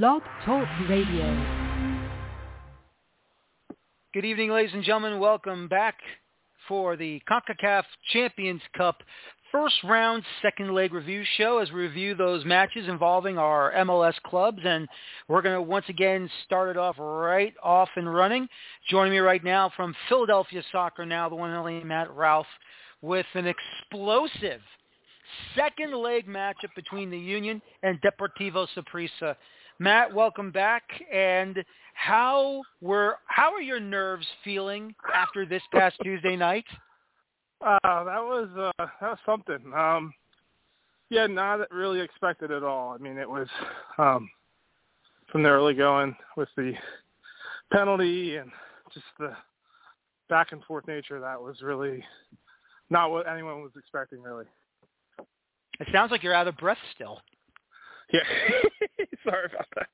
Blog 0.00 0.22
Talk 0.46 0.66
Radio. 0.88 1.76
Good 4.14 4.24
evening, 4.24 4.50
ladies 4.50 4.72
and 4.72 4.82
gentlemen. 4.82 5.20
Welcome 5.20 5.68
back 5.68 5.96
for 6.66 6.96
the 6.96 7.20
CONCACAF 7.30 7.82
Champions 8.10 8.62
Cup 8.74 9.02
first 9.50 9.74
round 9.84 10.22
second 10.40 10.72
leg 10.72 10.94
review 10.94 11.22
show 11.36 11.58
as 11.58 11.70
we 11.72 11.82
review 11.82 12.14
those 12.14 12.42
matches 12.46 12.88
involving 12.88 13.36
our 13.36 13.70
MLS 13.80 14.14
clubs 14.24 14.60
and 14.64 14.88
we're 15.28 15.42
going 15.42 15.56
to 15.56 15.60
once 15.60 15.84
again 15.90 16.30
start 16.46 16.70
it 16.70 16.78
off 16.78 16.96
right 16.98 17.52
off 17.62 17.90
and 17.96 18.14
running. 18.14 18.48
Joining 18.88 19.12
me 19.12 19.18
right 19.18 19.44
now 19.44 19.70
from 19.76 19.94
Philadelphia 20.08 20.62
Soccer 20.72 21.04
Now, 21.04 21.28
the 21.28 21.34
one 21.34 21.50
and 21.50 21.58
only 21.58 21.84
Matt 21.84 22.10
Ralph 22.16 22.46
with 23.02 23.26
an 23.34 23.46
explosive 23.46 24.62
second 25.54 25.94
leg 25.94 26.26
matchup 26.26 26.74
between 26.74 27.10
the 27.10 27.18
Union 27.18 27.60
and 27.82 28.00
Deportivo 28.00 28.66
Saprissa. 28.74 29.36
Matt, 29.78 30.12
welcome 30.12 30.50
back. 30.50 30.82
And 31.12 31.64
how 31.94 32.62
were 32.80 33.16
how 33.26 33.52
are 33.52 33.60
your 33.60 33.80
nerves 33.80 34.26
feeling 34.44 34.94
after 35.14 35.44
this 35.46 35.62
past 35.72 35.96
Tuesday 36.02 36.36
night? 36.36 36.64
Uh, 37.60 37.78
that 37.82 38.22
was 38.22 38.48
uh, 38.56 38.86
that 39.00 39.10
was 39.10 39.18
something. 39.24 39.72
Um, 39.74 40.12
yeah, 41.10 41.26
not 41.26 41.70
really 41.70 42.00
expected 42.00 42.50
at 42.50 42.62
all. 42.62 42.92
I 42.92 42.98
mean, 42.98 43.18
it 43.18 43.28
was 43.28 43.48
um, 43.98 44.30
from 45.30 45.42
the 45.42 45.50
early 45.50 45.74
going 45.74 46.16
with 46.36 46.48
the 46.56 46.72
penalty 47.72 48.36
and 48.36 48.50
just 48.94 49.06
the 49.18 49.32
back 50.28 50.52
and 50.52 50.62
forth 50.64 50.86
nature. 50.86 51.20
That 51.20 51.40
was 51.40 51.60
really 51.62 52.02
not 52.88 53.10
what 53.10 53.28
anyone 53.28 53.62
was 53.62 53.72
expecting, 53.76 54.22
really. 54.22 54.46
It 55.80 55.88
sounds 55.92 56.10
like 56.10 56.22
you're 56.22 56.34
out 56.34 56.48
of 56.48 56.56
breath 56.56 56.78
still. 56.94 57.20
Yeah, 58.12 58.20
sorry 59.24 59.46
about 59.46 59.66
that. 59.76 59.88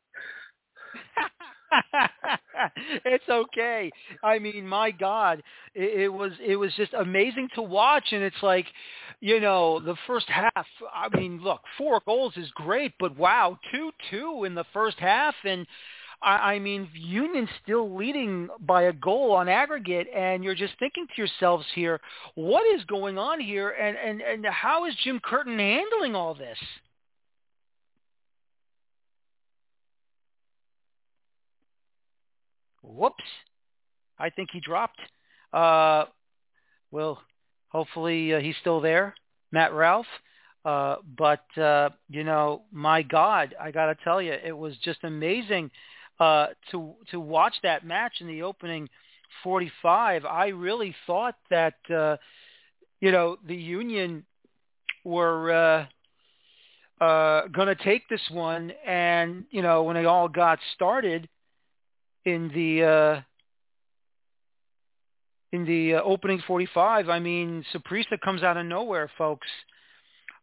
it's 3.05 3.29
okay. 3.29 3.91
I 4.23 4.39
mean, 4.39 4.67
my 4.67 4.91
God, 4.91 5.43
it, 5.75 6.01
it 6.03 6.09
was 6.09 6.33
it 6.45 6.57
was 6.57 6.73
just 6.77 6.95
amazing 6.95 7.49
to 7.55 7.63
watch, 7.63 8.05
and 8.13 8.23
it's 8.23 8.43
like, 8.43 8.67
you 9.21 9.41
know, 9.41 9.81
the 9.81 9.97
first 10.07 10.29
half. 10.29 10.67
I 10.93 11.09
mean, 11.17 11.41
look, 11.43 11.61
four 11.77 12.01
goals 12.07 12.35
is 12.37 12.51
great, 12.55 12.93
but 12.99 13.17
wow, 13.17 13.59
two 13.73 13.91
two 14.11 14.45
in 14.45 14.55
the 14.55 14.65
first 14.73 14.99
half, 14.99 15.35
and 15.45 15.67
I, 16.23 16.55
I 16.55 16.59
mean, 16.59 16.89
Union 16.95 17.49
still 17.63 17.95
leading 17.97 18.49
by 18.61 18.85
a 18.85 18.93
goal 18.93 19.33
on 19.33 19.49
aggregate, 19.49 20.09
and 20.15 20.43
you're 20.43 20.55
just 20.55 20.75
thinking 20.79 21.07
to 21.07 21.13
yourselves 21.17 21.67
here, 21.75 22.01
what 22.35 22.65
is 22.75 22.85
going 22.85 23.19
on 23.19 23.41
here, 23.41 23.71
and 23.71 23.97
and 23.97 24.23
and 24.23 24.47
how 24.47 24.87
is 24.87 24.95
Jim 25.05 25.21
Curtin 25.23 25.59
handling 25.59 26.15
all 26.15 26.35
this? 26.35 26.59
Whoops. 32.89 33.25
I 34.19 34.31
think 34.31 34.51
he 34.53 34.61
dropped. 34.61 35.01
Uh, 35.53 36.05
well, 36.91 37.21
hopefully 37.69 38.35
uh, 38.35 38.41
he's 38.41 38.57
still 38.61 38.81
there, 38.81 39.15
Matt 39.53 39.73
Ralph. 39.73 40.07
Uh, 40.65 40.97
but, 41.17 41.45
uh, 41.57 41.91
you 42.09 42.25
know, 42.25 42.63
my 42.73 43.03
God, 43.03 43.55
I 43.61 43.71
got 43.71 43.87
to 43.87 44.05
tell 44.05 44.21
you, 44.21 44.33
it 44.33 44.57
was 44.57 44.77
just 44.83 45.05
amazing 45.05 45.71
uh, 46.21 46.49
to 46.71 46.95
to 47.11 47.21
watch 47.21 47.55
that 47.63 47.87
match 47.87 48.15
in 48.21 48.27
the 48.27 48.43
opening 48.43 48.89
45. 49.45 50.25
I 50.25 50.49
really 50.49 50.95
thought 51.07 51.37
that, 51.49 51.75
uh, 51.95 52.17
you 53.01 53.13
know, 53.13 53.37
the 53.47 53.55
Union 53.55 54.25
were 55.05 55.87
uh, 57.01 57.05
uh, 57.05 57.47
going 57.49 57.69
to 57.69 57.77
take 57.77 58.09
this 58.09 58.29
one. 58.31 58.73
And, 58.87 59.45
you 59.51 59.63
know, 59.63 59.85
when 59.85 59.95
they 59.95 60.07
all 60.07 60.29
got 60.29 60.59
started, 60.75 61.29
in 62.35 62.51
the 62.55 62.85
uh, 62.85 63.21
in 65.53 65.65
the 65.65 65.95
uh, 65.95 66.03
opening 66.03 66.43
45. 66.47 67.09
I 67.09 67.19
mean, 67.19 67.65
Saprissa 67.73 68.21
comes 68.21 68.43
out 68.43 68.57
of 68.57 68.67
nowhere, 68.67 69.11
folks, 69.17 69.47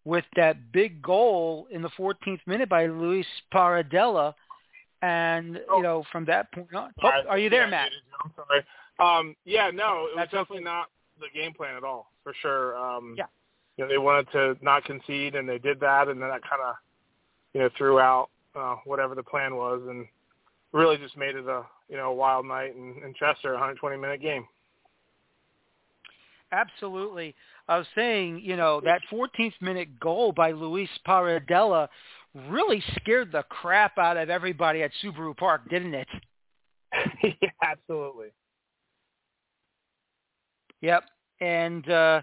with 0.04 0.26
that 0.36 0.72
big 0.72 1.02
goal 1.02 1.68
in 1.72 1.82
the 1.82 1.90
14th 1.90 2.40
minute 2.48 2.70
by 2.70 2.88
Luis 2.88 3.28
Paradela. 3.54 4.34
And, 5.02 5.60
oh. 5.70 5.78
you 5.78 5.84
know, 5.84 6.04
from 6.12 6.26
that 6.26 6.52
point 6.52 6.74
on. 6.74 6.92
Oh, 7.04 7.10
are 7.30 7.38
you 7.38 7.50
there, 7.50 7.66
yeah, 7.66 7.70
Matt? 7.70 7.92
I'm 8.24 8.34
sorry. 8.36 8.64
Um, 8.98 9.36
yeah, 9.46 9.70
no, 9.72 10.08
it 10.08 10.16
was 10.16 10.16
That's 10.16 10.32
definitely 10.32 10.58
okay. 10.58 10.64
not 10.66 10.88
the 11.20 11.28
game 11.34 11.54
plan 11.54 11.76
at 11.76 11.84
all, 11.84 12.12
for 12.24 12.34
sure. 12.42 12.76
Um, 12.78 13.14
Yeah. 13.18 13.26
You 13.78 13.84
know, 13.84 13.90
they 13.90 13.98
wanted 13.98 14.32
to 14.32 14.58
not 14.62 14.86
concede, 14.86 15.36
and 15.36 15.48
they 15.50 15.58
did 15.60 15.82
that, 15.82 16.08
and 16.08 16.22
then 16.22 16.30
that 16.30 16.42
kind 16.50 16.62
of, 16.66 16.76
you 17.54 17.60
know, 17.60 17.70
threw 17.78 18.00
out 18.00 18.30
uh, 18.56 18.76
whatever 18.86 19.16
the 19.16 19.24
plan 19.24 19.58
was, 19.58 19.82
and 19.90 20.08
really 20.76 20.98
just 20.98 21.18
made 21.18 21.36
it 21.36 21.48
a, 21.48 21.64
you 21.90 21.98
know, 21.98 22.12
a 22.12 22.14
wild 22.14 22.46
night 22.46 22.76
in, 22.76 22.96
in 23.04 23.14
Chester, 23.18 23.56
a 23.56 23.58
120-minute 23.58 24.22
game. 24.22 24.46
Absolutely. 26.52 27.34
I 27.68 27.78
was 27.78 27.88
saying, 27.96 28.42
you 28.44 28.56
know, 28.56 28.82
that 28.86 29.02
14th 29.12 29.54
minute 29.62 30.00
goal 30.00 30.32
by 30.32 30.52
Luis 30.52 30.90
Paradela 31.08 31.88
really 32.50 32.84
scared 32.98 33.32
the 33.32 33.44
crap 33.44 33.98
out 33.98 34.18
of 34.18 34.30
everybody 34.30 34.84
at 34.84 34.92
Subaru 35.04 35.36
Park, 35.36 35.70
didn't 35.70 35.94
it? 35.94 36.08
yeah, 37.24 37.50
absolutely. 37.64 38.28
Yep. 40.82 41.04
And 41.42 41.90
uh 41.90 42.22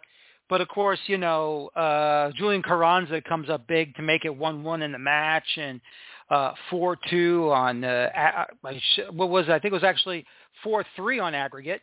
but 0.49 0.61
of 0.61 0.69
course, 0.69 1.01
you 1.07 1.19
know, 1.19 1.69
uh 1.75 2.31
Julian 2.37 2.63
Carranza 2.63 3.21
comes 3.23 3.51
up 3.51 3.67
big 3.67 3.95
to 3.97 4.03
make 4.03 4.25
it 4.25 4.39
1-1 4.39 4.83
in 4.85 4.93
the 4.93 4.99
match 4.99 5.47
and 5.57 5.81
uh 6.33 6.53
4-2 6.71 7.53
on 7.53 7.85
uh 7.85 8.11
a- 8.15 8.67
I 8.67 8.79
sh- 8.95 9.11
what 9.13 9.29
was 9.29 9.45
it? 9.49 9.53
I 9.53 9.59
think 9.59 9.73
it 9.73 9.81
was 9.83 9.85
actually 9.85 10.25
4-3 10.65 11.23
on 11.23 11.35
aggregate. 11.35 11.83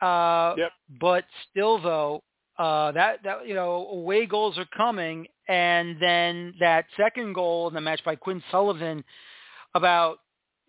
Uh 0.00 0.54
Yep. 0.58 0.72
but 1.00 1.24
still 1.50 1.80
though 1.80 2.22
uh 2.58 2.92
that 2.92 3.22
that 3.24 3.46
you 3.48 3.54
know, 3.54 3.88
away 3.90 4.26
goals 4.26 4.58
are 4.58 4.68
coming 4.76 5.26
and 5.48 5.96
then 6.00 6.54
that 6.60 6.84
second 6.96 7.32
goal 7.34 7.68
in 7.68 7.74
the 7.74 7.80
match 7.80 8.02
by 8.04 8.14
Quinn 8.16 8.42
Sullivan 8.50 9.02
about 9.74 10.18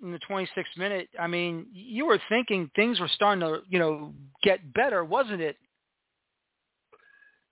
in 0.03 0.11
the 0.11 0.19
26th 0.29 0.77
minute, 0.77 1.09
I 1.19 1.25
mean, 1.25 1.65
you 1.73 2.05
were 2.05 2.19
thinking 2.29 2.69
things 2.75 2.99
were 2.99 3.07
starting 3.15 3.39
to, 3.41 3.61
you 3.67 3.79
know, 3.79 4.13
get 4.43 4.59
better, 4.73 5.03
wasn't 5.03 5.41
it? 5.41 5.57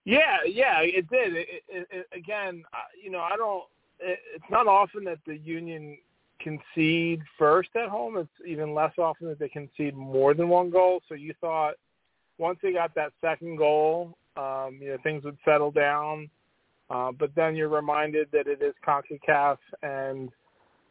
Yeah, 0.06 0.38
yeah, 0.46 0.81
it 0.81 1.09
did. 1.09 1.36
It, 1.36 1.47
it, 1.68 1.88
it, 1.90 2.07
again, 2.16 2.63
you 3.03 3.09
know, 3.09 3.19
I 3.22 3.36
don't. 3.36 3.63
It, 4.05 4.19
it's 4.35 4.51
not 4.51 4.67
often 4.67 5.03
that 5.05 5.19
the 5.25 5.38
Union 5.38 5.97
concede 6.39 7.21
first 7.38 7.69
at 7.75 7.89
home. 7.89 8.17
It's 8.17 8.29
even 8.45 8.73
less 8.73 8.93
often 8.97 9.27
that 9.27 9.39
they 9.39 9.49
concede 9.49 9.95
more 9.95 10.33
than 10.33 10.49
one 10.49 10.69
goal. 10.69 11.01
So 11.09 11.16
you 11.16 11.33
thought 11.41 11.75
once 12.38 12.59
they 12.61 12.73
got 12.73 12.94
that 12.95 13.13
second 13.21 13.57
goal, 13.57 14.17
um, 14.38 14.77
you 14.81 14.89
know, 14.89 14.97
things 15.03 15.23
would 15.23 15.38
settle 15.45 15.71
down. 15.71 16.29
Uh, 16.89 17.11
but 17.11 17.33
then 17.35 17.55
you're 17.55 17.69
reminded 17.69 18.27
that 18.31 18.47
it 18.47 18.61
is 18.61 18.75
Concacaf, 18.85 19.57
and 19.81 20.29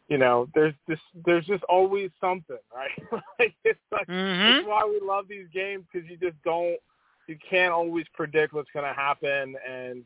you 0.09 0.17
know, 0.17 0.47
there's 0.53 0.73
just 0.89 1.01
there's 1.25 1.45
just 1.45 1.63
always 1.63 2.11
something, 2.19 2.57
right? 2.75 3.23
like 3.39 3.55
it's 3.63 3.79
like 3.91 4.07
Mhm. 4.07 4.57
that's 4.57 4.67
why 4.67 4.83
we 4.85 4.99
love 5.05 5.27
these 5.29 5.47
games 5.53 5.85
because 5.91 6.09
you 6.09 6.17
just 6.17 6.41
don't 6.43 6.77
you 7.27 7.37
can't 7.49 7.71
always 7.71 8.05
predict 8.13 8.53
what's 8.53 8.69
going 8.71 8.85
to 8.85 8.93
happen 8.93 9.55
and 9.67 10.03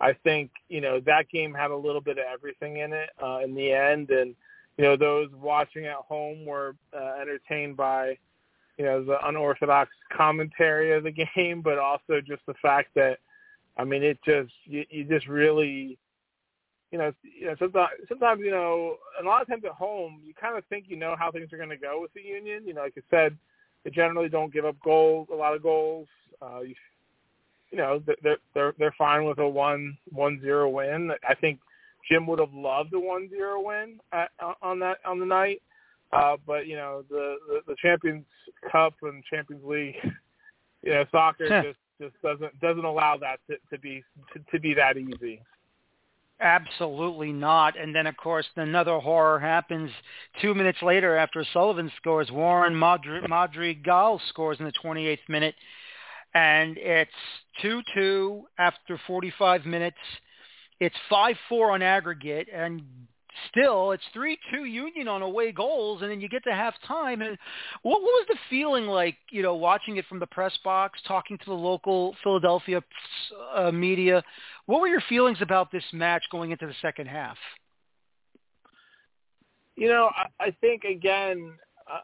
I 0.00 0.12
think 0.12 0.50
you 0.68 0.80
know 0.80 1.00
that 1.00 1.28
game 1.30 1.52
had 1.52 1.70
a 1.70 1.76
little 1.76 2.00
bit 2.00 2.18
of 2.18 2.24
everything 2.32 2.78
in 2.78 2.92
it 2.92 3.10
uh, 3.22 3.40
in 3.44 3.54
the 3.54 3.72
end 3.72 4.10
and 4.10 4.34
you 4.78 4.84
know 4.84 4.96
those 4.96 5.28
watching 5.34 5.86
at 5.86 5.96
home 5.96 6.44
were 6.44 6.74
uh, 6.96 7.20
entertained 7.20 7.76
by 7.76 8.16
you 8.78 8.84
know 8.84 9.04
the 9.04 9.18
unorthodox 9.26 9.90
commentary 10.16 10.92
of 10.92 11.04
the 11.04 11.10
game 11.34 11.60
but 11.60 11.78
also 11.78 12.20
just 12.20 12.42
the 12.46 12.54
fact 12.62 12.88
that 12.94 13.18
I 13.76 13.84
mean 13.84 14.02
it 14.02 14.18
just 14.24 14.52
you, 14.64 14.84
you 14.90 15.04
just 15.04 15.26
really 15.26 15.98
you 16.90 16.98
know, 16.98 17.12
you 17.22 17.46
know, 17.46 17.54
sometimes, 17.58 17.90
sometimes, 18.08 18.40
you 18.44 18.50
know, 18.50 18.96
a 19.20 19.24
lot 19.24 19.42
of 19.42 19.48
times 19.48 19.62
at 19.64 19.72
home, 19.72 20.20
you 20.24 20.34
kind 20.34 20.58
of 20.58 20.64
think 20.66 20.86
you 20.88 20.96
know 20.96 21.14
how 21.16 21.30
things 21.30 21.52
are 21.52 21.56
going 21.56 21.68
to 21.68 21.76
go 21.76 22.00
with 22.00 22.12
the 22.14 22.20
Union. 22.20 22.66
You 22.66 22.74
know, 22.74 22.82
like 22.82 22.94
I 22.98 23.02
said, 23.10 23.36
they 23.84 23.90
generally 23.90 24.28
don't 24.28 24.52
give 24.52 24.64
up 24.64 24.76
goals, 24.82 25.28
a 25.32 25.36
lot 25.36 25.54
of 25.54 25.62
goals. 25.62 26.08
Uh, 26.42 26.60
you, 26.60 26.74
you 27.70 27.78
know, 27.78 28.02
they're 28.22 28.36
they're 28.54 28.74
they're 28.78 28.94
fine 28.98 29.24
with 29.24 29.38
a 29.38 29.48
one 29.48 29.96
one 30.10 30.40
zero 30.40 30.68
win. 30.68 31.10
I 31.28 31.34
think 31.34 31.60
Jim 32.10 32.26
would 32.26 32.38
have 32.38 32.52
loved 32.52 32.92
a 32.94 33.00
one 33.00 33.28
zero 33.28 33.60
win 33.62 34.00
at, 34.12 34.30
on 34.62 34.78
that 34.80 34.98
on 35.06 35.18
the 35.18 35.26
night, 35.26 35.62
uh, 36.12 36.36
but 36.46 36.66
you 36.66 36.76
know, 36.76 37.04
the, 37.08 37.36
the 37.48 37.60
the 37.68 37.76
Champions 37.80 38.24
Cup 38.70 38.94
and 39.02 39.22
Champions 39.24 39.64
League, 39.64 39.94
you 40.82 40.92
know, 40.92 41.04
soccer 41.10 41.46
Huh. 41.48 41.62
just 41.62 41.78
just 42.00 42.22
doesn't 42.22 42.60
doesn't 42.60 42.84
allow 42.84 43.16
that 43.18 43.38
to, 43.48 43.56
to 43.70 43.80
be 43.80 44.02
to, 44.32 44.40
to 44.50 44.60
be 44.60 44.74
that 44.74 44.96
easy. 44.96 45.40
Absolutely 46.40 47.32
not. 47.32 47.78
And 47.78 47.94
then, 47.94 48.06
of 48.06 48.16
course, 48.16 48.46
another 48.56 48.98
horror 48.98 49.38
happens 49.38 49.90
two 50.40 50.54
minutes 50.54 50.78
later 50.80 51.14
after 51.14 51.44
Sullivan 51.52 51.92
scores. 51.98 52.30
Warren 52.30 52.74
Madrigal 52.74 54.20
scores 54.30 54.58
in 54.58 54.64
the 54.64 54.72
28th 54.72 55.18
minute. 55.28 55.54
And 56.34 56.76
it's 56.78 57.10
2-2 57.62 58.42
after 58.58 59.00
45 59.06 59.66
minutes. 59.66 59.96
It's 60.78 60.96
5-4 61.10 61.34
on 61.74 61.82
aggregate. 61.82 62.48
And 62.52 62.82
still, 63.50 63.92
it's 63.92 64.02
three 64.12 64.38
two 64.52 64.64
Union 64.64 65.08
on 65.08 65.22
away 65.22 65.52
goals, 65.52 66.02
and 66.02 66.10
then 66.10 66.20
you 66.20 66.28
get 66.28 66.44
to 66.44 66.50
halftime. 66.50 67.26
And 67.26 67.38
what, 67.82 68.00
what 68.00 68.02
was 68.02 68.26
the 68.28 68.36
feeling 68.48 68.86
like? 68.86 69.16
You 69.30 69.42
know, 69.42 69.54
watching 69.54 69.96
it 69.96 70.06
from 70.06 70.18
the 70.18 70.26
press 70.26 70.56
box, 70.64 71.00
talking 71.06 71.38
to 71.38 71.44
the 71.46 71.52
local 71.52 72.14
Philadelphia 72.22 72.82
uh, 73.54 73.70
media. 73.70 74.22
What 74.66 74.80
were 74.80 74.88
your 74.88 75.02
feelings 75.08 75.38
about 75.40 75.72
this 75.72 75.84
match 75.92 76.24
going 76.30 76.50
into 76.50 76.66
the 76.66 76.74
second 76.82 77.06
half? 77.06 77.36
You 79.76 79.88
know, 79.88 80.10
I, 80.14 80.44
I 80.44 80.50
think 80.60 80.84
again, 80.84 81.54
uh, 81.90 82.00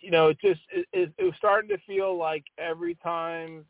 you 0.00 0.10
know, 0.10 0.28
it 0.28 0.38
just 0.40 0.60
it, 0.72 0.86
it, 0.92 1.12
it 1.18 1.24
was 1.24 1.34
starting 1.38 1.68
to 1.70 1.78
feel 1.86 2.16
like 2.16 2.44
every 2.58 2.94
time 2.96 3.64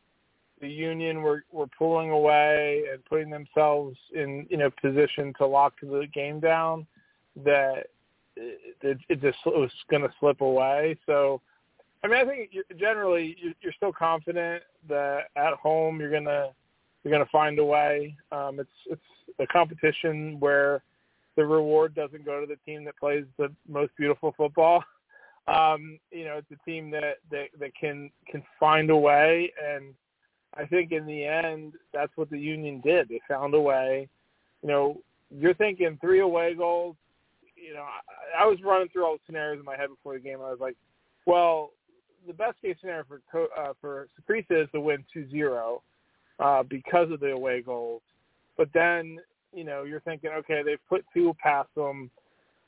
the 0.61 0.69
Union 0.69 1.23
were 1.23 1.45
were 1.51 1.67
pulling 1.67 2.11
away 2.11 2.85
and 2.93 3.05
putting 3.05 3.31
themselves 3.31 3.97
in 4.15 4.47
you 4.51 4.57
know 4.57 4.71
position 4.83 5.33
to 5.39 5.47
lock 5.47 5.75
the 5.83 6.07
game 6.13 6.41
down, 6.41 6.87
that 7.45 7.87
it, 8.37 8.99
it 9.09 9.21
just 9.21 9.39
it 9.47 9.57
was 9.57 9.71
going 9.91 10.03
to 10.03 10.13
slip 10.21 10.41
away. 10.41 10.99
So, 11.07 11.41
I 12.03 12.09
mean, 12.09 12.19
I 12.19 12.25
think 12.25 12.51
generally 12.79 13.37
you're 13.61 13.73
still 13.73 13.93
confident 13.93 14.63
that 14.89 15.25
at 15.37 15.55
home 15.55 16.01
you're 16.01 16.11
gonna 16.11 16.49
you're 17.03 17.13
gonna 17.13 17.27
find 17.31 17.59
a 17.59 17.65
way. 17.65 18.17
Um, 18.33 18.61
it's 18.61 18.71
it's 18.87 19.03
a 19.39 19.47
competition 19.47 20.39
where 20.41 20.83
the 21.37 21.45
reward 21.45 21.95
doesn't 21.95 22.25
go 22.25 22.41
to 22.41 22.47
the 22.47 22.57
team 22.67 22.85
that 22.85 22.99
plays 22.99 23.25
the 23.39 23.51
most 23.69 23.93
beautiful 23.97 24.35
football. 24.37 24.85
Um, 25.51 25.99
you 26.13 26.25
know, 26.25 26.39
it's 26.39 26.51
a 26.51 26.71
team 26.71 26.91
that, 26.91 27.17
that 27.31 27.47
that 27.59 27.75
can 27.75 28.11
can 28.31 28.43
find 28.59 28.91
a 28.91 28.97
way, 28.97 29.53
and 29.63 29.95
I 30.55 30.65
think 30.65 30.93
in 30.93 31.07
the 31.07 31.25
end, 31.25 31.75
that's 31.93 32.13
what 32.17 32.31
the 32.31 32.39
Union 32.39 32.81
did. 32.85 33.09
They 33.09 33.21
found 33.29 33.55
a 33.55 33.61
way. 33.61 34.09
You 34.63 34.69
know, 34.69 35.01
you're 35.31 35.55
thinking 35.55 35.99
three 36.01 36.21
away 36.21 36.55
goals. 36.55 36.97
You 37.57 37.75
know, 37.75 37.83
I, 37.83 38.45
I 38.45 38.47
was 38.47 38.59
running 38.65 38.89
through 38.89 39.05
all 39.05 39.15
the 39.15 39.21
scenarios 39.27 39.59
in 39.59 39.65
my 39.65 39.77
head 39.77 39.89
before 39.89 40.15
the 40.15 40.21
game. 40.21 40.39
I 40.39 40.51
was 40.51 40.61
like, 40.61 40.77
well, 41.27 41.71
the 42.27 42.33
best 42.33 42.61
case 42.63 42.77
scenario 42.81 43.05
for 43.05 43.49
uh, 43.59 43.73
for 43.81 44.09
Saprissa 44.21 44.65
is 44.65 44.69
to 44.73 44.81
win 44.81 45.05
2-0 45.17 45.81
uh, 46.39 46.63
because 46.65 47.11
of 47.11 47.21
the 47.21 47.31
away 47.31 47.63
goals. 47.63 48.03
But 48.57 48.69
then, 48.75 49.19
you 49.53 49.65
know, 49.65 49.85
you're 49.85 50.01
thinking, 50.01 50.31
okay, 50.31 50.63
they've 50.65 50.79
put 50.89 51.05
two 51.15 51.35
past 51.43 51.69
them. 51.75 52.11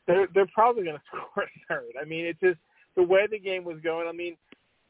They're 0.07 0.29
they're 0.35 0.47
probably 0.53 0.85
going 0.85 0.97
to 0.97 1.03
score 1.07 1.45
a 1.45 1.49
third. 1.69 1.93
I 2.01 2.05
mean, 2.05 2.25
it 2.25 2.37
just 2.41 2.59
the 2.97 3.03
way 3.03 3.27
the 3.31 3.39
game 3.39 3.65
was 3.65 3.79
going. 3.83 4.09
I 4.09 4.13
mean, 4.13 4.37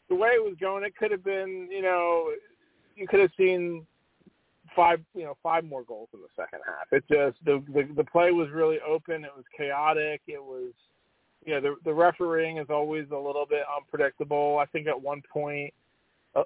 the 0.09 0.15
way 0.15 0.31
it 0.31 0.43
was 0.43 0.55
going, 0.61 0.85
it 0.85 0.97
could 0.97 1.11
have 1.11 1.25
been, 1.25 1.69
you 1.71 1.83
know, 1.83 2.31
you 2.97 3.07
could 3.07 3.21
have 3.21 3.31
seen 3.37 3.87
five, 4.75 5.01
you 5.15 5.25
know, 5.25 5.37
five 5.43 5.65
more 5.65 5.83
goals 5.83 6.09
in 6.13 6.21
the 6.21 6.29
second 6.37 6.61
half. 6.67 6.87
It 6.93 7.05
just 7.11 7.37
the 7.45 7.63
the, 7.73 7.89
the 7.95 8.05
play 8.05 8.31
was 8.33 8.51
really 8.51 8.79
open. 8.87 9.25
It 9.25 9.31
was 9.35 9.45
chaotic. 9.57 10.23
It 10.27 10.43
was, 10.43 10.73
you 11.45 11.55
know, 11.55 11.61
the 11.61 11.77
the 11.85 11.95
refereeing 11.95 12.59
is 12.59 12.67
always 12.71 13.07
a 13.11 13.17
little 13.17 13.47
bit 13.49 13.63
unpredictable. 13.75 14.59
I 14.59 14.67
think 14.67 14.87
at 14.87 15.01
one 15.01 15.23
point, 15.33 15.73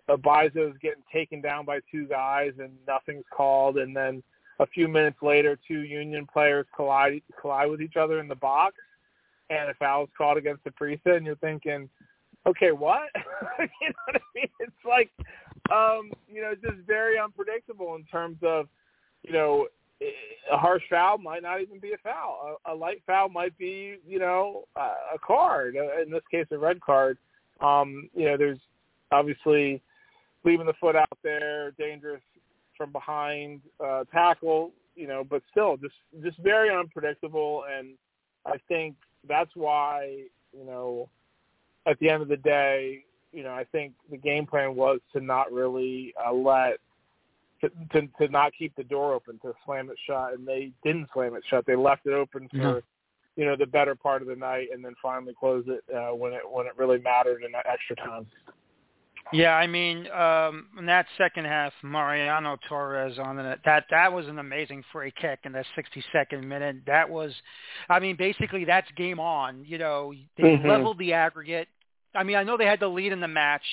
Mbaizo 0.09 0.71
is 0.71 0.77
getting 0.81 1.03
taken 1.13 1.41
down 1.41 1.65
by 1.65 1.81
two 1.91 2.07
guys 2.07 2.53
and 2.59 2.73
nothing's 2.87 3.25
called, 3.35 3.79
and 3.79 3.97
then 3.97 4.23
a 4.59 4.67
few 4.67 4.89
minutes 4.89 5.19
later, 5.23 5.59
two 5.69 5.81
Union 5.81 6.27
players 6.27 6.67
collide 6.75 7.23
collide 7.41 7.71
with 7.71 7.83
each 7.83 7.97
other 7.97 8.21
in 8.21 8.29
the 8.29 8.37
box, 8.37 8.77
and 9.51 9.71
a 9.71 9.75
foul 9.75 10.05
is 10.05 10.11
called 10.17 10.39
against 10.39 10.65
the 10.65 10.71
Saprissa, 10.71 11.17
and 11.17 11.27
you're 11.27 11.37
thinking, 11.37 11.89
okay, 12.47 12.73
what? 12.73 13.09
you 13.59 13.89
know 13.89 13.95
what 14.07 14.17
I 14.17 14.21
mean? 14.35 14.49
It's 14.61 14.73
like 14.85 15.11
um, 15.71 16.13
you 16.29 16.43
know, 16.43 16.51
it's 16.53 16.63
just 16.63 16.87
very 16.87 17.19
unpredictable 17.19 17.95
in 17.97 18.05
terms 18.05 18.39
of, 18.43 18.69
you 19.23 19.33
know, 19.33 19.67
a 20.01 20.57
harsh 20.57 20.83
foul 20.91 21.19
might 21.19 21.43
not 21.43 21.61
even 21.61 21.81
be 21.81 21.93
a 21.93 21.99
foul. 21.99 22.59
A, 22.67 22.73
a 22.73 22.75
light 22.75 23.03
foul 23.07 23.29
might 23.29 23.57
be, 23.57 23.97
you 24.07 24.19
know, 24.19 24.65
a, 24.77 25.15
a 25.15 25.19
card. 25.27 25.77
Uh, 25.77 26.03
in 26.03 26.11
this 26.11 26.23
case, 26.31 26.47
a 26.51 26.59
red 26.59 26.81
card. 26.81 27.17
Um, 27.61 28.11
you 28.15 28.27
know, 28.27 28.37
there's 28.37 28.59
obviously 29.11 29.81
leaving 30.45 30.67
the 30.67 30.75
foot 30.75 30.97
out 30.97 31.19
there, 31.23 31.71
dangerous 31.73 32.21
from 32.77 32.93
behind 32.93 33.63
uh, 33.85 34.05
tackle. 34.13 34.73
You 34.95 35.07
know, 35.07 35.25
but 35.29 35.43
still, 35.51 35.77
just 35.77 35.95
just 36.23 36.39
very 36.39 36.75
unpredictable. 36.75 37.65
And 37.71 37.95
I 38.45 38.57
think 38.69 38.97
that's 39.29 39.51
why, 39.55 40.25
you 40.57 40.65
know, 40.65 41.09
at 41.87 41.99
the 42.01 42.11
end 42.11 42.23
of 42.23 42.29
the 42.29 42.37
day, 42.37 43.05
you 43.33 43.43
know, 43.43 43.53
I 43.53 43.65
think 43.65 43.93
the 44.11 44.17
game 44.17 44.47
plan 44.47 44.75
was 44.75 45.01
to 45.13 45.21
not 45.21 45.53
really 45.53 46.15
uh, 46.25 46.33
let 46.33 46.79
to, 47.61 47.71
to 47.93 48.09
to 48.19 48.29
not 48.29 48.53
keep 48.59 48.75
the 48.77 48.85
door 48.85 49.15
open 49.15 49.39
to 49.41 49.53
slam 49.65 49.91
it 49.91 49.97
shut, 50.07 50.35
and 50.35 50.47
they 50.47 50.73
didn't 50.85 51.09
slam 51.13 51.35
it 51.35 51.43
shut. 51.49 51.67
They 51.67 51.77
left 51.77 52.07
it 52.07 52.13
open 52.13 52.49
for 52.51 52.57
mm-hmm. 52.57 53.41
you 53.41 53.47
know 53.47 53.57
the 53.57 53.67
better 53.67 53.95
part 53.95 54.23
of 54.23 54.29
the 54.29 54.37
night, 54.37 54.69
and 54.73 54.85
then 54.85 54.95
finally 55.03 55.35
closed 55.39 55.69
it 55.69 55.85
uh, 55.95 56.15
when 56.15 56.33
it 56.33 56.43
when 56.49 56.67
it 56.67 56.73
really 56.77 56.99
mattered 56.99 57.43
in 57.43 57.53
that 57.53 57.67
extra 57.67 57.97
time. 57.97 58.27
Yeah, 59.33 59.55
I 59.55 59.67
mean, 59.67 60.09
um, 60.11 60.69
in 60.79 60.87
that 60.87 61.07
second 61.19 61.47
half, 61.47 61.73
Mariano 61.83 62.57
Torres 62.69 63.19
on 63.19 63.39
it, 63.39 63.59
that 63.65 63.85
that 63.91 64.13
was 64.13 64.27
an 64.29 64.39
amazing 64.39 64.85
free 64.93 65.13
kick 65.21 65.41
in 65.45 65.53
the 65.53 65.65
62nd 65.77 66.45
minute. 66.45 66.77
That 66.87 67.11
was, 67.11 67.33
I 67.89 67.99
mean, 67.99 68.17
basically 68.17 68.65
that's 68.65 68.89
game 68.97 69.19
on. 69.19 69.65
You 69.65 69.79
know, 69.79 70.13
they 70.37 70.45
mm-hmm. 70.45 70.69
leveled 70.69 70.99
the 70.99 71.13
aggregate. 71.13 71.69
I 72.15 72.23
mean, 72.23 72.37
I 72.37 72.45
know 72.45 72.57
they 72.57 72.67
had 72.67 72.81
the 72.81 72.89
lead 72.89 73.13
in 73.13 73.21
the 73.21 73.29
match, 73.29 73.65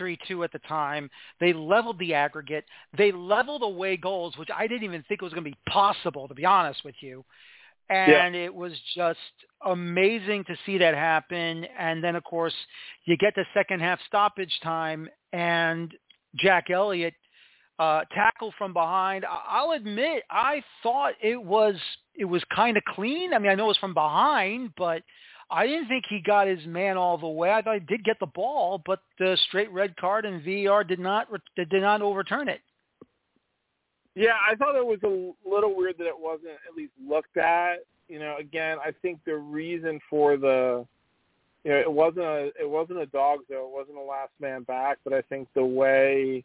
3-2 0.00 0.44
at 0.44 0.52
the 0.52 0.60
time. 0.60 1.10
They 1.40 1.52
leveled 1.52 1.98
the 1.98 2.14
aggregate. 2.14 2.64
They 2.96 3.12
leveled 3.12 3.62
away 3.62 3.96
goals, 3.96 4.36
which 4.38 4.48
I 4.54 4.66
didn't 4.66 4.84
even 4.84 5.04
think 5.08 5.20
was 5.20 5.32
going 5.32 5.44
to 5.44 5.50
be 5.50 5.58
possible, 5.68 6.28
to 6.28 6.34
be 6.34 6.44
honest 6.44 6.84
with 6.84 6.94
you. 7.00 7.24
And 7.90 8.34
yeah. 8.34 8.42
it 8.42 8.54
was 8.54 8.72
just 8.94 9.18
amazing 9.66 10.44
to 10.44 10.56
see 10.64 10.78
that 10.78 10.94
happen. 10.94 11.66
And 11.78 12.02
then, 12.02 12.16
of 12.16 12.24
course, 12.24 12.54
you 13.04 13.16
get 13.16 13.34
the 13.34 13.44
second 13.54 13.80
half 13.80 13.98
stoppage 14.06 14.52
time, 14.62 15.08
and 15.32 15.92
Jack 16.36 16.70
Elliott 16.70 17.14
uh, 17.78 18.02
tackle 18.12 18.54
from 18.56 18.72
behind. 18.72 19.24
I'll 19.28 19.72
admit, 19.72 20.22
I 20.30 20.62
thought 20.82 21.14
it 21.22 21.42
was 21.42 21.74
it 22.14 22.24
was 22.24 22.42
kind 22.54 22.76
of 22.76 22.84
clean. 22.84 23.34
I 23.34 23.38
mean, 23.38 23.50
I 23.50 23.54
know 23.54 23.64
it 23.64 23.68
was 23.68 23.78
from 23.78 23.94
behind, 23.94 24.70
but– 24.76 25.02
I 25.52 25.66
didn't 25.66 25.88
think 25.88 26.06
he 26.08 26.20
got 26.20 26.46
his 26.48 26.64
man 26.66 26.96
all 26.96 27.18
the 27.18 27.28
way. 27.28 27.52
I 27.52 27.60
thought 27.60 27.74
he 27.74 27.80
did 27.80 28.04
get 28.04 28.18
the 28.18 28.26
ball, 28.26 28.82
but 28.86 29.00
the 29.18 29.36
straight 29.48 29.70
red 29.70 29.94
card 29.96 30.24
and 30.24 30.42
VAR 30.42 30.82
did 30.82 30.98
not 30.98 31.28
did 31.56 31.70
not 31.72 32.00
overturn 32.00 32.48
it. 32.48 32.62
Yeah, 34.14 34.34
I 34.48 34.54
thought 34.54 34.76
it 34.76 34.84
was 34.84 34.98
a 35.04 35.48
little 35.48 35.74
weird 35.74 35.96
that 35.98 36.06
it 36.06 36.18
wasn't 36.18 36.52
at 36.68 36.76
least 36.76 36.92
looked 37.06 37.36
at. 37.36 37.84
You 38.08 38.18
know, 38.18 38.36
again, 38.38 38.78
I 38.84 38.92
think 39.02 39.20
the 39.24 39.36
reason 39.36 40.00
for 40.10 40.36
the 40.36 40.86
you 41.64 41.70
know, 41.70 41.78
it 41.78 41.92
wasn't 41.92 42.24
a 42.24 42.52
it 42.60 42.68
wasn't 42.68 42.98
a 42.98 43.06
dog 43.06 43.40
though, 43.48 43.66
it 43.66 43.72
wasn't 43.72 43.96
a 43.96 44.02
last 44.02 44.32
man 44.40 44.64
back, 44.64 44.98
but 45.04 45.12
I 45.12 45.22
think 45.22 45.48
the 45.54 45.64
way 45.64 46.44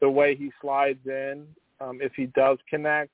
the 0.00 0.10
way 0.10 0.34
he 0.34 0.52
slides 0.60 1.04
in, 1.06 1.46
um, 1.80 2.00
if 2.02 2.12
he 2.14 2.26
does 2.26 2.58
connect, 2.68 3.10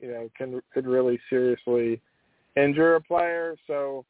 you 0.00 0.08
know, 0.08 0.30
can 0.36 0.60
could 0.74 0.86
really 0.86 1.18
seriously 1.30 2.00
injure 2.56 2.96
a 2.96 3.00
player. 3.00 3.56
So 3.66 4.04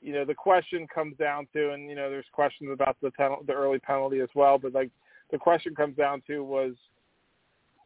you 0.00 0.12
know, 0.12 0.24
the 0.24 0.34
question 0.34 0.86
comes 0.92 1.16
down 1.16 1.46
to, 1.54 1.72
and 1.72 1.88
you 1.88 1.94
know, 1.94 2.10
there's 2.10 2.26
questions 2.32 2.70
about 2.72 2.96
the 3.00 3.10
penalty, 3.12 3.44
the 3.46 3.54
early 3.54 3.78
penalty 3.78 4.20
as 4.20 4.28
well, 4.34 4.58
but 4.58 4.72
like 4.72 4.90
the 5.30 5.38
question 5.38 5.74
comes 5.74 5.96
down 5.96 6.22
to 6.26 6.42
was 6.42 6.74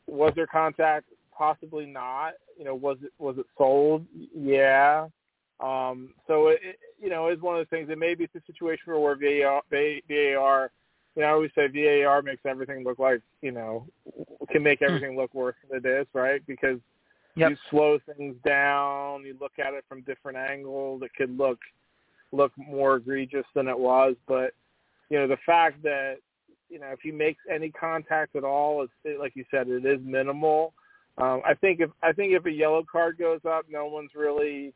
was 0.08 0.32
there 0.34 0.46
contact? 0.46 1.06
Possibly 1.36 1.86
not. 1.86 2.32
You 2.58 2.64
know, 2.64 2.74
was 2.74 2.98
it 3.02 3.12
was 3.18 3.38
it 3.38 3.46
sold? 3.56 4.06
Yeah. 4.34 5.06
Um, 5.60 6.10
so 6.26 6.48
it, 6.48 6.60
you 7.00 7.10
know 7.10 7.28
is 7.28 7.40
one 7.40 7.56
of 7.56 7.60
those 7.60 7.70
things. 7.70 7.90
It 7.90 7.98
maybe 7.98 8.24
it's 8.24 8.34
a 8.34 8.52
situation 8.52 8.92
where 8.92 9.16
VAR, 9.16 9.62
VAR, 9.70 10.70
you 11.14 11.22
know, 11.22 11.28
I 11.28 11.30
always 11.30 11.50
say 11.54 11.68
VAR 11.68 12.22
makes 12.22 12.42
everything 12.44 12.84
look 12.84 12.98
like 12.98 13.20
you 13.42 13.52
know 13.52 13.86
can 14.50 14.62
make 14.62 14.80
hmm. 14.80 14.86
everything 14.86 15.16
look 15.16 15.34
worse 15.34 15.56
than 15.68 15.78
it 15.84 15.88
is, 15.88 16.06
right? 16.12 16.44
Because 16.46 16.78
yep. 17.34 17.50
you 17.50 17.56
slow 17.70 17.98
things 18.16 18.36
down, 18.44 19.24
you 19.24 19.36
look 19.40 19.58
at 19.58 19.74
it 19.74 19.84
from 19.88 20.02
different 20.02 20.38
angles. 20.38 21.02
It 21.02 21.10
could 21.16 21.36
look 21.36 21.58
look 22.32 22.52
more 22.56 22.96
egregious 22.96 23.46
than 23.54 23.68
it 23.68 23.78
was. 23.78 24.14
But 24.26 24.54
you 25.10 25.18
know, 25.18 25.26
the 25.26 25.38
fact 25.46 25.82
that 25.82 26.18
you 26.68 26.78
know 26.78 26.88
if 26.88 27.00
he 27.00 27.10
makes 27.10 27.40
any 27.50 27.70
contact 27.70 28.36
at 28.36 28.44
all, 28.44 28.82
it's 28.82 28.92
it, 29.04 29.18
like 29.18 29.36
you 29.36 29.44
said, 29.50 29.68
it 29.68 29.84
is 29.84 30.00
minimal. 30.02 30.72
Um, 31.18 31.42
I 31.44 31.54
think 31.54 31.80
if 31.80 31.90
I 32.02 32.12
think 32.12 32.32
if 32.32 32.46
a 32.46 32.50
yellow 32.50 32.84
card 32.90 33.18
goes 33.18 33.40
up, 33.44 33.66
no 33.70 33.86
one's 33.86 34.10
really 34.14 34.72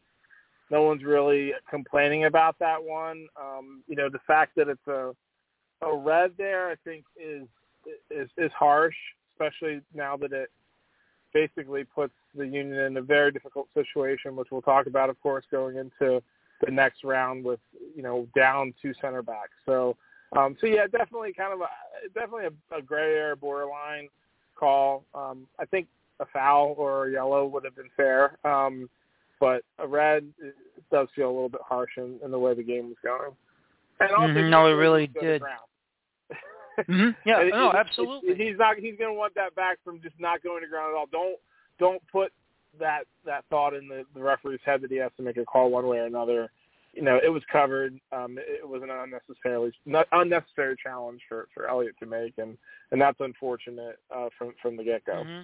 no 0.70 0.82
one's 0.82 1.04
really 1.04 1.52
complaining 1.70 2.25
about 2.25 2.58
that 2.58 2.82
one. 2.82 3.26
Um, 3.40 3.82
you 3.87 3.94
know, 3.94 4.08
the 4.08 4.20
fact 4.26 4.56
that 4.56 4.68
it's 4.68 4.87
a 4.87 5.14
a 5.82 5.96
red 5.96 6.32
there, 6.38 6.70
I 6.70 6.76
think 6.84 7.04
is 7.16 7.46
is 8.11 8.28
is 8.37 8.50
harsh, 8.58 8.96
especially 9.32 9.82
now 9.94 10.16
that 10.16 10.32
it 10.32 10.50
basically 11.32 11.84
puts 11.84 12.14
the 12.34 12.44
union 12.44 12.78
in 12.78 12.96
a 12.96 13.02
very 13.02 13.30
difficult 13.30 13.68
situation, 13.75 14.37
which 14.37 14.49
we'll 14.50 14.62
talk 14.62 14.87
about, 14.87 15.11
of 15.11 15.20
course, 15.20 15.44
going 15.50 15.76
into 15.76 16.22
the 16.64 16.70
next 16.70 17.04
round 17.04 17.44
with 17.44 17.61
you 17.94 18.02
know 18.02 18.26
down 18.34 18.72
two 18.80 18.92
center 19.00 19.22
backs. 19.22 19.52
So 19.66 19.96
um, 20.36 20.56
so 20.60 20.66
yeah, 20.66 20.86
definitely 20.86 21.32
kind 21.32 21.52
of 21.52 21.60
a 21.60 21.68
definitely 22.14 22.46
a, 22.46 22.76
a 22.76 22.82
gray 22.82 23.14
area 23.14 23.36
borderline 23.36 24.08
call. 24.56 25.04
Um, 25.14 25.46
I 25.58 25.64
think 25.64 25.88
a 26.20 26.26
foul 26.32 26.74
or 26.78 27.08
a 27.08 27.12
yellow 27.12 27.46
would 27.46 27.64
have 27.64 27.76
been 27.76 27.90
fair. 27.96 28.38
Um, 28.44 28.88
but 29.40 29.62
a 29.78 29.86
red 29.86 30.24
does 30.92 31.08
feel 31.16 31.26
a 31.26 31.32
little 31.32 31.48
bit 31.48 31.62
harsh 31.64 31.90
in, 31.96 32.18
in 32.24 32.30
the 32.30 32.38
way 32.38 32.54
the 32.54 32.62
game 32.62 32.88
was 32.88 32.96
going. 33.02 33.32
And 33.98 34.10
also, 34.12 34.28
mm-hmm. 34.28 34.50
no, 34.50 34.66
it 34.68 34.74
really 34.74 35.08
did. 35.08 35.42
mm-hmm. 36.78 37.10
Yeah, 37.26 37.40
it, 37.42 37.50
no, 37.50 37.70
it, 37.70 37.76
absolutely. 37.76 38.30
It, 38.30 38.40
he's 38.40 38.56
not. 38.58 38.76
He's 38.76 38.96
going 38.96 39.10
to 39.10 39.18
want 39.18 39.34
that 39.34 39.54
back 39.54 39.78
from 39.84 40.00
just 40.00 40.14
not 40.18 40.42
going 40.42 40.62
to 40.62 40.68
ground 40.68 40.94
at 40.94 40.96
all. 40.96 41.06
Don't 41.10 41.38
don't 41.78 42.02
put 42.10 42.32
that 42.78 43.02
that 43.26 43.44
thought 43.50 43.74
in 43.74 43.88
the, 43.88 44.04
the 44.14 44.22
referee's 44.22 44.60
head 44.64 44.80
that 44.82 44.90
he 44.90 44.96
has 44.98 45.10
to 45.16 45.22
make 45.22 45.36
a 45.36 45.44
call 45.44 45.70
one 45.70 45.86
way 45.88 45.98
or 45.98 46.06
another. 46.06 46.50
You 46.92 47.02
know, 47.02 47.18
it 47.25 47.30
was 47.30 47.42
covered. 47.50 47.99
Um, 48.12 48.37
it 48.38 48.68
was 48.68 48.82
an 48.82 48.90
unnecessarily 48.90 49.72
not 49.87 50.06
unnecessary 50.12 50.76
challenge 50.82 51.20
for 51.28 51.49
for 51.54 51.68
Elliott 51.68 51.94
to 52.00 52.06
make, 52.06 52.34
and 52.38 52.56
and 52.90 53.00
that's 53.00 53.18
unfortunate 53.20 53.99
uh, 54.14 54.28
from 54.38 54.52
from 54.61 54.76
the 54.76 54.84
get 54.84 55.04
go. 55.04 55.14
Mm-hmm. 55.14 55.42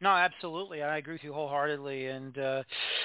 No, 0.00 0.10
absolutely. 0.10 0.82
I 0.82 0.98
agree 0.98 1.14
with 1.14 1.24
you 1.24 1.32
wholeheartedly. 1.32 2.06
And 2.06 2.36
uh, 2.38 2.62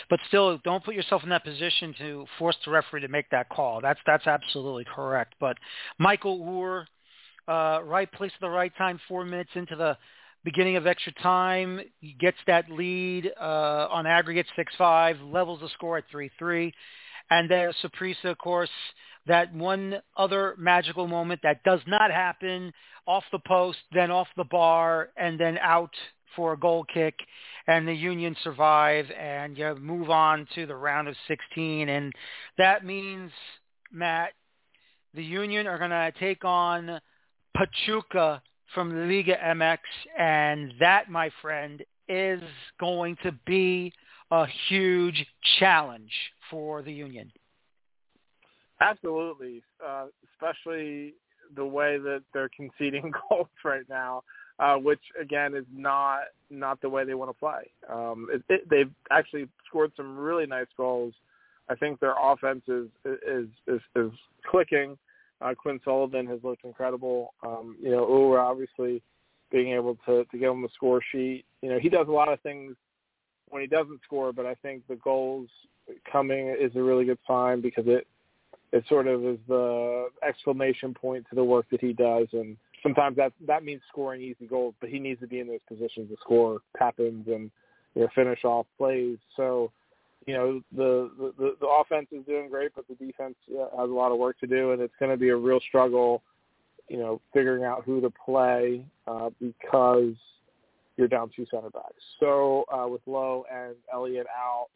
but 0.10 0.20
still, 0.28 0.58
don't 0.64 0.84
put 0.84 0.96
yourself 0.96 1.24
in 1.24 1.30
that 1.30 1.44
position 1.44 1.96
to 2.00 2.26
force 2.38 2.58
the 2.66 2.72
referee 2.72 3.02
to 3.02 3.08
make 3.08 3.30
that 3.30 3.50
call. 3.50 3.80
That's 3.82 4.00
that's 4.06 4.28
absolutely 4.28 4.86
correct. 4.94 5.36
But 5.40 5.58
Mikael 6.00 6.40
Uhre, 6.40 6.86
uh, 7.48 7.84
right 7.84 8.12
place 8.12 8.32
at 8.36 8.42
the 8.42 8.50
right 8.50 8.74
time, 8.78 9.00
four 9.08 9.24
minutes 9.24 9.52
into 9.56 9.76
the 9.76 9.98
beginning 10.44 10.76
of 10.76 10.86
extra 10.86 11.14
time, 11.14 11.80
gets 12.20 12.38
that 12.48 12.70
lead 12.70 13.32
uh, 13.40 13.88
on 13.90 14.06
aggregate 14.06 14.48
six 14.58 14.74
five, 14.78 15.18
levels 15.22 15.62
the 15.62 15.70
score 15.70 15.98
at 15.98 16.04
three 16.12 16.30
three, 16.38 16.74
and 17.32 17.50
then 17.50 17.74
Saprissa, 17.84 18.26
of 18.26 18.38
course. 18.38 18.70
That 19.28 19.54
one 19.54 20.02
other 20.18 20.56
magical 20.58 21.08
moment 21.08 21.42
that 21.44 21.64
does 21.64 21.82
not 21.86 22.10
happen 22.10 22.74
off 23.06 23.24
the 23.32 23.40
post, 23.40 23.78
then 23.92 24.10
off 24.10 24.28
the 24.36 24.46
bar, 24.46 25.10
and 25.16 25.40
then 25.40 25.60
out 25.60 25.94
for 26.36 26.54
a 26.54 26.58
goal 26.58 26.86
kick, 26.92 27.16
and 27.68 27.88
the 27.88 27.94
Union 27.94 28.36
survive 28.44 29.06
and 29.12 29.58
you 29.58 29.76
move 29.76 30.10
on 30.10 30.48
to 30.56 30.66
the 30.66 30.76
round 30.76 31.08
of 31.08 31.16
16. 31.28 31.90
And 31.90 32.14
that 32.58 32.86
means, 32.86 33.32
Matt, 33.92 34.32
the 35.14 35.24
Union 35.24 35.68
are 35.68 35.78
going 35.78 35.92
to 35.92 36.12
take 36.20 36.46
on 36.46 37.00
Pachuca 37.56 38.42
from 38.74 39.10
Liga 39.10 39.36
MX, 39.36 39.80
and 40.18 40.74
that, 40.80 41.10
my 41.10 41.30
friend, 41.42 41.84
is 42.08 42.42
going 42.80 43.18
to 43.24 43.34
be 43.46 43.94
a 44.32 44.46
huge 44.70 45.26
challenge 45.60 46.12
for 46.50 46.82
the 46.82 46.92
Union. 46.92 47.32
Absolutely, 48.80 49.62
uh, 49.86 50.08
especially 50.34 51.14
the 51.56 51.66
way 51.66 51.98
that 51.98 52.24
they're 52.34 52.50
conceding 52.56 53.12
goals 53.30 53.48
right 53.64 53.88
now 53.90 54.24
uh, 54.62 54.76
which 54.76 55.02
again 55.20 55.56
is 55.56 55.66
not 55.74 56.22
not 56.50 56.80
the 56.82 56.90
way 56.90 57.04
they 57.04 57.16
want 57.16 57.30
to 57.30 57.38
play. 57.38 57.72
Um, 57.90 58.28
it, 58.32 58.44
it, 58.48 58.70
they've 58.70 58.92
actually 59.10 59.48
scored 59.68 59.92
some 59.98 60.18
really 60.18 60.46
nice 60.46 60.68
goals. 60.78 61.14
I 61.70 61.76
think 61.76 62.00
their 62.00 62.16
offense 62.22 62.62
is 62.68 62.88
is 63.06 63.48
is, 63.68 63.82
is 63.96 64.12
clicking. 64.50 64.98
Uh, 65.42 65.56
Quinn 65.56 65.80
Sullivan 65.84 66.28
has 66.28 66.40
looked 66.44 66.64
incredible. 66.64 67.34
Um, 67.46 67.76
you 67.82 67.90
know, 67.90 68.06
Uhre 68.06 68.40
obviously 68.40 69.02
being 69.52 69.74
able 69.74 69.98
to 70.06 70.26
to 70.26 70.38
get 70.38 70.50
on 70.50 70.62
the 70.62 70.70
score 70.76 71.02
sheet. 71.12 71.44
You 71.62 71.70
know, 71.70 71.80
he 71.80 71.90
does 71.90 72.08
a 72.08 72.12
lot 72.12 72.32
of 72.32 72.40
things 72.42 72.76
when 73.52 73.62
he 73.62 73.68
doesn't 73.68 74.02
score, 74.04 74.34
but 74.34 74.46
I 74.46 74.56
think 74.56 74.88
the 74.88 74.96
goals 74.96 75.48
coming 76.12 76.56
is 76.60 76.76
a 76.76 76.82
really 76.82 77.06
good 77.06 77.20
sign 77.28 77.62
because 77.62 77.86
it 77.88 78.08
it 78.72 78.86
sort 78.88 79.06
of 79.06 79.26
is 79.26 79.38
the 79.48 80.08
exclamation 80.28 80.94
point 80.94 81.26
to 81.30 81.36
the 81.36 81.44
work 81.44 81.66
that 81.72 81.82
he 81.82 81.92
does 81.92 82.28
and 82.32 82.56
sometimes 82.84 83.16
that 83.18 83.34
that 83.48 83.64
means 83.64 83.82
scoring 83.90 84.22
easy 84.22 84.48
goals, 84.48 84.74
but 84.80 84.90
he 84.90 85.00
needs 85.00 85.20
to 85.22 85.28
be 85.28 85.40
in 85.40 85.48
those 85.48 85.60
positions 85.68 86.10
to 86.10 86.18
score 86.22 86.60
tap 86.78 87.00
ins 87.00 87.28
and 87.28 87.52
you 87.96 88.02
know 88.02 88.08
finish 88.16 88.44
off 88.44 88.66
plays. 88.78 89.18
So, 89.36 89.72
you 90.26 90.34
know 90.34 90.62
the 90.76 91.34
the, 91.38 91.56
the 91.60 91.68
offense 91.68 92.08
is 92.12 92.26
doing 92.26 92.50
great, 92.50 92.72
but 92.76 92.86
the 92.88 92.96
defense 92.96 93.36
has 93.50 93.90
a 93.90 93.94
lot 93.94 94.12
of 94.12 94.18
work 94.18 94.40
to 94.40 94.48
do, 94.48 94.72
and 94.72 94.82
it's 94.82 94.94
going 95.00 95.12
to 95.12 95.18
be 95.18 95.30
a 95.30 95.36
real 95.36 95.60
struggle. 95.68 96.22
You 96.88 96.98
know, 96.98 97.22
figuring 97.34 97.64
out 97.64 97.84
who 97.86 98.02
to 98.02 98.12
play 98.26 98.84
uh, 99.08 99.30
because 99.40 100.14
you're 101.02 101.08
down 101.08 101.32
two 101.36 101.48
center 101.50 101.72
backs. 101.72 102.04
So 102.20 102.66
uh, 102.72 102.88
with 102.88 103.02
Lowe 103.08 103.44
and 103.52 103.74
Elliott 103.92 104.28
out, 104.28 104.68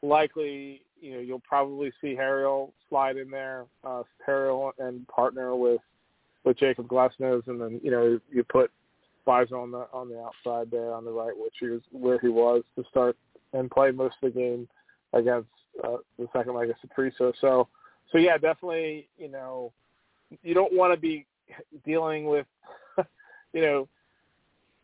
likely 0.00 0.82
you 1.00 1.14
know 1.14 1.18
you'll 1.18 1.40
probably 1.40 1.92
see 2.00 2.14
Harriel 2.14 2.72
slide 2.88 3.16
in 3.16 3.30
there. 3.30 3.66
Uh, 3.82 4.04
Harriel 4.24 4.72
and 4.78 5.06
partner 5.08 5.56
with 5.56 5.80
with 6.44 6.56
Jakob 6.56 6.86
Glesnes, 6.86 7.46
and 7.48 7.60
then 7.60 7.80
you 7.82 7.90
know 7.90 8.20
you 8.30 8.44
put 8.44 8.70
Fizer 9.26 9.60
on 9.60 9.72
the 9.72 9.88
on 9.92 10.08
the 10.08 10.20
outside 10.20 10.70
there 10.70 10.94
on 10.94 11.04
the 11.04 11.10
right, 11.10 11.34
which 11.36 11.62
is 11.62 11.82
where 11.90 12.20
he 12.20 12.28
was 12.28 12.62
to 12.76 12.84
start 12.88 13.16
and 13.52 13.68
play 13.68 13.90
most 13.90 14.14
of 14.22 14.32
the 14.32 14.40
game 14.40 14.68
against 15.12 15.48
uh, 15.82 15.96
the 16.16 16.28
second 16.32 16.54
leg 16.54 16.70
of 16.70 16.76
Saprissa. 16.76 17.32
So, 17.40 17.68
so 18.10 18.18
yeah, 18.18 18.38
definitely, 18.38 19.08
you 19.18 19.28
know, 19.28 19.72
you 20.44 20.54
don't 20.54 20.72
want 20.72 20.94
to 20.94 20.98
be 20.98 21.26
dealing 21.84 22.24
with, 22.26 22.46
you 23.52 23.60
know, 23.60 23.88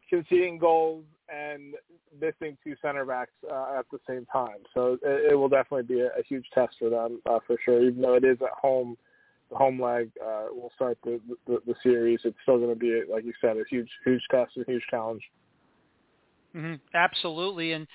conceding 0.08 0.58
goals 0.58 1.04
and 1.28 1.74
missing 2.20 2.56
two 2.64 2.74
center 2.80 3.04
backs 3.04 3.32
uh, 3.50 3.78
at 3.78 3.86
the 3.92 3.98
same 4.08 4.26
time. 4.26 4.58
So 4.74 4.98
it, 5.02 5.32
it 5.32 5.34
will 5.34 5.48
definitely 5.48 5.94
be 5.94 6.00
a, 6.00 6.06
a 6.06 6.22
huge 6.28 6.46
test 6.54 6.76
for 6.78 6.90
them 6.90 7.20
uh, 7.26 7.38
for 7.46 7.56
sure, 7.64 7.82
even 7.82 8.00
though 8.00 8.14
it 8.14 8.24
is 8.24 8.38
at 8.40 8.52
home 8.60 8.96
the 9.50 9.56
home 9.56 9.80
leg 9.80 10.10
uh, 10.22 10.46
will 10.50 10.70
start 10.74 10.98
the, 11.04 11.20
the, 11.46 11.58
the 11.66 11.74
series. 11.82 12.20
It's 12.24 12.36
still 12.42 12.58
going 12.58 12.70
to 12.70 12.76
be, 12.76 13.02
like 13.10 13.24
you 13.24 13.32
said, 13.40 13.56
a 13.56 13.64
huge 13.70 13.88
huge 14.04 14.22
test, 14.30 14.52
a 14.58 14.64
huge 14.64 14.82
challenge. 14.90 15.22
Mm-hmm. 16.54 16.74
Absolutely, 16.94 17.72
and 17.72 17.86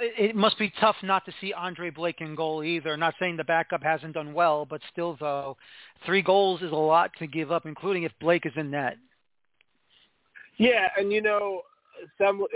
it 0.00 0.36
must 0.36 0.58
be 0.58 0.72
tough 0.80 0.96
not 1.02 1.24
to 1.26 1.32
see 1.40 1.52
Andre 1.52 1.90
Blake 1.90 2.20
in 2.20 2.34
goal 2.34 2.62
either. 2.62 2.96
Not 2.96 3.14
saying 3.18 3.36
the 3.36 3.44
backup 3.44 3.82
hasn't 3.82 4.14
done 4.14 4.32
well, 4.32 4.64
but 4.64 4.80
still, 4.92 5.16
though, 5.18 5.56
three 6.04 6.22
goals 6.22 6.62
is 6.62 6.72
a 6.72 6.76
lot 6.76 7.10
to 7.18 7.26
give 7.26 7.50
up, 7.50 7.66
including 7.66 8.04
if 8.04 8.12
Blake 8.20 8.46
is 8.46 8.52
in 8.56 8.70
net. 8.70 8.96
Yeah, 10.58 10.88
and 10.96 11.12
you 11.12 11.20
know, 11.20 11.62
Semmle, 12.20 12.46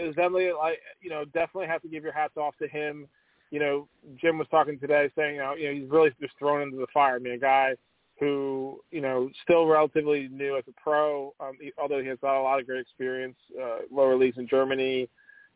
like 0.58 0.78
you 1.00 1.10
know, 1.10 1.24
definitely 1.26 1.66
have 1.66 1.82
to 1.82 1.88
give 1.88 2.02
your 2.02 2.12
hats 2.12 2.36
off 2.36 2.56
to 2.58 2.68
him. 2.68 3.06
You 3.50 3.58
know, 3.58 3.88
Jim 4.20 4.38
was 4.38 4.46
talking 4.50 4.78
today, 4.78 5.10
saying, 5.16 5.34
you 5.34 5.40
know, 5.40 5.54
he's 5.56 5.90
really 5.90 6.10
just 6.20 6.34
thrown 6.38 6.62
into 6.62 6.76
the 6.76 6.86
fire. 6.94 7.16
I 7.16 7.18
mean, 7.18 7.32
a 7.34 7.38
guy 7.38 7.74
who 8.18 8.80
you 8.90 9.00
know 9.00 9.30
still 9.42 9.66
relatively 9.66 10.28
new 10.30 10.56
as 10.56 10.64
a 10.68 10.80
pro, 10.80 11.34
um, 11.40 11.52
he, 11.60 11.72
although 11.80 12.00
he 12.00 12.08
has 12.08 12.18
got 12.20 12.40
a 12.40 12.42
lot 12.42 12.60
of 12.60 12.66
great 12.66 12.80
experience, 12.80 13.36
uh, 13.60 13.78
lower 13.90 14.16
leagues 14.16 14.38
in 14.38 14.46
Germany, 14.46 15.08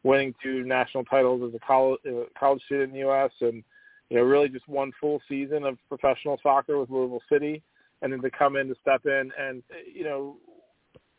winning 0.03 0.35
two 0.43 0.65
national 0.65 1.05
titles 1.05 1.43
as 1.47 1.55
a 1.55 1.65
college 1.65 2.01
uh, 2.09 2.25
college 2.39 2.63
student 2.65 2.91
in 2.91 2.95
the 2.95 3.01
U.S. 3.01 3.31
and 3.41 3.63
you 4.11 4.17
know 4.17 4.23
really 4.23 4.49
just 4.49 4.69
one 4.69 4.93
full 5.01 5.21
season 5.29 5.65
of 5.65 5.79
professional 5.89 6.39
soccer 6.43 6.79
with 6.79 6.91
Louisville 6.91 7.23
City, 7.31 7.63
and 8.03 8.13
then 8.13 8.21
to 8.23 8.31
come 8.31 8.57
in 8.57 8.69
to 8.69 8.75
step 8.81 9.07
in 9.07 9.31
and 9.39 9.63
you 9.93 10.05
know 10.05 10.37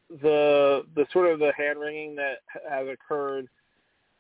the 0.10 0.84
the 0.96 1.06
sort 1.12 1.32
of 1.32 1.40
the 1.40 1.52
hand 1.58 1.80
wringing 1.80 2.16
that 2.16 2.40
has 2.70 2.88
occurred 2.88 3.48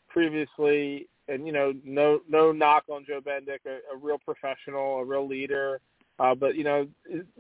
previously, 0.10 1.08
and 1.27 1.46
you 1.46 1.54
know 1.54 1.74
no 1.84 2.22
no 2.27 2.51
knock 2.51 2.86
on 2.89 3.06
Joe 3.06 3.22
Bendik, 3.22 3.60
a, 3.65 3.80
a 3.94 3.98
real 4.00 4.18
professional, 4.18 4.98
a 4.98 5.06
real 5.06 5.27
leader 5.27 5.80
uh, 6.20 6.36
but 6.36 6.56
you 6.56 6.63
know, 6.63 6.88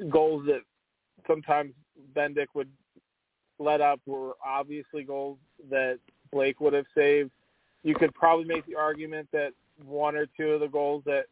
goals 0.09 0.45
that 0.47 0.61
sometimes 1.27 1.73
Bendick 2.15 2.47
would 2.53 2.69
let 3.59 3.81
up 3.81 4.01
were 4.05 4.33
obviously 4.45 5.03
goals 5.03 5.37
that 5.69 5.99
Blake 6.31 6.59
would 6.59 6.73
have 6.73 6.85
saved. 6.93 7.31
You 7.83 7.95
could 7.95 8.13
probably 8.13 8.45
make 8.45 8.65
the 8.65 8.75
argument 8.75 9.29
that 9.31 9.53
one 9.85 10.15
or 10.15 10.25
two 10.25 10.51
of 10.51 10.59
the 10.59 10.67
goals 10.67 11.03
that 11.05 11.25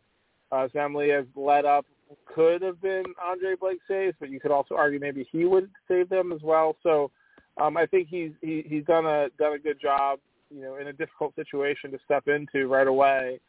uh, 0.52 0.68
has 0.74 1.26
let 1.36 1.66
up 1.66 1.86
could 2.34 2.62
have 2.62 2.82
been 2.82 3.04
Andre 3.24 3.56
Blake 3.56 3.80
saves, 3.88 4.16
but 4.20 4.30
you 4.30 4.40
could 4.40 4.52
also 4.52 4.76
argue 4.76 5.00
maybe 5.00 5.28
he 5.32 5.46
would 5.46 5.70
save 5.88 6.10
them 6.10 6.32
as 6.32 6.42
well. 6.42 6.76
So 6.84 7.12
um, 7.58 7.78
I 7.78 7.86
think 7.86 8.08
he's 8.10 8.32
he, 8.42 8.64
he's 8.68 8.86
done 8.86 9.06
a 9.06 9.30
done 9.38 9.54
a 9.54 9.60
good 9.60 9.80
job, 9.82 10.20
you 10.50 10.62
know, 10.62 10.78
in 10.78 10.88
a 10.88 10.94
difficult 10.94 11.36
situation 11.36 11.92
to 11.92 12.00
step 12.06 12.28
into 12.28 12.68
right 12.68 12.88
away 12.88 13.40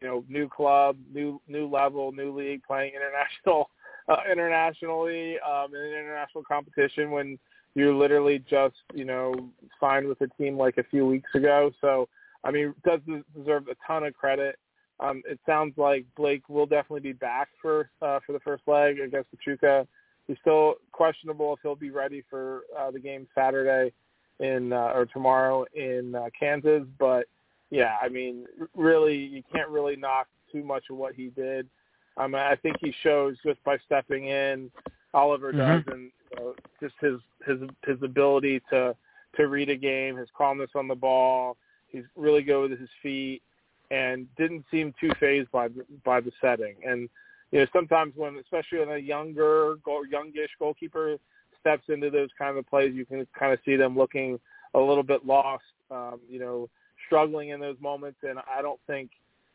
you 0.00 0.08
know, 0.08 0.24
new 0.28 0.48
club, 0.48 0.96
new 1.12 1.40
new 1.48 1.68
level, 1.68 2.12
new 2.12 2.36
league, 2.36 2.62
playing 2.66 2.92
international 2.96 3.70
uh, 4.08 4.16
internationally 4.30 5.36
um, 5.40 5.74
in 5.74 5.80
an 5.80 5.92
international 5.92 6.44
competition 6.44 7.10
when 7.10 7.38
you're 7.74 7.94
literally 7.94 8.44
just 8.50 8.76
you 8.94 9.04
know 9.04 9.34
signed 9.80 10.06
with 10.06 10.20
a 10.20 10.28
team 10.40 10.56
like 10.56 10.78
a 10.78 10.84
few 10.84 11.06
weeks 11.06 11.30
ago. 11.34 11.70
So 11.80 12.08
I 12.44 12.50
mean, 12.50 12.74
does 12.84 13.00
deserve 13.36 13.68
a 13.68 13.76
ton 13.86 14.04
of 14.04 14.14
credit. 14.14 14.58
Um, 15.00 15.22
it 15.26 15.38
sounds 15.46 15.74
like 15.76 16.04
Blake 16.16 16.48
will 16.48 16.66
definitely 16.66 17.00
be 17.00 17.12
back 17.12 17.48
for 17.62 17.90
uh, 18.02 18.18
for 18.26 18.32
the 18.32 18.40
first 18.40 18.62
leg 18.66 18.98
against 18.98 19.30
Pachuca. 19.30 19.86
He's 20.26 20.36
still 20.40 20.74
questionable 20.92 21.54
if 21.54 21.60
he'll 21.62 21.76
be 21.76 21.90
ready 21.90 22.22
for 22.28 22.62
uh, 22.78 22.90
the 22.90 22.98
game 22.98 23.26
Saturday 23.34 23.92
in 24.40 24.72
uh, 24.72 24.92
or 24.94 25.06
tomorrow 25.06 25.64
in 25.74 26.14
uh, 26.14 26.28
Kansas, 26.38 26.82
but 26.98 27.26
yeah, 27.70 27.96
I 28.02 28.08
mean, 28.08 28.46
really, 28.74 29.16
you 29.16 29.42
can't 29.52 29.68
really 29.68 29.96
knock 29.96 30.26
too 30.50 30.62
much 30.62 30.84
of 30.90 30.96
what 30.96 31.14
he 31.14 31.26
did. 31.28 31.68
Um, 32.16 32.34
I 32.34 32.56
think 32.56 32.76
he 32.80 32.92
shows 33.02 33.36
just 33.44 33.62
by 33.64 33.76
stepping 33.84 34.28
in, 34.28 34.70
Oliver 35.14 35.52
mm-hmm. 35.52 35.58
does, 35.58 35.82
and 35.94 36.10
you 36.30 36.44
know, 36.44 36.54
just 36.80 36.94
his 37.00 37.20
his 37.46 37.68
his 37.86 38.02
ability 38.02 38.60
to 38.70 38.94
to 39.36 39.48
read 39.48 39.68
a 39.68 39.76
game, 39.76 40.16
his 40.16 40.28
calmness 40.36 40.70
on 40.74 40.88
the 40.88 40.94
ball. 40.94 41.56
He's 41.88 42.04
really 42.16 42.42
good 42.42 42.70
with 42.70 42.80
his 42.80 42.88
feet. 43.02 43.42
And 43.90 44.26
didn't 44.36 44.64
seem 44.70 44.94
too 45.00 45.10
fazed 45.18 45.50
by 45.50 45.68
by 46.04 46.20
the 46.20 46.32
setting. 46.40 46.76
And 46.86 47.08
you 47.50 47.60
know, 47.60 47.66
sometimes 47.72 48.12
when, 48.16 48.36
especially 48.36 48.80
when 48.80 48.90
a 48.90 48.98
younger, 48.98 49.76
goal, 49.82 50.06
youngish 50.06 50.50
goalkeeper 50.58 51.16
steps 51.58 51.84
into 51.88 52.10
those 52.10 52.28
kind 52.38 52.58
of 52.58 52.66
plays, 52.68 52.94
you 52.94 53.06
can 53.06 53.26
kind 53.38 53.52
of 53.52 53.58
see 53.64 53.76
them 53.76 53.96
looking 53.96 54.38
a 54.74 54.78
little 54.78 55.02
bit 55.02 55.24
lost. 55.24 55.64
Um, 55.90 56.20
you 56.28 56.38
know, 56.38 56.68
struggling 57.06 57.50
in 57.50 57.60
those 57.60 57.76
moments, 57.80 58.18
and 58.22 58.38
I 58.38 58.60
don't 58.60 58.80
think 58.86 59.10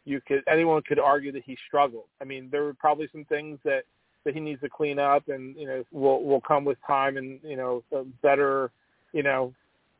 you 0.05 0.19
could 0.27 0.43
anyone 0.51 0.81
could 0.81 0.99
argue 0.99 1.31
that 1.31 1.43
he 1.45 1.57
struggled. 1.67 2.05
I 2.21 2.25
mean, 2.25 2.49
there 2.51 2.63
were 2.63 2.73
probably 2.73 3.07
some 3.11 3.25
things 3.25 3.59
that 3.63 3.83
that 4.25 4.33
he 4.33 4.39
needs 4.39 4.61
to 4.61 4.69
clean 4.69 4.99
up, 4.99 5.27
and 5.27 5.55
you 5.55 5.67
know, 5.67 5.83
will 5.91 6.23
will 6.23 6.41
come 6.41 6.65
with 6.65 6.77
time, 6.85 7.17
and 7.17 7.39
you 7.43 7.55
know, 7.55 7.83
better, 8.21 8.71
you 9.11 9.23
know, 9.23 9.53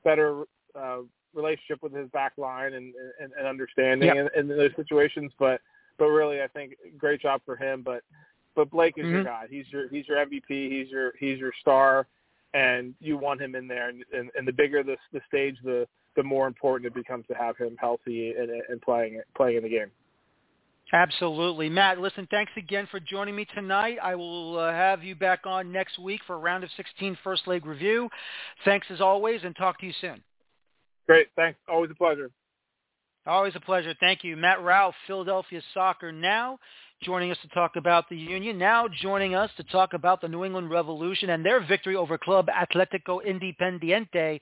better 0.04 0.44
uh, 0.76 1.00
relationship 1.34 1.82
with 1.82 1.94
his 1.94 2.10
back 2.10 2.34
line 2.38 2.74
and, 2.74 2.94
and, 3.22 3.32
and 3.38 3.48
understanding 3.48 4.16
yep. 4.16 4.32
in, 4.36 4.52
in 4.52 4.58
those 4.58 4.72
situations. 4.76 5.32
But 5.40 5.62
but 5.98 6.06
really, 6.06 6.42
I 6.42 6.48
think 6.48 6.76
great 6.98 7.22
job 7.22 7.42
for 7.46 7.56
him. 7.56 7.82
But 7.84 8.04
but 8.56 8.70
Blake 8.72 8.96
is 8.98 9.06
mm-hmm. 9.06 9.14
your 9.14 9.24
guy. 9.24 9.46
He's 9.50 9.66
your 9.70 9.88
he's 9.90 10.08
your 10.08 10.18
MVP. 10.18 10.42
He's 10.50 10.90
your 10.90 11.14
he's 11.20 11.40
your 11.40 11.52
star, 11.62 12.08
and 12.54 12.94
you 13.00 13.18
want 13.18 13.42
him 13.42 13.56
in 13.56 13.68
there. 13.68 13.90
And, 13.90 14.04
and, 14.14 14.30
and 14.36 14.48
the 14.48 14.54
bigger 14.54 14.84
the 14.84 14.98
the 15.12 15.22
stage, 15.28 15.58
the 15.64 15.88
the 16.16 16.24
more 16.24 16.48
important 16.48 16.88
it 16.88 16.94
becomes 16.94 17.26
to 17.28 17.34
have 17.34 17.58
him 17.58 17.76
healthy 17.80 18.34
and, 18.38 18.50
and 18.50 18.82
playing 18.82 19.22
playing 19.36 19.58
in 19.58 19.64
the 19.64 19.70
game. 19.70 19.92
Absolutely. 20.92 21.70
Matt, 21.70 22.00
listen, 22.00 22.28
thanks 22.30 22.52
again 22.56 22.88
for 22.92 23.00
joining 23.00 23.36
me 23.36 23.46
tonight. 23.56 23.98
I 24.02 24.14
will 24.14 24.60
uh, 24.60 24.72
have 24.72 25.04
you 25.04 25.16
back 25.16 25.40
on 25.46 25.72
next 25.72 25.98
week 25.98 26.22
for 26.28 26.36
a 26.36 26.40
round 26.40 26.64
of 26.64 26.70
16 26.78 27.18
first 27.24 27.48
leg 27.48 27.66
review. 27.66 28.10
Thanks 28.64 28.86
as 28.92 29.02
always, 29.02 29.42
and 29.44 29.56
talk 29.56 29.80
to 29.80 29.88
you 29.88 29.94
soon. 30.00 30.22
Great. 31.08 31.28
Thanks. 31.36 31.60
Always 31.68 31.92
a 31.92 31.96
pleasure. 31.96 32.30
Always 33.26 33.56
a 33.56 33.60
pleasure. 33.60 33.94
Thank 34.00 34.24
you. 34.24 34.36
Matt 34.36 34.62
Ralph, 34.64 34.96
Philadelphia 35.08 35.62
Soccer 35.74 36.12
Now, 36.12 36.60
joining 37.04 37.32
us 37.32 37.38
to 37.42 37.48
talk 37.50 37.78
about 37.78 38.10
the 38.10 38.18
Union. 38.18 38.58
Now 38.58 38.88
joining 39.02 39.34
us 39.34 39.50
to 39.58 39.64
talk 39.64 39.94
about 39.94 40.22
the 40.22 40.28
New 40.28 40.44
England 40.44 40.70
Revolution 40.70 41.30
and 41.30 41.46
their 41.46 41.66
victory 41.66 41.96
over 41.96 42.18
Club 42.18 42.48
Atletico 42.48 43.20
Independiente. 43.26 44.40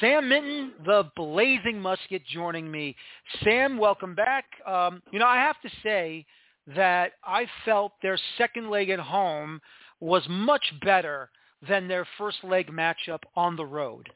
Sam 0.00 0.28
Minton, 0.28 0.72
the 0.84 1.10
Blazing 1.16 1.80
Musket, 1.80 2.22
joining 2.26 2.70
me. 2.70 2.96
Sam, 3.42 3.78
welcome 3.78 4.14
back. 4.14 4.44
Um, 4.66 5.02
you 5.10 5.18
know, 5.18 5.26
I 5.26 5.36
have 5.36 5.60
to 5.62 5.70
say 5.82 6.26
that 6.74 7.12
I 7.24 7.46
felt 7.64 7.92
their 8.02 8.18
second 8.38 8.70
leg 8.70 8.90
at 8.90 9.00
home 9.00 9.60
was 10.00 10.22
much 10.28 10.72
better 10.84 11.30
than 11.68 11.88
their 11.88 12.06
first 12.18 12.38
leg 12.44 12.70
matchup 12.70 13.20
on 13.36 13.56
the 13.56 13.66
road. 13.66 14.08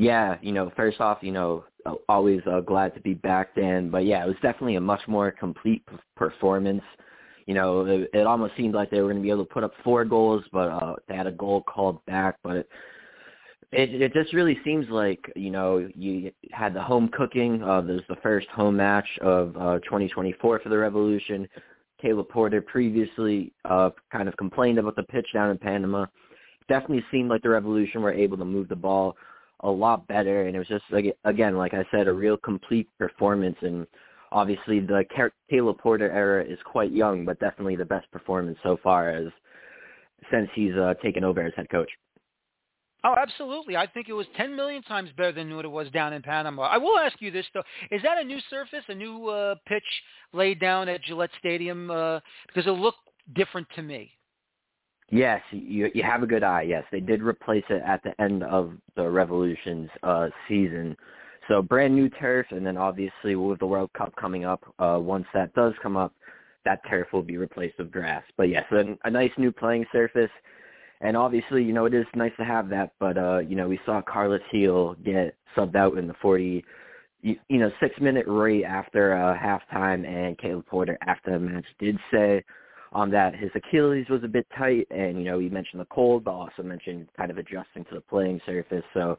Yeah, 0.00 0.38
you 0.40 0.52
know, 0.52 0.72
first 0.76 0.98
off, 0.98 1.18
you 1.20 1.30
know, 1.30 1.64
always 2.08 2.40
uh, 2.50 2.60
glad 2.60 2.94
to 2.94 3.02
be 3.02 3.12
back 3.12 3.54
then. 3.54 3.90
But 3.90 4.06
yeah, 4.06 4.24
it 4.24 4.28
was 4.28 4.36
definitely 4.40 4.76
a 4.76 4.80
much 4.80 5.02
more 5.06 5.30
complete 5.30 5.86
performance. 6.16 6.80
You 7.44 7.52
know, 7.52 7.84
it, 7.84 8.08
it 8.14 8.26
almost 8.26 8.56
seemed 8.56 8.74
like 8.74 8.90
they 8.90 9.02
were 9.02 9.08
going 9.08 9.18
to 9.18 9.22
be 9.22 9.28
able 9.28 9.44
to 9.44 9.52
put 9.52 9.62
up 9.62 9.74
four 9.84 10.06
goals, 10.06 10.42
but 10.54 10.70
uh, 10.70 10.94
they 11.06 11.14
had 11.14 11.26
a 11.26 11.32
goal 11.32 11.62
called 11.64 12.02
back. 12.06 12.36
But 12.42 12.56
it, 12.56 12.66
it 13.72 14.00
it 14.00 14.14
just 14.14 14.32
really 14.32 14.58
seems 14.64 14.88
like 14.88 15.20
you 15.36 15.50
know 15.50 15.86
you 15.94 16.32
had 16.50 16.72
the 16.72 16.82
home 16.82 17.10
cooking. 17.12 17.62
Uh, 17.62 17.82
this 17.82 17.96
was 17.96 18.04
the 18.08 18.22
first 18.22 18.48
home 18.48 18.78
match 18.78 19.08
of 19.20 19.54
uh, 19.58 19.80
2024 19.80 20.60
for 20.60 20.68
the 20.70 20.78
Revolution. 20.78 21.46
Caleb 22.00 22.30
Porter 22.30 22.62
previously 22.62 23.52
uh, 23.66 23.90
kind 24.10 24.30
of 24.30 24.36
complained 24.38 24.78
about 24.78 24.96
the 24.96 25.02
pitch 25.02 25.26
down 25.34 25.50
in 25.50 25.58
Panama. 25.58 26.06
Definitely 26.70 27.04
seemed 27.10 27.28
like 27.28 27.42
the 27.42 27.50
Revolution 27.50 28.00
were 28.00 28.14
able 28.14 28.38
to 28.38 28.46
move 28.46 28.70
the 28.70 28.76
ball 28.76 29.14
a 29.62 29.70
lot 29.70 30.06
better, 30.06 30.46
and 30.46 30.56
it 30.56 30.58
was 30.58 30.68
just 30.68 30.84
like 30.90 31.16
again, 31.24 31.56
like 31.56 31.74
I 31.74 31.84
said, 31.90 32.08
a 32.08 32.12
real 32.12 32.36
complete 32.36 32.88
performance. 32.98 33.56
And 33.62 33.86
obviously, 34.32 34.80
the 34.80 35.04
Caleb 35.48 35.78
Porter 35.78 36.10
era 36.10 36.44
is 36.44 36.58
quite 36.64 36.92
young, 36.92 37.24
but 37.24 37.40
definitely 37.40 37.76
the 37.76 37.84
best 37.84 38.10
performance 38.10 38.58
so 38.62 38.78
far 38.82 39.10
as 39.10 39.28
since 40.30 40.48
he's 40.54 40.74
uh, 40.74 40.94
taken 41.02 41.24
over 41.24 41.40
as 41.42 41.52
head 41.56 41.68
coach. 41.70 41.90
Oh, 43.02 43.14
absolutely. 43.16 43.76
I 43.76 43.86
think 43.86 44.08
it 44.08 44.12
was 44.12 44.26
10 44.36 44.54
million 44.54 44.82
times 44.82 45.08
better 45.16 45.32
than 45.32 45.54
what 45.56 45.64
it 45.64 45.70
was 45.70 45.90
down 45.90 46.12
in 46.12 46.20
Panama. 46.20 46.62
I 46.62 46.76
will 46.76 46.98
ask 46.98 47.16
you 47.20 47.30
this, 47.30 47.46
though. 47.54 47.62
Is 47.90 48.02
that 48.02 48.18
a 48.18 48.24
new 48.24 48.38
surface, 48.50 48.84
a 48.88 48.94
new 48.94 49.28
uh, 49.28 49.54
pitch 49.66 49.82
laid 50.34 50.60
down 50.60 50.88
at 50.88 51.02
Gillette 51.02 51.30
Stadium? 51.38 51.90
Uh, 51.90 52.20
because 52.46 52.66
it 52.66 52.72
looked 52.72 52.98
different 53.34 53.66
to 53.76 53.82
me. 53.82 54.12
Yes, 55.10 55.42
you 55.50 55.90
you 55.92 56.04
have 56.04 56.22
a 56.22 56.26
good 56.26 56.44
eye. 56.44 56.62
Yes, 56.62 56.84
they 56.92 57.00
did 57.00 57.20
replace 57.20 57.64
it 57.68 57.82
at 57.84 58.02
the 58.04 58.18
end 58.22 58.44
of 58.44 58.72
the 58.94 59.08
Revolution's 59.10 59.90
uh, 60.04 60.28
season. 60.48 60.96
So 61.48 61.60
brand 61.60 61.96
new 61.96 62.08
turf, 62.08 62.46
and 62.50 62.64
then 62.64 62.76
obviously 62.76 63.34
with 63.34 63.58
the 63.58 63.66
World 63.66 63.92
Cup 63.92 64.14
coming 64.14 64.44
up, 64.44 64.62
uh, 64.78 64.98
once 65.00 65.26
that 65.34 65.52
does 65.54 65.74
come 65.82 65.96
up, 65.96 66.12
that 66.64 66.80
turf 66.88 67.08
will 67.12 67.24
be 67.24 67.38
replaced 67.38 67.78
with 67.78 67.90
grass. 67.90 68.22
But 68.36 68.50
yes, 68.50 68.64
a, 68.70 68.96
a 69.02 69.10
nice 69.10 69.32
new 69.36 69.50
playing 69.50 69.84
surface, 69.90 70.30
and 71.00 71.16
obviously 71.16 71.64
you 71.64 71.72
know 71.72 71.86
it 71.86 71.94
is 71.94 72.06
nice 72.14 72.32
to 72.38 72.44
have 72.44 72.68
that. 72.68 72.92
But 73.00 73.18
uh, 73.18 73.38
you 73.38 73.56
know 73.56 73.66
we 73.66 73.80
saw 73.84 74.00
Carlos 74.02 74.40
Gil 74.52 74.94
get 75.04 75.34
subbed 75.56 75.74
out 75.74 75.98
in 75.98 76.06
the 76.06 76.14
40, 76.22 76.64
you, 77.22 77.36
you 77.48 77.58
know 77.58 77.72
six 77.80 78.00
minute 78.00 78.26
right 78.28 78.62
after 78.62 79.14
uh, 79.14 79.36
halftime, 79.36 80.06
and 80.06 80.38
Caleb 80.38 80.66
Porter 80.66 80.96
after 81.04 81.32
the 81.32 81.40
match 81.40 81.66
did 81.80 81.98
say 82.12 82.44
on 82.92 83.10
that 83.10 83.34
his 83.34 83.50
Achilles 83.54 84.08
was 84.08 84.24
a 84.24 84.28
bit 84.28 84.46
tight, 84.56 84.86
and 84.90 85.18
you 85.18 85.24
know 85.24 85.38
he 85.38 85.48
mentioned 85.48 85.80
the 85.80 85.86
cold, 85.86 86.24
but 86.24 86.32
also 86.32 86.62
mentioned 86.62 87.08
kind 87.16 87.30
of 87.30 87.38
adjusting 87.38 87.84
to 87.84 87.94
the 87.94 88.00
playing 88.00 88.40
surface. 88.44 88.84
So 88.94 89.18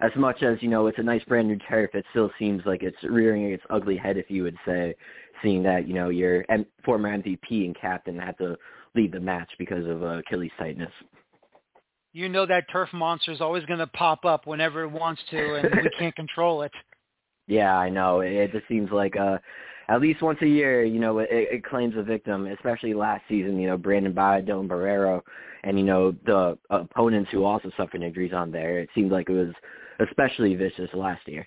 as 0.00 0.12
much 0.16 0.42
as 0.42 0.62
you 0.62 0.68
know 0.68 0.86
it's 0.86 0.98
a 0.98 1.02
nice 1.02 1.24
brand 1.24 1.48
new 1.48 1.58
turf, 1.68 1.90
it 1.94 2.04
still 2.10 2.30
seems 2.38 2.62
like 2.64 2.82
it's 2.82 3.02
rearing 3.02 3.50
its 3.50 3.64
ugly 3.70 3.96
head, 3.96 4.16
if 4.16 4.30
you 4.30 4.42
would 4.44 4.56
say, 4.64 4.94
seeing 5.42 5.62
that 5.64 5.88
you 5.88 5.94
know 5.94 6.08
your 6.08 6.44
M- 6.48 6.66
former 6.84 7.16
MVP 7.16 7.64
and 7.64 7.76
captain 7.78 8.18
had 8.18 8.38
to 8.38 8.56
leave 8.94 9.12
the 9.12 9.20
match 9.20 9.50
because 9.58 9.86
of 9.86 10.02
uh, 10.02 10.18
Achilles 10.18 10.52
tightness. 10.58 10.92
You 12.12 12.28
know 12.28 12.46
that 12.46 12.64
turf 12.72 12.88
monster 12.92 13.30
is 13.32 13.40
always 13.40 13.64
going 13.66 13.78
to 13.78 13.86
pop 13.86 14.24
up 14.24 14.46
whenever 14.46 14.82
it 14.82 14.90
wants 14.90 15.22
to, 15.30 15.54
and 15.54 15.70
we 15.70 15.88
can't 15.98 16.14
control 16.16 16.62
it. 16.62 16.72
Yeah, 17.46 17.76
I 17.76 17.88
know. 17.88 18.20
It, 18.20 18.32
it 18.32 18.52
just 18.52 18.68
seems 18.68 18.90
like 18.92 19.16
uh 19.16 19.38
at 19.90 20.00
least 20.00 20.22
once 20.22 20.38
a 20.40 20.46
year, 20.46 20.84
you 20.84 21.00
know, 21.00 21.18
it, 21.18 21.28
it 21.30 21.64
claims 21.64 21.94
a 21.96 22.02
victim, 22.02 22.46
especially 22.46 22.94
last 22.94 23.22
season, 23.28 23.58
you 23.58 23.66
know, 23.66 23.76
Brandon 23.76 24.12
Bye, 24.12 24.40
Dylan 24.40 24.68
Borrero, 24.68 25.20
and, 25.64 25.78
you 25.78 25.84
know, 25.84 26.12
the 26.24 26.56
opponents 26.70 27.30
who 27.32 27.44
also 27.44 27.70
suffered 27.76 28.02
injuries 28.02 28.32
on 28.32 28.52
there. 28.52 28.78
It 28.78 28.88
seemed 28.94 29.10
like 29.10 29.28
it 29.28 29.32
was 29.32 29.52
especially 29.98 30.54
vicious 30.54 30.88
last 30.94 31.26
year. 31.26 31.46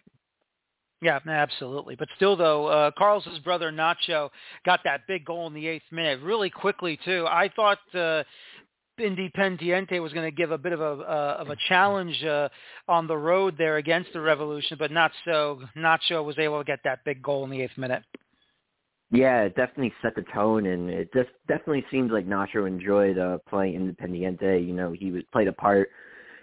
Yeah, 1.02 1.20
absolutely. 1.26 1.96
But 1.96 2.10
still, 2.16 2.36
though, 2.36 2.68
uh, 2.68 2.92
Carlos's 2.98 3.40
brother 3.40 3.72
Nacho 3.72 4.30
got 4.66 4.82
that 4.84 5.08
big 5.08 5.26
goal 5.26 5.48
in 5.48 5.54
the 5.54 5.68
eighth 5.68 5.92
minute 5.92 6.22
really 6.22 6.50
quickly 6.50 7.00
too. 7.04 7.26
I 7.28 7.50
thought 7.54 7.80
uh, 7.94 8.24
Independiente 9.00 10.02
was 10.02 10.14
going 10.14 10.30
to 10.30 10.36
give 10.36 10.52
a 10.52 10.58
bit 10.58 10.72
of 10.72 10.80
a 10.80 11.02
uh, 11.04 11.38
of 11.40 11.50
a 11.50 11.58
challenge 11.68 12.24
uh, 12.24 12.48
on 12.88 13.08
the 13.08 13.18
road 13.18 13.56
there 13.58 13.78
against 13.78 14.14
the 14.14 14.22
Revolution, 14.22 14.78
but 14.80 14.92
not 14.92 15.12
so. 15.26 15.62
Nacho 15.76 16.24
was 16.24 16.38
able 16.40 16.60
to 16.60 16.64
get 16.64 16.80
that 16.86 17.04
big 17.04 17.22
goal 17.22 17.44
in 17.44 17.50
the 17.50 17.62
eighth 17.62 17.78
minute. 17.78 18.04
Yeah, 19.14 19.44
it 19.44 19.56
definitely 19.56 19.94
set 20.02 20.16
the 20.16 20.26
tone, 20.34 20.66
and 20.66 20.90
it 20.90 21.14
just 21.14 21.30
definitely 21.48 21.86
seems 21.92 22.12
like 22.12 22.28
Nacho 22.28 22.68
enjoyed 22.68 23.20
uh, 23.20 23.38
playing 23.48 23.76
Independiente. 23.80 24.66
You 24.66 24.74
know, 24.74 24.92
he 24.92 25.12
was 25.12 25.22
played 25.32 25.48
a 25.48 25.54
part 25.54 25.92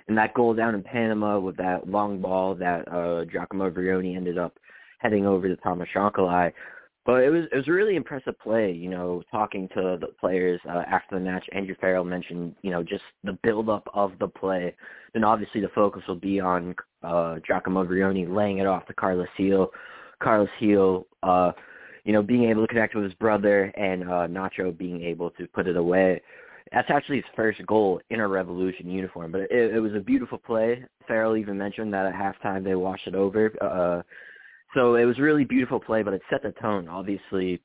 in 0.06 0.14
that 0.14 0.34
goal 0.34 0.54
down 0.54 0.76
in 0.76 0.82
Panama 0.84 1.40
with 1.40 1.56
that 1.56 1.88
long 1.88 2.20
ball 2.20 2.54
that 2.54 2.86
uh, 2.86 3.24
Giacomo 3.24 3.70
Vrioni 3.70 4.16
ended 4.16 4.38
up 4.38 4.56
heading 4.98 5.26
over 5.26 5.48
to 5.48 5.56
Thomas 5.56 5.88
Chancalay. 5.92 6.52
But 7.04 7.24
it 7.24 7.30
was 7.30 7.46
it 7.50 7.56
was 7.56 7.66
a 7.66 7.72
really 7.72 7.96
impressive 7.96 8.38
play. 8.38 8.70
You 8.70 8.88
know, 8.88 9.24
talking 9.32 9.68
to 9.74 9.98
the 10.00 10.12
players 10.20 10.60
uh, 10.68 10.84
after 10.86 11.18
the 11.18 11.24
match, 11.24 11.46
Andrew 11.50 11.74
Farrell 11.80 12.04
mentioned 12.04 12.54
you 12.62 12.70
know 12.70 12.84
just 12.84 13.02
the 13.24 13.36
build 13.42 13.68
up 13.68 13.88
of 13.94 14.12
the 14.20 14.28
play. 14.28 14.76
Then 15.12 15.24
obviously 15.24 15.60
the 15.60 15.70
focus 15.74 16.02
will 16.06 16.14
be 16.14 16.38
on 16.38 16.76
uh, 17.02 17.40
Giacomo 17.44 17.84
Vrioni 17.84 18.32
laying 18.32 18.58
it 18.58 18.68
off 18.68 18.86
to 18.86 18.94
Carlos 18.94 19.26
Gil. 19.36 19.72
Carlos 20.22 20.50
Gil, 20.60 21.08
uh, 21.24 21.50
you 22.04 22.12
know, 22.12 22.22
being 22.22 22.44
able 22.44 22.62
to 22.62 22.68
connect 22.68 22.94
with 22.94 23.04
his 23.04 23.14
brother 23.14 23.64
and 23.76 24.04
uh, 24.04 24.26
Nacho 24.26 24.76
being 24.76 25.02
able 25.02 25.30
to 25.30 25.46
put 25.48 25.66
it 25.66 25.76
away. 25.76 26.20
That's 26.72 26.90
actually 26.90 27.16
his 27.16 27.24
first 27.34 27.64
goal 27.66 28.00
in 28.10 28.20
a 28.20 28.28
Revolution 28.28 28.88
uniform, 28.88 29.32
but 29.32 29.42
it, 29.42 29.74
it 29.74 29.80
was 29.80 29.94
a 29.94 30.00
beautiful 30.00 30.38
play. 30.38 30.84
Farrell 31.08 31.36
even 31.36 31.58
mentioned 31.58 31.92
that 31.92 32.06
at 32.06 32.14
halftime 32.14 32.62
they 32.62 32.74
washed 32.74 33.06
it 33.06 33.14
over. 33.14 33.52
Uh, 33.60 34.02
so 34.74 34.94
it 34.94 35.04
was 35.04 35.18
a 35.18 35.22
really 35.22 35.44
beautiful 35.44 35.80
play, 35.80 36.02
but 36.02 36.14
it 36.14 36.22
set 36.30 36.42
the 36.42 36.52
tone. 36.52 36.88
Obviously, 36.88 37.60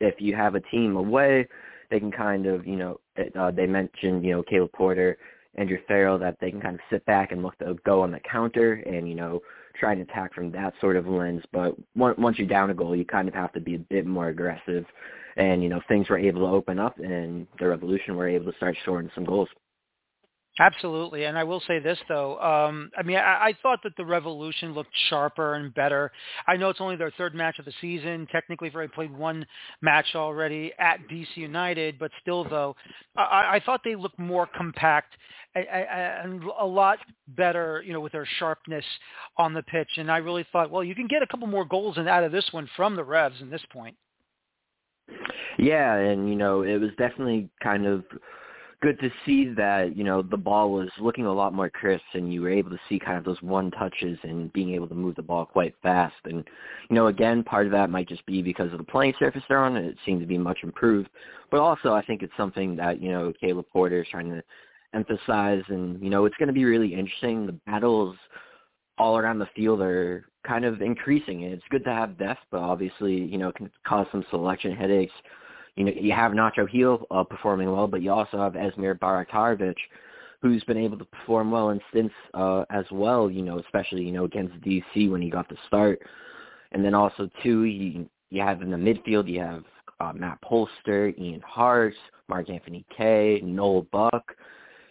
if 0.00 0.20
you 0.20 0.36
have 0.36 0.54
a 0.54 0.60
team 0.60 0.96
away, 0.96 1.48
they 1.90 1.98
can 1.98 2.12
kind 2.12 2.46
of, 2.46 2.66
you 2.66 2.76
know, 2.76 3.00
uh, 3.38 3.50
they 3.50 3.66
mentioned, 3.66 4.24
you 4.24 4.32
know, 4.32 4.42
Caleb 4.42 4.70
Porter, 4.72 5.18
Andrew 5.56 5.78
Farrell, 5.88 6.18
that 6.18 6.36
they 6.40 6.50
can 6.50 6.60
kind 6.60 6.74
of 6.74 6.80
sit 6.90 7.04
back 7.06 7.32
and 7.32 7.42
look 7.42 7.58
to 7.58 7.76
go 7.84 8.02
on 8.02 8.12
the 8.12 8.20
counter 8.30 8.74
and, 8.74 9.08
you 9.08 9.14
know, 9.14 9.40
try 9.78 9.92
and 9.92 10.02
attack 10.02 10.34
from 10.34 10.50
that 10.52 10.74
sort 10.80 10.96
of 10.96 11.06
lens. 11.06 11.42
But 11.52 11.74
once 11.94 12.38
you're 12.38 12.48
down 12.48 12.70
a 12.70 12.74
goal, 12.74 12.96
you 12.96 13.04
kind 13.04 13.28
of 13.28 13.34
have 13.34 13.52
to 13.52 13.60
be 13.60 13.74
a 13.74 13.78
bit 13.78 14.06
more 14.06 14.28
aggressive. 14.28 14.84
And, 15.36 15.62
you 15.62 15.68
know, 15.68 15.80
things 15.86 16.08
were 16.08 16.18
able 16.18 16.40
to 16.40 16.54
open 16.54 16.78
up 16.78 16.98
and 16.98 17.46
the 17.58 17.68
Revolution 17.68 18.16
were 18.16 18.28
able 18.28 18.50
to 18.50 18.56
start 18.56 18.76
scoring 18.82 19.10
some 19.14 19.24
goals. 19.24 19.48
Absolutely, 20.58 21.24
and 21.24 21.36
I 21.36 21.44
will 21.44 21.60
say 21.66 21.80
this 21.80 21.98
though. 22.08 22.38
Um, 22.40 22.90
I 22.96 23.02
mean, 23.02 23.18
I, 23.18 23.48
I 23.48 23.54
thought 23.62 23.80
that 23.84 23.94
the 23.98 24.06
Revolution 24.06 24.72
looked 24.72 24.90
sharper 25.10 25.54
and 25.54 25.74
better. 25.74 26.10
I 26.46 26.56
know 26.56 26.70
it's 26.70 26.80
only 26.80 26.96
their 26.96 27.10
third 27.18 27.34
match 27.34 27.58
of 27.58 27.66
the 27.66 27.74
season. 27.80 28.26
Technically, 28.32 28.68
they've 28.68 28.76
already 28.76 28.92
played 28.92 29.14
one 29.14 29.44
match 29.82 30.06
already 30.14 30.72
at 30.78 31.00
DC 31.08 31.36
United, 31.36 31.98
but 31.98 32.10
still, 32.22 32.44
though, 32.44 32.74
I, 33.16 33.56
I 33.56 33.62
thought 33.66 33.82
they 33.84 33.96
looked 33.96 34.18
more 34.18 34.48
compact 34.56 35.12
and 35.54 36.42
a 36.58 36.66
lot 36.66 36.98
better, 37.28 37.82
you 37.84 37.92
know, 37.92 38.00
with 38.00 38.12
their 38.12 38.28
sharpness 38.38 38.84
on 39.36 39.52
the 39.54 39.62
pitch. 39.62 39.88
And 39.96 40.10
I 40.10 40.18
really 40.18 40.46
thought, 40.52 40.70
well, 40.70 40.84
you 40.84 40.94
can 40.94 41.06
get 41.06 41.22
a 41.22 41.26
couple 41.26 41.46
more 41.46 41.64
goals 41.64 41.98
out 41.98 42.24
of 42.24 42.32
this 42.32 42.46
one 42.52 42.68
from 42.76 42.96
the 42.96 43.04
Revs 43.04 43.40
in 43.40 43.50
this 43.50 43.62
point. 43.72 43.96
Yeah, 45.58 45.94
and 45.94 46.28
you 46.28 46.34
know, 46.34 46.62
it 46.62 46.78
was 46.78 46.90
definitely 46.98 47.48
kind 47.62 47.86
of 47.86 48.04
good 48.86 49.00
to 49.00 49.10
see 49.24 49.48
that 49.52 49.96
you 49.96 50.04
know 50.04 50.22
the 50.22 50.36
ball 50.36 50.70
was 50.70 50.88
looking 51.00 51.26
a 51.26 51.32
lot 51.32 51.52
more 51.52 51.68
crisp 51.68 52.04
and 52.14 52.32
you 52.32 52.40
were 52.40 52.48
able 52.48 52.70
to 52.70 52.78
see 52.88 53.00
kind 53.00 53.18
of 53.18 53.24
those 53.24 53.42
one 53.42 53.68
touches 53.72 54.16
and 54.22 54.52
being 54.52 54.74
able 54.74 54.86
to 54.86 54.94
move 54.94 55.16
the 55.16 55.22
ball 55.22 55.44
quite 55.44 55.74
fast. 55.82 56.14
And 56.22 56.44
you 56.88 56.94
know 56.94 57.08
again 57.08 57.42
part 57.42 57.66
of 57.66 57.72
that 57.72 57.90
might 57.90 58.08
just 58.08 58.24
be 58.26 58.42
because 58.42 58.70
of 58.70 58.78
the 58.78 58.84
playing 58.84 59.14
surface 59.18 59.42
they're 59.48 59.64
on 59.64 59.76
it 59.76 59.96
seemed 60.06 60.20
to 60.20 60.26
be 60.26 60.38
much 60.38 60.58
improved. 60.62 61.08
But 61.50 61.58
also 61.58 61.94
I 61.94 62.02
think 62.04 62.22
it's 62.22 62.36
something 62.36 62.76
that 62.76 63.02
you 63.02 63.10
know 63.10 63.32
Caleb 63.40 63.66
Porter 63.72 64.02
is 64.02 64.08
trying 64.08 64.30
to 64.30 64.40
emphasize 64.94 65.64
and 65.66 66.00
you 66.00 66.08
know 66.08 66.24
it's 66.24 66.36
going 66.36 66.46
to 66.46 66.52
be 66.52 66.64
really 66.64 66.94
interesting. 66.94 67.44
The 67.44 67.58
battles 67.66 68.14
all 68.98 69.18
around 69.18 69.40
the 69.40 69.48
field 69.56 69.80
are 69.80 70.28
kind 70.46 70.64
of 70.64 70.80
increasing. 70.80 71.42
And 71.42 71.52
it's 71.54 71.64
good 71.70 71.82
to 71.86 71.92
have 71.92 72.18
depth 72.18 72.42
but 72.52 72.60
obviously 72.60 73.16
you 73.16 73.36
know 73.36 73.48
it 73.48 73.56
can 73.56 73.68
cause 73.84 74.06
some 74.12 74.24
selection 74.30 74.76
headaches 74.76 75.12
you 75.76 75.84
know, 75.84 75.92
you 75.94 76.12
have 76.12 76.32
Nacho 76.32 76.70
Gil 76.70 77.06
uh, 77.10 77.22
performing 77.22 77.70
well, 77.70 77.86
but 77.86 78.02
you 78.02 78.10
also 78.10 78.38
have 78.38 78.54
Esmir 78.54 78.98
Bajraktarevic, 78.98 79.76
who's 80.40 80.64
been 80.64 80.78
able 80.78 80.98
to 80.98 81.04
perform 81.04 81.50
well 81.50 81.70
in 81.70 81.80
stints 81.90 82.14
uh, 82.34 82.64
as 82.70 82.84
well. 82.90 83.30
You 83.30 83.42
know, 83.42 83.58
especially 83.58 84.02
you 84.02 84.12
know 84.12 84.24
against 84.24 84.60
DC 84.62 85.10
when 85.10 85.22
he 85.22 85.30
got 85.30 85.48
the 85.48 85.56
start, 85.66 86.00
and 86.72 86.84
then 86.84 86.94
also 86.94 87.30
too, 87.42 87.64
you 87.64 88.08
you 88.30 88.42
have 88.42 88.62
in 88.62 88.70
the 88.70 88.76
midfield 88.76 89.28
you 89.28 89.40
have 89.40 89.64
uh, 90.00 90.12
Matt 90.14 90.38
Polster, 90.42 91.16
Ian 91.18 91.42
Harkes, 91.42 91.96
Mark 92.28 92.50
Anthony 92.50 92.84
Kaye, 92.96 93.40
Noel 93.44 93.86
Buck 93.92 94.34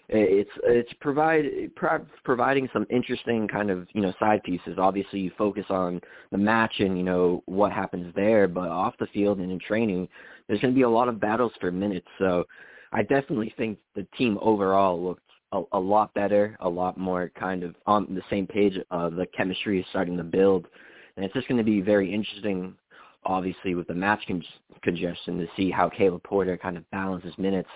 it's 0.10 0.52
it's 0.64 0.92
provide 1.02 1.46
pro- 1.76 2.06
providing 2.24 2.70
some 2.72 2.86
interesting 2.90 3.48
kind 3.48 3.72
of 3.72 3.88
you 3.94 4.02
know 4.02 4.14
side 4.20 4.44
pieces. 4.44 4.78
Obviously, 4.78 5.20
you 5.20 5.32
focus 5.38 5.66
on 5.70 6.00
the 6.32 6.38
match 6.38 6.76
and 6.80 6.98
you 6.98 7.04
know 7.04 7.42
what 7.46 7.72
happens 7.72 8.14
there, 8.16 8.48
but 8.48 8.70
off 8.70 8.96
the 9.00 9.08
field 9.08 9.40
and 9.40 9.52
in 9.52 9.60
training, 9.60 10.08
there's 10.48 10.60
going 10.60 10.74
to 10.74 10.78
be 10.78 10.84
a 10.84 10.90
lot 10.90 11.08
of 11.08 11.20
battles 11.20 11.52
for 11.60 11.72
minutes. 11.72 12.08
So, 12.20 12.46
I 12.92 13.02
definitely 13.02 13.54
think 13.58 13.80
the 13.96 14.06
team 14.18 14.38
overall 14.42 15.04
looked 15.04 15.24
a, 15.52 15.64
a 15.72 15.80
lot 15.80 16.14
better, 16.14 16.56
a 16.60 16.70
lot 16.70 16.98
more 16.98 17.32
kind 17.38 17.64
of 17.64 17.76
on 17.88 18.14
the 18.14 18.22
same 18.30 18.46
page. 18.46 18.78
Uh, 18.92 19.10
the 19.10 19.26
chemistry 19.36 19.80
is 19.80 19.86
starting 19.90 20.18
to 20.18 20.24
build, 20.24 20.68
and 21.16 21.26
it's 21.26 21.34
just 21.34 21.48
going 21.48 21.58
to 21.58 21.64
be 21.64 21.82
very 21.82 22.14
interesting. 22.14 22.76
Obviously, 23.28 23.74
with 23.74 23.88
the 23.88 23.94
match 23.96 24.22
con- 24.28 24.44
congestion, 24.84 25.40
to 25.40 25.48
see 25.58 25.72
how 25.72 25.90
Caleb 25.90 26.22
Porter 26.22 26.58
kind 26.58 26.78
of 26.78 26.88
balances 26.92 27.34
minutes 27.40 27.70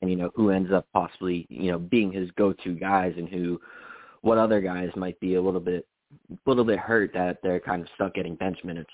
and 0.00 0.10
you 0.10 0.16
know 0.16 0.30
who 0.34 0.50
ends 0.50 0.72
up 0.72 0.86
possibly 0.92 1.46
you 1.48 1.70
know 1.70 1.78
being 1.78 2.12
his 2.12 2.30
go-to 2.32 2.74
guys 2.74 3.14
and 3.16 3.28
who 3.28 3.60
what 4.22 4.38
other 4.38 4.60
guys 4.60 4.90
might 4.96 5.18
be 5.20 5.34
a 5.34 5.42
little 5.42 5.60
bit 5.60 5.86
a 6.30 6.36
little 6.46 6.64
bit 6.64 6.78
hurt 6.78 7.12
that 7.14 7.38
they're 7.42 7.60
kind 7.60 7.82
of 7.82 7.88
stuck 7.94 8.14
getting 8.14 8.34
bench 8.34 8.58
minutes. 8.64 8.90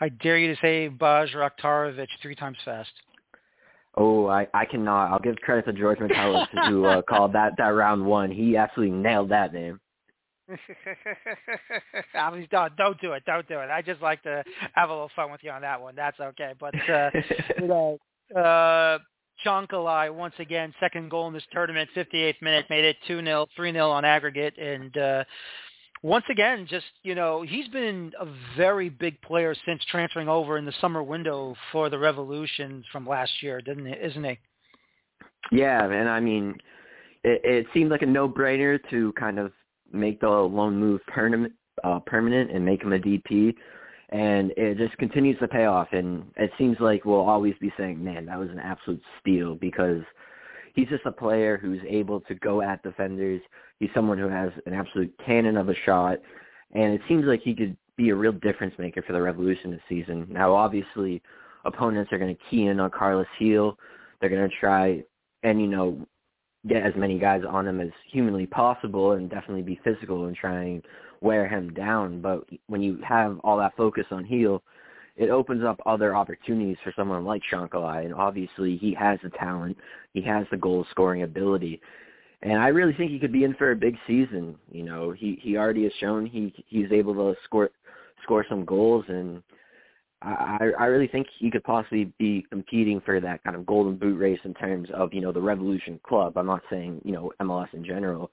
I 0.00 0.08
dare 0.08 0.38
you 0.38 0.54
to 0.54 0.60
say 0.60 0.88
Bajraktarevic 0.88 2.08
three 2.20 2.34
times 2.34 2.58
fast. 2.64 2.90
Oh, 3.96 4.26
I 4.26 4.48
I 4.52 4.64
cannot. 4.64 5.12
I'll 5.12 5.20
give 5.20 5.36
credit 5.36 5.66
to 5.66 5.72
George 5.72 6.00
Metellus 6.00 6.48
who 6.68 6.84
uh, 6.84 7.02
called 7.08 7.32
that 7.34 7.52
that 7.58 7.68
round 7.68 8.04
one. 8.04 8.30
He 8.30 8.56
absolutely 8.56 8.96
nailed 8.96 9.30
that 9.30 9.52
name. 9.52 9.80
I 12.14 12.30
mean, 12.30 12.46
don't, 12.50 12.76
don't 12.76 13.00
do 13.00 13.12
it. 13.12 13.24
Don't 13.24 13.48
do 13.48 13.60
it. 13.60 13.70
I 13.70 13.80
just 13.80 14.02
like 14.02 14.22
to 14.24 14.44
have 14.74 14.90
a 14.90 14.92
little 14.92 15.10
fun 15.16 15.32
with 15.32 15.42
you 15.42 15.50
on 15.50 15.62
that 15.62 15.80
one. 15.80 15.94
That's 15.94 16.18
okay. 16.20 16.52
But 16.58 16.74
uh, 16.88 17.10
you 17.60 17.68
know, 17.68 17.98
uh, 18.36 18.98
Chancalay 19.44 20.12
once 20.12 20.34
again, 20.38 20.74
second 20.80 21.10
goal 21.10 21.28
in 21.28 21.34
this 21.34 21.44
tournament, 21.52 21.88
58th 21.96 22.40
minute, 22.42 22.66
made 22.70 22.84
it 22.84 22.96
2-0, 23.08 23.46
3-0 23.58 23.90
on 23.90 24.04
aggregate. 24.04 24.56
And 24.58 24.96
uh, 24.96 25.24
once 26.02 26.24
again, 26.30 26.66
just, 26.68 26.86
you 27.02 27.14
know, 27.14 27.42
he's 27.42 27.68
been 27.68 28.12
a 28.20 28.26
very 28.56 28.88
big 28.88 29.20
player 29.22 29.54
since 29.66 29.82
transferring 29.90 30.28
over 30.28 30.58
in 30.58 30.64
the 30.64 30.74
summer 30.80 31.02
window 31.02 31.54
for 31.72 31.88
the 31.88 31.98
Revolution 31.98 32.84
from 32.92 33.06
last 33.06 33.32
year, 33.42 33.60
didn't 33.60 33.86
he, 33.86 33.92
isn't 33.92 34.24
he? 34.24 34.38
Yeah, 35.52 35.84
and 35.84 36.08
I 36.08 36.20
mean, 36.20 36.54
it, 37.22 37.40
it 37.44 37.66
seemed 37.74 37.90
like 37.90 38.02
a 38.02 38.06
no-brainer 38.06 38.78
to 38.90 39.12
kind 39.14 39.38
of 39.38 39.52
make 39.92 40.20
the 40.20 40.28
loan 40.28 40.76
move 40.76 41.00
permanent, 41.06 41.52
uh, 41.82 42.00
permanent 42.00 42.50
and 42.50 42.64
make 42.64 42.82
him 42.82 42.92
a 42.92 42.98
DP 42.98 43.54
and 44.14 44.52
it 44.56 44.78
just 44.78 44.96
continues 44.98 45.36
to 45.40 45.48
pay 45.48 45.64
off. 45.64 45.88
And 45.90 46.30
it 46.36 46.52
seems 46.56 46.76
like 46.78 47.04
we'll 47.04 47.28
always 47.28 47.54
be 47.60 47.72
saying, 47.76 48.02
"Man, 48.02 48.26
that 48.26 48.38
was 48.38 48.48
an 48.48 48.60
absolute 48.60 49.02
steal," 49.20 49.56
because 49.56 50.02
he's 50.74 50.88
just 50.88 51.04
a 51.04 51.10
player 51.10 51.58
who's 51.58 51.80
able 51.86 52.20
to 52.22 52.34
go 52.36 52.62
at 52.62 52.82
defenders. 52.84 53.42
He's 53.80 53.90
someone 53.92 54.16
who 54.16 54.28
has 54.28 54.52
an 54.66 54.72
absolute 54.72 55.12
cannon 55.26 55.56
of 55.56 55.68
a 55.68 55.74
shot, 55.84 56.18
and 56.72 56.94
it 56.94 57.00
seems 57.08 57.24
like 57.24 57.40
he 57.42 57.56
could 57.56 57.76
be 57.96 58.10
a 58.10 58.14
real 58.14 58.32
difference 58.32 58.78
maker 58.78 59.02
for 59.02 59.14
the 59.14 59.20
Revolution 59.20 59.72
this 59.72 59.80
season. 59.88 60.28
Now, 60.30 60.54
obviously, 60.54 61.20
opponents 61.64 62.12
are 62.12 62.18
going 62.18 62.36
to 62.36 62.42
key 62.50 62.66
in 62.66 62.78
on 62.78 62.92
Carlos 62.92 63.26
Gil. 63.40 63.76
They're 64.20 64.30
going 64.30 64.48
to 64.48 64.56
try 64.60 65.02
and 65.42 65.60
you 65.60 65.66
know 65.66 66.06
get 66.68 66.86
as 66.86 66.94
many 66.96 67.18
guys 67.18 67.42
on 67.48 67.66
him 67.66 67.80
as 67.80 67.90
humanly 68.12 68.46
possible, 68.46 69.12
and 69.12 69.28
definitely 69.28 69.62
be 69.62 69.80
physical 69.82 70.26
and 70.26 70.36
trying 70.36 70.84
wear 71.24 71.48
him 71.48 71.72
down. 71.72 72.20
But 72.20 72.44
when 72.68 72.82
you 72.82 72.98
have 73.06 73.40
all 73.42 73.58
that 73.58 73.76
focus 73.76 74.04
on 74.10 74.28
Gil, 74.28 74.62
it 75.16 75.30
opens 75.30 75.64
up 75.64 75.80
other 75.86 76.14
opportunities 76.14 76.76
for 76.84 76.92
someone 76.94 77.24
like 77.24 77.42
Chancalay. 77.50 78.04
And 78.04 78.14
obviously, 78.14 78.76
he 78.76 78.94
has 78.94 79.18
the 79.22 79.30
talent, 79.30 79.76
he 80.12 80.22
has 80.22 80.46
the 80.50 80.56
goal 80.56 80.86
scoring 80.90 81.22
ability, 81.22 81.80
and 82.44 82.58
I 82.60 82.68
really 82.68 82.92
think 82.92 83.10
he 83.10 83.18
could 83.18 83.32
be 83.32 83.44
in 83.44 83.54
for 83.54 83.70
a 83.70 83.76
big 83.76 83.96
season. 84.06 84.56
You 84.70 84.84
know, 84.84 85.12
he 85.12 85.38
he 85.42 85.56
already 85.56 85.84
has 85.84 85.92
shown 85.98 86.26
he 86.26 86.52
he's 86.68 86.92
able 86.92 87.14
to 87.14 87.34
score 87.44 87.70
score 88.22 88.44
some 88.48 88.66
goals, 88.66 89.06
and 89.08 89.42
I 90.20 90.70
I 90.78 90.86
really 90.86 91.08
think 91.08 91.26
he 91.38 91.50
could 91.50 91.64
possibly 91.64 92.12
be 92.18 92.44
competing 92.50 93.00
for 93.00 93.18
that 93.18 93.42
kind 93.44 93.56
of 93.56 93.64
golden 93.64 93.96
boot 93.96 94.18
race 94.18 94.40
in 94.44 94.52
terms 94.52 94.88
of 94.92 95.14
you 95.14 95.22
know 95.22 95.32
the 95.32 95.40
Revolution 95.40 95.98
Club. 96.06 96.36
I'm 96.36 96.46
not 96.46 96.62
saying 96.68 97.00
you 97.02 97.12
know 97.12 97.32
MLS 97.40 97.72
in 97.72 97.82
general, 97.82 98.30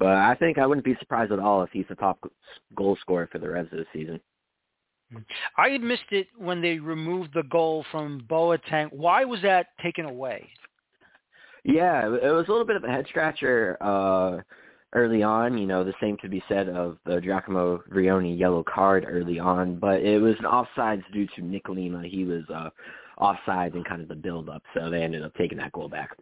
but 0.00 0.16
I 0.16 0.34
think 0.34 0.58
I 0.58 0.66
wouldn't 0.66 0.84
be 0.84 0.96
surprised 0.98 1.30
at 1.30 1.38
all 1.38 1.62
if 1.62 1.70
he's 1.70 1.84
the 1.88 1.94
top 1.94 2.18
goal 2.74 2.96
scorer 3.00 3.28
for 3.30 3.38
the 3.38 3.50
rest 3.50 3.70
of 3.72 3.78
the 3.78 3.86
season. 3.92 4.18
I 5.58 5.76
missed 5.78 6.10
it 6.10 6.28
when 6.38 6.62
they 6.62 6.78
removed 6.78 7.30
the 7.34 7.42
goal 7.42 7.84
from 7.90 8.24
Boateng. 8.28 8.92
Why 8.92 9.24
was 9.24 9.42
that 9.42 9.66
taken 9.82 10.06
away? 10.06 10.48
Yeah, 11.64 12.06
it 12.06 12.32
was 12.32 12.46
a 12.48 12.50
little 12.50 12.66
bit 12.66 12.76
of 12.76 12.84
a 12.84 12.88
head 12.88 13.06
scratcher 13.08 13.76
uh, 13.82 14.38
early 14.94 15.22
on. 15.22 15.58
You 15.58 15.66
know, 15.66 15.84
the 15.84 15.92
same 16.00 16.16
could 16.16 16.30
be 16.30 16.42
said 16.48 16.70
of 16.70 16.96
the 17.04 17.20
Giacomo 17.20 17.82
Vrioni 17.92 18.38
yellow 18.38 18.64
card 18.64 19.04
early 19.06 19.38
on, 19.38 19.76
but 19.76 20.00
it 20.00 20.18
was 20.18 20.36
an 20.38 20.46
offsides 20.46 21.02
due 21.12 21.26
to 21.36 21.42
Nick 21.42 21.68
Lima. 21.68 22.02
He 22.06 22.24
was 22.24 22.44
uh, 22.48 22.70
offside 23.18 23.74
in 23.74 23.84
kind 23.84 24.00
of 24.00 24.08
the 24.08 24.14
build-up, 24.14 24.62
so 24.74 24.88
they 24.88 25.02
ended 25.02 25.22
up 25.22 25.34
taking 25.34 25.58
that 25.58 25.72
goal 25.72 25.88
back. 25.88 26.16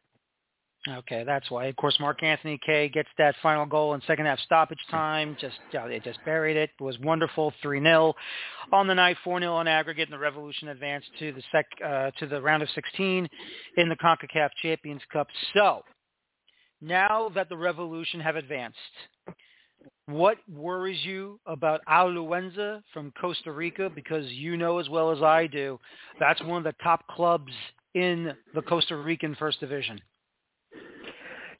Okay, 0.91 1.23
that's 1.25 1.51
why. 1.51 1.67
Of 1.67 1.77
course, 1.77 1.99
Mark 2.01 2.23
Anthony 2.23 2.59
Kaye 2.65 2.89
gets 2.89 3.09
that 3.19 3.35
final 3.43 3.67
goal 3.67 3.95
in 3.95 4.01
second 4.07 4.27
half 4.27 4.39
stoppage 4.41 4.79
time. 4.91 5.37
Just 5.41 5.57
yeah, 5.73 5.87
they 5.87 6.01
just 6.01 6.19
buried 6.25 6.57
it. 6.57 6.71
It 6.79 6.83
was 6.83 6.99
wonderful, 7.01 7.53
three 7.61 7.81
0 7.81 8.15
on 8.73 8.87
the 8.87 8.95
night, 8.95 9.17
four 9.23 9.39
0 9.39 9.53
on 9.53 9.69
aggregate, 9.69 10.09
and 10.09 10.15
the 10.15 10.19
Revolution 10.19 10.69
advanced 10.69 11.09
to 11.19 11.33
the 11.33 11.43
sec 11.53 11.67
uh, 11.85 12.11
to 12.19 12.27
the 12.27 12.41
round 12.41 12.63
of 12.63 12.71
16 12.75 13.29
in 13.77 13.89
the 13.89 13.97
Concacaf 13.97 14.51
Champions 14.63 15.03
Cup. 15.13 15.27
So 15.53 15.83
now 16.81 17.31
that 17.35 17.49
the 17.49 17.57
Revolution 17.57 18.21
have 18.21 18.37
advanced, 18.37 18.79
what 20.07 20.39
worries 20.51 21.05
you 21.05 21.39
about 21.45 21.81
Alajuelense 21.87 22.83
from 22.95 23.13
Costa 23.21 23.53
Rica? 23.53 23.91
Because 23.95 24.27
you 24.33 24.57
know 24.57 24.79
as 24.79 24.89
well 24.89 25.11
as 25.11 25.23
I 25.23 25.49
do, 25.49 25.79
that's 26.19 26.43
one 26.45 26.59
of 26.59 26.65
the 26.65 26.83
top 26.83 27.07
clubs 27.09 27.53
in 27.95 28.33
the 28.55 28.63
Costa 28.63 28.97
Rican 28.97 29.35
First 29.35 29.61
Division. 29.61 30.01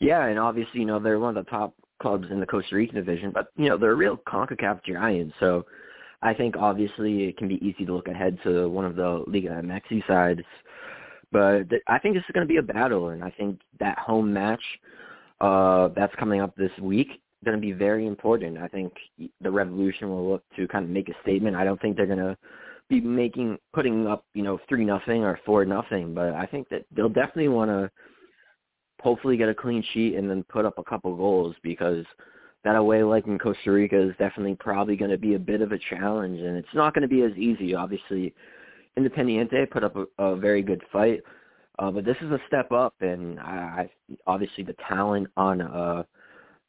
Yeah, 0.01 0.27
and 0.27 0.39
obviously, 0.39 0.81
you 0.81 0.87
know, 0.87 0.99
they're 0.99 1.19
one 1.19 1.37
of 1.37 1.45
the 1.45 1.51
top 1.51 1.75
clubs 2.01 2.29
in 2.31 2.41
the 2.41 2.47
Costa 2.47 2.77
Rican 2.77 2.97
division, 2.97 3.33
but 3.33 3.49
you 3.57 3.69
know, 3.69 3.77
they're 3.77 3.93
a 3.93 3.97
real 3.97 4.17
CONCACAF 4.29 4.85
giant. 4.85 5.33
So 5.41 5.67
I 6.23 6.35
think 6.35 6.57
obviously 6.57 7.25
it 7.25 7.37
can 7.37 7.49
be 7.49 7.65
easy 7.65 7.85
to 7.87 7.95
look 7.95 8.09
ahead 8.09 8.39
to 8.45 8.69
one 8.69 8.85
of 8.85 8.97
the 8.97 9.25
Liga 9.27 9.49
MX 9.49 10.07
sides. 10.07 10.41
But 11.33 11.69
th- 11.71 11.83
I 11.89 11.99
think 11.99 12.15
this 12.15 12.25
is 12.29 12.33
going 12.33 12.47
to 12.47 12.53
be 12.53 12.59
a 12.59 12.63
battle, 12.63 13.11
and 13.11 13.23
I 13.23 13.31
think 13.31 13.61
that 13.81 13.99
home 13.99 14.33
match 14.33 14.63
uh, 15.41 15.89
that's 15.95 16.15
coming 16.17 16.41
up 16.41 16.55
this 16.57 16.73
week 16.81 17.21
going 17.45 17.57
to 17.57 17.61
be 17.61 17.73
very 17.73 18.07
important. 18.07 18.59
I 18.59 18.69
think 18.69 18.93
the 19.41 19.51
Revolution 19.51 20.09
will 20.09 20.29
look 20.29 20.43
to 20.57 20.67
kind 20.69 20.85
of 20.85 20.91
make 20.91 21.09
a 21.09 21.15
statement. 21.23 21.57
I 21.57 21.65
don't 21.65 21.81
think 21.81 21.97
they're 21.97 22.07
going 22.07 22.19
to 22.19 22.37
be 22.89 23.01
making 23.01 23.59
putting 23.75 24.07
up 24.07 24.25
you 24.35 24.43
know 24.43 24.59
three 24.69 24.85
nothing 24.85 25.23
or 25.23 25.39
four 25.45 25.65
nothing, 25.65 26.15
but 26.15 26.33
I 26.33 26.47
think 26.47 26.69
that 26.71 26.85
they'll 26.95 27.09
definitely 27.09 27.49
want 27.49 27.71
to 27.71 27.91
hopefully 29.01 29.37
get 29.37 29.49
a 29.49 29.55
clean 29.55 29.85
sheet 29.93 30.15
and 30.17 30.29
then 30.29 30.45
put 30.45 30.65
up 30.65 30.79
a 30.79 30.85
couple 30.85 31.15
goals 31.17 31.55
because 31.63 32.05
that 32.65 32.77
away 32.77 33.03
leg 33.03 33.27
in 33.27 33.39
Costa 33.39 33.71
Rica 33.71 34.01
is 34.01 34.15
definitely 34.19 34.57
probably 34.59 34.97
going 34.97 35.11
to 35.11 35.19
be 35.19 35.35
a 35.35 35.39
bit 35.39 35.61
of 35.61 35.73
a 35.73 35.79
challenge, 35.91 36.41
and 36.41 36.57
it's 36.57 36.69
not 36.75 36.95
going 36.95 37.03
to 37.03 37.09
be 37.09 37.23
as 37.23 37.33
easy. 37.37 37.75
Obviously, 37.75 38.35
Independiente 38.99 39.71
put 39.71 39.85
up 39.85 39.97
a, 39.97 40.23
a 40.23 40.37
very 40.37 40.63
good 40.63 40.83
fight, 40.93 41.23
uh, 41.79 41.91
but 41.91 42.05
this 42.05 42.17
is 42.21 42.31
a 42.33 42.41
step 42.49 42.73
up, 42.73 42.95
and 43.01 43.39
I, 43.39 43.89
I 43.89 43.91
obviously 44.27 44.65
the 44.65 44.75
talent 44.89 45.29
on 45.37 45.63
uh, 45.63 46.03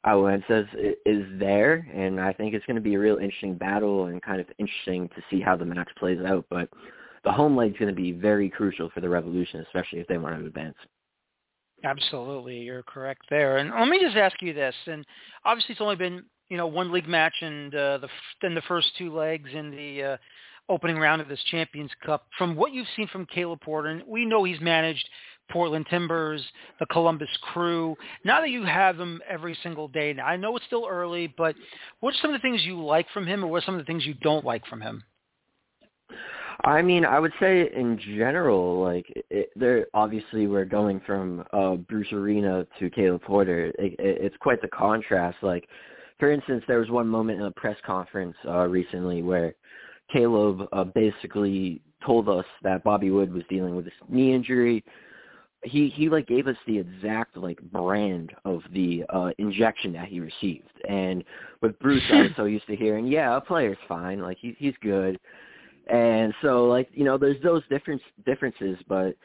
is, 0.06 0.66
is 1.06 1.26
there, 1.40 1.88
and 1.94 2.22
I 2.22 2.34
think 2.34 2.54
it's 2.54 2.66
going 2.66 2.76
to 2.76 2.82
be 2.82 2.96
a 2.96 3.00
real 3.00 3.18
interesting 3.18 3.56
battle 3.56 4.06
and 4.06 4.22
kind 4.22 4.40
of 4.40 4.48
interesting 4.60 5.10
to 5.10 5.22
see 5.30 5.42
how 5.42 5.58
the 5.58 5.66
match 5.66 5.90
plays 5.98 6.20
out. 6.26 6.46
But 6.50 6.70
the 7.24 7.32
home 7.32 7.58
leg 7.58 7.72
is 7.72 7.78
going 7.78 7.94
to 7.94 8.02
be 8.02 8.12
very 8.12 8.50
crucial 8.50 8.90
for 8.94 9.02
the 9.02 9.10
Revolution, 9.10 9.62
especially 9.62 10.00
if 10.00 10.08
they 10.08 10.18
want 10.18 10.40
to 10.40 10.46
advance. 10.46 10.78
Absolutely, 11.84 12.58
you're 12.58 12.84
correct 12.84 13.22
there. 13.30 13.58
And 13.58 13.72
let 13.72 13.88
me 13.88 14.00
just 14.00 14.18
ask 14.18 14.42
you 14.42 14.54
this. 14.54 14.76
And 14.88 15.06
obviously, 15.46 15.74
it's 15.74 15.82
only 15.82 15.96
been 15.96 16.24
you 16.50 16.58
know 16.58 16.68
one 16.68 16.92
league 16.92 17.08
match 17.08 17.36
and 17.42 17.74
uh, 17.74 17.98
the 18.00 18.10
then 18.42 18.56
the 18.56 18.62
first 18.68 18.88
two 18.98 19.14
legs 19.14 19.50
in 19.54 19.72
the 19.72 20.04
uh, 20.04 20.18
opening 20.68 20.98
round 20.98 21.22
of 21.22 21.28
this 21.28 21.44
Champions 21.50 21.92
Cup. 22.06 22.28
From 22.38 22.56
what 22.56 22.74
you've 22.74 22.88
seen 22.96 23.08
from 23.08 23.26
Caleb 23.28 23.62
Porter, 23.62 23.90
and 23.90 24.04
we 24.08 24.26
know 24.26 24.44
he's 24.44 24.60
managed 24.60 25.08
Portland 25.52 25.88
Timbers, 25.90 26.44
the 26.80 26.86
Columbus 26.88 27.30
Crew. 27.54 27.96
Now 28.24 28.42
that 28.42 28.50
you 28.50 28.64
have 28.64 29.00
him 29.00 29.22
every 29.28 29.58
single 29.64 29.88
day, 29.88 30.14
now 30.14 30.26
I 30.26 30.36
know 30.36 30.56
it's 30.58 30.66
still 30.66 30.88
early, 30.90 31.34
but 31.38 31.56
what 32.02 32.14
are 32.14 32.18
some 32.22 32.34
of 32.34 32.40
the 32.40 32.42
things 32.42 32.64
you 32.64 32.84
like 32.84 33.08
from 33.14 33.26
him, 33.26 33.44
or 33.44 33.48
what 33.48 33.64
are 33.64 33.66
some 33.66 33.76
of 33.76 33.80
the 33.80 33.86
things 33.86 34.06
you 34.06 34.16
don't 34.16 34.46
like 34.46 34.66
from 34.66 34.82
him? 34.82 35.04
I 36.66 36.82
mean, 36.82 37.06
I 37.06 37.20
would 37.20 37.32
say 37.40 37.70
in 37.74 37.98
general, 38.18 38.82
like 38.82 39.06
it, 39.30 39.50
there 39.56 39.88
obviously 39.94 40.48
we're 40.48 40.66
going 40.66 41.00
from 41.06 41.46
uh, 41.54 41.76
Bruce 41.76 42.12
Arena 42.12 42.68
to 42.80 42.90
Caleb 42.90 43.22
Porter. 43.22 43.68
It, 43.80 43.94
it, 43.94 43.98
it's 44.00 44.36
quite 44.42 44.62
the 44.62 44.68
contrast. 44.68 45.38
Like, 45.42 45.68
for 46.20 46.32
instance, 46.32 46.64
there 46.68 46.80
was 46.80 46.90
one 46.90 47.08
moment 47.08 47.40
in 47.40 47.46
a 47.46 47.52
press 47.52 47.78
conference 47.86 48.36
uh, 48.46 48.66
recently 48.68 49.22
where 49.22 49.56
Caleb 50.12 50.68
uh, 50.74 50.84
basically 50.84 51.82
told 52.06 52.28
us 52.28 52.46
that 52.64 52.84
Bobby 52.84 53.10
Wood 53.10 53.32
was 53.32 53.44
dealing 53.50 53.76
with 53.76 53.86
this 53.86 53.94
knee 54.10 54.34
injury. 54.34 54.84
He 55.64 55.90
he 55.90 56.10
like 56.10 56.28
gave 56.28 56.48
us 56.48 56.56
the 56.68 56.78
exact 56.78 57.36
like 57.36 57.60
brand 57.62 58.32
of 58.46 58.62
the 58.74 59.04
uh 59.10 59.32
injection 59.40 59.92
that 59.94 60.08
he 60.08 60.22
received. 60.22 60.72
And 60.88 61.24
with 61.62 61.78
Bruce 61.80 62.04
I 62.12 62.22
was 62.24 62.32
so 62.38 62.46
used 62.46 62.68
to 62.68 62.78
hearing, 62.78 63.08
yeah, 63.08 63.36
a 63.36 63.42
player's 63.42 63.78
fine, 63.88 64.22
like 64.22 64.38
he 64.40 64.56
he's 64.58 64.76
good. 64.82 65.20
And 65.90 66.34
so 66.42 66.68
like, 66.68 66.90
you 66.94 67.04
know, 67.04 67.18
there's 67.18 67.42
those 67.42 67.64
different 67.70 68.02
differences, 68.26 68.78
but 68.88 69.16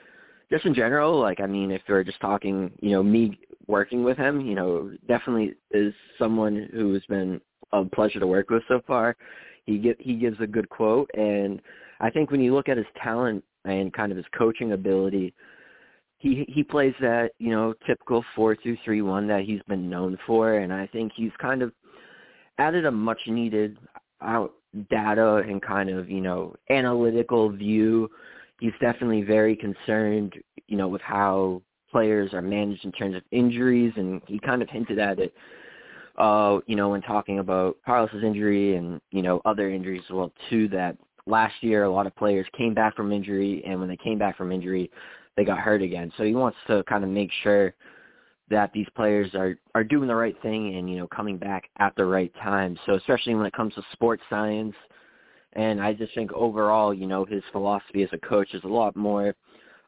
just 0.50 0.64
in 0.64 0.74
general, 0.74 1.20
like 1.20 1.40
I 1.40 1.46
mean, 1.46 1.70
if 1.70 1.82
we're 1.88 2.04
just 2.04 2.20
talking, 2.20 2.72
you 2.80 2.90
know, 2.90 3.02
me 3.02 3.38
working 3.66 4.04
with 4.04 4.16
him, 4.16 4.40
you 4.40 4.54
know, 4.54 4.92
definitely 5.08 5.54
is 5.70 5.92
someone 6.18 6.68
who 6.72 6.92
has 6.94 7.02
been 7.08 7.40
a 7.72 7.84
pleasure 7.84 8.20
to 8.20 8.26
work 8.26 8.50
with 8.50 8.62
so 8.68 8.80
far. 8.86 9.16
He 9.64 9.78
get 9.78 10.00
he 10.00 10.14
gives 10.14 10.40
a 10.40 10.46
good 10.46 10.68
quote, 10.68 11.10
and 11.14 11.60
I 12.00 12.10
think 12.10 12.30
when 12.30 12.40
you 12.40 12.54
look 12.54 12.68
at 12.68 12.76
his 12.76 12.86
talent 13.02 13.42
and 13.64 13.92
kind 13.92 14.12
of 14.12 14.18
his 14.18 14.26
coaching 14.36 14.72
ability, 14.72 15.34
he 16.18 16.44
he 16.48 16.62
plays 16.62 16.94
that 17.00 17.32
you 17.38 17.50
know 17.50 17.74
typical 17.86 18.24
four 18.36 18.54
two 18.54 18.76
three 18.84 19.02
one 19.02 19.26
that 19.28 19.44
he's 19.44 19.62
been 19.68 19.88
known 19.88 20.18
for, 20.26 20.58
and 20.58 20.72
I 20.72 20.86
think 20.88 21.12
he's 21.14 21.32
kind 21.40 21.62
of 21.62 21.72
added 22.58 22.84
a 22.84 22.90
much 22.90 23.20
needed 23.26 23.78
out 24.22 24.52
data 24.90 25.36
and 25.48 25.62
kind 25.62 25.90
of, 25.90 26.10
you 26.10 26.20
know, 26.20 26.54
analytical 26.70 27.50
view. 27.50 28.10
He's 28.60 28.72
definitely 28.80 29.22
very 29.22 29.56
concerned, 29.56 30.34
you 30.68 30.76
know, 30.76 30.88
with 30.88 31.02
how 31.02 31.62
players 31.90 32.32
are 32.32 32.42
managed 32.42 32.84
in 32.84 32.92
terms 32.92 33.16
of 33.16 33.22
injuries 33.30 33.92
and 33.96 34.20
he 34.26 34.38
kind 34.38 34.62
of 34.62 34.68
hinted 34.68 34.98
at 34.98 35.18
it 35.18 35.34
uh, 36.16 36.60
you 36.66 36.76
know, 36.76 36.90
when 36.90 37.02
talking 37.02 37.40
about 37.40 37.76
Carlos's 37.84 38.22
injury 38.22 38.76
and, 38.76 39.00
you 39.10 39.22
know, 39.22 39.40
other 39.44 39.70
injuries 39.70 40.02
as 40.08 40.14
well 40.14 40.32
too 40.48 40.68
that 40.68 40.96
last 41.26 41.54
year 41.60 41.84
a 41.84 41.90
lot 41.90 42.06
of 42.06 42.14
players 42.16 42.46
came 42.56 42.74
back 42.74 42.94
from 42.94 43.12
injury 43.12 43.62
and 43.66 43.80
when 43.80 43.88
they 43.88 43.96
came 43.96 44.18
back 44.18 44.36
from 44.36 44.52
injury 44.52 44.90
they 45.36 45.44
got 45.44 45.58
hurt 45.58 45.82
again. 45.82 46.12
So 46.16 46.22
he 46.22 46.34
wants 46.34 46.58
to 46.68 46.84
kind 46.84 47.02
of 47.02 47.10
make 47.10 47.30
sure 47.42 47.74
that 48.50 48.72
these 48.72 48.86
players 48.94 49.34
are 49.34 49.56
are 49.74 49.84
doing 49.84 50.08
the 50.08 50.14
right 50.14 50.40
thing 50.42 50.76
and 50.76 50.90
you 50.90 50.96
know 50.96 51.06
coming 51.06 51.38
back 51.38 51.70
at 51.78 51.94
the 51.96 52.04
right 52.04 52.32
time. 52.42 52.78
So 52.86 52.94
especially 52.94 53.34
when 53.34 53.46
it 53.46 53.52
comes 53.52 53.74
to 53.74 53.82
sports 53.92 54.22
science, 54.28 54.74
and 55.54 55.80
I 55.80 55.92
just 55.94 56.14
think 56.14 56.32
overall, 56.32 56.92
you 56.92 57.06
know, 57.06 57.24
his 57.24 57.42
philosophy 57.52 58.02
as 58.02 58.10
a 58.12 58.18
coach 58.18 58.54
is 58.54 58.64
a 58.64 58.68
lot 58.68 58.96
more 58.96 59.34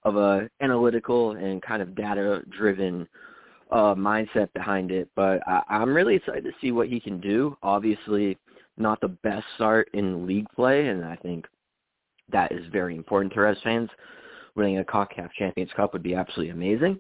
of 0.05 0.17
a 0.17 0.49
analytical 0.61 1.33
and 1.33 1.61
kind 1.63 1.83
of 1.83 1.95
data 1.95 2.43
driven 2.51 3.09
uh 3.73 3.95
mindset 3.95 4.53
behind 4.55 4.91
it. 4.91 5.09
But 5.17 5.47
I, 5.47 5.63
I'm 5.69 5.95
really 5.95 6.17
excited 6.17 6.45
to 6.45 6.53
see 6.61 6.73
what 6.73 6.89
he 6.89 7.01
can 7.01 7.21
do. 7.21 7.57
Obviously, 7.63 8.39
not 8.79 9.01
the 9.01 9.09
best 9.09 9.45
start 9.57 9.89
in 9.93 10.27
league 10.27 10.49
play, 10.55 10.89
and 10.89 11.05
I 11.05 11.17
think 11.17 11.47
that 12.31 12.53
is 12.53 12.65
very 12.73 12.97
important 12.97 13.33
to 13.35 13.41
Revs 13.41 13.61
fans. 13.63 13.91
Winning 14.55 14.79
a 14.79 14.85
CONCACAF 14.85 15.31
Champions 15.39 15.71
Cup 15.77 15.93
would 15.93 16.03
be 16.03 16.15
absolutely 16.15 16.51
amazing. 16.51 16.99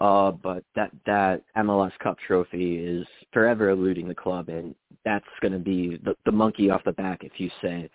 Uh, 0.00 0.30
but 0.30 0.64
that 0.74 0.90
that 1.04 1.42
MLS 1.58 1.92
Cup 1.98 2.16
trophy 2.26 2.78
is 2.78 3.06
forever 3.32 3.68
eluding 3.68 4.08
the 4.08 4.14
club, 4.14 4.48
and 4.48 4.74
that's 5.04 5.24
going 5.40 5.52
to 5.52 5.58
be 5.58 5.98
the, 6.04 6.14
the 6.24 6.32
monkey 6.32 6.70
off 6.70 6.82
the 6.84 6.92
back, 6.92 7.22
if 7.22 7.32
you 7.36 7.50
say, 7.60 7.90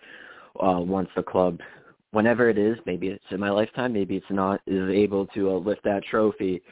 uh, 0.60 0.78
once 0.78 1.08
the 1.16 1.22
club, 1.22 1.60
whenever 2.12 2.48
it 2.48 2.58
is, 2.58 2.78
maybe 2.86 3.08
it's 3.08 3.24
in 3.30 3.40
my 3.40 3.50
lifetime, 3.50 3.92
maybe 3.92 4.16
it's 4.16 4.26
not, 4.30 4.60
is 4.66 4.88
able 4.88 5.26
to 5.26 5.50
uh, 5.50 5.54
lift 5.54 5.82
that 5.84 6.02
trophy. 6.04 6.62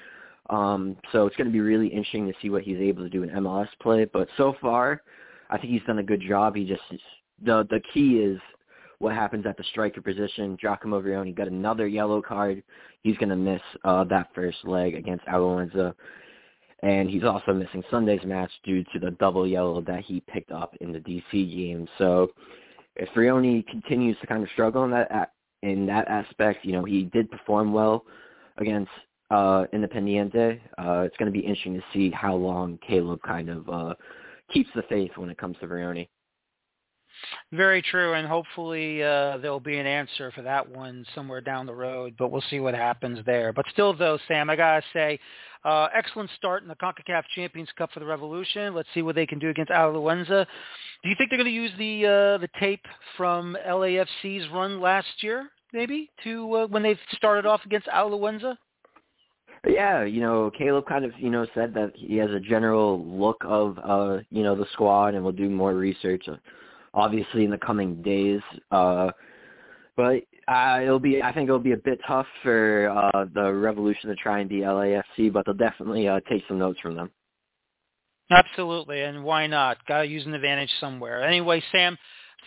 Um, 0.51 0.97
so 1.13 1.27
it's 1.27 1.37
going 1.37 1.47
to 1.47 1.53
be 1.53 1.61
really 1.61 1.89
interesting 1.89 2.27
to 2.27 2.35
see 2.41 2.51
what 2.51 2.63
he's 2.63 2.79
able 2.79 3.03
to 3.03 3.09
do 3.09 3.23
in 3.23 3.31
MLS 3.31 3.69
play. 3.81 4.05
But 4.05 4.29
so 4.37 4.55
far, 4.61 5.03
I 5.51 5.59
think 5.59 5.73
he's 5.73 5.83
done 5.87 5.99
a 5.99 6.03
good 6.03 6.23
job. 6.27 6.55
He 6.55 6.65
just 6.65 6.83
the 7.45 7.67
the 7.71 7.81
key 7.93 8.19
is 8.19 8.39
what 9.05 9.15
happens 9.15 9.45
at 9.47 9.57
the 9.59 9.65
striker 9.65 10.01
position. 10.01 10.57
Giacomo 10.59 11.01
Vrioni 11.01 11.35
got 11.35 11.47
another 11.47 11.87
yellow 11.87 12.23
card. 12.23 12.63
He's 13.03 13.19
going 13.19 13.29
to 13.29 13.37
miss 13.37 13.61
uh, 13.85 14.05
that 14.05 14.29
first 14.35 14.57
leg 14.65 14.95
against 14.95 15.27
Alajuelense. 15.27 15.95
And 16.83 17.11
he's 17.11 17.23
also 17.23 17.53
missing 17.53 17.83
Sunday's 17.91 18.25
match 18.25 18.51
due 18.65 18.83
to 18.83 18.99
the 18.99 19.11
double 19.13 19.47
yellow 19.47 19.83
that 19.83 20.05
he 20.05 20.21
picked 20.21 20.51
up 20.51 20.75
in 20.81 20.91
the 20.91 21.01
DC 21.01 21.31
game. 21.33 21.87
So 21.99 22.33
if 22.97 23.09
Vrioni 23.11 23.67
continues 23.67 24.17
to 24.21 24.27
kind 24.27 24.43
of 24.43 24.49
struggle 24.51 24.85
in 24.85 24.91
that 24.91 25.33
in 25.63 25.87
that 25.87 26.09
aspect, 26.09 26.65
you 26.65 26.73
know, 26.73 26.85
he 26.85 27.05
did 27.05 27.31
perform 27.31 27.73
well 27.73 28.05
against 28.59 28.91
uh, 29.31 29.65
Independiente. 29.73 30.61
Uh, 30.79 31.01
it's 31.01 31.17
going 31.17 31.31
to 31.31 31.39
be 31.39 31.41
interesting 31.41 31.75
to 31.75 31.85
see 31.93 32.11
how 32.11 32.35
long 32.35 32.79
Caleb 32.87 33.21
kind 33.27 33.49
of 33.51 33.69
uh, 33.69 33.95
keeps 34.53 34.69
the 34.75 34.83
faith 34.89 35.11
when 35.17 35.31
it 35.31 35.39
comes 35.39 35.57
to 35.61 35.67
Vrioni. 35.67 36.09
Very 37.53 37.83
true, 37.83 38.15
and 38.15 38.27
hopefully 38.27 39.03
uh, 39.03 39.39
there'll 39.39 39.61
be 39.61 39.79
an 39.79 39.87
answer 39.87 40.33
for 40.33 40.43
that 40.43 40.69
one 40.69 41.05
somewhere 41.15 41.41
down 41.41 41.67
the 41.67 41.75
road, 41.75 42.15
but 42.19 42.31
we'll 42.31 42.45
see 42.51 42.61
what 42.61 42.75
happens 42.75 43.21
there. 43.25 43.53
But 43.53 43.67
still, 43.73 43.95
though, 43.97 44.19
Sam, 44.29 44.51
I 44.51 44.57
gotta 44.57 44.83
say, 44.93 45.19
uh, 45.65 45.89
excellent 45.95 46.31
start 46.37 46.63
in 46.63 46.69
the 46.69 46.77
CONCACAF 46.77 47.23
Champions 47.35 47.71
Cup 47.77 47.91
for 47.93 48.01
the 48.01 48.07
Revolution. 48.07 48.75
Let's 48.75 48.89
see 48.93 49.03
what 49.03 49.15
they 49.15 49.27
can 49.27 49.39
do 49.39 49.49
against 49.49 49.73
Alajuelense. 49.73 50.29
Do 50.29 51.09
you 51.09 51.15
think 51.17 51.31
they're 51.31 51.39
going 51.39 51.51
to 51.51 51.51
use 51.51 51.71
the 51.79 52.07
uh, 52.07 52.39
the 52.39 52.49
tape 52.61 52.85
from 53.17 53.57
LAFC's 53.67 54.51
run 54.53 54.81
last 54.81 55.23
year, 55.23 55.49
maybe, 55.73 56.11
to 56.25 56.55
uh, 56.55 56.67
when 56.67 56.83
they 56.83 56.99
started 57.13 57.47
off 57.47 57.61
against 57.65 57.87
Alajuelense? 57.89 58.57
Yeah, 59.67 60.05
you 60.05 60.21
know, 60.21 60.51
Caleb 60.57 60.87
kind 60.87 61.07
of, 61.07 61.13
you 61.19 61.31
know, 61.31 61.47
said 61.55 61.73
that 61.73 61.93
he 61.95 62.17
has 62.17 62.31
a 62.31 62.41
general 62.41 63.03
look 63.03 63.43
of, 63.47 63.79
uh, 63.83 64.19
you 64.31 64.43
know, 64.43 64.55
the 64.55 64.67
squad 64.73 65.15
and 65.15 65.25
will 65.25 65.33
do 65.33 65.49
more 65.49 65.73
research 65.73 66.29
obviously 66.95 67.45
in 67.45 67.51
the 67.51 67.59
coming 67.59 68.01
days. 68.03 68.41
Uh, 68.71 69.11
but 69.97 70.23
uh, 70.49 70.81
it'll 70.83 70.99
be, 70.99 71.23
I 71.23 71.33
think 71.33 71.49
it'll 71.49 71.59
be 71.59 71.73
a 71.73 71.77
bit 71.77 72.01
tough 72.07 72.27
for 72.43 72.89
uh, 72.89 73.27
the 73.35 73.53
Revolution 73.53 74.09
to 74.09 74.17
try 74.17 74.41
and 74.41 74.49
beat 74.49 74.63
LAFC, 74.63 75.33
but 75.33 75.45
they'll 75.45 75.55
definitely 75.55 76.09
uh, 76.09 76.21
take 76.29 76.43
some 76.49 76.59
notes 76.59 76.81
from 76.81 76.97
them. 76.97 77.11
Absolutely, 78.31 79.03
and 79.03 79.23
why 79.23 79.47
not? 79.47 79.85
Got 79.87 80.03
to 80.03 80.07
use 80.07 80.25
an 80.25 80.35
advantage 80.35 80.71
somewhere. 80.81 81.23
Anyway, 81.23 81.63
Sam, 81.71 81.97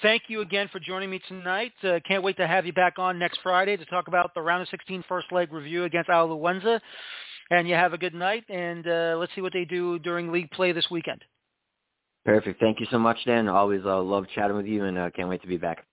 thank 0.01 0.23
you 0.27 0.41
again 0.41 0.69
for 0.71 0.79
joining 0.79 1.09
me 1.09 1.21
tonight. 1.27 1.71
Uh, 1.83 1.99
can't 2.07 2.23
wait 2.23 2.37
to 2.37 2.47
have 2.47 2.65
you 2.65 2.73
back 2.73 2.97
on 2.97 3.19
next 3.19 3.39
Friday 3.43 3.77
to 3.77 3.85
talk 3.85 4.07
about 4.07 4.33
the 4.33 4.41
round 4.41 4.63
of 4.63 4.69
16 4.69 5.03
first 5.07 5.31
leg 5.31 5.53
review 5.53 5.83
against 5.83 6.09
Alajuelense. 6.09 6.79
And 7.49 7.67
you 7.67 7.75
have 7.75 7.93
a 7.93 7.97
good 7.97 8.13
night, 8.13 8.43
and 8.49 8.85
uh, 8.85 9.15
let's 9.17 9.33
see 9.33 9.41
what 9.41 9.53
they 9.53 9.63
do 9.63 9.99
during 9.99 10.31
league 10.31 10.51
play 10.51 10.73
this 10.73 10.87
weekend. 10.91 11.23
Perfect. 12.27 12.59
Thank 12.59 12.81
you 12.81 12.87
so 12.91 12.99
much, 12.99 13.17
Dan. 13.25 13.47
Always 13.47 13.85
uh, 13.85 14.01
love 14.01 14.25
chatting 14.35 14.57
with 14.57 14.65
you, 14.65 14.83
and 14.83 14.97
uh, 14.97 15.09
can't 15.11 15.29
wait 15.29 15.41
to 15.43 15.47
be 15.47 15.55
back. 15.55 15.85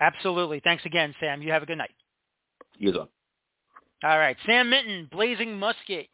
Absolutely. 0.00 0.60
Thanks 0.64 0.84
again, 0.84 1.14
Sam. 1.20 1.42
You 1.42 1.52
have 1.52 1.62
a 1.62 1.66
good 1.66 1.78
night. 1.78 1.92
You 2.76 2.88
as 2.88 2.96
well. 2.96 3.08
All 4.02 4.18
right. 4.18 4.36
Sam 4.46 4.68
Minton, 4.68 5.08
Blazing 5.12 5.56
Musket, 5.56 6.08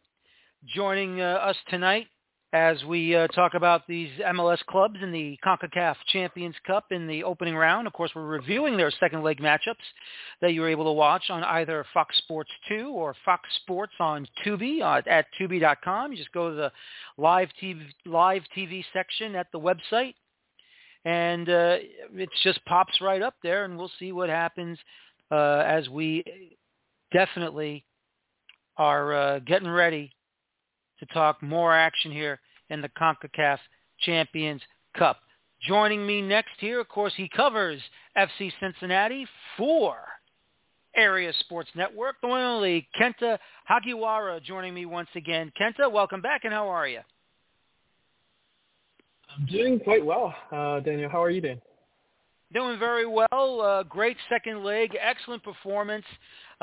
joining 0.66 1.22
uh, 1.22 1.38
us 1.40 1.56
tonight. 1.70 2.06
As 2.55 2.85
we 2.85 3.17
uh, 3.17 3.27
talk 3.29 3.55
about 3.55 3.85
these 3.88 4.11
MLS 4.21 4.64
clubs 4.67 4.95
in 5.03 5.11
the 5.11 5.37
CONCACAF 5.45 5.97
Champions 6.12 6.55
Cup 6.64 6.85
in 6.93 7.09
the 7.09 7.25
opening 7.25 7.57
round. 7.57 7.88
Of 7.88 7.93
course, 7.93 8.12
we're 8.14 8.23
reviewing 8.23 8.77
their 8.77 8.93
second 8.93 9.25
leg 9.25 9.40
matchups 9.40 9.75
that 10.40 10.55
you're 10.55 10.69
able 10.69 10.85
to 10.85 10.93
watch 10.93 11.25
on 11.31 11.43
either 11.43 11.85
Fox 11.93 12.17
Sports 12.19 12.53
2 12.69 12.90
or 12.95 13.17
Fox 13.25 13.49
Sports 13.62 13.95
on 13.99 14.29
Tubi 14.47 14.83
uh, 14.83 15.03
at 15.11 15.27
Tubi.com. 15.38 16.12
You 16.12 16.17
just 16.17 16.31
go 16.31 16.51
to 16.51 16.55
the 16.55 16.73
live 17.19 17.49
TV, 17.61 17.81
live 18.07 18.43
TV 18.57 18.85
section 18.93 19.35
at 19.35 19.49
the 19.51 19.59
website, 19.59 20.14
and 21.05 21.49
uh, 21.49 21.79
it 22.14 22.29
just 22.45 22.64
pops 22.67 23.01
right 23.01 23.21
up 23.21 23.35
there, 23.43 23.64
and 23.64 23.77
we'll 23.77 23.90
see 23.99 24.12
what 24.12 24.29
happens 24.29 24.79
uh, 25.33 25.64
as 25.67 25.88
we 25.88 26.23
definitely 27.12 27.85
are 28.77 29.12
uh, 29.12 29.38
getting 29.40 29.69
ready 29.69 30.12
to 31.01 31.07
talk 31.07 31.43
more 31.43 31.75
action 31.75 32.12
here 32.12 32.38
in 32.70 32.81
the 32.81 32.88
CONCACAF 32.90 33.59
Champions 34.00 34.62
Cup. 34.96 35.18
Joining 35.62 36.07
me 36.07 36.20
next 36.20 36.53
here, 36.59 36.81
of 36.81 36.88
course, 36.88 37.12
he 37.16 37.29
covers 37.35 37.81
FC 38.16 38.53
Cincinnati 38.61 39.27
for 39.57 39.96
Area 40.96 41.33
Sports 41.40 41.70
Network, 41.74 42.16
the 42.20 42.29
one 42.29 42.40
and 42.40 42.48
only 42.48 42.87
Kenta 43.00 43.38
Hagiwara 43.68 44.42
joining 44.42 44.74
me 44.74 44.87
once 44.87 45.09
again. 45.14 45.53
Kenta, 45.61 45.90
welcome 45.90 46.20
back, 46.20 46.44
and 46.44 46.53
how 46.53 46.68
are 46.68 46.87
you? 46.87 47.00
I'm 49.37 49.46
doing 49.46 49.81
quite 49.81 50.05
well, 50.05 50.35
uh, 50.53 50.81
Daniel. 50.81 51.11
How 51.11 51.22
are 51.22 51.31
you 51.31 51.40
doing? 51.40 51.61
Doing 52.53 52.79
very 52.79 53.07
well. 53.07 53.61
Uh, 53.61 53.83
great 53.83 54.16
second 54.29 54.62
leg. 54.62 54.96
Excellent 55.00 55.42
performance. 55.42 56.05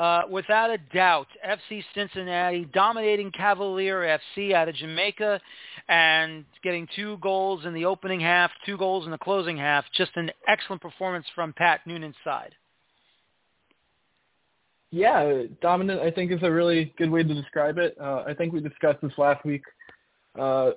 Uh, 0.02 0.22
without 0.28 0.68
a 0.68 0.78
doubt, 0.92 1.28
FC 1.48 1.80
Cincinnati 1.94 2.68
dominating 2.74 3.30
Cavalier 3.30 4.18
FC 4.36 4.52
out 4.52 4.68
of 4.68 4.74
Jamaica 4.74 5.40
and 5.86 6.44
getting 6.64 6.88
two 6.96 7.18
goals 7.18 7.64
in 7.66 7.72
the 7.72 7.84
opening 7.84 8.18
half, 8.18 8.50
two 8.66 8.76
goals 8.76 9.04
in 9.04 9.12
the 9.12 9.18
closing 9.18 9.56
half. 9.56 9.84
Just 9.96 10.10
an 10.16 10.32
excellent 10.48 10.82
performance 10.82 11.24
from 11.36 11.52
Pat 11.52 11.82
Noonan's 11.86 12.16
side. 12.24 12.52
Yeah, 14.90 15.44
dominant 15.60 16.00
I 16.00 16.10
think 16.10 16.32
is 16.32 16.42
a 16.42 16.50
really 16.50 16.92
good 16.98 17.08
way 17.08 17.22
to 17.22 17.34
describe 17.34 17.78
it. 17.78 17.96
Uh, 18.00 18.24
I 18.26 18.34
think 18.34 18.52
we 18.52 18.58
discussed 18.60 19.02
this 19.02 19.16
last 19.18 19.44
week. 19.44 19.62
Uh, 20.36 20.72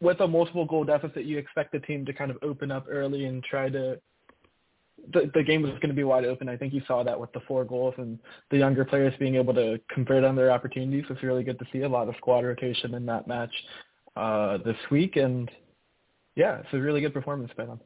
with 0.00 0.18
a 0.18 0.26
multiple 0.26 0.64
goal 0.64 0.82
deficit, 0.82 1.24
you 1.24 1.38
expect 1.38 1.70
the 1.70 1.78
team 1.78 2.04
to 2.04 2.12
kind 2.12 2.32
of 2.32 2.38
open 2.42 2.72
up 2.72 2.86
early 2.90 3.26
and 3.26 3.44
try 3.44 3.68
to 3.68 4.00
the, 5.12 5.30
the 5.34 5.42
game 5.42 5.62
was 5.62 5.72
going 5.72 5.88
to 5.88 5.94
be 5.94 6.04
wide 6.04 6.24
open. 6.24 6.48
I 6.48 6.56
think 6.56 6.72
you 6.72 6.82
saw 6.86 7.02
that 7.02 7.18
with 7.18 7.32
the 7.32 7.40
four 7.46 7.64
goals 7.64 7.94
and 7.98 8.18
the 8.50 8.58
younger 8.58 8.84
players 8.84 9.14
being 9.18 9.36
able 9.36 9.54
to 9.54 9.80
convert 9.92 10.24
on 10.24 10.36
their 10.36 10.50
opportunities. 10.50 11.04
It's 11.08 11.22
really 11.22 11.44
good 11.44 11.58
to 11.58 11.64
see 11.72 11.82
a 11.82 11.88
lot 11.88 12.08
of 12.08 12.16
squad 12.16 12.44
rotation 12.44 12.94
in 12.94 13.06
that 13.06 13.26
match 13.26 13.52
uh, 14.16 14.58
this 14.58 14.76
week, 14.90 15.16
and 15.16 15.50
yeah, 16.34 16.58
it's 16.58 16.68
a 16.72 16.78
really 16.78 17.00
good 17.00 17.14
performance 17.14 17.50
by 17.56 17.66
them. 17.66 17.80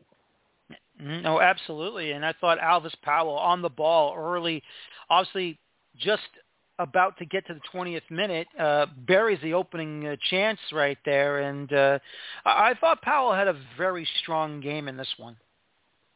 Mm-hmm. 1.01 1.23
No, 1.23 1.41
absolutely. 1.41 2.13
And 2.13 2.25
I 2.25 2.35
thought 2.41 2.59
Alvas 2.59 2.95
Powell 3.03 3.37
on 3.37 3.63
the 3.63 3.69
ball 3.69 4.15
early, 4.17 4.63
obviously 5.09 5.59
just 5.97 6.23
about 6.79 7.19
to 7.19 7.27
get 7.27 7.47
to 7.47 7.55
the 7.55 7.61
20th 7.75 8.11
minute, 8.11 8.49
uh, 8.59 8.87
buries 9.07 9.39
the 9.43 9.55
opening 9.55 10.07
uh, 10.07 10.17
chance 10.31 10.59
right 10.73 10.99
there. 11.05 11.41
And 11.41 11.73
uh, 11.73 11.99
I 12.45 12.75
thought 12.81 13.03
Powell 13.03 13.35
had 13.35 13.49
a 13.49 13.57
very 13.77 14.07
strong 14.23 14.61
game 14.61 14.89
in 14.89 14.97
this 14.97 15.13
one. 15.17 15.37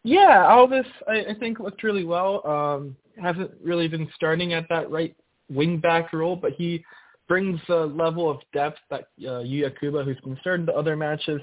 Yeah, 0.04 0.44
Alvas, 0.46 0.84
I, 1.08 1.30
I 1.30 1.34
think 1.40 1.58
looked 1.58 1.82
really 1.82 2.04
well. 2.04 2.46
Um, 2.46 2.96
hasn't 3.20 3.50
really 3.62 3.88
been 3.88 4.08
starting 4.14 4.52
at 4.52 4.68
that 4.68 4.90
right 4.90 5.16
wing 5.48 5.78
back 5.78 6.12
role, 6.12 6.36
but 6.36 6.52
he 6.52 6.84
brings 7.26 7.58
a 7.70 7.86
level 7.86 8.30
of 8.30 8.38
depth 8.52 8.78
that 8.90 9.08
uh, 9.20 9.40
Yuya 9.40 9.78
Kubo, 9.80 10.04
who's 10.04 10.20
been 10.20 10.36
starting 10.40 10.66
the 10.66 10.74
other 10.74 10.94
matches, 10.94 11.40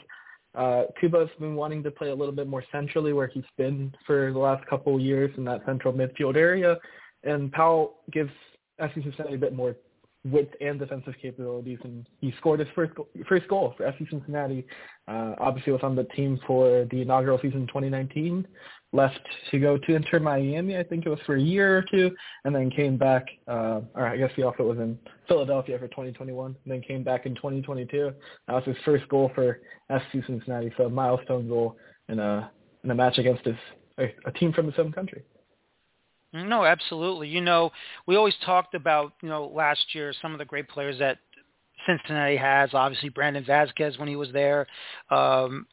uh, 0.53 0.83
Kubo's 0.99 1.29
been 1.39 1.55
wanting 1.55 1.81
to 1.81 1.91
play 1.91 2.09
a 2.09 2.15
little 2.15 2.33
bit 2.33 2.47
more 2.47 2.63
centrally 2.71 3.13
where 3.13 3.27
he's 3.27 3.43
been 3.57 3.93
for 4.05 4.31
the 4.31 4.39
last 4.39 4.65
couple 4.67 4.95
of 4.95 5.01
years 5.01 5.31
in 5.37 5.45
that 5.45 5.61
central 5.65 5.93
midfield 5.93 6.35
area. 6.35 6.77
And 7.23 7.51
Powell 7.51 7.95
gives 8.11 8.31
FC 8.79 9.01
Cincinnati 9.03 9.35
a 9.35 9.39
bit 9.39 9.53
more 9.53 9.75
width 10.23 10.53
and 10.61 10.79
defensive 10.79 11.13
capabilities, 11.21 11.79
and 11.83 12.07
he 12.19 12.33
scored 12.37 12.59
his 12.59 12.69
first 12.75 12.93
goal, 12.95 13.07
first 13.27 13.47
goal 13.47 13.73
for 13.77 13.83
FC 13.83 14.09
Cincinnati. 14.09 14.65
Uh, 15.07 15.33
obviously, 15.39 15.73
was 15.73 15.81
on 15.83 15.95
the 15.95 16.03
team 16.15 16.39
for 16.45 16.85
the 16.91 17.01
inaugural 17.01 17.39
season 17.41 17.67
2019. 17.67 18.47
Left 18.93 19.19
to 19.49 19.59
go 19.59 19.77
to 19.77 19.95
Inter 19.95 20.19
Miami, 20.19 20.77
I 20.77 20.83
think 20.83 21.05
it 21.05 21.09
was 21.09 21.19
for 21.25 21.35
a 21.35 21.41
year 21.41 21.77
or 21.77 21.85
two, 21.89 22.11
and 22.43 22.53
then 22.53 22.69
came 22.69 22.97
back. 22.97 23.25
Uh, 23.47 23.81
or 23.95 24.05
I 24.05 24.17
guess 24.17 24.31
the 24.35 24.43
offer 24.43 24.63
was 24.63 24.77
in 24.77 24.99
Philadelphia 25.27 25.79
for 25.79 25.87
2021, 25.87 26.45
and 26.63 26.71
then 26.71 26.81
came 26.81 27.03
back 27.03 27.25
in 27.25 27.33
2022. 27.35 28.11
That 28.47 28.53
was 28.53 28.65
his 28.65 28.75
first 28.83 29.07
goal 29.07 29.31
for 29.33 29.61
FC 29.89 30.25
Cincinnati, 30.27 30.73
so 30.77 30.85
a 30.85 30.89
milestone 30.89 31.47
goal 31.47 31.77
in 32.09 32.19
a 32.19 32.51
in 32.83 32.91
a 32.91 32.95
match 32.95 33.17
against 33.17 33.45
his 33.45 33.55
a, 33.97 34.13
a 34.25 34.31
team 34.33 34.53
from 34.53 34.65
his 34.65 34.75
home 34.75 34.91
country. 34.91 35.23
No, 36.33 36.63
absolutely. 36.63 37.27
You 37.27 37.41
know, 37.41 37.71
we 38.07 38.15
always 38.15 38.35
talked 38.45 38.73
about, 38.73 39.13
you 39.21 39.29
know, 39.29 39.51
last 39.53 39.93
year 39.93 40.13
some 40.21 40.31
of 40.31 40.39
the 40.39 40.45
great 40.45 40.69
players 40.69 40.97
that 40.99 41.17
Cincinnati 41.85 42.37
has. 42.37 42.69
Obviously, 42.73 43.09
Brandon 43.09 43.43
Vazquez 43.43 43.99
when 43.99 44.07
he 44.07 44.15
was 44.15 44.31
there. 44.31 44.67
Um, 45.09 45.65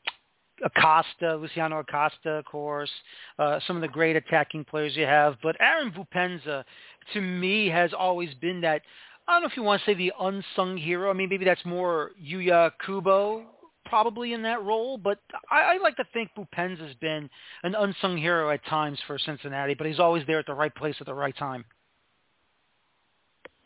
Acosta, 0.65 1.37
Luciano 1.37 1.79
Acosta, 1.79 2.31
of 2.31 2.45
course, 2.45 2.91
uh, 3.39 3.61
some 3.67 3.77
of 3.77 3.83
the 3.83 3.89
great 3.89 4.17
attacking 4.17 4.65
players 4.65 4.97
you 4.97 5.05
have. 5.05 5.37
But 5.43 5.57
Aaron 5.61 5.93
Boupendza, 5.93 6.65
to 7.13 7.21
me, 7.21 7.69
has 7.69 7.93
always 7.97 8.35
been 8.35 8.61
that, 8.63 8.83
I 9.29 9.35
don't 9.35 9.43
know 9.43 9.49
if 9.49 9.57
you 9.57 9.63
want 9.63 9.83
to 9.83 9.87
say 9.87 9.95
the 9.95 10.13
unsung 10.21 10.77
hero. 10.77 11.11
I 11.11 11.13
mean, 11.13 11.29
maybe 11.29 11.45
that's 11.45 11.65
more 11.65 12.11
Yuya 12.21 12.73
Kubo 12.85 13.45
probably 13.87 14.33
in 14.33 14.43
that 14.43 14.63
role, 14.63 14.99
but 14.99 15.19
I, 15.51 15.61
I 15.61 15.79
like 15.79 15.97
to 15.97 16.05
think 16.13 16.31
Boupendza 16.37 16.87
has 16.87 16.95
been 16.97 17.29
an 17.63 17.75
unsung 17.75 18.17
hero 18.17 18.51
at 18.51 18.65
times 18.67 18.99
for 19.07 19.19
Cincinnati, 19.19 19.75
but 19.75 19.87
he's 19.87 20.01
always 20.01 20.27
there 20.27 20.39
at 20.39 20.47
the 20.47 20.55
right 20.55 20.75
place 20.75 20.97
at 21.01 21.07
the 21.07 21.15
right 21.15 21.37
time. 21.37 21.65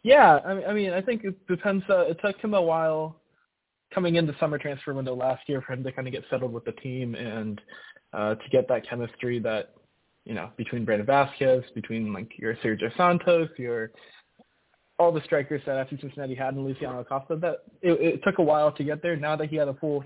Yeah, 0.02 0.38
I 0.44 0.72
mean, 0.72 0.92
I 0.92 1.00
think 1.00 1.24
it 1.24 1.46
depends. 1.46 1.84
Uh, 1.88 2.00
it 2.00 2.18
took 2.24 2.36
him 2.38 2.54
a 2.54 2.62
while 2.62 3.20
coming 3.94 4.16
into 4.16 4.34
summer 4.40 4.58
transfer 4.58 4.94
window 4.94 5.14
last 5.14 5.48
year 5.48 5.62
for 5.62 5.74
him 5.74 5.84
to 5.84 5.92
kind 5.92 6.08
of 6.08 6.12
get 6.12 6.24
settled 6.28 6.52
with 6.52 6.64
the 6.64 6.72
team 6.72 7.14
and 7.14 7.60
uh, 8.12 8.34
to 8.34 8.48
get 8.50 8.66
that 8.68 8.88
chemistry 8.88 9.38
that 9.38 9.74
you 10.24 10.34
know 10.34 10.50
between 10.56 10.84
Brandon 10.84 11.06
Vazquez, 11.06 11.62
between 11.74 12.12
like 12.12 12.32
your 12.36 12.56
Sergio 12.56 12.94
Santos, 12.96 13.48
your 13.58 13.92
all 15.02 15.12
the 15.12 15.22
strikers 15.24 15.60
that 15.66 15.88
FC 15.88 16.00
Cincinnati 16.00 16.34
had 16.34 16.54
in 16.54 16.64
Luciano 16.64 17.00
Acosta, 17.00 17.36
that 17.36 17.64
it, 17.82 18.00
it 18.00 18.24
took 18.24 18.38
a 18.38 18.42
while 18.42 18.70
to 18.72 18.84
get 18.84 19.02
there. 19.02 19.16
Now 19.16 19.36
that 19.36 19.48
he 19.48 19.56
had 19.56 19.68
a 19.68 19.74
full 19.74 20.04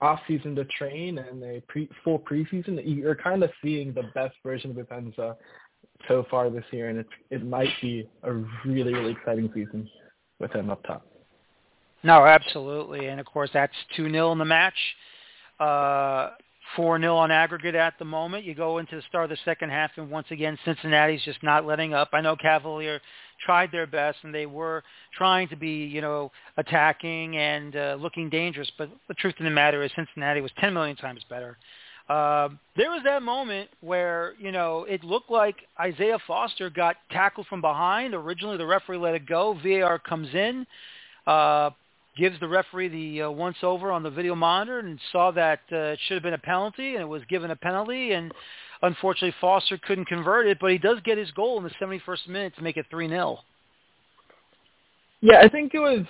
off 0.00 0.20
season 0.26 0.54
to 0.56 0.64
train 0.64 1.18
and 1.18 1.42
a 1.42 1.60
pre, 1.68 1.88
full 2.04 2.20
preseason, 2.20 2.80
you're 2.84 3.14
kind 3.16 3.42
of 3.42 3.50
seeing 3.62 3.92
the 3.92 4.04
best 4.14 4.34
version 4.44 4.70
of 4.70 4.76
Boupendza 4.76 5.36
so 6.08 6.24
far 6.30 6.50
this 6.50 6.64
year, 6.70 6.88
and 6.88 6.98
it 6.98 7.06
it 7.30 7.44
might 7.44 7.70
be 7.80 8.08
a 8.22 8.32
really 8.64 8.94
really 8.94 9.12
exciting 9.12 9.50
season 9.54 9.88
with 10.38 10.52
him 10.52 10.70
up 10.70 10.82
top. 10.84 11.06
No, 12.04 12.24
absolutely, 12.24 13.06
and 13.06 13.20
of 13.20 13.26
course 13.26 13.50
that's 13.52 13.74
two 13.96 14.10
0 14.10 14.32
in 14.32 14.38
the 14.38 14.44
match. 14.44 14.74
Uh, 15.60 16.30
4-0 16.76 17.14
on 17.14 17.30
aggregate 17.30 17.74
at 17.74 17.98
the 17.98 18.04
moment. 18.04 18.44
You 18.44 18.54
go 18.54 18.78
into 18.78 18.96
the 18.96 19.02
start 19.02 19.24
of 19.24 19.30
the 19.30 19.36
second 19.44 19.70
half, 19.70 19.90
and 19.96 20.10
once 20.10 20.26
again, 20.30 20.58
Cincinnati's 20.64 21.22
just 21.24 21.42
not 21.42 21.66
letting 21.66 21.94
up. 21.94 22.10
I 22.12 22.20
know 22.20 22.36
Cavalier 22.36 23.00
tried 23.44 23.72
their 23.72 23.86
best, 23.86 24.18
and 24.22 24.34
they 24.34 24.46
were 24.46 24.82
trying 25.16 25.48
to 25.48 25.56
be, 25.56 25.84
you 25.84 26.00
know, 26.00 26.30
attacking 26.56 27.36
and 27.36 27.76
uh, 27.76 27.96
looking 27.98 28.30
dangerous. 28.30 28.70
But 28.78 28.90
the 29.08 29.14
truth 29.14 29.34
of 29.38 29.44
the 29.44 29.50
matter 29.50 29.82
is 29.82 29.90
Cincinnati 29.96 30.40
was 30.40 30.52
10 30.58 30.72
million 30.72 30.96
times 30.96 31.24
better. 31.28 31.56
Uh, 32.08 32.48
there 32.76 32.90
was 32.90 33.02
that 33.04 33.22
moment 33.22 33.70
where, 33.80 34.34
you 34.38 34.52
know, 34.52 34.84
it 34.84 35.04
looked 35.04 35.30
like 35.30 35.56
Isaiah 35.80 36.18
Foster 36.26 36.68
got 36.68 36.96
tackled 37.10 37.46
from 37.46 37.60
behind. 37.60 38.14
Originally, 38.14 38.56
the 38.56 38.66
referee 38.66 38.98
let 38.98 39.14
it 39.14 39.26
go. 39.26 39.58
VAR 39.62 39.98
comes 39.98 40.28
in. 40.34 40.66
Uh, 41.26 41.70
gives 42.16 42.38
the 42.40 42.48
referee 42.48 42.88
the 42.88 43.22
uh, 43.22 43.30
once 43.30 43.56
over 43.62 43.90
on 43.90 44.02
the 44.02 44.10
video 44.10 44.34
monitor 44.34 44.80
and 44.80 44.98
saw 45.12 45.30
that 45.30 45.60
uh, 45.72 45.76
it 45.76 45.98
should 46.06 46.14
have 46.14 46.22
been 46.22 46.34
a 46.34 46.38
penalty 46.38 46.94
and 46.94 47.02
it 47.02 47.08
was 47.08 47.22
given 47.28 47.50
a 47.50 47.56
penalty 47.56 48.12
and 48.12 48.32
unfortunately 48.82 49.34
Foster 49.40 49.78
couldn't 49.78 50.06
convert 50.06 50.46
it, 50.46 50.58
but 50.60 50.70
he 50.70 50.78
does 50.78 50.98
get 51.04 51.18
his 51.18 51.30
goal 51.32 51.58
in 51.58 51.64
the 51.64 51.70
71st 51.80 52.28
minute 52.28 52.56
to 52.56 52.62
make 52.62 52.76
it 52.76 52.86
3-0. 52.92 53.38
Yeah, 55.20 55.38
I 55.40 55.48
think 55.48 55.74
it 55.74 55.78
was 55.78 56.04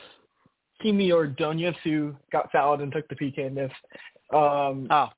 Kimi 0.80 1.12
Ordonez 1.12 1.74
who 1.84 2.14
got 2.32 2.50
fouled 2.50 2.80
and 2.80 2.90
took 2.90 3.08
the 3.08 3.14
PK 3.14 3.46
and 3.46 3.54
missed. 3.54 3.74
Um, 4.32 4.86
oh 4.90 5.08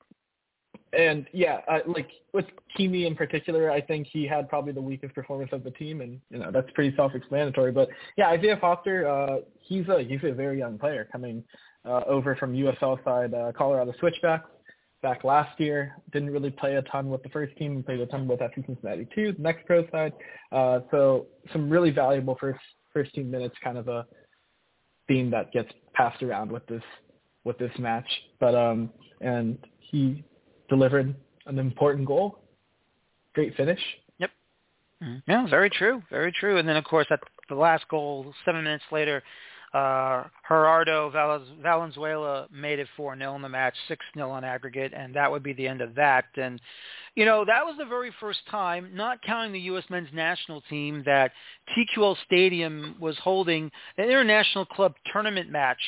and 0.96 1.26
yeah, 1.32 1.61
I, 1.68 1.82
like 1.86 2.09
with 2.32 2.46
Kimi 2.76 3.07
in 3.07 3.14
particular, 3.14 3.70
I 3.70 3.80
think 3.80 4.07
he 4.07 4.26
had 4.26 4.48
probably 4.48 4.72
the 4.72 4.80
weakest 4.80 5.14
performance 5.14 5.50
of 5.52 5.64
the 5.64 5.70
team, 5.72 6.00
and 6.00 6.20
you 6.30 6.38
know 6.38 6.50
that's 6.50 6.70
pretty 6.74 6.94
self-explanatory. 6.96 7.72
But 7.72 7.88
yeah, 8.16 8.28
Isaiah 8.28 8.59
Foster, 8.61 9.09
uh, 9.09 9.36
he's 9.61 9.88
a 9.88 10.02
he's 10.02 10.20
a 10.22 10.32
very 10.32 10.59
young 10.59 10.78
player 10.78 11.09
coming 11.11 11.42
uh, 11.84 12.02
over 12.07 12.36
from 12.36 12.55
USL 12.55 13.02
side 13.05 13.34
uh, 13.34 13.52
Colorado 13.57 13.92
Switchbacks 13.98 14.48
back 15.05 15.22
last 15.22 15.61
year. 15.61 15.94
Didn't 16.12 16.30
really 16.30 16.50
play 16.50 16.74
a 16.76 16.82
ton 16.82 17.11
with 17.11 17.22
the 17.22 17.28
first 17.28 17.57
team. 17.57 17.84
Played 17.84 18.00
a 18.00 18.07
ton 18.07 18.26
with 18.26 18.40
FC 18.40 18.66
Cincinnati 18.66 19.07
too, 19.14 19.32
the 19.32 19.42
next 19.42 19.64
pro 19.66 19.88
side. 19.90 20.14
Uh, 20.50 20.80
so 20.90 21.26
some 21.52 21.70
really 21.70 21.90
valuable 21.90 22.36
first 22.40 22.59
first 22.92 23.14
team 23.14 23.30
minutes, 23.30 23.55
kind 23.62 23.78
of 23.78 23.86
a 23.86 24.07
theme 25.07 25.30
that 25.30 25.52
gets 25.52 25.68
passed 25.92 26.22
around 26.22 26.50
with 26.50 26.66
this 26.66 26.82
with 27.44 27.59
this 27.59 27.70
match. 27.78 28.09
But 28.40 28.57
um, 28.57 28.90
and 29.20 29.59
he 29.78 30.24
delivered 30.68 31.14
an 31.46 31.59
important 31.59 32.09
goal. 32.09 32.40
Great 33.34 33.55
finish. 33.57 33.80
Yep. 34.18 34.30
Mm-hmm. 35.02 35.30
Yeah, 35.30 35.46
very 35.48 35.70
true. 35.70 36.02
Very 36.11 36.32
true. 36.32 36.57
And 36.59 36.66
then 36.66 36.76
of 36.76 36.84
course 36.84 37.07
at 37.11 37.20
the 37.48 37.55
last 37.55 37.86
goal, 37.88 38.32
seven 38.46 38.64
minutes 38.64 38.84
later, 38.90 39.22
uh, 39.75 40.22
Gerardo 40.47 41.11
Valenzuela 41.11 42.47
made 42.53 42.79
it 42.79 42.87
4-0 42.97 43.35
in 43.35 43.43
the 43.43 43.49
match, 43.49 43.75
6-0 43.91 44.31
on 44.31 44.45
aggregate, 44.45 44.93
and 44.95 45.14
that 45.16 45.29
would 45.31 45.43
be 45.43 45.53
the 45.53 45.66
end 45.66 45.81
of 45.81 45.97
that. 45.97 46.27
And, 46.37 46.61
you 47.16 47.25
know, 47.25 47.45
that 47.45 47.66
was 47.66 47.77
the 47.77 47.85
very 47.85 48.12
first 48.20 48.39
time, 48.49 48.91
not 48.95 49.20
counting 49.22 49.53
the 49.53 49.61
U.S. 49.61 49.83
men's 49.91 50.09
national 50.12 50.61
team, 50.70 51.03
that 51.07 51.33
TQL 51.77 52.16
Stadium 52.25 52.95
was 53.01 53.16
holding 53.18 53.68
an 53.99 54.05
international 54.05 54.64
club 54.64 54.95
tournament 55.12 55.51
match 55.51 55.81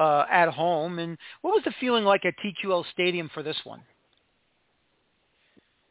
uh, 0.00 0.24
at 0.28 0.48
home. 0.48 0.98
And 0.98 1.16
what 1.42 1.52
was 1.52 1.62
the 1.64 1.74
feeling 1.78 2.04
like 2.04 2.22
at 2.24 2.34
TQL 2.44 2.84
Stadium 2.92 3.30
for 3.32 3.44
this 3.44 3.58
one? 3.62 3.82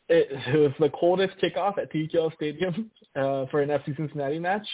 It, 0.09 0.27
it 0.53 0.57
was 0.57 0.73
the 0.79 0.89
coldest 0.89 1.35
kickoff 1.41 1.77
at 1.77 1.93
TQL 1.93 2.33
Stadium 2.35 2.91
uh, 3.15 3.45
for 3.51 3.61
an 3.61 3.69
FC 3.69 3.95
Cincinnati 3.95 4.39
match. 4.39 4.67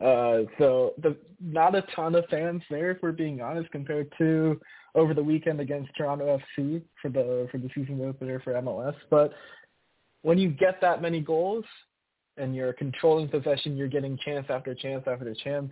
Uh, 0.00 0.42
so 0.58 0.94
the 1.02 1.16
not 1.40 1.74
a 1.74 1.82
ton 1.94 2.14
of 2.14 2.24
fans 2.30 2.62
there, 2.70 2.92
if 2.92 2.98
we're 3.02 3.12
being 3.12 3.40
honest, 3.40 3.70
compared 3.72 4.12
to 4.18 4.60
over 4.94 5.12
the 5.12 5.22
weekend 5.22 5.60
against 5.60 5.90
Toronto 5.96 6.38
FC 6.56 6.82
for 7.02 7.08
the 7.08 7.48
for 7.50 7.58
the 7.58 7.68
season 7.74 8.00
opener 8.04 8.40
for 8.40 8.52
MLS. 8.54 8.94
But 9.10 9.32
when 10.22 10.38
you 10.38 10.50
get 10.50 10.80
that 10.80 11.02
many 11.02 11.20
goals 11.20 11.64
and 12.36 12.54
you're 12.54 12.72
controlling 12.72 13.28
possession, 13.28 13.76
you're 13.76 13.88
getting 13.88 14.16
chance 14.24 14.46
after 14.48 14.74
chance 14.74 15.04
after 15.06 15.34
chance. 15.34 15.70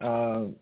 Um, 0.00 0.56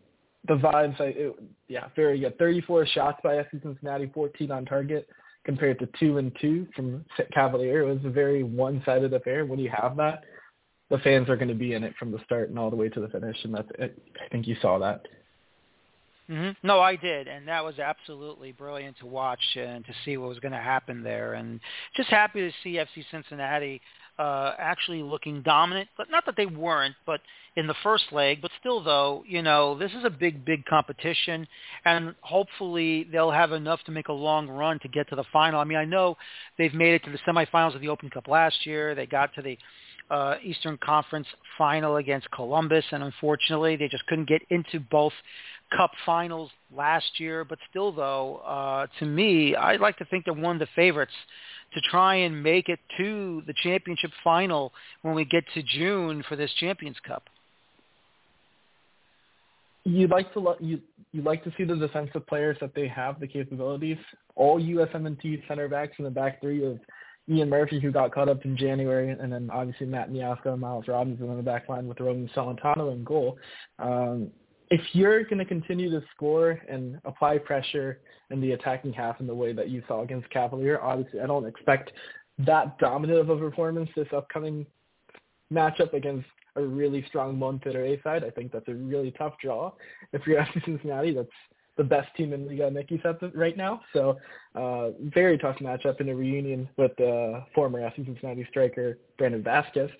the 0.47 0.55
vibes, 0.55 1.01
I, 1.01 1.05
it, 1.05 1.37
yeah, 1.69 1.89
very 1.97 2.21
good. 2.21 2.39
34 2.39 2.87
shots 2.87 3.21
by 3.23 3.35
FC 3.35 3.63
Cincinnati, 3.63 4.11
14 4.15 4.51
on 4.51 4.65
target 4.65 5.09
compared 5.45 5.79
to 5.79 5.89
two 5.99 6.19
and 6.19 6.37
two 6.41 6.67
from 6.77 7.05
Cavalier. 7.33 7.83
It 7.83 7.95
was 7.95 8.05
a 8.05 8.11
very 8.11 8.43
one-sided 8.43 9.13
affair. 9.13 9.47
When 9.47 9.59
you 9.59 9.71
have 9.71 9.97
that, 9.97 10.25
the 10.91 10.99
fans 10.99 11.29
are 11.29 11.37
going 11.37 11.49
to 11.49 11.55
be 11.55 11.75
in 11.75 11.85
it 11.85 11.95
from 11.99 12.11
the 12.11 12.19
start 12.25 12.49
and 12.49 12.59
all 12.59 12.71
the 12.71 12.77
way 12.77 12.89
to 12.89 13.01
the 13.01 13.09
finish, 13.09 13.37
and 13.45 13.55
that's 13.55 13.69
it. 13.79 14.01
I 14.25 14.29
think 14.29 14.47
you 14.47 14.57
saw 14.61 14.79
that. 14.79 15.03
Mm-hmm. 16.31 16.67
No, 16.67 16.81
I 16.81 16.97
did, 16.97 17.27
and 17.27 17.49
that 17.49 17.65
was 17.65 17.79
absolutely 17.79 18.53
brilliant 18.53 18.99
to 18.99 19.07
watch 19.07 19.41
and 19.57 19.85
to 19.87 19.93
see 20.05 20.19
what 20.19 20.29
was 20.29 20.39
going 20.41 20.53
to 20.53 20.59
happen 20.59 21.03
there, 21.03 21.35
and 21.35 21.59
just 21.97 22.11
happy 22.11 22.41
to 22.41 22.53
see 22.63 22.75
FC 22.75 23.05
Cincinnati 23.11 23.81
uh, 24.19 24.53
actually 24.59 25.03
looking 25.03 25.43
dominant. 25.43 25.89
But 25.97 26.11
not 26.11 26.27
that 26.27 26.37
they 26.37 26.45
weren't, 26.45 26.97
but 27.07 27.21
in 27.57 27.67
the 27.67 27.75
first 27.83 28.05
leg. 28.13 28.43
But 28.43 28.51
still, 28.61 28.83
though, 28.83 29.25
you 29.27 29.41
know, 29.43 29.79
this 29.79 29.93
is 29.93 30.05
a 30.05 30.11
big, 30.11 30.45
big 30.45 30.65
competition, 30.67 31.47
and 31.85 32.15
hopefully 32.21 33.09
they'll 33.11 33.31
have 33.31 33.53
enough 33.53 33.83
to 33.85 33.91
make 33.91 34.09
a 34.09 34.13
long 34.13 34.49
run 34.49 34.79
to 34.81 34.89
get 34.89 35.09
to 35.09 35.17
the 35.17 35.25
final. 35.33 35.61
I 35.61 35.65
mean, 35.65 35.79
I 35.79 35.85
know 35.87 36.17
they've 36.59 36.75
made 36.75 36.95
it 36.95 37.05
to 37.05 37.11
the 37.11 37.19
semifinals 37.27 37.75
of 37.75 37.81
the 37.81 37.89
Open 37.89 38.11
Cup 38.11 38.29
last 38.29 38.67
year. 38.67 38.95
They 38.95 39.07
got 39.07 39.35
to 39.35 39.43
the 39.43 39.57
uh, 40.11 40.37
Eastern 40.43 40.79
Conference 40.79 41.27
final 41.57 41.97
against 41.97 42.31
Columbus, 42.31 42.85
and 42.93 43.03
unfortunately, 43.03 43.77
they 43.77 43.89
just 43.89 44.07
couldn't 44.07 44.29
get 44.29 44.43
into 44.51 44.81
both 44.81 45.13
Cup 45.77 45.91
finals 46.07 46.51
last 46.75 47.19
year. 47.19 47.45
But 47.45 47.59
still, 47.69 47.93
though, 47.93 48.37
uh, 48.39 48.87
to 49.01 49.07
me, 49.07 49.55
I'd 49.55 49.81
like 49.81 49.99
to 49.99 50.05
think 50.07 50.25
they're 50.25 50.35
one 50.35 50.57
of 50.57 50.61
the 50.61 50.69
favorites 50.75 51.13
to 51.75 51.81
try 51.91 52.15
and 52.17 52.43
make 52.43 52.69
it 52.69 52.79
to 52.97 53.43
the 53.47 53.55
championship 53.63 54.11
final 54.25 54.73
when 55.03 55.15
we 55.15 55.25
get 55.25 55.45
to 55.55 55.63
June 55.63 56.25
for 56.29 56.37
this 56.37 56.51
Champions 56.59 56.97
Cup. 57.07 57.25
You'd 59.85 60.11
like 60.11 60.33
to 60.35 60.55
you 60.61 60.81
you 61.13 61.23
like 61.23 61.43
to 61.45 61.53
see 61.57 61.65
the 61.65 61.77
defensive 61.77 62.27
players 62.27 62.57
that 62.61 62.75
they 62.75 62.87
have 62.89 63.21
the 63.21 63.27
capabilities. 63.27 63.97
All 64.37 64.61
USMNT 64.61 65.49
center 65.49 65.69
backs 65.69 65.95
in 65.99 66.05
the 66.05 66.11
back 66.11 66.41
three 66.41 66.65
of 66.65 66.79
Ian 67.31 67.51
Murphy, 67.51 67.79
who 67.81 67.93
got 67.93 68.13
caught 68.13 68.29
up 68.29 68.45
in 68.45 68.57
January, 68.57 69.11
and 69.11 69.33
then 69.33 69.51
obviously 69.53 69.87
Matt 69.87 70.09
and 70.09 70.61
Miles 70.61 70.89
Robinson 70.89 71.29
on 71.29 71.37
the 71.37 71.43
back 71.43 71.69
line 71.69 71.87
with 71.87 72.01
Roman 72.01 72.29
Celentano 72.35 72.93
in 72.93 73.05
goal. 73.05 73.39
Um, 73.79 74.31
if 74.71 74.81
you're 74.93 75.25
going 75.25 75.39
to 75.39 75.45
continue 75.45 75.91
to 75.91 76.03
score 76.15 76.61
and 76.69 77.01
apply 77.05 77.39
pressure 77.39 78.01
in 78.31 78.41
the 78.41 78.53
attacking 78.53 78.93
half 78.93 79.21
in 79.21 79.27
the 79.27 79.35
way 79.35 79.53
that 79.53 79.71
you 79.71 79.83
saw 79.89 80.03
against 80.03 80.29
Cavalier, 80.31 80.79
obviously 80.83 81.21
I 81.21 81.27
don't 81.27 81.47
expect 81.47 81.93
that 82.39 82.79
dominant 82.79 83.19
of 83.19 83.31
a 83.31 83.37
performance 83.37 83.89
this 83.97 84.09
upcoming 84.15 84.67
matchup 85.53 85.95
against 85.95 86.29
a 86.57 86.63
really 86.63 87.05
strong 87.09 87.37
Monterrey 87.37 88.03
side. 88.03 88.25
I 88.25 88.31
think 88.31 88.53
that's 88.53 88.69
a 88.69 88.75
really 88.75 89.11
tough 89.13 89.35
draw. 89.43 89.73
If 90.13 90.27
you're 90.27 90.41
FC 90.43 90.65
Cincinnati, 90.65 91.15
that's 91.15 91.29
the 91.79 91.85
best 91.85 92.15
team 92.17 92.35
in 92.35 92.47
Liga 92.47 92.71
MX 92.71 93.35
right 93.35 93.57
now. 93.57 93.81
So 93.95 94.19
uh, 94.55 94.91
very 95.15 95.39
tough 95.39 95.57
matchup 95.61 96.01
in 96.01 96.11
a 96.11 96.15
reunion 96.15 96.69
with 96.77 96.93
the 96.99 97.45
former 97.55 97.81
FC 97.81 98.05
Cincinnati 98.05 98.47
striker 98.51 98.99
Brandon 99.17 99.43
Vazquez. 99.43 99.91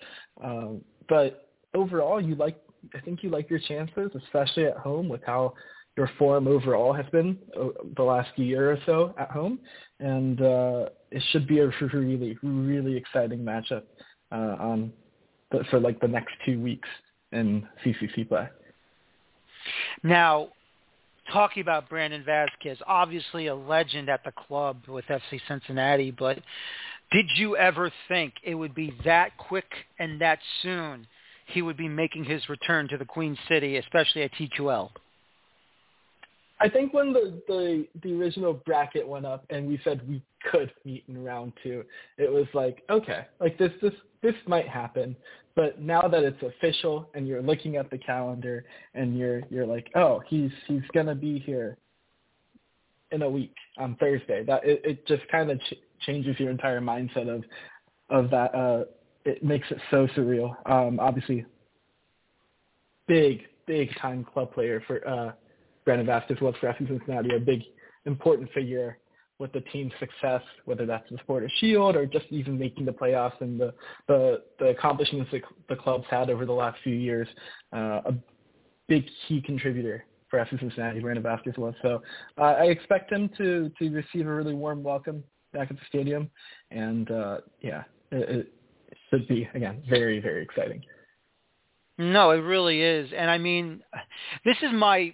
Um, 0.43 0.81
but 1.07 1.49
overall, 1.73 2.21
you 2.21 2.35
like 2.35 2.57
I 2.93 2.99
think 2.99 3.23
you 3.23 3.29
like 3.29 3.49
your 3.49 3.59
chances, 3.59 4.11
especially 4.25 4.65
at 4.65 4.77
home 4.77 5.09
with 5.09 5.21
how 5.25 5.53
your 5.97 6.09
form 6.19 6.47
overall 6.47 6.93
has 6.93 7.05
been 7.11 7.37
uh, 7.59 7.69
the 7.97 8.03
last 8.03 8.29
year 8.37 8.71
or 8.71 8.77
so 8.85 9.13
at 9.17 9.31
home, 9.31 9.59
and 9.99 10.41
uh, 10.41 10.89
it 11.11 11.23
should 11.31 11.47
be 11.47 11.59
a 11.59 11.71
really 11.91 12.37
really 12.43 12.95
exciting 12.95 13.39
matchup 13.39 13.83
uh, 14.31 14.55
on 14.59 14.93
for 15.71 15.79
like 15.79 15.99
the 15.99 16.07
next 16.07 16.33
two 16.45 16.59
weeks 16.59 16.87
in 17.31 17.67
CCC 17.83 18.27
play. 18.27 18.47
Now, 20.03 20.49
talking 21.31 21.61
about 21.61 21.89
Brandon 21.89 22.23
Vazquez, 22.23 22.77
obviously 22.87 23.47
a 23.47 23.55
legend 23.55 24.09
at 24.09 24.23
the 24.23 24.31
club 24.31 24.77
with 24.87 25.05
FC 25.05 25.39
Cincinnati, 25.47 26.11
but 26.11 26.39
did 27.11 27.25
you 27.35 27.57
ever 27.57 27.91
think 28.07 28.33
it 28.43 28.55
would 28.55 28.75
be 28.75 28.93
that 29.05 29.37
quick 29.37 29.71
and 29.97 30.21
that 30.21 30.39
soon 30.61 31.07
he 31.47 31.61
would 31.61 31.77
be 31.77 31.87
making 31.87 32.25
his 32.25 32.47
return 32.49 32.87
to 32.89 32.97
the 32.97 33.05
Queen 33.05 33.37
City, 33.47 33.77
especially 33.77 34.23
at 34.23 34.31
TQL? 34.33 34.91
I 36.61 36.67
think 36.69 36.93
when 36.93 37.13
the, 37.13 37.41
the 37.47 37.87
the 38.03 38.13
original 38.19 38.53
bracket 38.53 39.07
went 39.07 39.25
up 39.25 39.45
and 39.49 39.65
we 39.65 39.79
said 39.83 40.07
we 40.07 40.21
could 40.51 40.71
meet 40.83 41.05
in 41.07 41.23
round 41.23 41.53
two, 41.63 41.85
it 42.17 42.31
was 42.31 42.47
like, 42.53 42.83
okay, 42.89 43.25
like 43.39 43.57
this 43.57 43.71
this 43.81 43.93
this 44.21 44.35
might 44.47 44.67
happen. 44.67 45.15
But 45.55 45.81
now 45.81 46.01
that 46.01 46.23
it's 46.23 46.41
official 46.41 47.09
and 47.13 47.27
you're 47.27 47.41
looking 47.41 47.75
at 47.75 47.89
the 47.89 47.97
calendar 47.97 48.65
and 48.93 49.17
you're 49.17 49.41
you're 49.49 49.65
like, 49.65 49.89
oh, 49.95 50.21
he's 50.27 50.51
he's 50.67 50.83
gonna 50.93 51.15
be 51.15 51.39
here 51.39 51.77
in 53.11 53.23
a 53.23 53.29
week 53.29 53.55
on 53.77 53.95
Thursday. 53.95 54.43
That 54.43 54.63
it, 54.63 54.81
it 54.83 55.07
just 55.07 55.27
kind 55.29 55.51
of 55.51 55.59
ch- 55.61 55.73
changes 56.05 56.39
your 56.39 56.49
entire 56.49 56.81
mindset 56.81 57.27
of 57.27 57.43
of 58.09 58.29
that. 58.31 58.55
Uh, 58.55 58.85
it 59.25 59.43
makes 59.43 59.69
it 59.71 59.79
so 59.91 60.07
surreal. 60.15 60.55
Um, 60.69 60.99
obviously, 60.99 61.45
big 63.07 63.41
big 63.65 63.89
time 63.99 64.23
club 64.23 64.53
player 64.53 64.81
for 64.87 65.05
uh, 65.07 65.31
Brandon 65.83 66.07
Vazquez 66.07 66.41
was 66.41 66.55
for 66.59 66.73
Cincinnati, 66.77 67.35
a 67.35 67.39
big 67.39 67.61
important 68.05 68.49
figure 68.53 68.97
with 69.39 69.53
the 69.53 69.61
team's 69.61 69.93
success, 69.99 70.41
whether 70.65 70.85
that's 70.85 71.09
the 71.09 71.17
Supporters 71.17 71.51
Shield 71.59 71.95
or 71.95 72.05
just 72.05 72.25
even 72.29 72.59
making 72.59 72.85
the 72.85 72.91
playoffs 72.91 73.39
and 73.39 73.59
the 73.59 73.73
the, 74.07 74.43
the 74.59 74.67
accomplishments 74.67 75.31
that 75.31 75.41
the 75.69 75.75
club's 75.75 76.05
had 76.09 76.29
over 76.29 76.45
the 76.45 76.53
last 76.53 76.77
few 76.83 76.93
years. 76.93 77.27
Uh, 77.73 78.01
a 78.05 78.13
big 78.87 79.05
key 79.27 79.41
contributor 79.41 80.03
for 80.29 80.39
FC 80.39 80.59
Cincinnati, 80.59 80.99
Brandon 80.99 81.23
Vazquez 81.23 81.57
was. 81.57 81.73
So 81.81 82.01
uh, 82.37 82.41
I 82.41 82.65
expect 82.65 83.11
him 83.11 83.29
to 83.37 83.71
to 83.79 83.89
receive 83.89 84.27
a 84.27 84.33
really 84.33 84.53
warm 84.53 84.83
welcome 84.83 85.23
back 85.53 85.71
at 85.71 85.77
the 85.77 85.85
stadium, 85.87 86.29
and 86.69 87.09
uh, 87.09 87.37
yeah, 87.61 87.83
it, 88.11 88.47
it 88.91 88.97
should 89.09 89.27
be 89.27 89.47
again 89.53 89.81
very 89.89 90.19
very 90.19 90.43
exciting. 90.43 90.83
No, 91.99 92.31
it 92.31 92.37
really 92.37 92.81
is, 92.81 93.11
and 93.15 93.29
I 93.29 93.37
mean, 93.37 93.81
this 94.45 94.55
is 94.63 94.71
my 94.71 95.13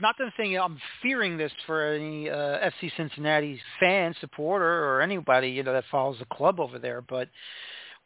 not 0.00 0.14
the 0.16 0.32
thing. 0.34 0.56
I'm 0.58 0.78
fearing 1.02 1.36
this 1.36 1.52
for 1.66 1.92
any 1.92 2.30
uh, 2.30 2.70
FC 2.70 2.90
Cincinnati 2.96 3.60
fan, 3.78 4.14
supporter, 4.18 4.64
or 4.64 5.02
anybody 5.02 5.50
you 5.50 5.62
know 5.62 5.74
that 5.74 5.84
follows 5.90 6.16
the 6.18 6.34
club 6.34 6.58
over 6.58 6.78
there. 6.78 7.02
But 7.02 7.28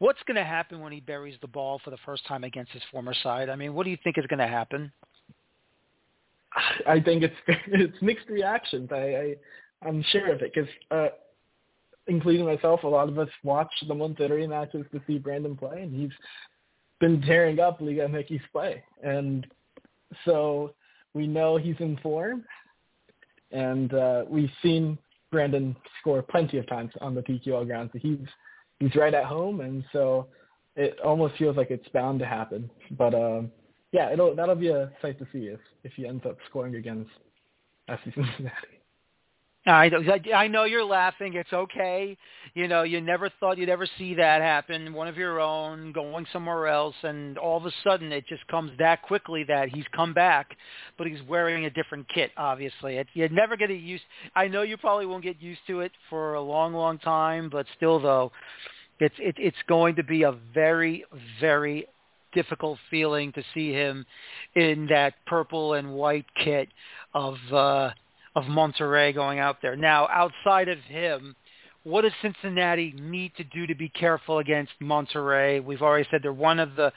what's 0.00 0.18
going 0.26 0.34
to 0.34 0.44
happen 0.44 0.80
when 0.80 0.92
he 0.92 0.98
buries 0.98 1.36
the 1.40 1.46
ball 1.46 1.80
for 1.84 1.90
the 1.90 1.98
first 2.04 2.26
time 2.26 2.42
against 2.42 2.72
his 2.72 2.82
former 2.90 3.14
side? 3.22 3.48
I 3.48 3.54
mean, 3.54 3.74
what 3.74 3.84
do 3.84 3.90
you 3.90 3.98
think 4.02 4.18
is 4.18 4.26
going 4.26 4.40
to 4.40 4.48
happen? 4.48 4.90
I 6.84 6.98
think 6.98 7.22
it's 7.22 7.34
it's 7.68 8.02
mixed 8.02 8.28
reactions. 8.28 8.88
I, 8.90 8.96
I 8.96 9.36
I'm 9.86 10.02
sure 10.10 10.32
of 10.32 10.42
it 10.42 10.52
because, 10.52 10.68
uh, 10.90 11.08
including 12.08 12.44
myself, 12.44 12.82
a 12.82 12.88
lot 12.88 13.08
of 13.08 13.20
us 13.20 13.28
watch 13.44 13.70
the 13.86 13.94
Monterrey 13.94 14.48
matches 14.48 14.84
to 14.90 15.00
see 15.06 15.18
Brandon 15.18 15.56
play, 15.56 15.82
and 15.82 15.94
he's 15.94 16.10
been 17.00 17.20
tearing 17.22 17.60
up 17.60 17.80
Liga 17.80 18.08
MX 18.08 18.40
play. 18.52 18.82
And 19.02 19.46
so 20.24 20.74
we 21.14 21.26
know 21.26 21.56
he's 21.56 21.76
in 21.80 21.98
form. 22.02 22.44
And 23.52 23.92
uh, 23.94 24.24
we've 24.28 24.50
seen 24.62 24.98
Brandon 25.30 25.76
score 26.00 26.22
plenty 26.22 26.58
of 26.58 26.66
times 26.66 26.92
on 27.00 27.14
the 27.14 27.22
TQL 27.22 27.66
grounds. 27.66 27.90
So 27.92 27.98
he's 27.98 28.18
he's 28.80 28.94
right 28.94 29.14
at 29.14 29.24
home, 29.24 29.60
and 29.60 29.84
so 29.92 30.28
it 30.76 30.98
almost 31.04 31.36
feels 31.36 31.56
like 31.56 31.70
it's 31.70 31.88
bound 31.88 32.18
to 32.20 32.26
happen. 32.26 32.70
But 32.92 33.14
um, 33.14 33.50
yeah, 33.92 34.12
it'll 34.12 34.34
that'll 34.34 34.54
be 34.54 34.68
a 34.68 34.90
sight 35.02 35.18
to 35.18 35.26
see 35.32 35.46
if 35.46 35.60
if 35.84 35.92
he 35.94 36.06
ends 36.06 36.24
up 36.26 36.36
scoring 36.48 36.76
against 36.76 37.10
FC 37.88 38.14
Cincinnati. 38.14 38.75
I 39.66 39.90
I 40.34 40.46
know 40.48 40.64
you're 40.64 40.84
laughing. 40.84 41.34
It's 41.34 41.52
okay. 41.52 42.16
You 42.54 42.68
know, 42.68 42.84
you 42.84 43.00
never 43.00 43.30
thought 43.40 43.58
you'd 43.58 43.68
ever 43.68 43.86
see 43.98 44.14
that 44.14 44.40
happen. 44.40 44.92
One 44.94 45.08
of 45.08 45.16
your 45.16 45.40
own 45.40 45.92
going 45.92 46.24
somewhere 46.32 46.68
else, 46.68 46.94
and 47.02 47.36
all 47.36 47.56
of 47.56 47.66
a 47.66 47.72
sudden 47.82 48.12
it 48.12 48.26
just 48.28 48.46
comes 48.46 48.70
that 48.78 49.02
quickly 49.02 49.44
that 49.44 49.68
he's 49.68 49.84
come 49.94 50.14
back, 50.14 50.56
but 50.96 51.06
he's 51.06 51.20
wearing 51.28 51.64
a 51.64 51.70
different 51.70 52.08
kit. 52.08 52.30
Obviously, 52.36 52.96
it, 52.96 53.08
you'd 53.14 53.32
never 53.32 53.56
get 53.56 53.70
used. 53.70 54.04
I 54.36 54.46
know 54.48 54.62
you 54.62 54.76
probably 54.76 55.06
won't 55.06 55.24
get 55.24 55.42
used 55.42 55.60
to 55.66 55.80
it 55.80 55.92
for 56.08 56.34
a 56.34 56.40
long, 56.42 56.72
long 56.72 56.98
time, 56.98 57.50
but 57.50 57.66
still, 57.76 58.00
though, 58.00 58.30
it's 59.00 59.16
it, 59.18 59.34
it's 59.38 59.56
going 59.68 59.96
to 59.96 60.04
be 60.04 60.22
a 60.22 60.32
very, 60.54 61.04
very 61.40 61.86
difficult 62.32 62.78
feeling 62.90 63.32
to 63.32 63.42
see 63.52 63.72
him 63.72 64.06
in 64.54 64.86
that 64.90 65.14
purple 65.26 65.74
and 65.74 65.92
white 65.92 66.26
kit 66.42 66.68
of. 67.14 67.36
uh 67.52 67.90
of 68.36 68.44
Monterrey 68.44 69.14
going 69.14 69.38
out 69.38 69.56
there. 69.62 69.74
Now, 69.74 70.06
outside 70.08 70.68
of 70.68 70.78
him, 70.80 71.34
what 71.84 72.02
does 72.02 72.12
Cincinnati 72.20 72.94
need 72.96 73.32
to 73.38 73.44
do 73.44 73.66
to 73.66 73.74
be 73.74 73.88
careful 73.88 74.38
against 74.38 74.72
Monterrey? 74.80 75.64
We've 75.64 75.82
already 75.82 76.06
said 76.10 76.20
they're 76.22 76.32
one 76.32 76.60
of 76.60 76.76
the 76.76 76.92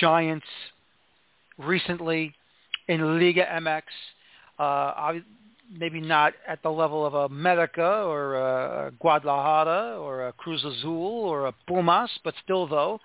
giants 0.00 0.46
recently 1.56 2.34
in 2.88 3.20
Liga 3.20 3.46
MX. 3.46 3.82
Uh, 4.58 5.20
maybe 5.78 6.00
not 6.00 6.34
at 6.48 6.62
the 6.62 6.70
level 6.70 7.06
of 7.06 7.14
a 7.14 7.28
América 7.28 8.06
or 8.06 8.34
a 8.34 8.92
Guadalajara 8.98 9.98
or 9.98 10.28
a 10.28 10.32
Cruz 10.32 10.64
Azul 10.64 11.24
or 11.24 11.46
a 11.46 11.52
Pumas, 11.68 12.10
but 12.24 12.34
still 12.42 12.66
though, 12.66 13.00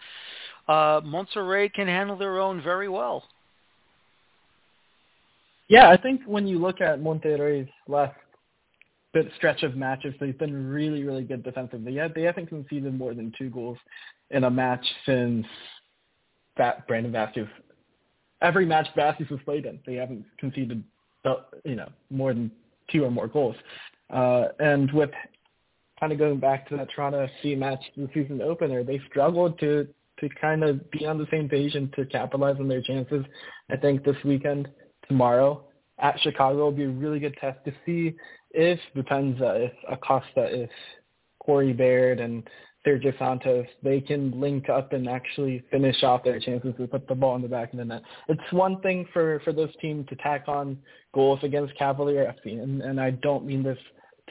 uh, 0.68 1.02
Monterrey 1.02 1.72
can 1.72 1.88
handle 1.88 2.18
their 2.18 2.40
own 2.40 2.62
very 2.62 2.90
well. 2.90 3.24
Yeah, 5.68 5.90
I 5.90 5.98
think 5.98 6.22
when 6.26 6.48
you 6.48 6.60
look 6.60 6.82
at 6.82 7.02
Monterrey's 7.02 7.70
last 7.88 8.16
bit 9.14 9.30
stretch 9.36 9.64
of 9.64 9.76
matches, 9.76 10.14
they've 10.20 10.38
been 10.38 10.68
really, 10.68 11.04
really 11.04 11.24
good 11.24 11.44
defensively. 11.44 11.94
Yeah, 11.94 12.08
they 12.14 12.24
haven't 12.24 12.48
conceded 12.48 12.98
more 12.98 13.14
than 13.14 13.34
two 13.38 13.50
goals 13.50 13.78
in 14.32 14.44
a 14.46 14.50
match 14.50 14.86
since 15.06 15.46
that 16.58 16.88
Brandon 16.88 17.12
Vazquez. 17.12 17.50
Every 18.42 18.66
match 18.66 18.88
Vazquez 18.96 19.30
was 19.30 19.40
played 19.46 19.66
in, 19.66 19.80
they 19.86 19.96
haven't 19.96 20.26
conceded, 20.38 20.84
you 21.66 21.76
know, 21.76 21.90
more 22.10 22.34
than 22.34 22.52
two 22.92 23.04
or 23.04 23.12
more 23.12 23.28
goals. 23.28 23.56
Uh, 24.10 24.46
and 24.60 24.92
with 24.94 25.10
kind 26.00 26.14
of 26.14 26.20
going 26.20 26.40
back 26.40 26.70
to 26.70 26.78
that 26.78 26.90
Toronto 26.96 27.28
FC 27.44 27.58
match, 27.58 27.80
the 27.96 28.08
season 28.14 28.42
opener, 28.42 28.84
they 28.84 29.02
struggled 29.10 29.60
to 29.60 29.88
to 30.20 30.30
kind 30.42 30.64
of 30.64 30.90
be 30.90 31.06
on 31.06 31.20
the 31.20 31.28
same 31.30 31.48
page 31.48 31.76
and 31.76 31.94
to 31.94 32.04
capitalize 32.06 32.56
on 32.60 32.68
their 32.68 32.82
chances. 32.82 33.24
I 33.70 33.78
think 33.78 34.04
this 34.04 34.16
weekend 34.26 34.68
tomorrow 35.08 35.64
at 36.00 36.20
Chicago 36.22 36.66
will 36.66 36.72
be 36.72 36.84
a 36.84 36.90
really 36.90 37.20
good 37.20 37.36
test 37.40 37.58
to 37.66 37.74
see 37.86 38.16
if 38.52 38.80
Boupendza, 38.96 39.66
if 39.66 39.74
Acosta, 39.90 40.46
if 40.46 40.70
Corey 41.40 41.74
Baird 41.74 42.20
and 42.20 42.48
Sergio 42.86 43.18
Santos, 43.18 43.66
they 43.84 44.00
can 44.00 44.40
link 44.40 44.70
up 44.70 44.94
and 44.94 45.10
actually 45.10 45.64
finish 45.72 46.04
off 46.04 46.24
their 46.24 46.40
chances 46.40 46.74
to 46.78 46.88
put 46.88 47.08
the 47.08 47.16
ball 47.16 47.36
in 47.36 47.42
the 47.42 47.48
back 47.48 47.74
of 47.74 47.80
the 47.80 47.86
net. 47.86 48.02
It's 48.30 48.54
one 48.54 48.80
thing 48.82 49.06
for, 49.12 49.42
for 49.44 49.52
those 49.52 49.76
teams 49.82 50.08
to 50.10 50.16
tack 50.18 50.46
on 50.48 50.78
goals 51.14 51.40
against 51.44 51.78
Cavalier 51.78 52.34
FC, 52.46 52.62
and, 52.62 52.82
and 52.82 53.00
I 53.00 53.12
don't 53.12 53.46
mean 53.46 53.64
this 53.64 53.78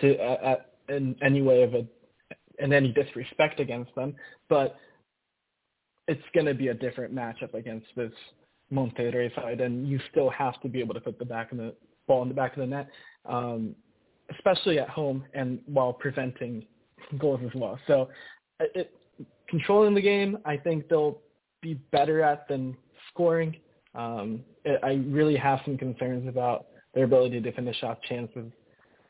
to 0.00 0.16
uh, 0.18 0.56
in 0.88 1.16
any 1.22 1.42
way 1.42 1.62
of 1.62 1.74
a 1.74 1.86
in 2.58 2.72
any 2.72 2.92
disrespect 2.92 3.60
against 3.60 3.94
them, 3.94 4.14
but 4.48 4.76
it's 6.08 6.22
going 6.32 6.46
to 6.46 6.54
be 6.54 6.68
a 6.68 6.74
different 6.74 7.14
matchup 7.14 7.52
against 7.54 7.86
this 7.96 8.12
Monterrey 8.72 9.34
side, 9.34 9.60
and 9.60 9.88
you 9.88 10.00
still 10.10 10.30
have 10.30 10.60
to 10.62 10.68
be 10.68 10.80
able 10.80 10.94
to 10.94 11.00
put 11.00 11.18
the 11.18 11.24
back 11.24 11.52
of 11.52 11.58
the 11.58 11.74
ball 12.06 12.22
in 12.22 12.28
the 12.28 12.34
back 12.34 12.52
of 12.56 12.60
the 12.60 12.66
net, 12.66 12.88
um, 13.24 13.74
especially 14.34 14.78
at 14.78 14.88
home 14.88 15.24
and 15.34 15.60
while 15.66 15.92
preventing 15.92 16.64
goals 17.18 17.40
as 17.44 17.54
well. 17.54 17.78
So, 17.86 18.08
it, 18.60 18.92
controlling 19.48 19.94
the 19.94 20.00
game, 20.00 20.38
I 20.44 20.56
think 20.56 20.88
they'll 20.88 21.20
be 21.62 21.74
better 21.92 22.22
at 22.22 22.48
than 22.48 22.76
scoring. 23.10 23.56
Um, 23.94 24.40
it, 24.64 24.80
I 24.82 24.94
really 25.08 25.36
have 25.36 25.60
some 25.64 25.78
concerns 25.78 26.28
about 26.28 26.66
their 26.94 27.04
ability 27.04 27.40
to 27.40 27.52
finish 27.52 27.82
off 27.82 27.98
chances 28.08 28.50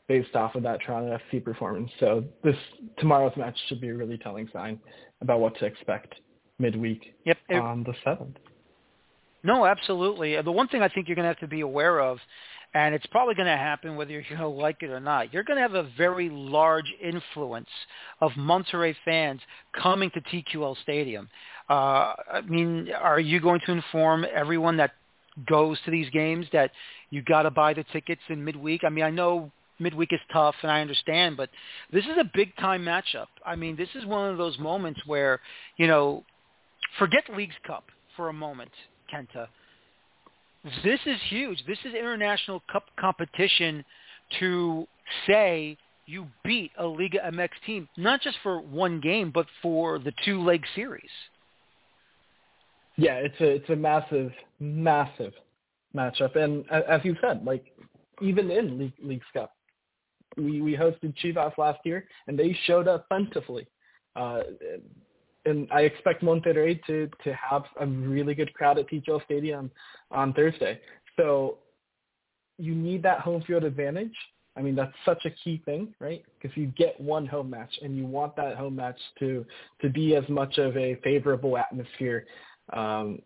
based 0.08 0.34
off 0.36 0.54
of 0.54 0.62
that 0.62 0.80
Toronto 0.84 1.18
FC 1.30 1.42
performance. 1.42 1.90
So 1.98 2.24
this 2.44 2.56
tomorrow's 2.98 3.36
match 3.36 3.56
should 3.68 3.80
be 3.80 3.88
a 3.88 3.94
really 3.94 4.18
telling 4.18 4.48
sign 4.52 4.78
about 5.20 5.40
what 5.40 5.58
to 5.58 5.64
expect 5.64 6.14
midweek 6.58 7.14
yep. 7.24 7.38
on 7.50 7.82
the 7.84 7.94
seventh. 8.04 8.36
No, 9.46 9.64
absolutely. 9.64 10.42
The 10.42 10.50
one 10.50 10.66
thing 10.66 10.82
I 10.82 10.88
think 10.88 11.06
you're 11.06 11.14
going 11.14 11.22
to 11.22 11.28
have 11.28 11.38
to 11.38 11.46
be 11.46 11.60
aware 11.60 12.00
of, 12.00 12.18
and 12.74 12.96
it's 12.96 13.06
probably 13.06 13.36
going 13.36 13.46
to 13.46 13.56
happen 13.56 13.94
whether 13.94 14.10
you're 14.10 14.22
going 14.22 14.40
to 14.40 14.48
like 14.48 14.82
it 14.82 14.90
or 14.90 14.98
not, 14.98 15.32
you're 15.32 15.44
going 15.44 15.56
to 15.56 15.62
have 15.62 15.74
a 15.74 15.88
very 15.96 16.28
large 16.28 16.92
influence 17.00 17.68
of 18.20 18.32
Monterrey 18.32 18.96
fans 19.04 19.40
coming 19.80 20.10
to 20.10 20.20
TQL 20.20 20.76
Stadium. 20.82 21.28
Uh, 21.70 22.14
I 22.32 22.40
mean, 22.44 22.88
are 22.90 23.20
you 23.20 23.38
going 23.38 23.60
to 23.66 23.72
inform 23.72 24.26
everyone 24.34 24.78
that 24.78 24.94
goes 25.46 25.78
to 25.84 25.92
these 25.92 26.10
games 26.10 26.46
that 26.52 26.72
you 27.10 27.22
got 27.22 27.42
to 27.42 27.50
buy 27.52 27.72
the 27.72 27.84
tickets 27.92 28.22
in 28.28 28.44
midweek? 28.44 28.82
I 28.82 28.88
mean, 28.88 29.04
I 29.04 29.10
know 29.10 29.52
midweek 29.78 30.12
is 30.12 30.20
tough 30.32 30.56
and 30.62 30.72
I 30.72 30.80
understand, 30.80 31.36
but 31.36 31.50
this 31.92 32.04
is 32.04 32.18
a 32.18 32.28
big 32.34 32.56
time 32.56 32.84
matchup. 32.84 33.28
I 33.44 33.54
mean, 33.54 33.76
this 33.76 33.90
is 33.94 34.04
one 34.04 34.28
of 34.28 34.38
those 34.38 34.58
moments 34.58 35.00
where, 35.06 35.38
you 35.76 35.86
know, 35.86 36.24
forget 36.98 37.22
Leagues 37.36 37.54
Cup 37.64 37.84
for 38.16 38.28
a 38.28 38.32
moment. 38.32 38.72
Kenta. 39.12 39.48
This 40.82 41.00
is 41.06 41.16
huge. 41.28 41.62
This 41.66 41.78
is 41.84 41.94
international 41.94 42.62
cup 42.70 42.84
competition 42.98 43.84
to 44.40 44.86
say 45.26 45.76
you 46.06 46.26
beat 46.44 46.70
a 46.78 46.86
Liga 46.86 47.18
MX 47.32 47.50
team, 47.66 47.88
not 47.96 48.20
just 48.20 48.36
for 48.42 48.60
one 48.60 49.00
game, 49.00 49.30
but 49.32 49.46
for 49.62 49.98
the 49.98 50.12
two 50.24 50.42
leg 50.42 50.64
series. 50.74 51.10
Yeah, 52.96 53.14
it's 53.16 53.40
a 53.40 53.56
it's 53.56 53.68
a 53.68 53.76
massive, 53.76 54.32
massive 54.58 55.34
matchup, 55.94 56.36
and 56.36 56.64
as 56.70 57.00
you 57.04 57.14
said, 57.20 57.44
like 57.44 57.64
even 58.22 58.50
in 58.50 58.78
League 58.78 58.92
League 59.02 59.22
Cup, 59.34 59.52
we 60.36 60.62
we 60.62 60.74
hosted 60.74 61.14
Chivas 61.22 61.56
last 61.58 61.80
year, 61.84 62.06
and 62.26 62.38
they 62.38 62.56
showed 62.64 62.88
up 62.88 63.08
plentifully. 63.08 63.66
Uh, 64.14 64.40
and 65.46 65.68
I 65.70 65.82
expect 65.82 66.22
Monterrey 66.22 66.84
to 66.86 67.08
to 67.24 67.34
have 67.34 67.62
a 67.80 67.86
really 67.86 68.34
good 68.34 68.52
crowd 68.54 68.78
at 68.78 68.88
TQL 68.88 69.24
Stadium 69.24 69.70
on 70.10 70.32
Thursday. 70.32 70.80
So 71.16 71.58
you 72.58 72.74
need 72.74 73.02
that 73.04 73.20
home 73.20 73.42
field 73.46 73.64
advantage. 73.64 74.14
I 74.56 74.62
mean, 74.62 74.74
that's 74.74 74.94
such 75.04 75.24
a 75.26 75.30
key 75.30 75.60
thing, 75.64 75.94
right? 76.00 76.24
Because 76.40 76.56
you 76.56 76.68
get 76.78 76.98
one 76.98 77.26
home 77.26 77.50
match, 77.50 77.74
and 77.82 77.96
you 77.96 78.06
want 78.06 78.34
that 78.36 78.56
home 78.56 78.76
match 78.76 78.98
to 79.18 79.44
to 79.82 79.90
be 79.90 80.16
as 80.16 80.28
much 80.28 80.58
of 80.58 80.76
a 80.76 80.96
favorable 81.04 81.56
atmosphere 81.58 82.26
um, 82.72 83.20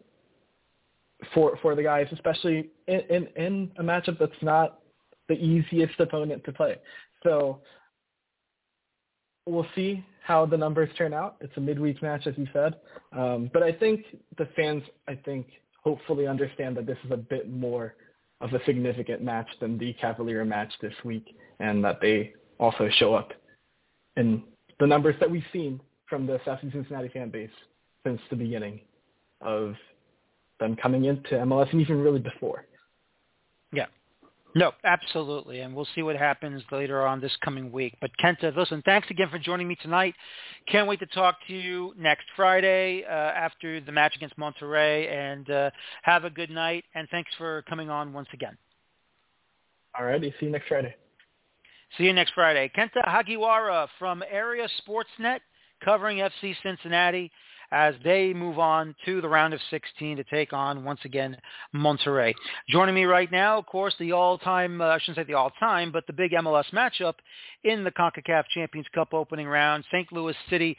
for 1.34 1.56
for 1.62 1.74
the 1.74 1.82
guys, 1.82 2.06
especially 2.12 2.70
in, 2.88 3.00
in 3.10 3.26
in 3.36 3.70
a 3.78 3.82
matchup 3.82 4.18
that's 4.18 4.32
not 4.42 4.80
the 5.28 5.34
easiest 5.34 5.98
opponent 6.00 6.42
to 6.44 6.52
play. 6.52 6.76
So 7.22 7.60
we'll 9.47 9.66
see 9.74 10.05
how 10.22 10.47
the 10.47 10.57
numbers 10.57 10.91
turn 10.97 11.12
out. 11.12 11.36
It's 11.41 11.57
a 11.57 11.61
midweek 11.61 12.03
match, 12.03 12.26
as 12.26 12.34
you 12.36 12.47
said. 12.53 12.76
Um, 13.12 13.51
but 13.53 13.62
I 13.62 13.72
think 13.72 14.05
the 14.38 14.49
fans, 14.57 14.82
I 15.09 15.14
think, 15.14 15.47
hopefully 15.82 16.26
understand 16.26 16.76
that 16.76 16.86
this 16.86 16.99
is 17.05 17.11
a 17.11 17.16
bit 17.16 17.51
more 17.51 17.95
of 18.41 18.53
a 18.53 18.64
significant 18.64 19.22
match 19.22 19.49
than 19.61 19.78
the 19.78 19.93
Cavalier 19.95 20.45
match 20.45 20.72
this 20.80 20.95
week, 21.05 21.36
and 21.59 21.84
that 21.84 22.01
they 22.01 22.32
also 22.59 22.88
show 22.99 23.14
up 23.14 23.32
in 24.16 24.43
the 24.78 24.86
numbers 24.86 25.14
that 25.20 25.30
we've 25.30 25.45
seen 25.53 25.80
from 26.09 26.26
the 26.26 26.41
South 26.45 26.61
Cincinnati 26.61 27.09
fan 27.09 27.30
base 27.30 27.51
since 28.05 28.20
the 28.30 28.36
beginning 28.36 28.80
of 29.41 29.74
them 30.59 30.76
coming 30.76 31.05
into 31.05 31.30
MLS 31.30 31.70
and 31.72 31.80
even 31.80 32.01
really 32.01 32.18
before. 32.18 32.66
Yeah, 33.72 33.86
no, 34.55 34.72
absolutely, 34.84 35.61
and 35.61 35.74
we'll 35.74 35.86
see 35.94 36.03
what 36.03 36.16
happens 36.16 36.62
later 36.72 37.07
on 37.07 37.20
this 37.20 37.36
coming 37.44 37.70
week. 37.70 37.96
But 38.01 38.11
Kenta, 38.22 38.55
listen, 38.57 38.82
thanks 38.84 39.09
again 39.11 39.28
for 39.30 39.38
joining 39.38 39.68
me 39.68 39.76
tonight. 39.80 40.14
Can't 40.66 40.88
wait 40.88 40.98
to 41.01 41.07
talk 41.07 41.36
to 41.46 41.55
you 41.55 41.94
next 41.96 42.24
Friday 42.36 43.05
uh, 43.05 43.12
after 43.12 43.80
the 43.80 43.92
match 43.92 44.16
against 44.16 44.36
Monterrey, 44.38 45.11
and 45.11 45.48
uh, 45.51 45.70
have 46.03 46.24
a 46.24 46.30
good 46.30 46.51
night. 46.51 46.84
And 46.94 47.09
thanks 47.11 47.30
for 47.38 47.62
coming 47.68 47.90
on 47.90 48.12
once 48.12 48.28
again. 48.32 48.57
All 49.98 50.05
righty, 50.05 50.32
see 50.40 50.46
you 50.46 50.53
next 50.53 50.68
Friday. 50.68 50.94
See 51.98 52.05
you 52.05 52.12
next 52.12 52.34
Friday. 52.34 52.70
Kenta 52.76 53.05
Hagiwara 53.07 53.88
from 53.98 54.22
Area 54.30 54.68
Sportsnet 54.80 55.40
covering 55.84 56.18
FC 56.18 56.55
Cincinnati 56.62 57.30
as 57.72 57.94
they 58.02 58.32
move 58.32 58.58
on 58.58 58.94
to 59.04 59.20
the 59.20 59.28
round 59.28 59.54
of 59.54 59.60
16 59.70 60.16
to 60.16 60.24
take 60.24 60.52
on, 60.52 60.84
once 60.84 61.00
again, 61.04 61.36
Monterrey. 61.74 62.34
Joining 62.68 62.94
me 62.94 63.04
right 63.04 63.30
now, 63.30 63.58
of 63.58 63.66
course, 63.66 63.94
the 63.98 64.12
all-time, 64.12 64.80
uh, 64.80 64.86
I 64.86 64.98
shouldn't 64.98 65.18
say 65.18 65.24
the 65.24 65.38
all-time, 65.38 65.92
but 65.92 66.06
the 66.06 66.12
big 66.12 66.32
MLS 66.32 66.70
matchup 66.72 67.14
in 67.64 67.84
the 67.84 67.90
CONCACAF 67.92 68.44
Champions 68.52 68.86
Cup 68.94 69.14
opening 69.14 69.46
round, 69.46 69.84
St. 69.92 70.10
Louis 70.12 70.34
City 70.48 70.76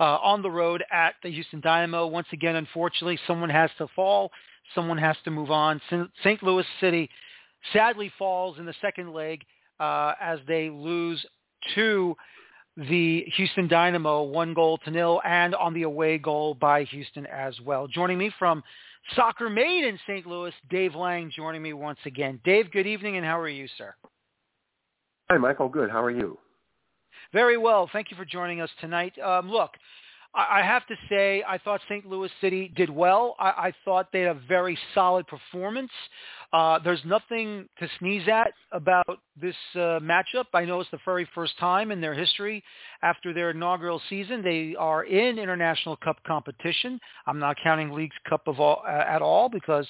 uh, 0.00 0.18
on 0.22 0.42
the 0.42 0.50
road 0.50 0.82
at 0.92 1.14
the 1.22 1.30
Houston 1.30 1.60
Dynamo. 1.60 2.06
Once 2.06 2.26
again, 2.32 2.56
unfortunately, 2.56 3.18
someone 3.26 3.50
has 3.50 3.70
to 3.78 3.86
fall. 3.94 4.30
Someone 4.74 4.98
has 4.98 5.16
to 5.24 5.30
move 5.30 5.50
on. 5.50 5.80
St. 6.22 6.42
Louis 6.42 6.64
City 6.80 7.08
sadly 7.72 8.10
falls 8.18 8.58
in 8.58 8.66
the 8.66 8.74
second 8.80 9.12
leg 9.12 9.42
uh, 9.78 10.14
as 10.20 10.40
they 10.48 10.70
lose 10.70 11.24
to 11.74 12.16
the 12.76 13.24
Houston 13.36 13.68
Dynamo 13.68 14.22
one 14.22 14.54
goal 14.54 14.78
to 14.78 14.90
nil 14.90 15.20
and 15.24 15.54
on 15.54 15.74
the 15.74 15.82
away 15.82 16.18
goal 16.18 16.54
by 16.54 16.84
Houston 16.84 17.26
as 17.26 17.58
well. 17.60 17.86
Joining 17.86 18.18
me 18.18 18.30
from 18.38 18.62
Soccer 19.14 19.50
Made 19.50 19.84
in 19.84 19.98
St. 20.06 20.26
Louis, 20.26 20.54
Dave 20.70 20.94
Lang 20.94 21.30
joining 21.34 21.62
me 21.62 21.72
once 21.72 21.98
again. 22.06 22.40
Dave, 22.44 22.70
good 22.70 22.86
evening 22.86 23.16
and 23.16 23.26
how 23.26 23.38
are 23.38 23.48
you, 23.48 23.66
sir? 23.76 23.94
Hi, 25.30 25.38
Michael. 25.38 25.68
Good. 25.68 25.90
How 25.90 26.02
are 26.02 26.10
you? 26.10 26.38
Very 27.32 27.56
well. 27.56 27.88
Thank 27.92 28.10
you 28.10 28.16
for 28.16 28.24
joining 28.24 28.60
us 28.60 28.70
tonight. 28.80 29.18
Um, 29.18 29.50
look, 29.50 29.70
I 30.34 30.62
have 30.62 30.86
to 30.86 30.94
say, 31.10 31.44
I 31.46 31.58
thought 31.58 31.82
St. 31.90 32.06
Louis 32.06 32.30
City 32.40 32.72
did 32.74 32.88
well. 32.88 33.36
I, 33.38 33.48
I 33.48 33.72
thought 33.84 34.08
they 34.12 34.22
had 34.22 34.34
a 34.34 34.40
very 34.48 34.78
solid 34.94 35.26
performance. 35.26 35.90
Uh, 36.54 36.78
there's 36.78 37.02
nothing 37.04 37.68
to 37.78 37.88
sneeze 37.98 38.26
at 38.28 38.52
about 38.72 39.18
this 39.40 39.54
uh, 39.74 40.00
matchup. 40.00 40.46
I 40.54 40.64
know 40.64 40.80
it's 40.80 40.90
the 40.90 40.98
very 41.04 41.28
first 41.34 41.58
time 41.58 41.90
in 41.90 42.00
their 42.00 42.14
history 42.14 42.64
after 43.02 43.34
their 43.34 43.50
inaugural 43.50 44.00
season 44.08 44.42
they 44.42 44.74
are 44.78 45.04
in 45.04 45.38
International 45.38 45.96
Cup 45.96 46.16
competition. 46.26 46.98
I'm 47.26 47.38
not 47.38 47.56
counting 47.62 47.90
Leagues 47.92 48.16
Cup 48.26 48.48
of 48.48 48.58
all, 48.58 48.82
uh, 48.86 48.90
at 48.90 49.20
all 49.20 49.50
because, 49.50 49.86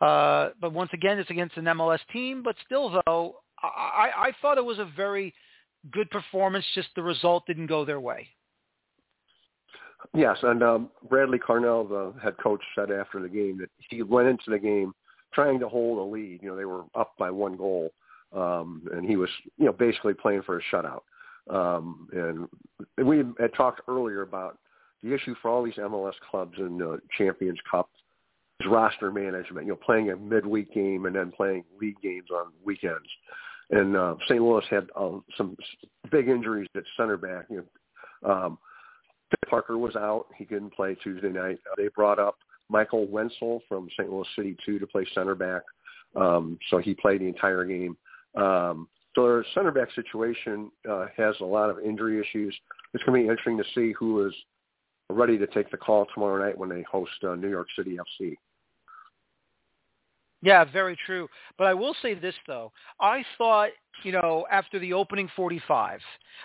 uh, 0.00 0.50
but 0.62 0.72
once 0.72 0.90
again, 0.94 1.18
it's 1.18 1.30
against 1.30 1.58
an 1.58 1.64
MLS 1.64 2.00
team. 2.10 2.42
But 2.42 2.56
still, 2.64 3.02
though, 3.06 3.36
I, 3.62 4.10
I 4.16 4.32
thought 4.40 4.56
it 4.56 4.64
was 4.64 4.78
a 4.78 4.88
very 4.96 5.34
good 5.92 6.08
performance. 6.10 6.64
Just 6.74 6.88
the 6.96 7.02
result 7.02 7.44
didn't 7.46 7.66
go 7.66 7.84
their 7.84 8.00
way. 8.00 8.28
Yes, 10.12 10.36
and 10.42 10.62
um, 10.62 10.90
Bradley 11.08 11.38
Carnell, 11.38 11.88
the 11.88 12.20
head 12.20 12.36
coach, 12.42 12.62
said 12.74 12.90
after 12.90 13.20
the 13.20 13.28
game 13.28 13.58
that 13.58 13.70
he 13.90 14.02
went 14.02 14.28
into 14.28 14.50
the 14.50 14.58
game 14.58 14.92
trying 15.32 15.58
to 15.60 15.68
hold 15.68 15.98
a 15.98 16.02
lead. 16.02 16.40
You 16.42 16.50
know, 16.50 16.56
they 16.56 16.64
were 16.64 16.84
up 16.94 17.14
by 17.18 17.30
one 17.30 17.56
goal, 17.56 17.90
um, 18.32 18.86
and 18.92 19.08
he 19.08 19.16
was, 19.16 19.30
you 19.58 19.66
know, 19.66 19.72
basically 19.72 20.14
playing 20.14 20.42
for 20.42 20.58
a 20.58 20.62
shutout. 20.72 21.02
Um, 21.50 22.08
and 22.12 23.06
we 23.06 23.18
had 23.38 23.52
talked 23.54 23.82
earlier 23.88 24.22
about 24.22 24.58
the 25.02 25.12
issue 25.12 25.34
for 25.42 25.50
all 25.50 25.62
these 25.62 25.74
MLS 25.74 26.14
clubs 26.30 26.54
in 26.58 26.78
the 26.78 26.98
Champions 27.18 27.58
Cup 27.70 27.90
is 28.60 28.66
roster 28.70 29.10
management. 29.10 29.66
You 29.66 29.72
know, 29.72 29.78
playing 29.84 30.10
a 30.10 30.16
midweek 30.16 30.72
game 30.72 31.06
and 31.06 31.14
then 31.14 31.32
playing 31.32 31.64
league 31.80 32.00
games 32.02 32.28
on 32.32 32.52
weekends. 32.64 33.08
And 33.70 33.96
uh, 33.96 34.14
St. 34.28 34.40
Louis 34.40 34.64
had 34.70 34.88
uh, 34.96 35.18
some 35.36 35.56
big 36.10 36.28
injuries 36.28 36.68
at 36.76 36.84
center 36.96 37.16
back. 37.16 37.46
You 37.50 37.64
know, 38.22 38.30
um, 38.30 38.58
Parker 39.44 39.78
was 39.78 39.96
out. 39.96 40.26
He 40.36 40.44
couldn't 40.44 40.74
play 40.74 40.96
Tuesday 41.02 41.30
night. 41.30 41.58
Uh, 41.70 41.74
they 41.76 41.88
brought 41.88 42.18
up 42.18 42.36
Michael 42.68 43.06
Wenzel 43.06 43.62
from 43.68 43.88
St. 43.98 44.10
Louis 44.10 44.26
City 44.36 44.56
2 44.64 44.78
to 44.78 44.86
play 44.86 45.06
center 45.14 45.34
back. 45.34 45.62
Um, 46.16 46.58
so 46.70 46.78
he 46.78 46.94
played 46.94 47.20
the 47.20 47.26
entire 47.26 47.64
game. 47.64 47.96
Um, 48.34 48.88
so 49.14 49.24
their 49.24 49.44
center 49.54 49.70
back 49.70 49.88
situation 49.94 50.70
uh, 50.90 51.06
has 51.16 51.34
a 51.40 51.44
lot 51.44 51.70
of 51.70 51.78
injury 51.78 52.20
issues. 52.20 52.56
It's 52.92 53.04
going 53.04 53.20
to 53.20 53.26
be 53.26 53.30
interesting 53.30 53.58
to 53.58 53.64
see 53.74 53.92
who 53.98 54.26
is 54.26 54.34
ready 55.10 55.38
to 55.38 55.46
take 55.48 55.70
the 55.70 55.76
call 55.76 56.06
tomorrow 56.12 56.44
night 56.44 56.56
when 56.56 56.68
they 56.68 56.82
host 56.82 57.12
uh, 57.22 57.34
New 57.34 57.50
York 57.50 57.68
City 57.76 57.98
FC. 58.20 58.36
Yeah, 60.42 60.64
very 60.64 60.96
true. 61.06 61.28
But 61.56 61.68
I 61.68 61.74
will 61.74 61.94
say 62.02 62.14
this 62.14 62.34
though. 62.46 62.72
I 63.00 63.24
thought, 63.38 63.70
you 64.02 64.12
know, 64.12 64.46
after 64.50 64.78
the 64.78 64.92
opening 64.92 65.28
45, 65.34 66.00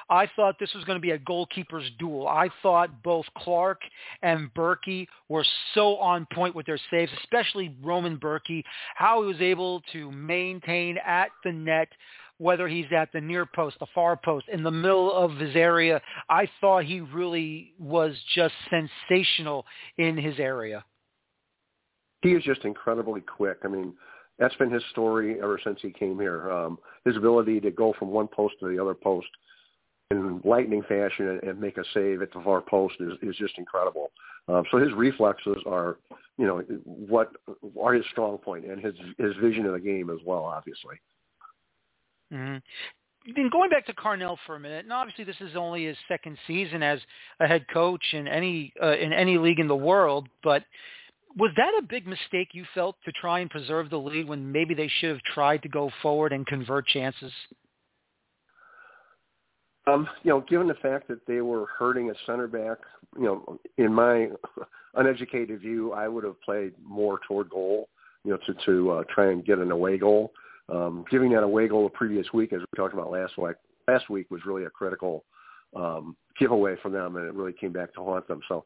I 0.09 0.27
thought 0.35 0.55
this 0.59 0.73
was 0.73 0.83
going 0.85 0.97
to 0.97 1.01
be 1.01 1.11
a 1.11 1.19
goalkeeper's 1.19 1.89
duel. 1.99 2.27
I 2.27 2.49
thought 2.61 3.03
both 3.03 3.25
Clark 3.37 3.81
and 4.21 4.53
Bürki 4.53 5.07
were 5.27 5.45
so 5.73 5.97
on 5.97 6.27
point 6.33 6.55
with 6.55 6.65
their 6.65 6.79
saves, 6.91 7.11
especially 7.23 7.75
Roman 7.81 8.17
Bürki, 8.17 8.63
how 8.95 9.21
he 9.21 9.27
was 9.27 9.41
able 9.41 9.81
to 9.93 10.11
maintain 10.11 10.97
at 11.05 11.29
the 11.43 11.51
net 11.51 11.89
whether 12.37 12.69
he's 12.69 12.85
at 12.95 13.11
the 13.11 13.19
near 13.19 13.45
post, 13.45 13.77
the 13.79 13.87
far 13.93 14.15
post, 14.15 14.45
in 14.47 14.63
the 14.63 14.71
middle 14.71 15.11
of 15.13 15.35
his 15.35 15.55
area. 15.57 16.01
I 16.29 16.47
thought 16.61 16.85
he 16.85 17.01
really 17.01 17.73
was 17.77 18.15
just 18.33 18.53
sensational 18.69 19.65
in 19.97 20.15
his 20.15 20.39
area 20.39 20.85
he 22.21 22.33
is 22.33 22.43
just 22.43 22.65
incredibly 22.65 23.21
quick. 23.21 23.59
I 23.63 23.67
mean, 23.67 23.93
that's 24.39 24.55
been 24.55 24.71
his 24.71 24.83
story 24.91 25.37
ever 25.39 25.59
since 25.63 25.79
he 25.81 25.91
came 25.91 26.19
here. 26.19 26.49
Um, 26.51 26.79
his 27.05 27.17
ability 27.17 27.59
to 27.61 27.71
go 27.71 27.93
from 27.99 28.09
one 28.09 28.27
post 28.27 28.55
to 28.61 28.69
the 28.69 28.81
other 28.81 28.93
post 28.93 29.27
in 30.11 30.41
lightning 30.43 30.81
fashion 30.83 31.27
and, 31.27 31.43
and 31.43 31.59
make 31.59 31.77
a 31.77 31.83
save 31.93 32.21
at 32.21 32.33
the 32.33 32.41
far 32.41 32.61
post 32.61 32.95
is, 32.99 33.13
is 33.21 33.35
just 33.35 33.57
incredible. 33.57 34.11
Um, 34.47 34.63
so 34.71 34.77
his 34.79 34.91
reflexes 34.93 35.57
are, 35.67 35.97
you 36.37 36.47
know, 36.47 36.63
what 36.83 37.31
are 37.79 37.93
his 37.93 38.05
strong 38.11 38.39
point 38.39 38.65
and 38.65 38.83
his 38.83 38.95
his 39.17 39.35
vision 39.41 39.65
of 39.65 39.73
the 39.73 39.79
game 39.79 40.09
as 40.09 40.17
well, 40.25 40.43
obviously. 40.43 40.95
Mm-hmm. 42.33 42.57
Then 43.35 43.49
going 43.51 43.69
back 43.69 43.85
to 43.87 43.93
Carnell 43.93 44.37
for 44.45 44.55
a 44.55 44.59
minute, 44.59 44.85
and 44.85 44.93
obviously 44.93 45.25
this 45.25 45.35
is 45.41 45.55
only 45.55 45.85
his 45.85 45.97
second 46.07 46.37
season 46.47 46.81
as 46.81 46.99
a 47.39 47.47
head 47.47 47.65
coach 47.71 48.03
in 48.13 48.27
any 48.27 48.73
uh, 48.81 48.95
in 48.95 49.13
any 49.13 49.37
league 49.37 49.59
in 49.59 49.67
the 49.67 49.75
world, 49.75 50.27
but 50.41 50.63
was 51.37 51.51
that 51.57 51.71
a 51.79 51.81
big 51.81 52.07
mistake 52.07 52.49
you 52.53 52.65
felt 52.73 52.95
to 53.05 53.11
try 53.11 53.39
and 53.39 53.49
preserve 53.49 53.89
the 53.89 53.97
lead 53.97 54.27
when 54.27 54.51
maybe 54.51 54.73
they 54.73 54.89
should 54.99 55.09
have 55.09 55.21
tried 55.21 55.61
to 55.63 55.69
go 55.69 55.91
forward 56.01 56.33
and 56.33 56.45
convert 56.45 56.87
chances? 56.87 57.31
Um, 59.87 60.07
you 60.23 60.29
know, 60.29 60.41
given 60.41 60.67
the 60.67 60.75
fact 60.75 61.07
that 61.07 61.25
they 61.25 61.41
were 61.41 61.65
hurting 61.77 62.09
a 62.09 62.13
center 62.25 62.47
back, 62.47 62.77
you 63.17 63.23
know, 63.23 63.59
in 63.77 63.93
my 63.93 64.29
uneducated 64.95 65.61
view, 65.61 65.93
I 65.93 66.07
would 66.07 66.23
have 66.23 66.39
played 66.41 66.73
more 66.83 67.19
toward 67.27 67.49
goal, 67.49 67.89
you 68.23 68.31
know, 68.31 68.37
to 68.45 68.53
to 68.65 68.91
uh, 68.91 69.03
try 69.13 69.31
and 69.31 69.45
get 69.45 69.59
an 69.59 69.71
away 69.71 69.97
goal. 69.97 70.31
Um, 70.67 71.05
giving 71.09 71.31
that 71.31 71.41
away 71.43 71.67
goal 71.67 71.83
the 71.83 71.89
previous 71.89 72.31
week, 72.33 72.53
as 72.53 72.59
we 72.59 72.77
talked 72.77 72.93
about 72.93 73.09
last 73.09 73.37
week, 73.37 73.55
last 73.87 74.09
week 74.09 74.29
was 74.29 74.41
really 74.45 74.65
a 74.65 74.69
critical 74.69 75.23
um, 75.75 76.15
giveaway 76.39 76.75
from 76.81 76.93
them, 76.93 77.15
and 77.15 77.25
it 77.25 77.33
really 77.33 77.53
came 77.53 77.71
back 77.71 77.93
to 77.93 78.03
haunt 78.03 78.27
them. 78.27 78.41
So 78.47 78.65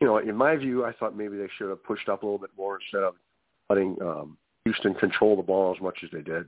you 0.00 0.06
know, 0.06 0.18
in 0.18 0.34
my 0.34 0.56
view, 0.56 0.84
I 0.84 0.92
thought 0.92 1.16
maybe 1.16 1.36
they 1.36 1.48
should 1.58 1.68
have 1.68 1.84
pushed 1.84 2.08
up 2.08 2.22
a 2.22 2.26
little 2.26 2.38
bit 2.38 2.50
more 2.56 2.78
instead 2.80 3.02
of 3.02 3.14
letting 3.68 3.96
um, 4.02 4.38
Houston 4.64 4.94
control 4.94 5.36
the 5.36 5.42
ball 5.42 5.74
as 5.74 5.82
much 5.82 5.98
as 6.02 6.10
they 6.12 6.22
did. 6.22 6.46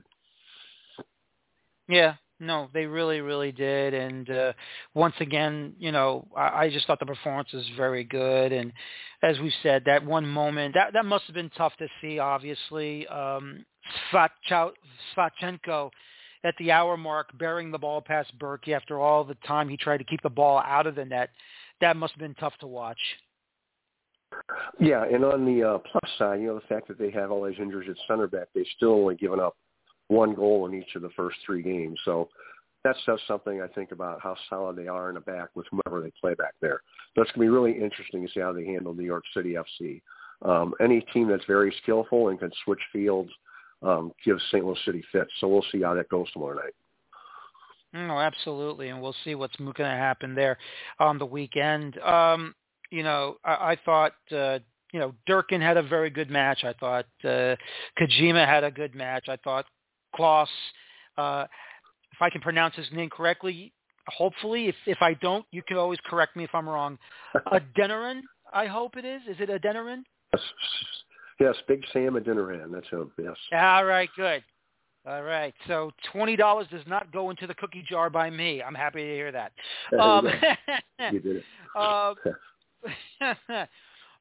Yeah, 1.87 2.15
no, 2.39 2.69
they 2.73 2.85
really, 2.85 3.21
really 3.21 3.51
did. 3.51 3.93
And 3.93 4.29
uh, 4.29 4.53
once 4.93 5.15
again, 5.19 5.73
you 5.77 5.91
know, 5.91 6.27
I, 6.35 6.63
I 6.65 6.69
just 6.69 6.87
thought 6.87 6.99
the 6.99 7.05
performance 7.05 7.51
was 7.53 7.69
very 7.77 8.03
good. 8.03 8.51
And 8.51 8.73
as 9.21 9.39
we've 9.39 9.51
said, 9.61 9.83
that 9.85 10.05
one 10.05 10.25
moment 10.25 10.73
that 10.73 10.93
that 10.93 11.05
must 11.05 11.25
have 11.25 11.35
been 11.35 11.51
tough 11.51 11.73
to 11.77 11.87
see. 12.01 12.19
Obviously, 12.19 13.07
um, 13.07 13.65
Sviatchenko 14.11 15.91
at 16.43 16.55
the 16.57 16.71
hour 16.71 16.97
mark, 16.97 17.37
bearing 17.37 17.71
the 17.71 17.77
ball 17.77 18.01
past 18.01 18.37
Bürki 18.37 18.75
after 18.75 18.99
all 18.99 19.23
the 19.23 19.37
time 19.47 19.69
he 19.69 19.77
tried 19.77 19.97
to 19.97 20.03
keep 20.03 20.21
the 20.21 20.29
ball 20.29 20.59
out 20.59 20.87
of 20.87 20.95
the 20.95 21.05
net. 21.05 21.29
That 21.81 21.95
must 21.95 22.13
have 22.13 22.19
been 22.19 22.35
tough 22.35 22.53
to 22.59 22.67
watch. 22.67 22.99
Yeah, 24.79 25.05
and 25.05 25.23
on 25.23 25.45
the 25.45 25.63
uh, 25.63 25.77
plus 25.79 26.11
side, 26.17 26.41
you 26.41 26.47
know, 26.47 26.55
the 26.55 26.67
fact 26.67 26.87
that 26.87 26.99
they 26.99 27.11
have 27.11 27.31
all 27.31 27.45
these 27.45 27.59
injuries 27.59 27.89
at 27.89 27.95
center 28.07 28.27
back, 28.27 28.47
they've 28.53 28.65
still 28.75 28.91
only 28.91 29.15
given 29.15 29.39
up 29.39 29.55
one 30.07 30.33
goal 30.35 30.65
in 30.65 30.73
each 30.73 30.95
of 30.95 31.01
the 31.01 31.09
first 31.15 31.37
three 31.45 31.61
games. 31.61 31.97
So 32.05 32.29
that 32.83 32.95
says 33.05 33.19
something, 33.27 33.61
I 33.61 33.67
think, 33.67 33.91
about 33.91 34.21
how 34.21 34.35
solid 34.49 34.75
they 34.75 34.87
are 34.87 35.09
in 35.09 35.15
the 35.15 35.21
back 35.21 35.49
with 35.55 35.65
whoever 35.71 36.01
they 36.01 36.11
play 36.19 36.33
back 36.33 36.53
there. 36.61 36.81
So 37.15 37.21
it's 37.21 37.31
going 37.31 37.47
to 37.47 37.51
be 37.51 37.55
really 37.55 37.71
interesting 37.71 38.25
to 38.25 38.31
see 38.33 38.41
how 38.41 38.51
they 38.51 38.65
handle 38.65 38.93
New 38.93 39.05
York 39.05 39.23
City 39.33 39.55
FC. 39.55 40.01
Um, 40.41 40.73
any 40.81 41.01
team 41.13 41.29
that's 41.29 41.45
very 41.45 41.73
skillful 41.81 42.29
and 42.29 42.39
can 42.39 42.51
switch 42.65 42.81
fields 42.91 43.31
um, 43.81 44.11
gives 44.25 44.43
St. 44.51 44.65
Louis 44.65 44.77
City 44.85 45.03
fits. 45.11 45.31
So 45.39 45.47
we'll 45.47 45.65
see 45.71 45.81
how 45.81 45.93
that 45.93 46.09
goes 46.09 46.29
tomorrow 46.31 46.55
night. 46.55 46.73
No, 47.93 48.19
absolutely, 48.19 48.89
and 48.89 49.01
we'll 49.01 49.15
see 49.23 49.35
what's 49.35 49.55
going 49.55 49.73
to 49.75 49.85
happen 49.85 50.33
there 50.33 50.57
on 50.99 51.19
the 51.19 51.25
weekend. 51.25 51.99
Um, 51.99 52.55
you 52.93 53.01
know, 53.01 53.37
I, 53.43 53.71
I 53.71 53.77
thought, 53.83 54.13
uh, 54.31 54.59
you 54.91 54.99
know, 54.99 55.15
Durkin 55.25 55.59
had 55.59 55.77
a 55.77 55.83
very 55.83 56.11
good 56.11 56.29
match. 56.29 56.63
I 56.63 56.73
thought 56.73 57.07
uh, 57.23 57.55
Kijima 57.99 58.45
had 58.45 58.63
a 58.63 58.69
good 58.69 58.93
match. 58.93 59.25
I 59.27 59.37
thought 59.37 59.65
Klauss, 60.15 60.45
uh, 61.17 61.45
if 62.11 62.21
I 62.21 62.29
can 62.29 62.39
pronounce 62.41 62.75
his 62.75 62.85
name 62.93 63.09
correctly, 63.09 63.73
hopefully, 64.07 64.67
if 64.67 64.75
if 64.85 64.99
I 65.01 65.15
don't, 65.15 65.43
you 65.51 65.63
can 65.63 65.77
always 65.77 65.97
correct 66.05 66.35
me 66.35 66.43
if 66.43 66.51
I'm 66.53 66.69
wrong. 66.69 66.99
Adeniran, 67.47 68.21
I 68.53 68.67
hope 68.67 68.95
it 68.95 69.05
is. 69.05 69.23
Is 69.27 69.37
it 69.39 69.49
Adeniran? 69.49 70.03
Yes, 70.31 70.43
yes, 71.39 71.55
Big 71.67 71.83
Sam 71.93 72.13
Adeniran. 72.13 72.71
That's 72.71 72.87
him. 72.89 73.11
Yes. 73.17 73.35
All 73.53 73.85
right, 73.85 74.09
good. 74.15 74.43
All 75.07 75.23
right, 75.23 75.53
so 75.67 75.91
twenty 76.11 76.35
dollars 76.35 76.67
does 76.69 76.85
not 76.85 77.11
go 77.11 77.31
into 77.31 77.47
the 77.47 77.55
cookie 77.55 77.83
jar 77.89 78.11
by 78.11 78.29
me. 78.29 78.61
I'm 78.61 78.75
happy 78.75 79.01
to 79.01 79.13
hear 79.13 79.31
that. 79.31 79.51
Um, 79.99 80.27
you 81.11 81.19
did 81.19 81.37
it. 81.37 81.43
uh, 81.75 82.13
uh, 83.49 83.63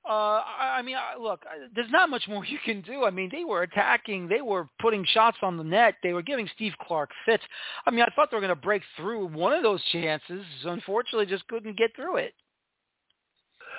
I 0.09 0.83
mean, 0.85 0.97
look, 1.21 1.45
there's 1.75 1.91
not 1.91 2.11
much 2.11 2.25
more 2.29 2.45
you 2.47 2.59
can 2.65 2.81
do. 2.83 3.05
I 3.05 3.11
mean, 3.11 3.29
they 3.33 3.45
were 3.45 3.63
attacking, 3.63 4.29
they 4.29 4.41
were 4.41 4.69
putting 4.81 5.05
shots 5.05 5.39
on 5.43 5.57
the 5.57 5.65
net, 5.65 5.95
they 6.03 6.13
were 6.13 6.23
giving 6.23 6.49
Steve 6.55 6.73
Clark 6.87 7.11
fits. 7.25 7.43
I 7.87 7.91
mean, 7.91 8.03
I 8.03 8.13
thought 8.15 8.31
they 8.31 8.37
were 8.37 8.43
going 8.43 8.51
to 8.51 8.57
break 8.57 8.83
through 8.97 9.29
one 9.29 9.53
of 9.53 9.63
those 9.63 9.83
chances. 9.93 10.45
Unfortunately, 10.65 11.27
just 11.27 11.47
couldn't 11.49 11.77
get 11.77 11.95
through 11.97 12.17
it. 12.17 12.35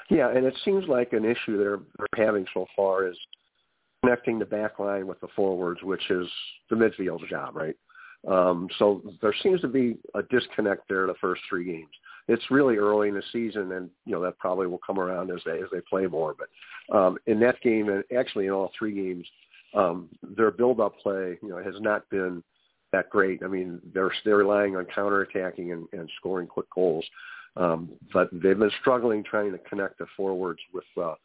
Yeah, 0.10 0.30
and 0.30 0.46
it 0.46 0.56
seems 0.66 0.86
like 0.88 1.14
an 1.14 1.24
issue 1.24 1.58
they're, 1.58 1.80
they're 1.98 2.26
having 2.26 2.46
so 2.54 2.66
far 2.76 3.08
is 3.08 3.18
connecting 4.04 4.38
the 4.38 4.46
back 4.46 4.80
line 4.80 5.08
with 5.08 5.20
the 5.22 5.28
forwards, 5.36 5.82
which 5.82 6.10
is 6.10 6.28
the 6.70 6.76
midfield's 6.76 7.30
job, 7.30 7.56
right? 7.56 7.76
Um, 8.28 8.68
so 8.80 9.02
there 9.22 9.36
seems 9.44 9.62
to 9.62 9.68
be 9.68 9.98
a 10.16 10.24
disconnect 10.24 10.88
there 10.88 11.08
the 11.08 11.14
first 11.20 11.42
three 11.50 11.66
games. 11.66 11.92
It's 12.28 12.50
really 12.50 12.78
early 12.78 13.10
in 13.10 13.16
the 13.16 13.24
season, 13.34 13.74
and 13.74 13.90
you 14.06 14.14
know 14.14 14.22
that 14.22 14.38
probably 14.38 14.68
will 14.68 14.80
come 14.86 14.98
around 14.98 15.30
as 15.30 15.42
they 15.46 15.60
as 15.60 15.70
they 15.74 15.82
play 15.82 16.08
more. 16.08 16.34
But 16.38 16.96
um, 16.96 17.18
in 17.28 17.40
that 17.42 17.60
game, 17.62 17.90
and 17.90 18.04
actually 18.18 18.46
in 18.46 18.52
all 18.52 18.72
three 18.78 18.94
games, 18.94 19.28
um, 19.74 20.08
their 20.22 20.52
build-up 20.52 20.98
play, 21.00 21.38
you 21.42 21.50
know, 21.50 21.58
has 21.58 21.76
not 21.82 22.10
been 22.10 22.42
that 22.94 23.10
great. 23.10 23.44
I 23.44 23.48
mean, 23.48 23.82
they're 23.94 24.12
they're 24.24 24.38
relying 24.38 24.78
on 24.78 24.86
counterattacking 24.86 25.74
and, 25.74 25.88
and 25.92 26.10
scoring 26.18 26.48
quick 26.48 26.70
goals, 26.74 27.06
um, 27.58 27.90
but 28.14 28.30
they've 28.32 28.58
been 28.58 28.72
struggling 28.80 29.22
trying 29.24 29.52
to 29.52 29.58
connect 29.58 29.98
the 29.98 30.06
forwards 30.16 30.62
with 30.74 30.86
uh, 30.96 31.16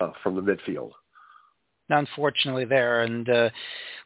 uh, 0.00 0.12
from 0.22 0.34
the 0.34 0.42
midfield 0.42 0.90
unfortunately 1.88 2.64
there. 2.64 3.02
And 3.02 3.28
uh, 3.28 3.50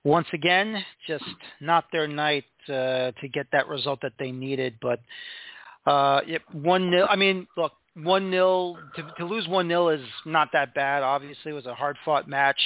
once 0.04 0.28
again, 0.32 0.84
just 1.06 1.24
not 1.60 1.84
their 1.92 2.06
night 2.06 2.44
uh, 2.68 3.12
to 3.20 3.28
get 3.32 3.46
that 3.52 3.68
result 3.68 4.00
that 4.02 4.12
they 4.18 4.32
needed. 4.32 4.74
But 4.80 5.00
uh, 5.86 6.20
one 6.52 6.90
nil. 6.90 7.06
I 7.08 7.16
mean, 7.16 7.46
look, 7.56 7.72
one 7.94 8.30
nil 8.30 8.78
to, 8.96 9.14
to 9.18 9.24
lose 9.24 9.48
one 9.48 9.68
nil 9.68 9.88
is 9.88 10.00
not 10.24 10.48
that 10.52 10.74
bad. 10.74 11.02
Obviously, 11.02 11.52
it 11.52 11.54
was 11.54 11.66
a 11.66 11.74
hard 11.74 11.96
fought 12.04 12.28
match. 12.28 12.60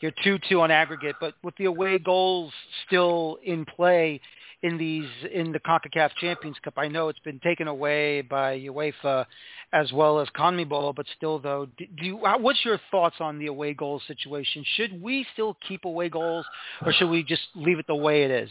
You're 0.00 0.12
two 0.22 0.38
two 0.48 0.60
on 0.60 0.70
aggregate, 0.70 1.16
but 1.20 1.34
with 1.42 1.56
the 1.56 1.66
away 1.66 1.98
goals 1.98 2.52
still 2.86 3.38
in 3.44 3.64
play, 3.64 4.20
in 4.64 4.78
these 4.78 5.08
in 5.30 5.52
the 5.52 5.60
CONCACAF 5.60 6.10
Champions 6.18 6.56
Cup. 6.64 6.74
I 6.78 6.88
know 6.88 7.08
it's 7.10 7.18
been 7.18 7.38
taken 7.40 7.68
away 7.68 8.22
by 8.22 8.58
UEFA 8.58 9.26
as 9.74 9.92
well 9.92 10.18
as 10.20 10.28
CONMEBOL, 10.34 10.94
but 10.94 11.04
still, 11.16 11.38
though, 11.38 11.68
do 11.76 11.84
you, 11.98 12.16
what's 12.16 12.64
your 12.64 12.80
thoughts 12.90 13.16
on 13.20 13.38
the 13.38 13.46
away 13.46 13.74
goal 13.74 14.00
situation? 14.06 14.64
Should 14.76 15.02
we 15.02 15.26
still 15.34 15.58
keep 15.68 15.84
away 15.84 16.08
goals, 16.08 16.46
or 16.84 16.94
should 16.94 17.10
we 17.10 17.22
just 17.22 17.42
leave 17.54 17.78
it 17.78 17.86
the 17.86 17.94
way 17.94 18.22
it 18.22 18.30
is? 18.30 18.50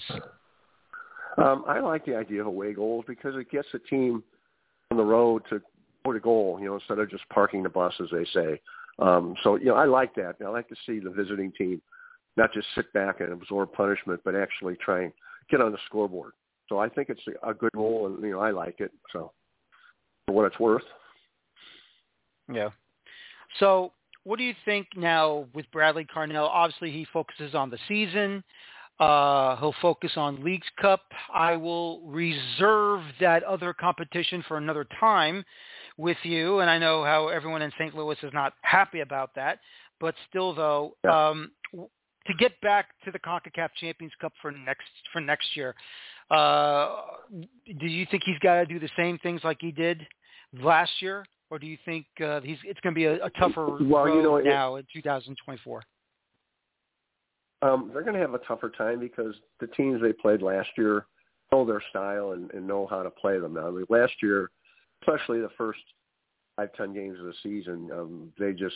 Um, 1.40 1.66
I 1.68 1.80
like 1.80 2.06
the 2.06 2.16
idea 2.16 2.42
of 2.42 2.48
away 2.48 2.74
goals 2.74 3.06
because 3.08 3.36
it 3.36 3.50
gets 3.50 3.68
the 3.74 3.80
team 3.80 4.24
on 4.92 4.98
the 4.98 5.04
road 5.04 5.42
to 5.50 5.62
go 6.06 6.14
to 6.14 6.20
goal, 6.20 6.60
you 6.62 6.68
know, 6.68 6.76
instead 6.76 7.00
of 7.00 7.10
just 7.10 7.28
parking 7.30 7.64
the 7.64 7.70
bus, 7.70 7.94
as 8.00 8.10
they 8.12 8.26
say. 8.36 8.62
Um, 9.00 9.34
so, 9.44 9.56
you 9.56 9.66
know, 9.66 9.76
I 9.76 9.86
like 9.86 10.14
that. 10.16 10.36
I 10.46 10.50
like 10.50 10.70
to 10.70 10.76
see 10.86 11.00
the 11.00 11.10
visiting 11.10 11.52
team 11.54 11.82
not 12.38 12.54
just 12.54 12.68
sit 12.76 12.92
back 12.94 13.20
and 13.20 13.34
absorb 13.34 13.74
punishment, 13.74 14.22
but 14.24 14.36
actually 14.36 14.76
try 14.76 15.04
and 15.06 15.14
get 15.50 15.62
on 15.62 15.72
the 15.72 15.78
scoreboard. 15.86 16.34
So 16.70 16.80
I 16.80 16.90
think 16.90 17.10
it's 17.10 17.22
a 17.46 17.54
good 17.54 17.72
role, 17.76 18.08
and 18.08 18.24
you 18.24 18.32
know 18.32 18.40
I 18.40 18.52
like 18.52 18.80
it. 18.80 18.92
So 19.12 19.32
for 20.26 20.34
what 20.34 20.46
it's 20.46 20.60
worth. 20.60 20.84
Yeah. 22.52 22.70
So 23.60 23.92
what 24.24 24.38
do 24.38 24.44
you 24.44 24.54
think 24.66 24.88
now 24.96 25.48
with 25.54 25.70
Bradley 25.72 26.06
Carnell? 26.06 26.48
Obviously, 26.48 26.92
he 26.92 27.06
focuses 27.12 27.54
on 27.54 27.70
the 27.70 27.78
season. 27.88 28.44
Uh, 29.00 29.58
he'll 29.58 29.76
focus 29.82 30.12
on 30.16 30.44
Leagues 30.44 30.68
Cup. 30.80 31.02
I 31.34 31.56
will 31.56 32.02
reserve 32.02 33.02
that 33.20 33.44
other 33.44 33.74
competition 33.74 34.44
for 34.48 34.58
another 34.58 34.86
time 35.00 35.44
with 35.98 36.18
you, 36.24 36.60
and 36.60 36.70
I 36.70 36.78
know 36.78 37.04
how 37.04 37.28
everyone 37.28 37.62
in 37.62 37.72
St. 37.72 37.96
Louis 37.96 38.18
is 38.24 38.32
not 38.34 38.54
happy 38.62 39.02
about 39.02 39.36
that. 39.36 39.60
But 40.00 40.16
still, 40.30 40.54
though, 40.54 40.96
yeah. 41.04 41.30
um, 41.30 41.52
to 42.28 42.34
get 42.36 42.60
back 42.62 42.88
to 43.06 43.12
the 43.12 43.20
CONCACAF 43.20 43.70
Champions 43.80 44.14
Cup 44.20 44.34
for 44.42 44.52
next 44.52 44.88
for 45.12 45.20
next 45.20 45.56
year, 45.56 45.76
uh, 46.32 47.02
do 47.80 47.88
you 47.88 48.06
think 48.10 48.24
he's 48.26 48.40
got 48.40 48.56
to 48.56 48.66
do 48.66 48.80
the 48.80 48.90
same 48.98 49.18
things 49.20 49.42
like 49.44 49.58
he 49.60 49.72
did 49.72 50.06
last 50.62 50.92
year, 51.00 51.26
or 51.50 51.60
do 51.60 51.68
you 51.68 51.78
think 51.86 52.06
uh, 52.24 52.42
he's 52.42 52.58
it's 52.64 52.80
going 52.82 52.94
to 52.94 53.00
be 53.00 53.06
a, 53.06 53.26
a 53.26 53.30
tougher 53.32 53.78
well, 53.82 54.06
road 54.06 54.16
you 54.16 54.24
know, 54.24 54.40
now 54.40 54.76
in 54.78 54.86
2024? 54.94 55.84
Um, 57.62 57.92
they're 57.94 58.04
going 58.04 58.16
to 58.16 58.20
have 58.20 58.34
a 58.34 58.40
tougher 58.40 58.70
time 58.78 59.00
because 59.00 59.36
the 59.62 59.68
teams 59.68 60.02
they 60.02 60.12
played 60.14 60.42
last 60.42 60.70
year 60.78 61.06
know 61.52 61.66
their 61.66 61.84
style 61.90 62.32
and, 62.32 62.52
and 62.52 62.68
know 62.68 62.88
how 62.90 63.04
to 63.04 63.10
play 63.10 63.40
them. 63.40 63.54
Now, 63.54 63.68
I 63.68 63.72
mean, 63.72 63.86
last 63.90 64.14
year, 64.22 64.50
especially 65.02 65.40
the 65.40 65.52
first 65.58 65.80
five 66.56 66.70
ten 66.78 66.94
games 66.94 67.20
of 67.20 67.26
the 67.26 67.34
season, 67.44 67.90
um, 67.94 68.34
they 68.40 68.54
just 68.54 68.76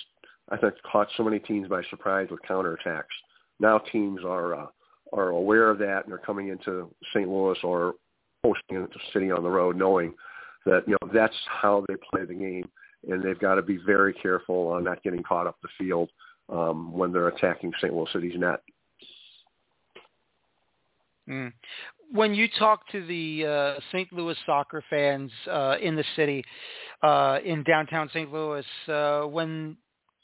I 0.50 0.58
think 0.58 0.74
caught 0.90 1.08
so 1.16 1.24
many 1.24 1.40
teams 1.40 1.68
by 1.68 1.82
surprise 1.90 2.28
with 2.30 2.42
counterattacks 2.50 3.04
now 3.60 3.78
teams 3.78 4.22
are 4.26 4.56
uh, 4.56 4.68
are 5.14 5.30
aware 5.30 5.70
of 5.70 5.80
that 5.80 6.06
and 6.06 6.14
are 6.14 6.18
coming 6.20 6.50
into 6.50 6.90
St. 7.14 7.28
Louis 7.28 7.58
or 7.64 7.96
hosting 8.44 8.78
a 8.78 8.88
city 9.14 9.32
on 9.32 9.44
the 9.44 9.50
road, 9.50 9.76
knowing 9.76 10.14
that 10.66 10.84
you 10.88 10.96
know 11.02 11.10
that's 11.14 11.36
how 11.48 11.84
they 11.88 11.96
play 12.12 12.26
the 12.26 12.34
game, 12.34 12.70
and 13.10 13.24
they've 13.24 13.40
got 13.40 13.56
to 13.56 13.62
be 13.62 13.78
very 13.86 14.14
careful 14.14 14.68
on 14.68 14.84
not 14.84 15.02
getting 15.04 15.24
caught 15.24 15.48
up 15.48 15.58
the 15.62 15.70
field 15.78 16.10
um, 16.50 16.92
when 16.92 17.12
they're 17.12 17.30
attacking 17.30 17.72
St. 17.80 17.94
Louis 17.94 18.12
City's 18.14 18.38
net. 18.38 18.62
Mm. 21.28 21.52
When 22.12 22.34
you 22.34 22.48
talk 22.58 22.88
to 22.94 23.06
the 23.06 23.46
uh, 23.46 23.82
St. 23.92 24.12
Louis 24.14 24.38
soccer 24.46 24.82
fans 24.90 25.30
uh, 25.52 25.76
in 25.82 25.96
the 25.96 26.06
city, 26.16 26.44
uh, 27.04 27.40
in 27.44 27.64
downtown 27.64 28.10
St. 28.14 28.32
Louis, 28.32 28.66
uh, 28.88 29.24
when 29.24 29.76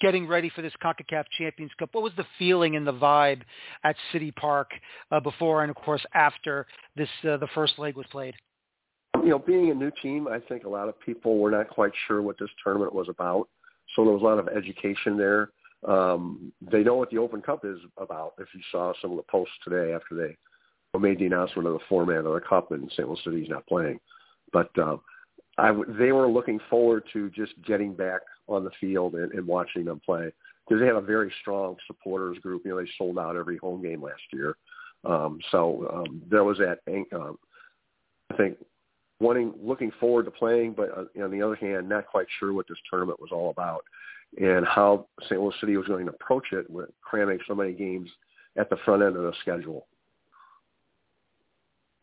getting 0.04 0.28
ready 0.28 0.52
for 0.54 0.62
this 0.62 0.74
CONCACAF 0.84 1.24
Champions 1.38 1.72
Cup. 1.80 1.90
What 1.94 2.04
was 2.04 2.12
the 2.18 2.26
feeling 2.38 2.76
and 2.76 2.86
the 2.86 2.94
vibe 2.94 3.42
at 3.86 3.96
City 4.12 4.32
Park 4.32 4.72
uh, 5.12 5.22
before 5.22 5.64
and, 5.64 5.70
of 5.70 5.78
course, 5.78 6.06
after 6.14 6.68
this 6.98 7.08
uh, 7.24 7.38
the 7.38 7.48
first 7.56 7.80
leg 7.80 7.96
was 7.96 8.06
played? 8.12 8.36
You 9.24 9.30
know, 9.30 9.40
being 9.40 9.72
a 9.72 9.74
new 9.74 9.92
team, 10.02 10.28
I 10.28 10.40
think 10.40 10.66
a 10.66 10.70
lot 10.70 10.90
of 10.90 11.00
people 11.00 11.38
were 11.38 11.52
not 11.52 11.70
quite 11.70 11.94
sure 12.08 12.22
what 12.22 12.38
this 12.38 12.50
tournament 12.62 12.94
was 12.94 13.08
about. 13.08 13.48
So 13.96 14.04
there 14.04 14.14
was 14.14 14.22
a 14.22 14.26
lot 14.26 14.40
of 14.40 14.50
education 14.50 15.18
there. 15.18 15.52
Um, 15.88 16.52
they 16.62 16.84
know 16.84 16.96
what 16.96 17.10
the 17.10 17.20
Open 17.20 17.42
Cup 17.42 17.64
is 17.64 17.78
about. 17.98 18.34
If 18.40 18.50
you 18.54 18.60
saw 18.74 18.92
some 19.02 19.12
of 19.12 19.18
the 19.18 19.24
posts 19.24 19.54
today 19.64 19.94
after 19.94 20.16
they 20.16 20.36
made 21.00 21.20
the 21.20 21.26
announcement 21.26 21.68
of 21.68 21.74
the 21.74 21.86
format 21.88 22.26
of 22.26 22.34
the 22.34 22.42
Cup 22.42 22.72
and 22.72 22.92
St. 22.92 23.08
Louis 23.08 23.20
City's 23.24 23.50
not 23.50 23.66
playing, 23.68 24.00
but 24.52 24.70
uh, 24.78 24.98
I 25.58 25.68
w- 25.68 25.96
they 25.98 26.12
were 26.12 26.28
looking 26.28 26.60
forward 26.70 27.04
to 27.14 27.30
just 27.30 27.54
getting 27.66 27.94
back 27.94 28.22
on 28.48 28.64
the 28.64 28.72
field 28.80 29.16
and, 29.16 29.32
and 29.34 29.48
watching 29.48 29.86
them 29.86 30.02
play 30.06 30.32
because 30.68 30.82
they 30.82 30.88
have 30.88 30.96
a 30.96 31.02
very 31.02 31.32
strong 31.42 31.76
supporters 31.88 32.38
group. 32.40 32.64
You 32.66 32.72
know, 32.72 32.82
they 32.82 32.90
sold 32.98 33.18
out 33.18 33.36
every 33.36 33.58
home 33.58 33.82
game 33.82 34.02
last 34.02 34.22
year. 34.32 34.56
Um, 35.04 35.40
so 35.52 35.88
um, 35.94 36.22
there 36.30 36.44
was 36.44 36.58
that. 36.60 36.80
Um, 37.14 37.38
I 38.32 38.36
think 38.36 38.58
wanting, 39.20 39.54
looking 39.62 39.92
forward 40.00 40.26
to 40.26 40.32
playing, 40.32 40.74
but 40.74 40.90
uh, 40.98 41.24
on 41.24 41.32
the 41.32 41.42
other 41.42 41.56
hand, 41.56 41.90
not 41.90 42.08
quite 42.08 42.28
sure 42.40 42.54
what 42.54 42.68
this 42.68 42.78
tournament 42.90 43.20
was 43.20 43.32
all 43.32 43.50
about 43.50 43.84
and 44.40 44.66
how 44.66 45.08
St. 45.26 45.40
Louis 45.40 45.54
City 45.60 45.78
was 45.78 45.88
going 45.88 46.06
to 46.06 46.12
approach 46.12 46.48
it 46.52 46.70
with 46.70 46.90
cramming 47.02 47.40
so 47.48 47.54
many 47.54 47.74
games 47.74 48.10
at 48.58 48.70
the 48.70 48.78
front 48.86 49.04
end 49.04 49.16
of 49.16 49.24
the 49.24 49.34
schedule. 49.42 49.88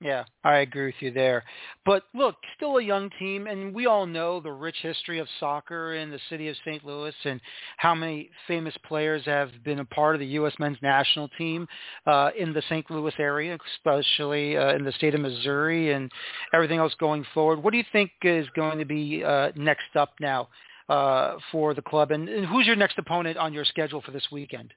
Yeah, 0.02 0.24
I 0.44 0.58
agree 0.58 0.86
with 0.86 0.94
you 1.00 1.10
there. 1.10 1.44
But 1.84 2.04
look, 2.14 2.36
still 2.56 2.78
a 2.78 2.82
young 2.82 3.10
team, 3.18 3.46
and 3.46 3.74
we 3.74 3.84
all 3.84 4.06
know 4.06 4.40
the 4.40 4.50
rich 4.50 4.76
history 4.80 5.18
of 5.18 5.28
soccer 5.38 5.92
in 5.94 6.10
the 6.10 6.18
city 6.30 6.48
of 6.48 6.56
St. 6.64 6.82
Louis 6.86 7.14
and 7.26 7.38
how 7.76 7.94
many 7.94 8.30
famous 8.48 8.74
players 8.86 9.22
have 9.26 9.50
been 9.62 9.80
a 9.80 9.84
part 9.84 10.14
of 10.14 10.20
the 10.20 10.26
U.S. 10.28 10.54
men's 10.58 10.78
national 10.80 11.28
team 11.36 11.68
uh, 12.06 12.30
in 12.38 12.54
the 12.54 12.62
St. 12.70 12.90
Louis 12.90 13.12
area, 13.18 13.58
especially 13.76 14.56
uh, 14.56 14.74
in 14.74 14.84
the 14.84 14.92
state 14.92 15.14
of 15.14 15.20
Missouri 15.20 15.92
and 15.92 16.10
everything 16.54 16.78
else 16.78 16.94
going 16.98 17.26
forward. 17.34 17.62
What 17.62 17.72
do 17.72 17.76
you 17.76 17.84
think 17.92 18.10
is 18.22 18.46
going 18.56 18.78
to 18.78 18.86
be 18.86 19.22
uh, 19.22 19.52
next 19.54 19.96
up 19.96 20.14
now 20.18 20.48
uh, 20.88 21.36
for 21.52 21.74
the 21.74 21.82
club, 21.82 22.10
and, 22.10 22.26
and 22.26 22.46
who's 22.46 22.66
your 22.66 22.76
next 22.76 22.96
opponent 22.96 23.36
on 23.36 23.52
your 23.52 23.66
schedule 23.66 24.00
for 24.00 24.12
this 24.12 24.28
weekend? 24.32 24.72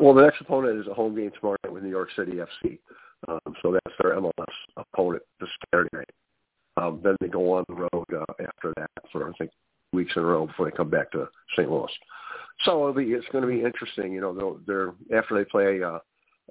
Well, 0.00 0.14
the 0.14 0.22
next 0.22 0.40
opponent 0.40 0.80
is 0.80 0.86
a 0.86 0.94
home 0.94 1.16
game 1.16 1.30
tomorrow 1.38 1.56
night 1.64 1.72
with 1.72 1.82
New 1.82 1.90
York 1.90 2.10
City 2.16 2.32
FC. 2.32 2.78
Um, 3.26 3.54
so 3.62 3.72
that's 3.72 3.96
their 4.00 4.14
MLS 4.16 4.32
opponent 4.76 5.22
this 5.40 5.48
Saturday 5.72 5.90
night. 5.92 6.10
Um, 6.76 7.00
then 7.02 7.16
they 7.20 7.28
go 7.28 7.54
on 7.54 7.64
the 7.68 7.74
road 7.74 8.06
uh, 8.14 8.32
after 8.40 8.72
that 8.76 8.90
for 9.10 9.28
I 9.28 9.32
think 9.38 9.50
weeks 9.92 10.12
in 10.14 10.22
a 10.22 10.26
row 10.26 10.46
before 10.46 10.70
they 10.70 10.76
come 10.76 10.90
back 10.90 11.10
to 11.12 11.28
St. 11.56 11.68
Louis. 11.68 11.90
So 12.64 12.88
it'll 12.88 12.92
be, 12.92 13.12
it's 13.12 13.26
going 13.32 13.42
to 13.42 13.48
be 13.48 13.64
interesting. 13.64 14.12
You 14.12 14.20
know, 14.20 14.60
they're 14.66 14.94
after 15.16 15.36
they 15.36 15.44
play 15.44 15.82
uh, 15.82 15.98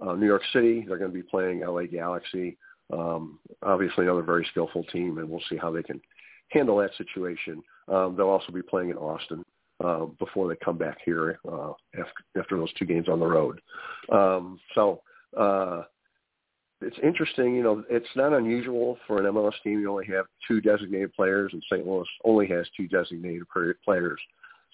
uh, 0.06 0.16
New 0.16 0.26
York 0.26 0.44
City, 0.52 0.86
they're 0.88 0.98
going 0.98 1.12
to 1.12 1.18
be 1.18 1.24
playing 1.24 1.62
LA 1.62 1.84
Galaxy. 1.84 2.58
Um, 2.92 3.40
obviously, 3.64 4.06
another 4.06 4.22
very 4.22 4.46
skillful 4.52 4.84
team, 4.86 5.18
and 5.18 5.30
we'll 5.30 5.42
see 5.50 5.58
how 5.58 5.72
they 5.72 5.84
can 5.84 6.02
handle 6.50 6.78
that 6.78 6.92
situation. 6.98 7.62
Um, 7.88 8.16
they'll 8.16 8.28
also 8.28 8.52
be 8.52 8.62
playing 8.62 8.90
in 8.90 8.98
Austin 8.98 9.44
uh, 9.84 10.06
before 10.20 10.48
they 10.48 10.56
come 10.64 10.78
back 10.78 10.98
here 11.06 11.40
uh, 11.52 11.72
after, 11.94 12.40
after 12.40 12.58
those 12.58 12.74
two 12.74 12.86
games 12.86 13.08
on 13.10 13.20
the 13.20 13.26
road. 13.26 13.62
Um, 14.12 14.60
so 14.74 15.02
uh, 15.38 15.84
it's 16.82 16.98
interesting. 17.04 17.56
You 17.56 17.64
know, 17.64 17.84
it's 17.90 18.08
not 18.16 18.34
unusual 18.34 18.98
for 19.08 19.20
an 19.20 19.34
MLS 19.34 19.54
team. 19.64 19.80
You 19.80 19.92
only 19.92 20.08
have 20.08 20.26
two 20.48 20.62
designated 20.62 21.14
players, 21.14 21.52
and 21.54 21.64
St. 21.72 21.86
Louis 21.86 22.08
only 22.24 22.48
has 22.48 22.66
two 22.76 22.88
designated 22.88 23.44
players. 23.84 24.20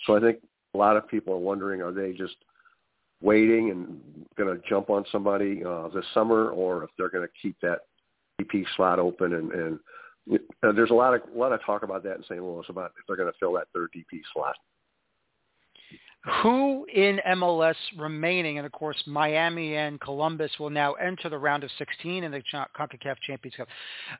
So 0.05 0.15
I 0.15 0.19
think 0.19 0.39
a 0.73 0.77
lot 0.77 0.97
of 0.97 1.07
people 1.07 1.33
are 1.33 1.39
wondering: 1.39 1.81
Are 1.81 1.91
they 1.91 2.13
just 2.13 2.35
waiting 3.21 3.71
and 3.71 3.99
going 4.37 4.55
to 4.55 4.67
jump 4.67 4.89
on 4.89 5.05
somebody 5.11 5.63
uh, 5.63 5.87
this 5.89 6.05
summer, 6.13 6.49
or 6.49 6.83
if 6.83 6.89
they're 6.97 7.09
going 7.09 7.27
to 7.27 7.33
keep 7.41 7.55
that 7.61 7.79
DP 8.41 8.65
slot 8.75 8.99
open? 8.99 9.33
And, 9.33 9.51
and 9.51 9.79
uh, 10.63 10.71
there's 10.73 10.91
a 10.91 10.93
lot 10.95 11.13
of 11.13 11.21
a 11.33 11.37
lot 11.37 11.53
of 11.53 11.63
talk 11.65 11.83
about 11.83 12.03
that 12.03 12.17
in 12.17 12.23
St. 12.23 12.43
Louis 12.43 12.65
about 12.69 12.91
if 12.99 13.05
they're 13.07 13.17
going 13.17 13.31
to 13.31 13.37
fill 13.39 13.53
that 13.53 13.67
third 13.73 13.89
DP 13.95 14.21
slot. 14.33 14.55
Who 16.41 16.85
in 16.93 17.19
MLS 17.27 17.75
remaining, 17.97 18.57
and 18.57 18.65
of 18.65 18.71
course 18.71 19.01
Miami 19.05 19.75
and 19.75 19.99
Columbus 19.99 20.51
will 20.57 20.69
now 20.69 20.93
enter 20.93 21.27
the 21.29 21.37
round 21.37 21.63
of 21.65 21.69
16 21.77 22.23
in 22.23 22.31
the 22.31 22.41
CONCACAF 22.53 23.17
Champions 23.27 23.55
Cup. 23.55 23.67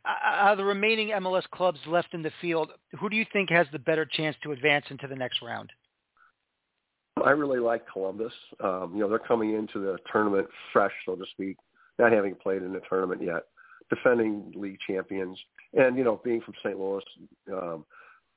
Uh, 0.05 0.53
the 0.55 0.65
remaining 0.65 1.09
MLS 1.09 1.43
clubs 1.51 1.79
left 1.87 2.13
in 2.13 2.21
the 2.21 2.31
field, 2.41 2.71
who 2.99 3.09
do 3.09 3.15
you 3.15 3.25
think 3.31 3.49
has 3.49 3.67
the 3.71 3.79
better 3.79 4.05
chance 4.05 4.35
to 4.43 4.51
advance 4.51 4.85
into 4.89 5.07
the 5.07 5.15
next 5.15 5.41
round? 5.41 5.71
I 7.23 7.29
really 7.29 7.59
like 7.59 7.85
Columbus. 7.91 8.33
Um, 8.61 8.91
you 8.93 9.01
know, 9.01 9.09
they're 9.09 9.19
coming 9.19 9.55
into 9.55 9.79
the 9.79 9.97
tournament 10.11 10.47
fresh, 10.73 10.91
so 11.05 11.15
to 11.15 11.23
speak, 11.31 11.57
not 11.99 12.11
having 12.11 12.35
played 12.35 12.63
in 12.63 12.73
the 12.73 12.81
tournament 12.89 13.21
yet, 13.23 13.43
defending 13.89 14.51
league 14.55 14.79
champions, 14.85 15.37
and 15.73 15.97
you 15.97 16.03
know, 16.03 16.19
being 16.23 16.41
from 16.41 16.55
St. 16.63 16.77
Louis, 16.77 17.03
um, 17.53 17.85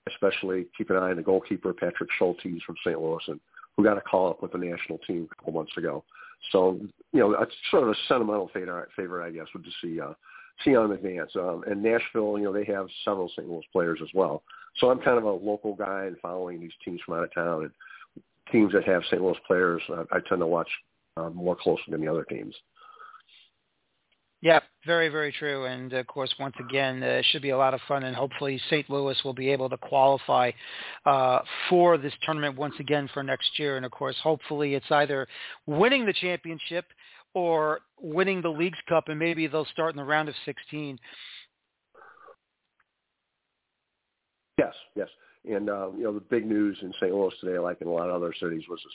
especially 0.08 0.66
keep 0.76 0.90
an 0.90 0.96
eye 0.96 1.10
on 1.10 1.16
the 1.16 1.22
goalkeeper 1.22 1.72
Patrick 1.72 2.10
Schultes 2.20 2.62
from 2.62 2.76
St. 2.84 3.00
Louis, 3.00 3.22
and 3.26 3.40
who 3.76 3.84
got 3.84 3.98
a 3.98 4.00
call 4.00 4.30
up 4.30 4.42
with 4.42 4.52
the 4.52 4.58
national 4.58 4.98
team 5.06 5.28
a 5.30 5.34
couple 5.34 5.52
months 5.52 5.76
ago. 5.76 6.04
So 6.52 6.80
you 7.12 7.20
know, 7.20 7.32
it's 7.40 7.54
sort 7.70 7.84
of 7.84 7.90
a 7.90 7.94
sentimental 8.08 8.50
favorite, 8.52 8.88
favorite 8.96 9.26
I 9.26 9.30
guess, 9.30 9.46
would 9.54 9.64
to 9.64 9.70
see 9.82 10.00
uh, 10.00 10.12
see 10.64 10.72
them 10.72 10.92
advance. 10.92 11.30
Um, 11.34 11.64
and 11.68 11.82
Nashville, 11.82 12.38
you 12.38 12.44
know, 12.44 12.52
they 12.52 12.64
have 12.64 12.86
several 13.04 13.28
St. 13.30 13.48
Louis 13.48 13.64
players 13.72 14.00
as 14.02 14.08
well. 14.14 14.42
So 14.78 14.90
I'm 14.90 15.00
kind 15.00 15.18
of 15.18 15.24
a 15.24 15.30
local 15.30 15.74
guy 15.74 16.04
and 16.04 16.16
following 16.20 16.60
these 16.60 16.72
teams 16.84 17.00
from 17.04 17.14
out 17.14 17.24
of 17.24 17.34
town 17.34 17.62
and 17.62 18.22
teams 18.52 18.72
that 18.72 18.84
have 18.84 19.02
St. 19.10 19.22
Louis 19.22 19.36
players. 19.46 19.82
Uh, 19.88 20.04
I 20.12 20.18
tend 20.28 20.40
to 20.40 20.46
watch 20.46 20.68
uh, 21.16 21.30
more 21.30 21.56
closely 21.56 21.90
than 21.90 22.00
the 22.00 22.08
other 22.08 22.24
teams. 22.24 22.54
Yeah, 24.42 24.60
very, 24.86 25.08
very 25.08 25.32
true. 25.32 25.66
And 25.66 25.92
of 25.92 26.06
course, 26.06 26.32
once 26.38 26.54
again, 26.58 27.02
uh, 27.02 27.06
it 27.06 27.26
should 27.30 27.42
be 27.42 27.50
a 27.50 27.58
lot 27.58 27.74
of 27.74 27.80
fun, 27.86 28.04
and 28.04 28.16
hopefully 28.16 28.60
St. 28.70 28.88
Louis 28.88 29.16
will 29.24 29.34
be 29.34 29.50
able 29.50 29.68
to 29.68 29.76
qualify 29.76 30.52
uh, 31.04 31.40
for 31.68 31.98
this 31.98 32.12
tournament 32.22 32.56
once 32.56 32.74
again 32.78 33.08
for 33.12 33.22
next 33.22 33.58
year. 33.58 33.76
And 33.76 33.84
of 33.84 33.92
course, 33.92 34.16
hopefully 34.22 34.74
it's 34.74 34.90
either 34.90 35.26
winning 35.66 36.06
the 36.06 36.14
championship 36.14 36.86
or 37.34 37.80
winning 38.00 38.40
the 38.40 38.48
Leagues 38.48 38.78
Cup, 38.88 39.08
and 39.08 39.18
maybe 39.18 39.46
they'll 39.46 39.66
start 39.66 39.90
in 39.90 39.98
the 39.98 40.04
round 40.04 40.28
of 40.28 40.34
16. 40.46 40.98
Yes, 44.58 44.72
yes. 44.94 45.08
And, 45.44 45.68
uh, 45.68 45.90
you 45.96 46.04
know, 46.04 46.14
the 46.14 46.20
big 46.20 46.46
news 46.46 46.78
in 46.80 46.92
St. 46.94 47.12
Louis 47.12 47.34
today, 47.40 47.58
like 47.58 47.80
in 47.80 47.88
a 47.88 47.92
lot 47.92 48.08
of 48.08 48.14
other 48.14 48.32
cities, 48.40 48.62
was 48.68 48.80
this 48.82 48.92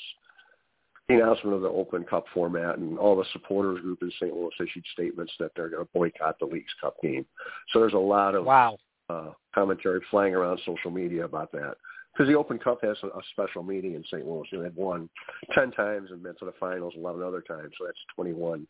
the 1.08 1.16
announcement 1.16 1.56
of 1.56 1.62
the 1.62 1.70
Open 1.70 2.04
Cup 2.04 2.26
format, 2.34 2.78
and 2.78 2.98
all 2.98 3.16
the 3.16 3.26
supporters 3.34 3.82
group 3.82 4.00
in 4.02 4.12
St. 4.12 4.34
Louis 4.34 4.52
issued 4.60 4.86
statements 4.94 5.34
that 5.40 5.52
they're 5.56 5.70
going 5.70 5.84
to 5.84 5.90
boycott 5.94 6.38
the 6.40 6.46
Leagues 6.46 6.74
Cup 6.80 6.96
game. 7.02 7.26
So 7.72 7.80
there's 7.80 7.94
a 7.94 7.98
lot 7.98 8.36
of 8.36 8.46
wow. 8.46 8.78
uh, 9.10 9.32
commentary 9.54 10.02
flying 10.10 10.36
around 10.36 10.60
social 10.66 10.92
media 10.92 11.26
about 11.26 11.52
that. 11.54 11.76
Because 12.14 12.30
the 12.30 12.38
Open 12.38 12.60
Cup 12.60 12.80
has 12.84 12.98
a, 13.04 13.08
a 13.08 13.22
special 13.32 13.64
meeting 13.64 13.96
in 13.96 14.04
St. 14.04 14.26
Louis. 14.28 14.46
You 14.52 14.58
know, 14.58 14.64
they've 14.66 14.76
won 14.76 15.10
10 15.54 15.72
times 15.72 16.12
and 16.12 16.22
been 16.22 16.36
to 16.40 16.46
the 16.46 16.54
finals 16.60 16.94
11 16.98 17.24
other 17.24 17.42
times, 17.42 17.72
so 17.78 17.86
that's 17.86 17.98
21 18.16 18.68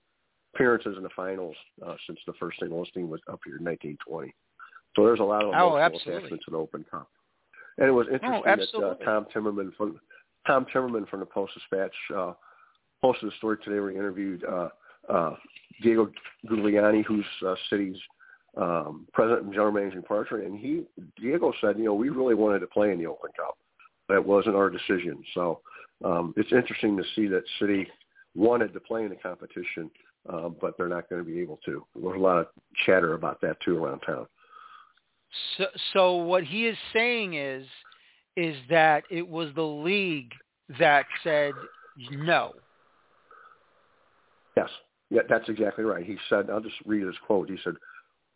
appearances 0.54 0.96
in 0.98 1.04
the 1.04 1.10
finals 1.16 1.56
uh, 1.86 1.96
since 2.08 2.20
the 2.28 2.34
first 2.40 2.60
St. 2.60 2.72
Louis 2.72 2.90
team 2.94 3.10
was 3.10 3.22
up 3.32 3.40
here 3.46 3.58
in 3.58 3.64
1920. 3.64 4.34
So 4.96 5.06
there's 5.06 5.20
a 5.20 5.24
lot 5.24 5.44
of 5.44 5.54
oh, 5.56 5.78
emotional 5.78 6.18
attachment 6.18 6.42
to 6.46 6.52
the 6.52 6.58
Open 6.58 6.86
Cup. 6.90 7.10
And 7.78 7.88
it 7.88 7.92
was 7.92 8.08
oh, 8.12 8.38
interesting 8.38 8.82
oh, 8.84 8.96
that 9.00 9.02
uh, 9.02 9.06
Tom 9.06 9.26
Timmerman 9.34 9.76
from 9.76 10.00
Tom 10.48 10.66
Timmerman 10.74 11.08
from 11.10 11.20
the 11.20 11.26
Post 11.26 11.54
Dispatch 11.54 11.94
uh, 12.16 12.34
posted 13.02 13.32
a 13.32 13.36
story 13.38 13.58
today 13.64 13.80
where 13.80 13.92
he 13.92 13.98
interviewed 13.98 14.44
uh, 14.44 14.70
uh, 15.10 15.36
Diego 15.82 16.12
Gigliani, 16.50 17.04
who's 17.06 17.26
uh, 17.46 17.56
City's 17.70 17.98
um, 18.58 19.08
president 19.14 19.44
and 19.46 19.54
general 19.54 19.72
managing 19.72 20.02
partner, 20.04 20.42
and 20.42 20.60
he 20.60 20.84
Diego 21.20 21.54
said, 21.62 21.78
you 21.78 21.86
know, 21.86 21.94
we 21.94 22.10
really 22.10 22.36
wanted 22.36 22.60
to 22.60 22.68
play 22.68 22.92
in 22.92 23.00
the 23.00 23.06
Open 23.08 23.32
Cup. 23.36 23.58
That 24.10 24.26
wasn't 24.26 24.56
our 24.56 24.70
decision. 24.70 25.24
So 25.34 25.62
um, 26.04 26.34
it's 26.36 26.52
interesting 26.52 26.98
to 26.98 27.04
see 27.16 27.28
that 27.28 27.44
City 27.60 27.88
wanted 28.36 28.74
to 28.74 28.80
play 28.80 29.04
in 29.04 29.10
the 29.10 29.16
competition, 29.16 29.90
um, 30.28 30.56
but 30.60 30.78
they're 30.78 30.90
not 30.90 31.10
going 31.10 31.24
to 31.24 31.30
be 31.30 31.40
able 31.40 31.60
to. 31.66 31.86
There's 31.96 32.18
a 32.18 32.20
lot 32.20 32.40
of 32.40 32.48
chatter 32.86 33.14
about 33.14 33.40
that 33.42 33.58
too 33.64 33.84
around 33.84 34.02
town. 34.02 34.28
So, 35.58 35.66
so 35.94 36.16
what 36.16 36.44
he 36.44 36.68
is 36.68 36.78
saying 36.92 37.36
is, 37.36 37.66
is 38.38 38.56
that 38.70 39.04
it 39.10 39.28
was 39.28 39.50
the 39.56 39.62
league 39.62 40.32
that 40.80 41.06
said 41.24 41.54
no. 42.12 42.54
Yes, 44.56 44.70
yeah, 45.10 45.22
that's 45.30 45.48
exactly 45.50 45.84
right. 45.84 46.06
He 46.06 46.18
said, 46.30 46.50
I'll 46.50 46.62
just 46.62 46.76
read 46.86 47.06
his 47.06 47.16
quote. 47.26 47.50
He 47.50 47.58
said, 47.64 47.74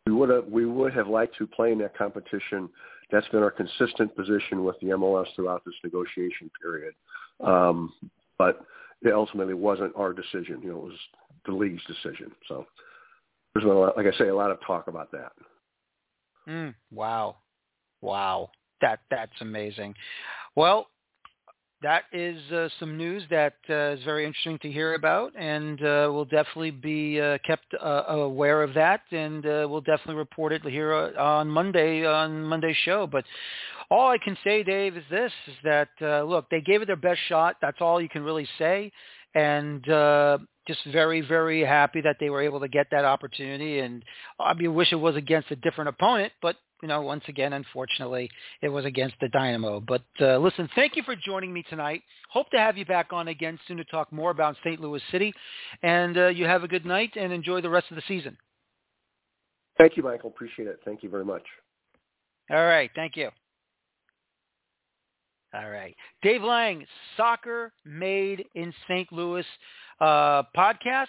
"We 0.05 0.13
would 0.13 0.29
have, 0.29 0.45
we 0.45 0.65
would 0.65 0.93
have 0.93 1.07
liked 1.07 1.37
to 1.37 1.47
play 1.47 1.71
in 1.71 1.77
that 1.79 1.97
competition. 1.97 2.69
That's 3.11 3.27
been 3.29 3.43
our 3.43 3.51
consistent 3.51 4.15
position 4.15 4.63
with 4.63 4.75
the 4.81 4.87
MLS 4.87 5.27
throughout 5.35 5.63
this 5.65 5.75
negotiation 5.83 6.49
period, 6.61 6.93
um, 7.41 7.93
but 8.37 8.61
it 9.01 9.13
ultimately 9.13 9.53
wasn't 9.53 9.93
our 9.95 10.11
decision. 10.13 10.61
You 10.61 10.71
know, 10.71 10.77
it 10.77 10.83
was 10.83 10.99
the 11.45 11.53
league's 11.53 11.83
decision. 11.85 12.31
So 12.47 12.65
there's 13.53 13.63
been, 13.63 13.73
a 13.73 13.79
lot, 13.79 13.95
like 13.95 14.07
I 14.07 14.17
say, 14.17 14.27
a 14.27 14.35
lot 14.35 14.51
of 14.51 14.59
talk 14.65 14.87
about 14.87 15.11
that." 15.11 15.31
Mm, 16.47 16.75
wow, 16.91 17.37
wow, 18.01 18.49
that 18.81 18.99
that's 19.09 19.41
amazing. 19.41 19.95
Well, 20.55 20.87
that 21.81 22.05
is 22.11 22.39
uh, 22.51 22.69
some 22.79 22.97
news 22.97 23.23
that 23.29 23.53
uh, 23.69 23.95
is 23.97 24.03
very 24.03 24.25
interesting 24.25 24.57
to 24.59 24.71
hear 24.71 24.95
about, 24.95 25.33
and 25.37 25.79
uh, 25.81 26.09
we'll 26.11 26.25
definitely 26.25 26.71
be 26.71 27.19
uh, 27.19 27.37
kept 27.45 27.65
uh, 27.79 28.03
aware 28.07 28.63
of 28.63 28.73
that, 28.73 29.01
and 29.11 29.45
uh, 29.45 29.67
we'll 29.69 29.81
definitely 29.81 30.15
report 30.15 30.51
it 30.51 30.63
here 30.63 30.93
on 30.93 31.47
Monday 31.47 32.05
on 32.05 32.43
Monday's 32.43 32.77
show. 32.77 33.05
But 33.05 33.25
all 33.91 34.09
I 34.09 34.17
can 34.17 34.37
say, 34.43 34.63
Dave, 34.63 34.97
is 34.97 35.03
this: 35.11 35.31
is 35.47 35.55
that 35.63 35.89
look, 36.01 36.49
they 36.49 36.61
gave 36.61 36.81
it 36.81 36.87
their 36.87 36.95
best 36.95 37.19
shot. 37.27 37.57
That's 37.61 37.81
all 37.81 38.01
you 38.01 38.09
can 38.09 38.23
really 38.23 38.47
say, 38.57 38.91
and 39.35 39.85
just 40.67 40.79
very, 40.91 41.21
very 41.21 41.63
happy 41.63 42.01
that 42.01 42.17
they 42.19 42.29
were 42.29 42.41
able 42.41 42.59
to 42.61 42.67
get 42.67 42.87
that 42.91 43.05
opportunity. 43.05 43.79
And 43.79 44.03
I 44.39 44.53
mean, 44.53 44.73
wish 44.73 44.91
it 44.91 44.95
was 44.95 45.15
against 45.15 45.51
a 45.51 45.55
different 45.57 45.89
opponent, 45.89 46.33
but 46.41 46.55
you 46.81 46.87
know, 46.87 47.01
once 47.01 47.23
again, 47.27 47.53
unfortunately, 47.53 48.29
it 48.61 48.69
was 48.69 48.85
against 48.85 49.15
the 49.21 49.29
Dynamo. 49.29 49.79
But 49.79 50.03
uh, 50.19 50.37
listen, 50.37 50.69
thank 50.75 50.95
you 50.95 51.03
for 51.03 51.15
joining 51.15 51.53
me 51.53 51.63
tonight. 51.69 52.01
Hope 52.29 52.49
to 52.51 52.57
have 52.57 52.77
you 52.77 52.85
back 52.85 53.13
on 53.13 53.29
again 53.29 53.57
soon 53.67 53.77
to 53.77 53.85
talk 53.85 54.11
more 54.11 54.31
about 54.31 54.55
St. 54.63 54.79
Louis 54.79 55.01
City. 55.11 55.33
And 55.83 56.17
uh, 56.17 56.27
you 56.27 56.45
have 56.45 56.63
a 56.63 56.67
good 56.67 56.85
night 56.85 57.11
and 57.15 57.31
enjoy 57.31 57.61
the 57.61 57.69
rest 57.69 57.87
of 57.89 57.95
the 57.95 58.03
season. 58.07 58.37
Thank 59.77 59.97
you, 59.97 60.03
Michael. 60.03 60.29
Appreciate 60.29 60.67
it. 60.67 60.79
Thank 60.85 61.03
you 61.03 61.09
very 61.09 61.25
much. 61.25 61.43
All 62.49 62.65
right. 62.65 62.89
Thank 62.95 63.15
you. 63.15 63.29
All 65.53 65.69
right. 65.69 65.95
Dave 66.21 66.43
Lang, 66.43 66.85
Soccer 67.15 67.71
Made 67.85 68.45
in 68.55 68.73
St. 68.87 69.11
Louis 69.11 69.45
uh, 70.01 70.43
podcast. 70.55 71.07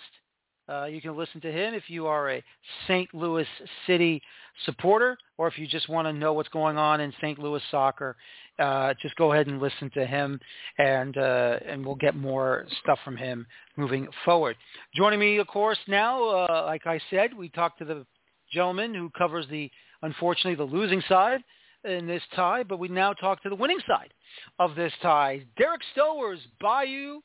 Uh, 0.69 0.85
you 0.87 1.01
can 1.01 1.17
listen 1.17 1.41
to 1.41 1.53
him 1.53 1.75
if 1.75 1.85
you 1.89 2.07
are 2.07 2.31
a 2.31 2.43
St. 2.87 3.13
Louis 3.15 3.47
City 3.87 4.21
supporter 4.65 5.17
or 5.39 5.47
if 5.47 5.59
you 5.59 5.67
just 5.67 5.89
want 5.89 6.07
to 6.09 6.13
know 6.13 6.33
what's 6.33 6.49
going 6.49 6.77
on 6.77 7.01
in 7.01 7.13
St. 7.21 7.39
Louis 7.39 7.63
soccer. 7.71 8.17
Uh, 8.59 8.95
just 9.01 9.15
go 9.17 9.33
ahead 9.33 9.47
and 9.47 9.61
listen 9.61 9.91
to 9.91 10.07
him, 10.07 10.41
and 10.79 11.19
uh, 11.19 11.59
and 11.67 11.85
we'll 11.85 11.95
get 11.95 12.17
more 12.17 12.67
stuff 12.83 12.99
from 13.05 13.17
him 13.17 13.47
moving 13.77 14.09
forward. 14.25 14.57
Joining 14.95 15.21
me, 15.21 15.37
of 15.37 15.47
course, 15.47 15.79
now, 15.87 16.25
uh, 16.25 16.65
like 16.67 16.87
I 16.87 16.99
said, 17.11 17.35
we 17.37 17.51
talked 17.51 17.79
to 17.81 17.85
the 17.85 18.07
gentleman 18.51 18.95
who 18.95 19.11
covers 19.11 19.47
the 19.51 19.71
unfortunately 20.03 20.55
the 20.55 20.65
losing 20.65 21.03
side 21.07 21.43
in 21.85 22.07
this 22.07 22.23
tie, 22.35 22.63
but 22.63 22.79
we 22.79 22.89
now 22.89 23.13
talk 23.13 23.43
to 23.43 23.51
the 23.51 23.55
winning 23.55 23.81
side 23.87 24.13
of 24.59 24.75
this 24.75 24.93
tie. 25.03 25.45
Derek 25.59 25.83
Stowers, 25.95 26.39
Bayou 26.61 27.21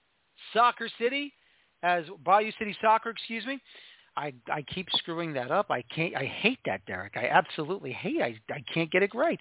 Soccer 0.53 0.89
City 0.99 1.33
as 1.83 2.05
Bayou 2.23 2.51
City 2.59 2.75
Soccer, 2.81 3.09
excuse 3.09 3.45
me. 3.45 3.59
I 4.17 4.33
I 4.51 4.61
keep 4.63 4.89
screwing 4.95 5.33
that 5.33 5.51
up. 5.51 5.67
I 5.69 5.83
can't. 5.83 6.15
I 6.15 6.25
hate 6.25 6.59
that, 6.65 6.85
Derek. 6.85 7.13
I 7.15 7.27
absolutely 7.27 7.93
hate. 7.93 8.21
I 8.21 8.35
I 8.51 8.61
can't 8.73 8.91
get 8.91 9.03
it 9.03 9.15
right. 9.15 9.39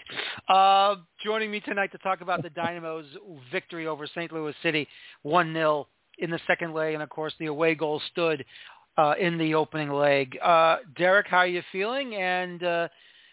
Uh, 0.48 0.96
joining 1.24 1.50
me 1.50 1.60
tonight 1.60 1.90
to 1.92 1.98
talk 1.98 2.20
about 2.20 2.42
the 2.42 2.50
Dynamo's 2.50 3.06
victory 3.50 3.86
over 3.88 4.06
St. 4.06 4.32
Louis 4.32 4.54
City, 4.62 4.86
one 5.22 5.52
0 5.52 5.88
in 6.18 6.30
the 6.30 6.38
second 6.46 6.72
leg, 6.72 6.94
and 6.94 7.02
of 7.02 7.08
course 7.08 7.32
the 7.40 7.46
away 7.46 7.74
goal 7.74 8.00
stood 8.12 8.44
uh, 8.96 9.14
in 9.18 9.38
the 9.38 9.54
opening 9.54 9.90
leg. 9.90 10.38
Uh, 10.42 10.78
Derek, 10.96 11.26
how 11.26 11.38
are 11.38 11.46
you 11.46 11.62
feeling? 11.72 12.14
And 12.14 12.62
uh, 12.62 12.88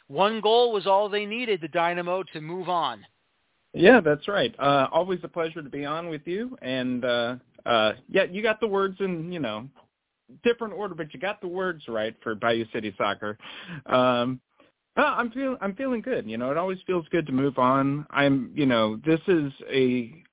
one 0.07 0.41
goal 0.41 0.71
was 0.71 0.87
all 0.87 1.09
they 1.09 1.25
needed, 1.25 1.61
the 1.61 1.67
Dynamo, 1.67 2.23
to 2.33 2.41
move 2.41 2.69
on. 2.69 3.05
Yeah, 3.73 3.99
that's 4.01 4.27
right. 4.27 4.55
Uh, 4.57 4.87
always 4.91 5.19
a 5.23 5.27
pleasure 5.27 5.61
to 5.61 5.69
be 5.69 5.85
on 5.85 6.09
with 6.09 6.21
you, 6.25 6.57
and 6.61 7.05
uh, 7.05 7.35
uh, 7.67 7.93
yeah, 8.09 8.23
you 8.23 8.41
got 8.41 8.59
the 8.59 8.67
words 8.67 8.97
in 8.99 9.31
you 9.31 9.39
know 9.39 9.67
different 10.43 10.73
order, 10.73 10.95
but 10.95 11.13
you 11.13 11.19
got 11.19 11.41
the 11.41 11.47
words 11.47 11.83
right 11.87 12.15
for 12.23 12.35
Bayou 12.35 12.65
City 12.73 12.93
Soccer. 12.97 13.37
Um, 13.85 14.39
I'm 14.95 15.31
feeling 15.31 15.57
I'm 15.61 15.75
feeling 15.75 16.01
good. 16.01 16.29
You 16.29 16.37
know, 16.37 16.49
it 16.49 16.57
always 16.57 16.79
feels 16.87 17.05
good 17.11 17.25
to 17.27 17.31
move 17.31 17.57
on. 17.57 18.07
I'm 18.09 18.51
you 18.55 18.65
know 18.65 18.99
this 19.05 19.19
is 19.27 19.51
a 19.71 20.23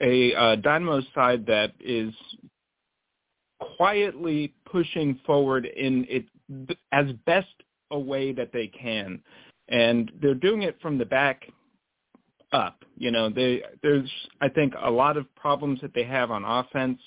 a 0.00 0.34
uh, 0.34 0.56
Dynamo 0.56 1.00
side 1.14 1.46
that 1.46 1.72
is 1.80 2.12
quietly 3.76 4.52
pushing 4.70 5.18
forward 5.24 5.66
in 5.66 6.06
it 6.08 6.26
as 6.92 7.06
best 7.24 7.48
a 7.90 7.98
way 7.98 8.32
that 8.32 8.52
they 8.52 8.66
can, 8.66 9.20
and 9.68 10.12
they're 10.20 10.34
doing 10.34 10.62
it 10.62 10.76
from 10.82 10.98
the 10.98 11.06
back 11.06 11.44
up. 12.54 12.84
You 12.96 13.10
know, 13.10 13.28
they 13.28 13.62
there's 13.82 14.10
I 14.40 14.48
think 14.48 14.72
a 14.82 14.90
lot 14.90 15.16
of 15.16 15.32
problems 15.34 15.80
that 15.82 15.92
they 15.94 16.04
have 16.04 16.30
on 16.30 16.44
offense, 16.44 16.98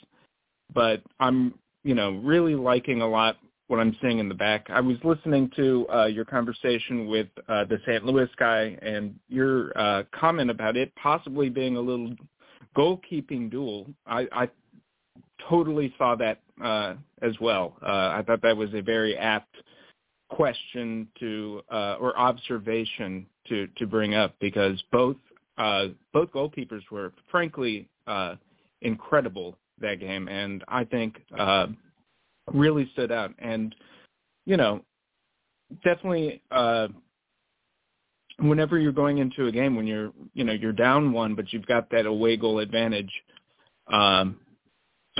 but 0.73 1.01
I'm 1.19 1.55
you 1.83 1.95
know 1.95 2.11
really 2.23 2.55
liking 2.55 3.01
a 3.01 3.07
lot 3.07 3.37
what 3.67 3.79
I'm 3.79 3.95
seeing 4.01 4.19
in 4.19 4.29
the 4.29 4.35
back. 4.35 4.67
I 4.69 4.79
was 4.79 4.97
listening 5.03 5.51
to 5.55 5.87
uh, 5.93 6.05
your 6.05 6.25
conversation 6.25 7.07
with 7.07 7.27
uh, 7.49 7.65
the 7.65 7.79
St. 7.85 8.05
Louis 8.05 8.29
guy 8.37 8.77
and 8.81 9.15
your 9.27 9.77
uh, 9.77 10.03
comment 10.13 10.49
about 10.49 10.77
it 10.77 10.93
possibly 10.95 11.49
being 11.49 11.75
a 11.75 11.81
little 11.81 12.15
goalkeeping 12.77 13.51
duel. 13.51 13.87
I, 14.05 14.27
I 14.31 14.49
totally 15.49 15.93
saw 15.97 16.15
that 16.15 16.39
uh, 16.63 16.93
as 17.21 17.33
well. 17.41 17.75
Uh, 17.81 18.15
I 18.15 18.23
thought 18.25 18.41
that 18.41 18.55
was 18.55 18.73
a 18.73 18.81
very 18.81 19.17
apt 19.17 19.53
question 20.29 21.07
to 21.19 21.61
uh, 21.71 21.97
or 21.99 22.17
observation 22.17 23.25
to 23.47 23.67
to 23.77 23.87
bring 23.87 24.13
up 24.13 24.35
because 24.39 24.81
both 24.91 25.15
uh, 25.58 25.88
both 26.14 26.32
goalkeepers 26.32 26.82
were 26.91 27.14
frankly 27.32 27.88
uh, 28.08 28.36
incredible 28.82 29.58
that 29.80 29.99
game, 29.99 30.28
and 30.28 30.64
I 30.68 30.84
think 30.84 31.22
uh, 31.38 31.68
really 32.53 32.89
stood 32.93 33.12
out. 33.12 33.34
And 33.39 33.76
you 34.45 34.58
know, 34.58 34.82
definitely. 35.84 36.41
Uh, 36.51 36.88
whenever 38.39 38.78
you're 38.78 38.91
going 38.91 39.18
into 39.18 39.47
a 39.47 39.51
game 39.51 39.76
when 39.76 39.88
you're 39.88 40.12
you 40.36 40.43
know 40.43 40.53
you're 40.53 40.72
down 40.72 41.12
one 41.12 41.34
but 41.34 41.51
you've 41.51 41.66
got 41.66 41.89
that 41.89 42.05
away 42.05 42.38
goal 42.38 42.60
advantage 42.60 43.10
um 43.91 44.38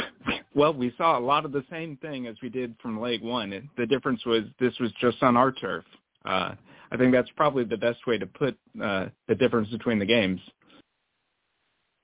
well, 0.56 0.74
we 0.74 0.94
saw 0.98 1.18
a 1.18 1.20
lot 1.20 1.46
of 1.46 1.52
the 1.52 1.64
same 1.70 1.98
thing 1.98 2.28
as 2.28 2.36
we 2.42 2.50
did 2.50 2.76
from 2.82 3.00
leg 3.00 3.22
one. 3.22 3.70
The 3.78 3.86
difference 3.86 4.26
was 4.26 4.44
this 4.60 4.78
was 4.80 4.92
just 5.00 5.22
on 5.22 5.38
our 5.38 5.52
turf. 5.52 5.86
Uh, 6.26 6.56
I 6.92 6.98
think 6.98 7.12
that's 7.12 7.30
probably 7.36 7.64
the 7.64 7.78
best 7.78 8.08
way 8.08 8.18
to 8.18 8.26
put 8.26 8.58
uh, 8.82 9.08
the 9.28 9.36
difference 9.36 9.70
between 9.70 10.00
the 10.00 10.06
games. 10.06 10.42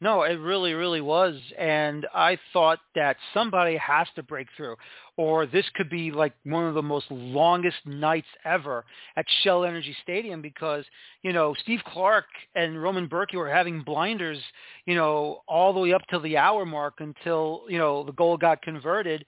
No, 0.04 0.24
it 0.24 0.34
really, 0.34 0.74
really 0.74 1.00
was. 1.00 1.40
And 1.58 2.06
I 2.14 2.38
thought 2.52 2.80
that 2.94 3.16
somebody 3.34 3.78
has 3.78 4.06
to 4.16 4.24
break 4.24 4.48
through. 4.58 4.76
Or 5.16 5.46
this 5.46 5.64
could 5.76 5.90
be 5.90 6.12
like 6.12 6.34
one 6.44 6.66
of 6.66 6.74
the 6.74 6.82
most 6.82 7.06
longest 7.10 7.78
nights 7.86 8.28
ever 8.44 8.84
at 9.16 9.26
Shell 9.44 9.64
Energy 9.64 9.96
Stadium 10.04 10.42
because, 10.42 10.84
you 11.22 11.32
know, 11.32 11.56
Steve 11.62 11.80
Clark 11.88 12.26
and 12.54 12.84
Roman 12.84 13.08
Bürki 13.08 13.36
were 13.36 13.50
having 13.50 13.82
blinders, 13.82 14.40
you 14.86 14.96
know, 14.96 15.42
all 15.48 15.72
the 15.72 15.80
way 15.80 15.94
up 15.94 16.06
to 16.10 16.20
the 16.20 16.36
hour 16.36 16.66
mark 16.66 16.96
until, 17.00 17.64
you 17.70 17.78
know, 17.78 18.04
the 18.04 18.12
goal 18.12 18.36
got 18.36 18.62
converted 18.62 19.26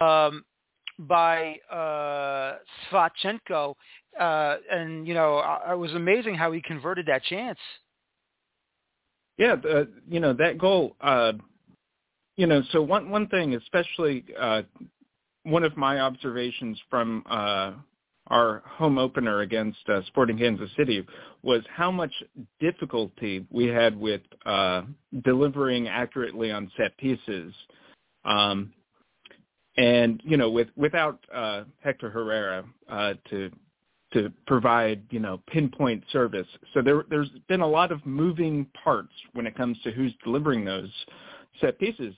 um, 0.00 0.44
by 0.98 1.54
uh. 1.70 2.56
Uh, 4.20 4.56
and, 4.70 5.08
you 5.08 5.14
know, 5.14 5.42
it 5.70 5.78
was 5.78 5.92
amazing 5.94 6.34
how 6.34 6.52
he 6.52 6.60
converted 6.60 7.06
that 7.06 7.24
chance. 7.24 7.58
Yeah, 9.38 9.56
you 10.06 10.20
know 10.20 10.34
that 10.34 10.58
goal. 10.58 10.94
Uh, 11.00 11.32
you 12.36 12.46
know, 12.46 12.62
so 12.72 12.82
one 12.82 13.08
one 13.08 13.26
thing, 13.28 13.54
especially 13.54 14.22
uh, 14.38 14.62
one 15.44 15.64
of 15.64 15.78
my 15.78 16.00
observations 16.00 16.78
from 16.90 17.24
uh, 17.28 17.72
our 18.26 18.62
home 18.66 18.98
opener 18.98 19.40
against 19.40 19.78
uh, 19.88 20.02
Sporting 20.08 20.36
Kansas 20.36 20.68
City 20.76 21.06
was 21.42 21.62
how 21.74 21.90
much 21.90 22.12
difficulty 22.60 23.46
we 23.48 23.66
had 23.66 23.98
with 23.98 24.20
uh, 24.44 24.82
delivering 25.24 25.88
accurately 25.88 26.50
on 26.50 26.70
set 26.76 26.94
pieces. 26.98 27.54
Um, 28.26 28.74
and 29.78 30.20
you 30.22 30.36
know, 30.36 30.50
with 30.50 30.68
without 30.76 31.18
uh, 31.34 31.64
Hector 31.82 32.10
Herrera 32.10 32.64
uh, 32.90 33.14
to 33.30 33.50
to 34.12 34.32
provide, 34.46 35.02
you 35.10 35.20
know, 35.20 35.40
pinpoint 35.46 36.04
service. 36.10 36.46
So 36.74 36.82
there, 36.82 37.04
there's 37.08 37.30
been 37.48 37.60
a 37.60 37.66
lot 37.66 37.92
of 37.92 38.04
moving 38.04 38.66
parts 38.82 39.12
when 39.34 39.46
it 39.46 39.56
comes 39.56 39.78
to 39.84 39.92
who's 39.92 40.12
delivering 40.24 40.64
those 40.64 40.90
set 41.60 41.78
pieces. 41.78 42.14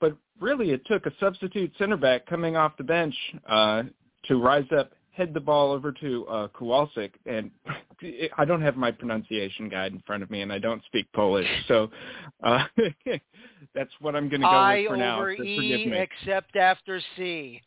But 0.00 0.16
really, 0.40 0.70
it 0.70 0.86
took 0.86 1.06
a 1.06 1.12
substitute 1.20 1.72
center 1.78 1.96
back 1.96 2.26
coming 2.26 2.56
off 2.56 2.76
the 2.76 2.84
bench 2.84 3.14
uh, 3.48 3.84
to 4.26 4.36
rise 4.42 4.66
up, 4.76 4.92
head 5.10 5.34
the 5.34 5.40
ball 5.40 5.72
over 5.72 5.92
to 5.92 6.26
uh, 6.28 6.48
Kowalczyk, 6.48 7.10
and 7.26 7.50
I 8.38 8.44
don't 8.44 8.62
have 8.62 8.76
my 8.76 8.92
pronunciation 8.92 9.68
guide 9.68 9.92
in 9.92 10.02
front 10.06 10.22
of 10.22 10.30
me, 10.30 10.42
and 10.42 10.52
I 10.52 10.58
don't 10.58 10.82
speak 10.84 11.12
Polish, 11.12 11.48
so 11.66 11.90
uh, 12.44 12.64
that's 13.74 13.90
what 14.00 14.14
I'm 14.14 14.28
going 14.28 14.40
to 14.40 14.46
go 14.46 14.50
I 14.50 14.80
with 14.82 14.90
for 14.90 14.96
now. 14.96 15.20
over 15.20 15.34
So 15.36 15.42
E 15.42 15.92
except 15.92 16.56
after 16.56 17.00
C. 17.16 17.60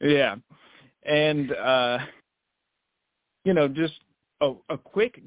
Yeah, 0.00 0.36
and 1.04 1.52
uh, 1.52 1.98
you 3.44 3.54
know, 3.54 3.68
just 3.68 3.94
a, 4.40 4.52
a 4.68 4.78
quick, 4.78 5.20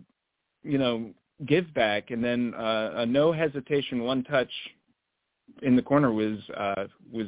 you 0.63 0.78
know, 0.78 1.11
give 1.45 1.74
back, 1.74 2.11
and 2.11 2.24
then 2.24 2.53
uh, 2.53 2.91
a 2.97 3.05
no 3.05 3.32
hesitation 3.32 4.03
one 4.03 4.24
touch 4.24 4.51
in 5.61 5.76
the 5.76 5.82
corner 5.82 6.11
was 6.11 6.38
uh, 6.57 6.86
was 7.11 7.28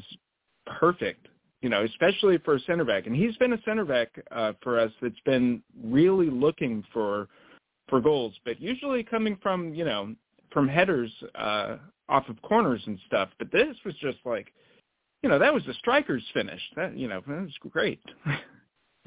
perfect. 0.80 1.28
You 1.62 1.70
know, 1.70 1.84
especially 1.84 2.38
for 2.38 2.56
a 2.56 2.60
center 2.62 2.86
back, 2.86 3.08
and 3.08 3.16
he's 3.16 3.36
been 3.38 3.54
a 3.54 3.62
center 3.64 3.84
back 3.84 4.10
uh, 4.32 4.54
for 4.62 4.80
us 4.80 4.92
that's 5.02 5.20
been 5.26 5.62
really 5.84 6.30
looking 6.30 6.84
for 6.94 7.28
for 7.90 8.00
goals, 8.00 8.34
but 8.46 8.62
usually 8.62 9.04
coming 9.04 9.38
from 9.42 9.74
you 9.74 9.84
know 9.84 10.14
from 10.52 10.68
headers 10.68 11.12
uh, 11.36 11.78
off 12.10 12.30
of 12.30 12.42
corners 12.42 12.82
and 12.86 13.00
stuff. 13.08 13.30
But 13.40 13.52
this 13.52 13.76
was 13.86 13.96
just 13.96 14.20
like, 14.24 14.54
you 15.24 15.30
know, 15.30 15.40
that 15.40 15.54
was 15.54 15.64
the 15.66 15.74
striker's 15.74 16.24
finish. 16.34 16.62
That 16.76 16.96
you 16.96 17.08
know, 17.08 17.22
that 17.28 17.42
was 17.42 17.54
great. 17.72 18.02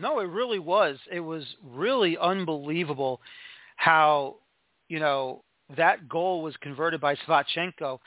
No, 0.00 0.20
it 0.20 0.28
really 0.28 0.58
was. 0.58 0.98
It 1.12 1.20
was 1.20 1.44
really 1.62 2.16
unbelievable 2.16 3.20
how, 3.76 4.36
you 4.88 4.98
know, 4.98 5.44
that 5.76 6.08
goal 6.08 6.42
was 6.42 6.56
converted 6.62 7.00
by 7.00 7.14
Sviatchenko. 7.16 7.98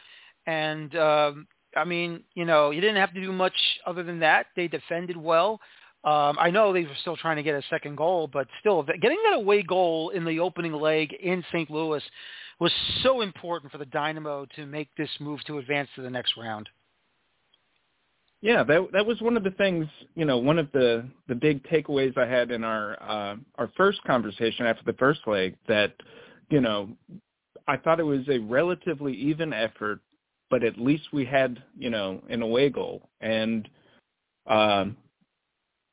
And, 0.48 0.96
um, 0.96 1.48
I 1.76 1.84
mean, 1.86 2.24
you 2.34 2.46
know, 2.46 2.72
you 2.72 2.82
didn't 2.82 2.98
have 2.98 3.14
to 3.14 3.22
do 3.22 3.32
much 3.32 3.54
other 3.86 4.04
than 4.04 4.20
that. 4.20 4.48
They 4.56 4.68
defended 4.68 5.18
well. 5.18 5.60
Um, 6.04 6.38
I 6.38 6.50
know 6.50 6.74
they 6.74 6.84
were 6.84 6.90
still 7.00 7.16
trying 7.16 7.38
to 7.38 7.44
get 7.44 7.56
a 7.56 7.64
second 7.70 7.96
goal, 7.96 8.28
but 8.32 8.48
still, 8.60 8.84
getting 8.84 9.20
that 9.24 9.38
away 9.38 9.64
goal 9.64 10.10
in 10.10 10.26
the 10.26 10.40
opening 10.40 10.74
leg 10.74 11.14
in 11.14 11.46
St. 11.52 11.70
Louis 11.72 12.04
was 12.60 12.74
so 13.04 13.22
important 13.22 13.72
for 13.72 13.78
the 13.78 13.86
Dynamo 13.86 14.46
to 14.56 14.66
make 14.66 14.90
this 14.98 15.10
move 15.20 15.42
to 15.46 15.60
advance 15.60 15.90
to 15.96 16.02
the 16.02 16.10
next 16.10 16.34
round. 16.38 16.68
Yeah, 18.44 18.62
that 18.66 18.92
that 18.92 19.06
was 19.06 19.22
one 19.22 19.38
of 19.38 19.46
the 19.46 19.52
things, 19.52 19.88
you 20.16 20.26
know, 20.26 20.38
one 20.38 20.60
of 20.60 20.70
the 20.74 21.08
the 21.30 21.34
big 21.34 21.64
takeaways 21.64 22.18
I 22.18 22.28
had 22.28 22.52
in 22.52 22.66
our 22.66 23.02
uh, 23.02 23.38
our 23.56 23.72
first 23.78 24.04
conversation 24.04 24.66
after 24.66 24.84
the 24.84 24.98
first 25.00 25.22
leg 25.26 25.56
that, 25.70 25.94
you 26.50 26.60
know, 26.60 26.90
I 27.70 27.78
thought 27.78 28.02
it 28.02 28.04
was 28.04 28.28
a 28.28 28.40
relatively 28.40 29.14
even 29.14 29.54
effort, 29.54 30.02
but 30.50 30.62
at 30.62 30.78
least 30.78 31.04
we 31.14 31.24
had, 31.24 31.64
you 31.80 31.90
know, 31.90 32.22
an 32.30 32.42
away 32.42 32.70
goal. 32.70 33.10
And 33.22 33.70
um 34.46 34.98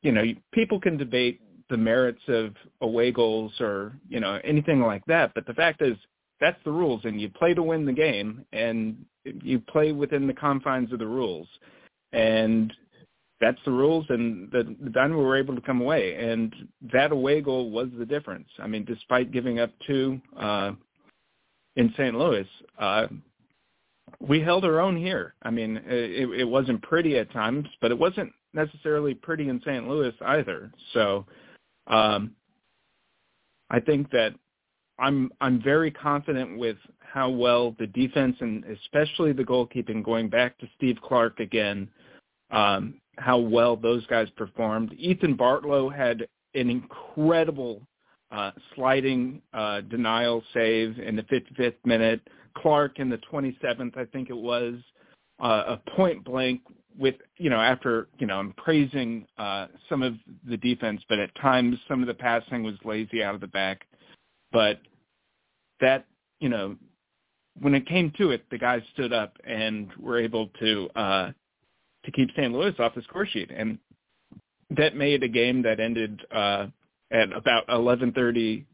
you 0.03 0.11
know, 0.11 0.25
people 0.53 0.81
can 0.81 0.97
debate 0.97 1.41
the 1.69 1.77
merits 1.77 2.23
of 2.27 2.57
away 2.81 3.13
goals 3.13 3.53
or, 3.61 3.93
you 4.09 4.19
know, 4.19 4.41
anything 4.43 4.81
like 4.81 5.05
that, 5.07 5.31
but 5.37 5.47
the 5.47 5.55
fact 5.55 5.83
is 5.83 5.97
that's 6.41 6.59
the 6.65 6.73
rules 6.73 7.03
and 7.05 7.21
you 7.21 7.29
play 7.29 7.55
to 7.55 7.63
win 7.63 7.87
the 7.87 7.93
game 7.93 8.45
and 8.53 9.05
you 9.25 9.61
play 9.61 9.93
within 9.93 10.27
the 10.27 10.35
confines 10.35 10.93
of 10.93 10.99
the 10.99 11.07
rules 11.07 11.47
and 12.13 12.73
that's 13.41 13.59
the 13.65 13.71
rules 13.71 14.05
and 14.11 14.51
the, 14.53 14.77
the 14.83 14.91
Dynamo 14.91 15.23
were 15.23 15.37
able 15.37 15.55
to 15.55 15.63
come 15.63 15.81
away 15.81 16.15
and 16.17 16.55
that 16.93 17.11
away 17.11 17.41
goal 17.41 17.71
was 17.71 17.89
the 17.99 18.05
difference. 18.05 18.49
I 18.59 18.67
mean, 18.67 18.85
despite 18.85 19.33
giving 19.33 19.61
up 19.61 19.71
two 19.87 20.21
uh, 20.39 20.73
in 21.77 21.93
St. 21.97 22.15
Louis, 22.15 22.47
uh, 22.79 23.07
we 24.19 24.41
held 24.41 24.65
our 24.65 24.81
own 24.81 24.97
here. 24.97 25.35
I 25.43 25.51
mean, 25.51 25.81
it, 25.87 26.29
it 26.41 26.45
wasn't 26.45 26.83
pretty 26.83 27.17
at 27.17 27.33
times, 27.33 27.67
but 27.81 27.91
it 27.91 27.99
wasn't 27.99 28.33
necessarily 28.53 29.15
pretty 29.15 29.49
in 29.49 29.61
St. 29.61 29.89
Louis 29.89 30.13
either. 30.21 30.71
So 30.93 31.25
um, 31.87 32.33
I 33.71 33.81
think 33.81 34.11
that 34.11 34.35
I'm 35.01 35.33
I'm 35.41 35.63
very 35.63 35.91
confident 35.91 36.59
with 36.59 36.77
how 37.01 37.31
well 37.31 37.75
the 37.79 37.87
defense 37.89 38.37
and 38.41 38.65
especially 38.65 39.33
the 39.33 39.43
goalkeeping 39.43 40.05
going 40.05 40.29
back 40.29 40.59
to 40.59 40.69
Steve 40.77 40.99
Clark 41.03 41.41
again 41.41 41.89
um, 42.51 42.95
how 43.19 43.39
well 43.39 43.77
those 43.77 44.07
guys 44.07 44.29
performed. 44.31 44.93
Ethan 44.95 45.37
Bartlow 45.37 45.95
had 45.95 46.27
an 46.55 46.71
incredible 46.71 47.83
uh, 48.31 48.53
sliding 48.75 49.43
uh, 49.53 49.83
denial 49.83 50.43
save 50.55 50.99
in 50.99 51.17
the 51.17 51.23
55th 51.25 51.75
minute. 51.85 52.21
Clark 52.57 52.99
in 52.99 53.09
the 53.09 53.19
27th, 53.31 53.97
I 53.97 54.05
think 54.07 54.31
it 54.31 54.37
was, 54.37 54.75
uh, 55.41 55.77
a 55.79 55.91
point 55.97 56.25
blank 56.25 56.61
with, 56.99 57.15
you 57.39 57.51
know, 57.51 57.61
after, 57.61 58.09
you 58.19 58.27
know, 58.27 58.39
I'm 58.39 58.53
praising 58.55 59.27
uh, 59.39 59.69
some 59.89 60.03
of 60.03 60.15
the 60.49 60.57
defense, 60.57 61.03
but 61.09 61.19
at 61.19 61.35
times 61.37 61.79
some 61.89 62.01
of 62.03 62.09
the 62.09 62.15
passing 62.15 62.63
was 62.63 62.75
lazy 62.85 63.23
out 63.23 63.35
of 63.35 63.41
the 63.41 63.47
back. 63.47 63.87
But 64.53 64.81
that, 65.81 66.07
you 66.41 66.49
know, 66.49 66.77
when 67.61 67.75
it 67.75 67.87
came 67.87 68.13
to 68.19 68.31
it, 68.31 68.45
the 68.51 68.59
guys 68.59 68.83
stood 68.93 69.13
up 69.13 69.37
and 69.45 69.91
were 69.99 70.19
able 70.19 70.49
to 70.61 70.89
uh, 70.95 71.33
to 72.05 72.13
keep 72.13 72.31
St. 72.33 72.53
Louis 72.53 72.75
off 72.79 72.95
the 72.95 73.03
score 73.03 73.27
sheet, 73.27 73.51
and 73.55 73.79
that 74.71 74.97
made 74.97 75.23
a 75.23 75.29
game 75.29 75.63
that 75.63 75.81
ended 75.81 76.21
uh, 76.35 76.67
at 77.11 77.33
about 77.33 77.67
11:30 77.69 78.65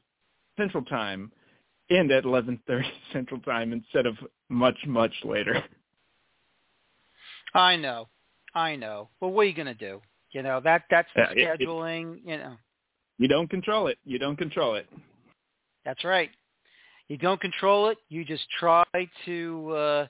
Central 0.56 0.84
Time 0.84 1.32
end 1.90 2.10
at 2.10 2.24
11:30 2.24 2.82
Central 3.12 3.40
Time 3.40 3.72
instead 3.72 4.06
of 4.06 4.16
much 4.48 4.78
much 4.86 5.12
later. 5.24 5.62
I 7.54 7.76
know, 7.76 8.08
I 8.54 8.76
know. 8.76 9.08
But 9.20 9.28
what 9.28 9.42
are 9.42 9.48
you 9.48 9.54
going 9.54 9.66
to 9.66 9.74
do? 9.74 10.00
You 10.32 10.42
know 10.42 10.60
that 10.60 10.82
that's 10.90 11.08
the 11.14 11.26
yeah, 11.34 11.56
scheduling. 11.56 12.16
It, 12.16 12.20
you 12.26 12.36
know, 12.36 12.56
you 13.18 13.28
don't 13.28 13.48
control 13.48 13.86
it. 13.86 13.98
You 14.04 14.18
don't 14.18 14.36
control 14.36 14.74
it. 14.74 14.86
That's 15.84 16.04
right. 16.04 16.30
You 17.08 17.18
don't 17.18 17.40
control 17.40 17.88
it. 17.88 17.98
You 18.08 18.24
just 18.24 18.44
try 18.58 18.84
to 19.26 19.70
uh, 19.70 20.06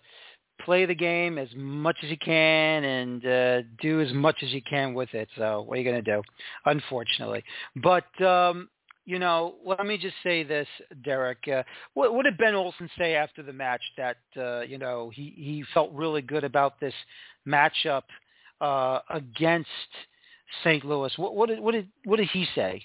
play 0.61 0.87
the 0.87 0.95
game 0.95 1.39
as 1.39 1.49
much 1.55 1.97
as 2.03 2.11
you 2.11 2.17
can 2.19 2.85
and 2.85 3.27
uh, 3.27 3.63
do 3.81 4.01
as 4.01 4.13
much 4.13 4.37
as 4.43 4.51
you 4.51 4.63
can 4.63 4.95
with 4.95 5.13
it. 5.15 5.29
So 5.37 5.63
what 5.63 5.75
are 5.75 5.81
you 5.81 5.91
going 5.91 6.03
to 6.03 6.15
do? 6.15 6.23
Unfortunately, 6.65 7.45
but 7.77 8.21
um, 8.25 8.69
you 9.05 9.21
know, 9.21 9.55
let 9.65 9.87
me 9.87 9.97
just 9.97 10.17
say 10.23 10.43
this, 10.43 10.67
Derek. 11.05 11.47
Uh, 11.47 11.63
what, 11.95 12.13
what 12.13 12.25
did 12.25 12.37
Ben 12.39 12.55
Olsen 12.55 12.91
say 12.99 13.15
after 13.15 13.43
the 13.43 13.53
match? 13.53 13.83
That 13.97 14.17
uh, 14.37 14.61
you 14.63 14.79
know 14.79 15.11
he 15.15 15.33
he 15.37 15.65
felt 15.73 15.93
really 15.93 16.23
good 16.23 16.45
about 16.45 16.81
this 16.81 16.95
matchup 17.47 18.03
uh, 18.61 19.01
against 19.11 19.69
St. 20.65 20.85
Louis. 20.85 21.13
What, 21.17 21.35
what 21.35 21.49
did 21.49 21.61
what 21.61 21.73
did 21.73 21.89
what 22.05 22.17
did 22.17 22.29
he 22.33 22.47
say? 22.55 22.83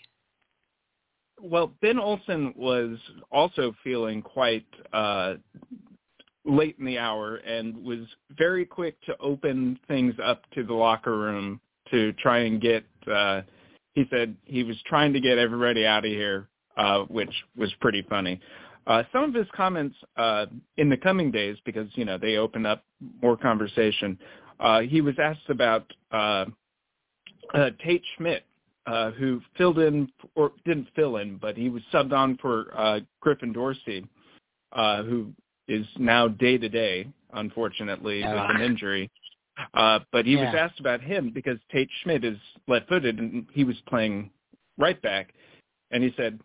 Well, 1.42 1.74
Ben 1.82 1.98
Olsen 2.00 2.54
was 2.56 2.98
also 3.32 3.74
feeling 3.84 4.22
quite 4.22 4.66
uh, 4.94 5.36
late 6.46 6.76
in 6.80 6.86
the 6.86 6.98
hour 6.98 7.38
and 7.38 7.84
was 7.84 8.00
very 8.38 8.66
quick 8.66 9.02
to 9.06 9.18
open 9.20 9.80
things 9.88 10.14
up 10.24 10.44
to 10.54 10.64
the 10.64 10.74
locker 10.74 11.18
room 11.18 11.60
to 11.90 12.14
try 12.14 12.40
and 12.40 12.62
get. 12.62 12.86
Uh, 13.12 13.42
he 13.94 14.06
said 14.10 14.36
he 14.46 14.64
was 14.64 14.78
trying 14.86 15.14
to 15.14 15.20
get 15.20 15.38
everybody 15.38 15.86
out 15.86 16.06
of 16.06 16.12
here, 16.12 16.48
uh, 16.78 17.02
which 17.04 17.34
was 17.58 17.74
pretty 17.82 18.06
funny. 18.10 18.40
Uh, 18.88 19.04
some 19.12 19.24
of 19.24 19.34
his 19.34 19.48
comments 19.56 19.96
uh, 20.18 20.46
in 20.78 20.90
the 20.90 20.98
coming 20.98 21.32
days, 21.32 21.58
because 21.66 21.88
you 21.96 22.06
know 22.06 22.18
they 22.18 22.38
open 22.38 22.66
up 22.66 22.84
more 23.22 23.38
conversation. 23.38 24.18
Uh, 24.60 24.82
he 24.82 25.02
was 25.02 25.16
asked 25.20 25.50
about 25.50 25.92
uh, 26.12 26.46
uh, 27.54 27.70
Tate 27.84 28.04
Schmidt, 28.16 28.44
uh, 28.86 29.12
who 29.12 29.42
filled 29.58 29.80
in 29.80 30.10
or 30.36 30.52
didn't 30.66 30.88
fill 30.96 31.18
in, 31.18 31.38
but 31.38 31.56
he 31.56 31.70
was 31.70 31.84
subbed 31.94 32.14
on 32.14 32.38
for 32.38 32.68
uh, 32.76 33.00
Griffin 33.20 33.54
Dorsey, 33.54 34.06
uh, 34.74 35.04
who 35.04 35.32
is 35.68 35.86
now 35.98 36.28
day 36.28 36.58
to 36.58 36.70
day, 36.70 37.08
unfortunately, 37.34 38.22
with 38.24 38.50
an 38.50 38.62
injury. 38.62 39.10
Uh, 39.74 40.00
but 40.12 40.26
he 40.26 40.34
yeah. 40.34 40.46
was 40.46 40.56
asked 40.58 40.80
about 40.80 41.02
him 41.02 41.32
because 41.34 41.58
Tate 41.72 41.90
Schmidt 42.02 42.24
is 42.26 42.38
left-footed 42.68 43.20
and 43.20 43.46
he 43.54 43.64
was 43.64 43.76
playing 43.88 44.32
right 44.78 45.00
back, 45.02 45.34
and 45.92 46.04
he 46.04 46.14
said, 46.18 46.40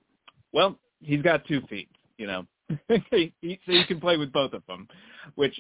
"Well, 0.53 0.79
he's 1.01 1.23
got 1.23 1.47
two 1.47 1.63
feet, 1.63 1.89
you 2.19 2.27
know, 2.27 2.47
he, 3.11 3.33
he, 3.41 3.59
so 3.65 3.73
you 3.73 3.85
can 3.87 4.01
play 4.01 4.17
with 4.17 4.33
both 4.33 4.53
of 4.53 4.63
them." 4.67 4.89
Which, 5.37 5.59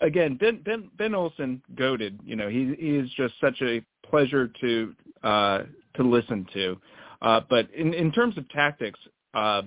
again, 0.00 0.36
Ben 0.36 0.62
Ben 0.64 0.90
Ben 0.96 1.14
Olsen 1.14 1.62
goaded. 1.74 2.20
You 2.24 2.36
know, 2.36 2.48
he 2.48 2.74
he 2.78 2.96
is 2.96 3.10
just 3.16 3.34
such 3.40 3.60
a 3.62 3.84
pleasure 4.08 4.48
to 4.60 4.94
uh, 5.22 5.62
to 5.94 6.02
listen 6.02 6.46
to. 6.52 6.80
Uh, 7.22 7.40
but 7.48 7.68
in 7.74 7.94
in 7.94 8.12
terms 8.12 8.36
of 8.36 8.48
tactics, 8.50 8.98
uh, 9.34 9.62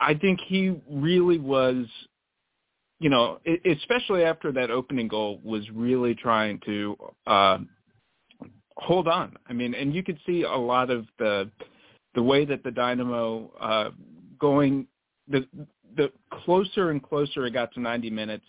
I 0.00 0.14
think 0.14 0.40
he 0.46 0.80
really 0.88 1.38
was 1.38 1.86
you 3.00 3.10
know, 3.10 3.38
especially 3.64 4.24
after 4.24 4.50
that 4.52 4.70
opening 4.70 5.06
goal, 5.06 5.40
was 5.44 5.62
really 5.70 6.14
trying 6.14 6.60
to 6.66 6.96
uh, 7.26 7.58
hold 8.76 9.06
on. 9.06 9.36
I 9.48 9.52
mean, 9.52 9.74
and 9.74 9.94
you 9.94 10.02
could 10.02 10.18
see 10.26 10.42
a 10.42 10.56
lot 10.56 10.90
of 10.90 11.06
the 11.18 11.50
the 12.14 12.22
way 12.22 12.44
that 12.44 12.64
the 12.64 12.70
Dynamo 12.70 13.52
uh, 13.60 13.90
going 14.38 14.86
the 15.28 15.46
the 15.96 16.10
closer 16.30 16.90
and 16.90 17.02
closer 17.02 17.46
it 17.46 17.52
got 17.52 17.72
to 17.74 17.80
90 17.80 18.10
minutes 18.10 18.44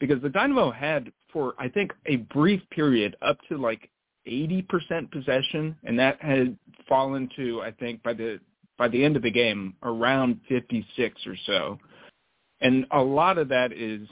because 0.00 0.20
the 0.22 0.28
Dynamo 0.28 0.70
had 0.70 1.10
for 1.32 1.54
I 1.58 1.68
think 1.68 1.92
a 2.06 2.16
brief 2.16 2.60
period 2.70 3.16
up 3.22 3.38
to 3.48 3.56
like 3.56 3.90
80% 4.26 5.10
possession 5.10 5.76
and 5.84 5.98
that 5.98 6.20
had 6.22 6.56
fallen 6.88 7.28
to 7.36 7.60
I 7.62 7.72
think 7.72 8.02
by 8.02 8.14
the 8.14 8.40
by 8.78 8.88
the 8.88 9.04
end 9.04 9.16
of 9.16 9.22
the 9.22 9.30
game 9.30 9.74
around 9.82 10.40
56 10.48 11.20
or 11.26 11.36
so. 11.46 11.78
And 12.60 12.86
a 12.90 13.00
lot 13.00 13.38
of 13.38 13.48
that 13.48 13.72
is 13.72 14.08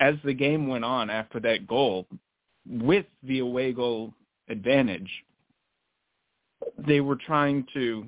as 0.00 0.14
the 0.24 0.34
game 0.34 0.66
went 0.68 0.84
on 0.84 1.10
after 1.10 1.40
that 1.40 1.66
goal, 1.66 2.06
with 2.68 3.06
the 3.22 3.38
away 3.40 3.72
goal 3.72 4.12
advantage, 4.48 5.10
they 6.78 7.00
were 7.00 7.16
trying 7.16 7.66
to, 7.74 8.06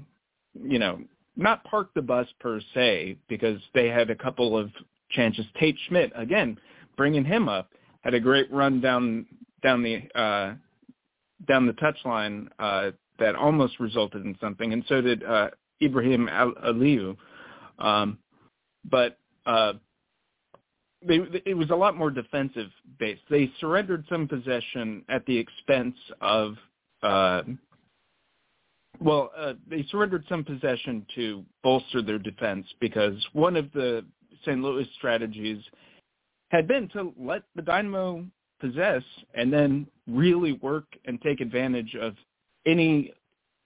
you 0.63 0.79
know, 0.79 1.01
not 1.37 1.65
park 1.65 1.91
the 1.95 2.03
bus 2.03 2.27
per 2.41 2.61
se 2.75 3.17
because 3.29 3.61
they 3.75 3.89
had 3.89 4.11
a 4.11 4.15
couple 4.17 4.59
of 4.59 4.71
chances. 5.11 5.47
Tate 5.59 5.77
Schmidt, 5.87 6.13
again, 6.17 6.59
bringing 6.97 7.25
him 7.25 7.49
up, 7.49 7.71
had 8.03 8.15
a 8.15 8.21
great 8.21 8.51
run 8.53 8.81
down 8.81 9.27
down 9.63 9.83
the 9.83 10.03
uh, 10.15 10.55
down 11.47 11.67
the 11.67 11.73
touchline 11.75 12.49
uh, 12.59 12.91
that 13.19 13.35
almost 13.35 13.81
resulted 13.81 14.25
in 14.25 14.37
something, 14.41 14.73
and 14.73 14.85
so 14.89 15.01
did 15.01 15.23
uh, 15.25 15.51
Ibrahim 15.83 16.29
Aliyu. 16.29 17.17
Um, 17.79 18.19
but 18.91 19.19
uh, 19.47 19.75
they, 21.07 21.21
it 21.45 21.57
was 21.57 21.71
a 21.71 21.77
lot 21.77 21.97
more 21.97 22.11
defensive 22.11 22.71
based. 22.99 23.23
They 23.31 23.51
surrendered 23.61 24.05
some 24.09 24.27
possession 24.27 25.05
at 25.09 25.25
the 25.27 25.37
expense 25.37 25.97
of, 26.21 26.57
uh, 27.03 27.43
well, 29.01 29.31
uh, 29.37 29.55
they 29.69 29.85
surrendered 29.91 30.25
some 30.29 30.45
possession 30.45 31.07
to 31.15 31.45
bolster 31.63 32.03
their 32.03 32.19
defense 32.19 32.67
because 32.81 33.15
one 33.33 33.57
of 33.57 33.73
the 33.73 34.05
St. 34.43 34.61
Louis 34.61 34.89
strategies 34.97 35.63
had 36.49 36.67
been 36.67 36.89
to 36.89 37.13
let 37.19 37.43
the 37.55 37.63
Dynamo 37.63 38.25
possess 38.61 39.03
and 39.35 39.53
then 39.53 39.87
really 40.09 40.53
work 40.53 40.87
and 41.05 41.21
take 41.23 41.41
advantage 41.41 41.95
of 42.01 42.15
any 42.67 43.13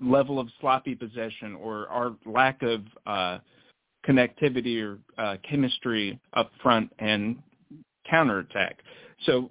level 0.01 0.39
of 0.39 0.49
sloppy 0.61 0.95
possession 0.95 1.55
or 1.55 1.89
our 1.89 2.17
lack 2.27 2.63
of 2.63 2.83
uh, 3.07 3.39
connectivity 4.07 4.83
or 4.83 4.99
uh, 5.19 5.37
chemistry 5.49 6.19
up 6.35 6.51
front 6.63 6.93
and 6.99 7.37
counterattack. 8.09 8.79
So 9.27 9.51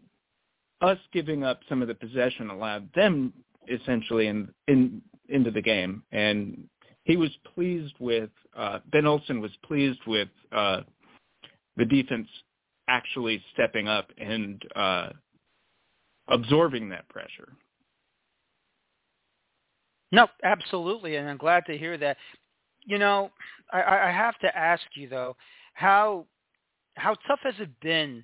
us 0.81 0.97
giving 1.13 1.43
up 1.43 1.61
some 1.69 1.81
of 1.81 1.87
the 1.87 1.95
possession 1.95 2.49
allowed 2.49 2.89
them 2.93 3.33
essentially 3.69 4.27
in, 4.27 4.49
in 4.67 5.01
into 5.29 5.51
the 5.51 5.61
game, 5.61 6.03
and 6.11 6.67
he 7.05 7.15
was 7.15 7.29
pleased 7.55 7.93
with 7.99 8.29
uh, 8.57 8.79
Ben 8.91 9.05
Olsen 9.05 9.39
was 9.39 9.51
pleased 9.65 9.99
with 10.05 10.27
uh, 10.51 10.81
the 11.77 11.85
defense 11.85 12.27
actually 12.89 13.41
stepping 13.53 13.87
up 13.87 14.09
and 14.17 14.61
uh, 14.75 15.09
absorbing 16.31 16.89
that 16.89 17.07
pressure. 17.09 17.53
No, 20.11 20.27
absolutely, 20.43 21.15
and 21.15 21.29
I'm 21.29 21.37
glad 21.37 21.65
to 21.67 21.77
hear 21.77 21.97
that. 21.97 22.17
You 22.85 22.97
know, 22.97 23.31
I, 23.71 23.81
I 23.81 24.11
have 24.11 24.37
to 24.39 24.57
ask 24.57 24.83
you 24.95 25.07
though, 25.07 25.35
how 25.73 26.25
how 26.95 27.15
tough 27.27 27.39
has 27.43 27.53
it 27.59 27.69
been 27.81 28.23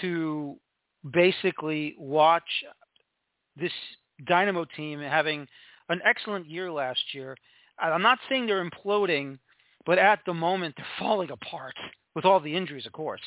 to 0.00 0.56
basically 1.12 1.94
watch 1.98 2.42
this 3.56 3.72
Dynamo 4.26 4.66
team 4.76 5.00
having 5.00 5.46
an 5.88 6.00
excellent 6.04 6.50
year 6.50 6.70
last 6.70 7.02
year? 7.12 7.36
I'm 7.78 8.02
not 8.02 8.18
saying 8.28 8.46
they're 8.46 8.68
imploding, 8.68 9.38
but 9.86 9.98
at 9.98 10.20
the 10.26 10.34
moment 10.34 10.74
they're 10.76 10.86
falling 10.98 11.30
apart 11.30 11.74
with 12.14 12.24
all 12.24 12.40
the 12.40 12.54
injuries, 12.54 12.86
of 12.86 12.92
course. 12.92 13.20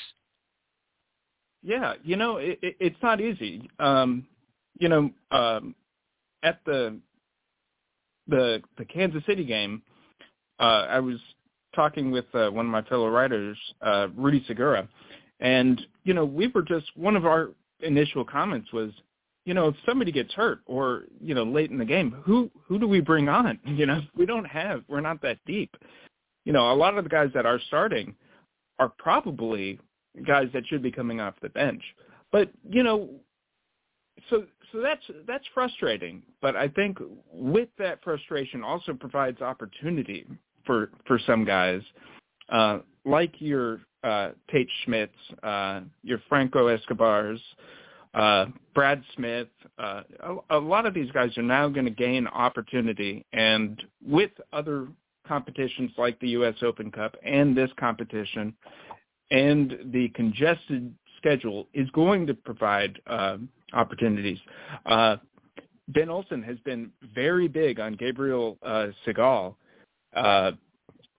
Yeah, 1.62 1.94
you 2.04 2.16
know, 2.16 2.38
it, 2.38 2.60
it, 2.62 2.76
it's 2.80 3.02
not 3.02 3.20
easy. 3.20 3.70
Um, 3.80 4.26
you 4.80 4.88
know, 4.88 5.12
um, 5.32 5.76
at 6.44 6.60
the 6.66 6.98
the 8.28 8.62
the 8.78 8.86
Kansas 8.86 9.24
City 9.26 9.44
game, 9.44 9.82
uh, 10.60 10.88
I 10.90 11.00
was 11.00 11.18
talking 11.76 12.12
with 12.12 12.26
uh, 12.34 12.50
one 12.50 12.66
of 12.66 12.72
my 12.72 12.82
fellow 12.84 13.10
writers, 13.10 13.58
uh, 13.82 14.08
Rudy 14.16 14.44
Segura, 14.48 14.88
and 15.40 15.82
you 16.04 16.14
know 16.14 16.26
we 16.26 16.48
were 16.48 16.62
just 16.62 16.86
one 16.96 17.16
of 17.16 17.26
our 17.26 17.50
initial 17.82 18.26
comments 18.26 18.72
was, 18.74 18.92
you 19.46 19.54
know, 19.54 19.70
if 19.70 19.76
somebody 19.86 20.12
gets 20.12 20.34
hurt 20.34 20.60
or 20.66 21.04
you 21.22 21.34
know 21.34 21.44
late 21.44 21.72
in 21.72 21.78
the 21.78 21.86
game, 21.86 22.12
who 22.24 22.50
who 22.68 22.80
do 22.80 22.88
we 22.88 23.02
bring 23.02 23.28
on? 23.28 23.60
You 23.66 23.86
know, 23.86 24.02
we 24.16 24.26
don't 24.26 24.46
have, 24.46 24.84
we're 24.88 25.02
not 25.02 25.22
that 25.22 25.40
deep. 25.46 25.76
You 26.46 26.54
know, 26.54 26.72
a 26.72 26.76
lot 26.76 26.98
of 26.98 27.04
the 27.04 27.10
guys 27.10 27.30
that 27.34 27.46
are 27.46 27.60
starting 27.68 28.16
are 28.80 28.92
probably 28.98 29.80
guys 30.26 30.48
that 30.54 30.66
should 30.68 30.84
be 30.84 30.92
coming 30.92 31.20
off 31.20 31.36
the 31.42 31.50
bench. 31.50 31.82
But 32.32 32.50
you 32.70 32.84
know, 32.84 33.10
so 34.30 34.46
so 34.72 34.82
that's 34.82 35.04
that's 35.28 35.46
frustrating. 35.54 36.22
But 36.42 36.56
I 36.56 36.68
think 36.68 36.98
with 37.32 37.70
that 37.78 38.04
frustration 38.04 38.64
also 38.64 38.94
provides 38.94 39.42
opportunity 39.42 40.26
for 40.66 40.92
for 41.06 41.20
some 41.26 41.46
guys, 41.46 41.82
uh, 42.50 42.80
like 43.06 43.34
your 43.40 43.82
uh, 44.04 44.32
Tate 44.52 44.70
Schmidts, 44.86 45.10
uh, 45.44 45.82
your 46.04 46.22
Franco 46.30 46.68
Escobars, 46.68 47.42
uh, 48.14 48.46
Brad 48.74 49.04
Smith. 49.16 49.48
Uh, 49.78 50.02
a, 50.50 50.58
a 50.58 50.60
lot 50.60 50.86
of 50.86 50.94
these 50.94 51.12
guys 51.12 51.38
are 51.38 51.44
now 51.44 51.68
going 51.68 51.86
to 51.86 51.92
gain 51.92 52.28
opportunity, 52.28 53.26
and 53.34 53.82
with 54.06 54.32
other 54.54 54.88
competitions 55.28 55.92
like 55.98 56.20
the 56.20 56.30
U.S. 56.30 56.56
Open 56.64 56.92
Cup 56.92 57.16
and 57.24 57.56
this 57.56 57.70
competition 57.80 58.54
and 59.32 59.78
the 59.92 60.10
congested 60.10 60.94
schedule 61.18 61.68
is 61.74 61.90
going 61.92 62.26
to 62.28 62.34
provide 62.34 63.00
uh, 63.08 63.38
opportunities. 63.74 64.40
Uh, 64.86 65.18
ben 65.90 66.10
Olsen 66.10 66.42
has 66.44 66.58
been 66.60 66.92
very 67.14 67.48
big 67.48 67.80
on 67.80 67.94
Gabriel 67.94 68.58
uh, 68.64 68.88
Segal 69.06 69.56
uh, 70.16 70.52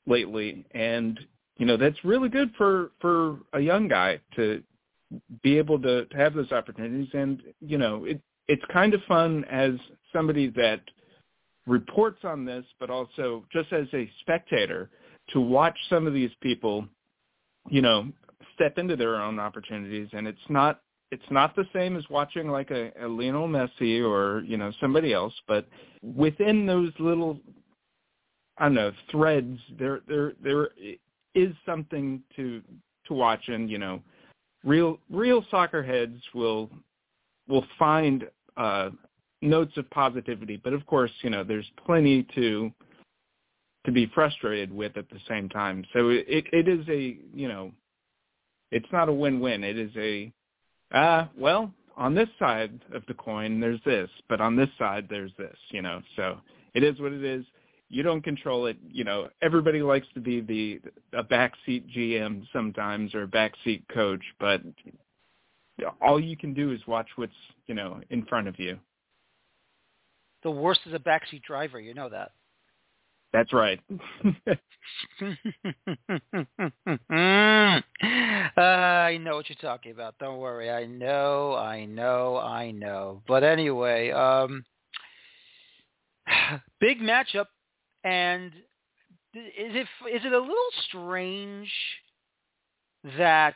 lately, 0.07 0.65
and 0.73 1.19
you 1.59 1.67
know 1.67 1.77
that's 1.77 2.03
really 2.05 2.29
good 2.29 2.53
for 2.57 2.91
for 3.01 3.39
a 3.53 3.61
young 3.61 3.89
guy 3.89 4.21
to 4.37 4.63
be 5.43 5.59
able 5.59 5.79
to, 5.81 6.05
to 6.07 6.17
have 6.17 6.35
those 6.35 6.53
opportunities. 6.53 7.09
And 7.13 7.43
you 7.61 7.79
know, 7.79 8.05
it 8.05 8.21
it's 8.49 8.63
kind 8.73 8.95
of 8.95 9.01
fun 9.07 9.45
as 9.51 9.73
somebody 10.13 10.51
that 10.51 10.81
reports 11.67 12.25
on 12.25 12.45
this, 12.45 12.65
but 12.81 12.91
also 12.91 13.45
just 13.53 13.73
as 13.73 13.87
a 13.95 14.11
spectator 14.21 14.91
to 15.33 15.41
watch 15.41 15.77
some 15.89 16.07
of 16.07 16.13
these 16.13 16.33
people, 16.41 16.85
you 17.69 17.83
know, 17.83 18.09
step 18.55 18.79
into 18.79 18.97
their 18.97 19.17
own 19.17 19.39
opportunities. 19.39 20.09
And 20.13 20.27
it's 20.27 20.39
not 20.49 20.81
it's 21.11 21.31
not 21.31 21.57
the 21.57 21.67
same 21.73 21.97
as 21.97 22.09
watching 22.09 22.49
like 22.49 22.71
a, 22.71 22.93
a 23.01 23.09
Lionel 23.09 23.49
Messi 23.49 24.03
or 24.03 24.43
you 24.43 24.57
know 24.57 24.73
somebody 24.81 25.13
else, 25.13 25.35
but 25.47 25.67
within 26.03 26.67
those 26.67 26.93
little 26.99 27.39
I 28.59 28.65
don't 28.65 28.75
know 28.75 28.93
threads, 29.11 29.59
there 29.79 30.01
there 30.07 30.35
there 30.43 30.71
is 31.35 31.55
something 31.67 32.23
to 32.37 32.63
to 33.07 33.15
watch, 33.15 33.49
and 33.49 33.71
you 33.71 33.79
know, 33.79 34.03
real 34.65 34.99
real 35.11 35.45
soccer 35.51 35.83
heads 35.83 36.21
will 36.35 36.71
will 37.49 37.65
find 37.79 38.29
uh, 38.57 38.91
notes 39.43 39.77
of 39.77 39.89
positivity, 39.91 40.61
but 40.63 40.73
of 40.73 40.87
course, 40.87 41.11
you 41.23 41.31
know, 41.31 41.43
there's 41.43 41.71
plenty 41.85 42.27
to 42.35 42.71
to 43.85 43.93
be 43.93 44.07
frustrated 44.15 44.73
with 44.73 44.97
at 44.97 45.09
the 45.11 45.21
same 45.29 45.49
time. 45.49 45.85
So 45.93 46.11
it 46.11 46.47
it 46.53 46.69
is 46.69 46.87
a 46.89 47.17
you 47.35 47.49
know, 47.49 47.73
it's 48.71 48.91
not 48.93 49.09
a 49.09 49.13
win-win. 49.13 49.65
It 49.65 49.79
is 49.79 49.91
a 49.97 50.33
uh 50.93 51.27
well 51.37 51.73
on 51.97 52.15
this 52.15 52.29
side 52.39 52.81
of 52.95 53.05
the 53.07 53.15
coin 53.15 53.61
there's 53.61 53.81
this, 53.85 54.09
but 54.29 54.41
on 54.41 54.57
this 54.57 54.71
side 54.79 55.07
there's 55.09 55.33
this. 55.39 55.57
You 55.71 55.83
know, 55.83 56.03
so 56.17 56.39
it 56.75 56.83
is 56.83 57.01
what 57.01 57.13
it 57.13 57.25
is. 57.25 57.45
You 57.89 58.05
don't 58.05 58.23
control 58.23 58.67
it. 58.67 58.77
You 58.89 59.05
know, 59.05 59.29
everybody 59.43 59.83
likes 59.83 60.07
to 60.15 60.21
be 60.21 60.41
the 60.41 60.81
a 61.13 61.25
backseat 61.25 61.91
GM 61.97 62.47
sometimes 62.53 63.15
or 63.15 63.25
a 63.25 63.29
backseat 63.29 63.83
coach, 63.93 64.23
but 64.39 64.63
all 66.01 66.21
you 66.21 66.37
can 66.37 66.55
do 66.55 66.73
is 66.73 66.81
watch 66.87 67.09
what's 67.17 67.33
you 67.67 67.75
know 67.75 68.01
in 68.11 68.25
front 68.27 68.47
of 68.47 68.59
you. 68.59 68.79
The 70.43 70.51
worst 70.51 70.81
is 70.87 70.95
a 70.95 70.99
backseat 70.99 71.43
driver. 71.43 71.81
You 71.81 71.95
know 71.95 72.09
that. 72.09 72.33
That's 73.33 73.53
right. 73.53 73.81
I 78.57 79.19
know 79.21 79.37
what 79.37 79.49
you're 79.49 79.57
talking 79.61 79.93
about. 79.93 80.17
Don't 80.19 80.39
worry. 80.39 80.69
I 80.71 80.87
know, 80.87 81.55
I 81.55 81.85
know, 81.85 82.39
I 82.39 82.73
know. 82.73 83.23
But 83.29 83.45
anyway, 83.45 84.11
um, 84.11 84.65
big 86.81 87.01
matchup, 87.01 87.47
and 88.03 88.53
is 89.35 89.43
it 89.55 89.87
is 90.13 90.23
it 90.25 90.33
a 90.33 90.39
little 90.39 90.55
strange 90.89 91.71
that 93.17 93.55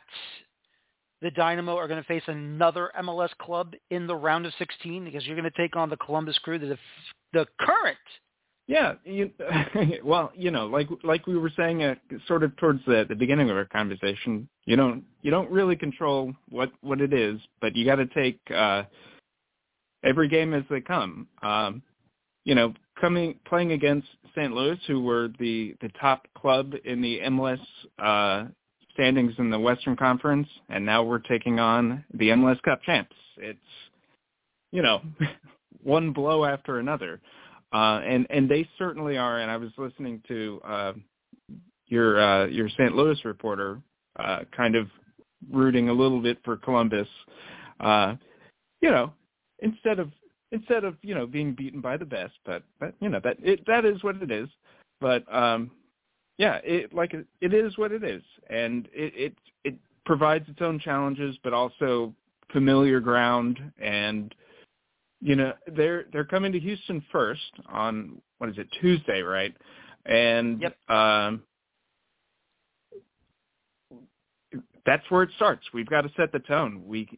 the 1.21 1.31
Dynamo 1.31 1.75
are 1.75 1.87
going 1.87 2.01
to 2.01 2.07
face 2.07 2.23
another 2.27 2.91
MLS 3.01 3.29
club 3.39 3.73
in 3.89 4.07
the 4.07 4.15
round 4.15 4.45
of 4.45 4.53
16 4.57 5.05
because 5.05 5.25
you're 5.25 5.35
going 5.35 5.49
to 5.49 5.57
take 5.57 5.75
on 5.75 5.89
the 5.89 5.97
Columbus 5.97 6.37
Crew, 6.39 6.59
the 6.59 6.77
the 7.33 7.45
current 7.59 7.97
yeah, 8.67 8.93
you, 9.03 9.29
well, 10.03 10.31
you 10.35 10.49
know, 10.49 10.65
like 10.65 10.87
like 11.03 11.27
we 11.27 11.37
were 11.37 11.51
saying, 11.55 11.83
uh, 11.83 11.95
sort 12.27 12.43
of 12.43 12.55
towards 12.57 12.83
the 12.85 13.05
the 13.07 13.15
beginning 13.15 13.49
of 13.49 13.57
our 13.57 13.65
conversation, 13.65 14.47
you 14.65 14.75
don't 14.75 15.03
you 15.21 15.29
don't 15.29 15.51
really 15.51 15.75
control 15.75 16.33
what 16.49 16.71
what 16.81 16.99
it 16.99 17.13
is, 17.13 17.39
but 17.61 17.75
you 17.75 17.85
got 17.85 17.95
to 17.95 18.07
take 18.07 18.39
uh, 18.55 18.83
every 20.03 20.27
game 20.27 20.53
as 20.53 20.63
they 20.69 20.81
come. 20.81 21.27
Um, 21.43 21.83
you 22.43 22.55
know, 22.55 22.73
coming 22.99 23.39
playing 23.45 23.71
against 23.71 24.07
St. 24.35 24.51
Louis, 24.51 24.79
who 24.87 25.01
were 25.01 25.29
the 25.39 25.75
the 25.81 25.89
top 25.99 26.27
club 26.35 26.73
in 26.85 27.01
the 27.01 27.19
MLS 27.19 27.59
uh, 27.99 28.45
standings 28.93 29.33
in 29.37 29.51
the 29.51 29.59
Western 29.59 29.95
Conference, 29.95 30.47
and 30.69 30.83
now 30.83 31.03
we're 31.03 31.19
taking 31.19 31.59
on 31.59 32.03
the 32.15 32.29
MLS 32.29 32.61
Cup 32.63 32.81
champs. 32.81 33.15
It's 33.37 33.59
you 34.71 34.81
know, 34.81 35.01
one 35.83 36.11
blow 36.13 36.45
after 36.45 36.79
another. 36.79 37.21
Uh, 37.73 37.99
and 38.05 38.27
and 38.29 38.49
they 38.49 38.67
certainly 38.77 39.17
are. 39.17 39.39
And 39.39 39.51
I 39.51 39.57
was 39.57 39.71
listening 39.77 40.21
to 40.27 40.61
uh, 40.65 40.93
your 41.87 42.19
uh, 42.19 42.45
your 42.47 42.69
St. 42.69 42.95
Louis 42.95 43.17
reporter, 43.25 43.81
uh, 44.17 44.39
kind 44.55 44.75
of 44.75 44.87
rooting 45.51 45.89
a 45.89 45.93
little 45.93 46.21
bit 46.21 46.37
for 46.43 46.57
Columbus. 46.57 47.07
Uh, 47.79 48.15
you 48.81 48.89
know, 48.89 49.11
instead 49.59 49.99
of 49.99 50.11
instead 50.51 50.83
of 50.83 50.95
you 51.01 51.15
know 51.15 51.27
being 51.27 51.53
beaten 51.53 51.81
by 51.81 51.97
the 51.97 52.05
best, 52.05 52.33
but 52.45 52.63
but 52.79 52.93
you 52.99 53.09
know 53.09 53.19
that 53.23 53.37
it 53.43 53.65
that 53.67 53.85
is 53.85 54.03
what 54.03 54.21
it 54.21 54.31
is. 54.31 54.47
But 55.01 55.23
um, 55.33 55.71
yeah, 56.37 56.59
it 56.63 56.93
like 56.93 57.13
it, 57.13 57.25
it 57.41 57.53
is 57.53 57.77
what 57.77 57.91
it 57.91 58.03
is, 58.03 58.23
and 58.49 58.87
it 58.93 59.13
it 59.15 59.33
it 59.63 59.75
provides 60.05 60.47
its 60.47 60.61
own 60.61 60.79
challenges, 60.79 61.35
but 61.43 61.53
also 61.53 62.13
familiar 62.51 62.99
ground 62.99 63.59
and 63.79 64.33
you 65.25 65.35
know 65.35 65.53
they're 65.75 66.05
they're 66.13 66.23
coming 66.23 66.51
to 66.51 66.59
Houston 66.59 67.03
first 67.11 67.41
on 67.67 68.21
what 68.37 68.51
is 68.51 68.57
it 68.59 68.67
Tuesday, 68.79 69.21
right? 69.21 69.55
And 70.05 70.61
yep. 70.61 70.77
um, 70.87 71.41
that's 74.85 75.03
where 75.09 75.23
it 75.23 75.31
starts. 75.35 75.63
We've 75.73 75.89
got 75.89 76.01
to 76.01 76.11
set 76.15 76.31
the 76.31 76.39
tone. 76.39 76.83
We 76.85 77.09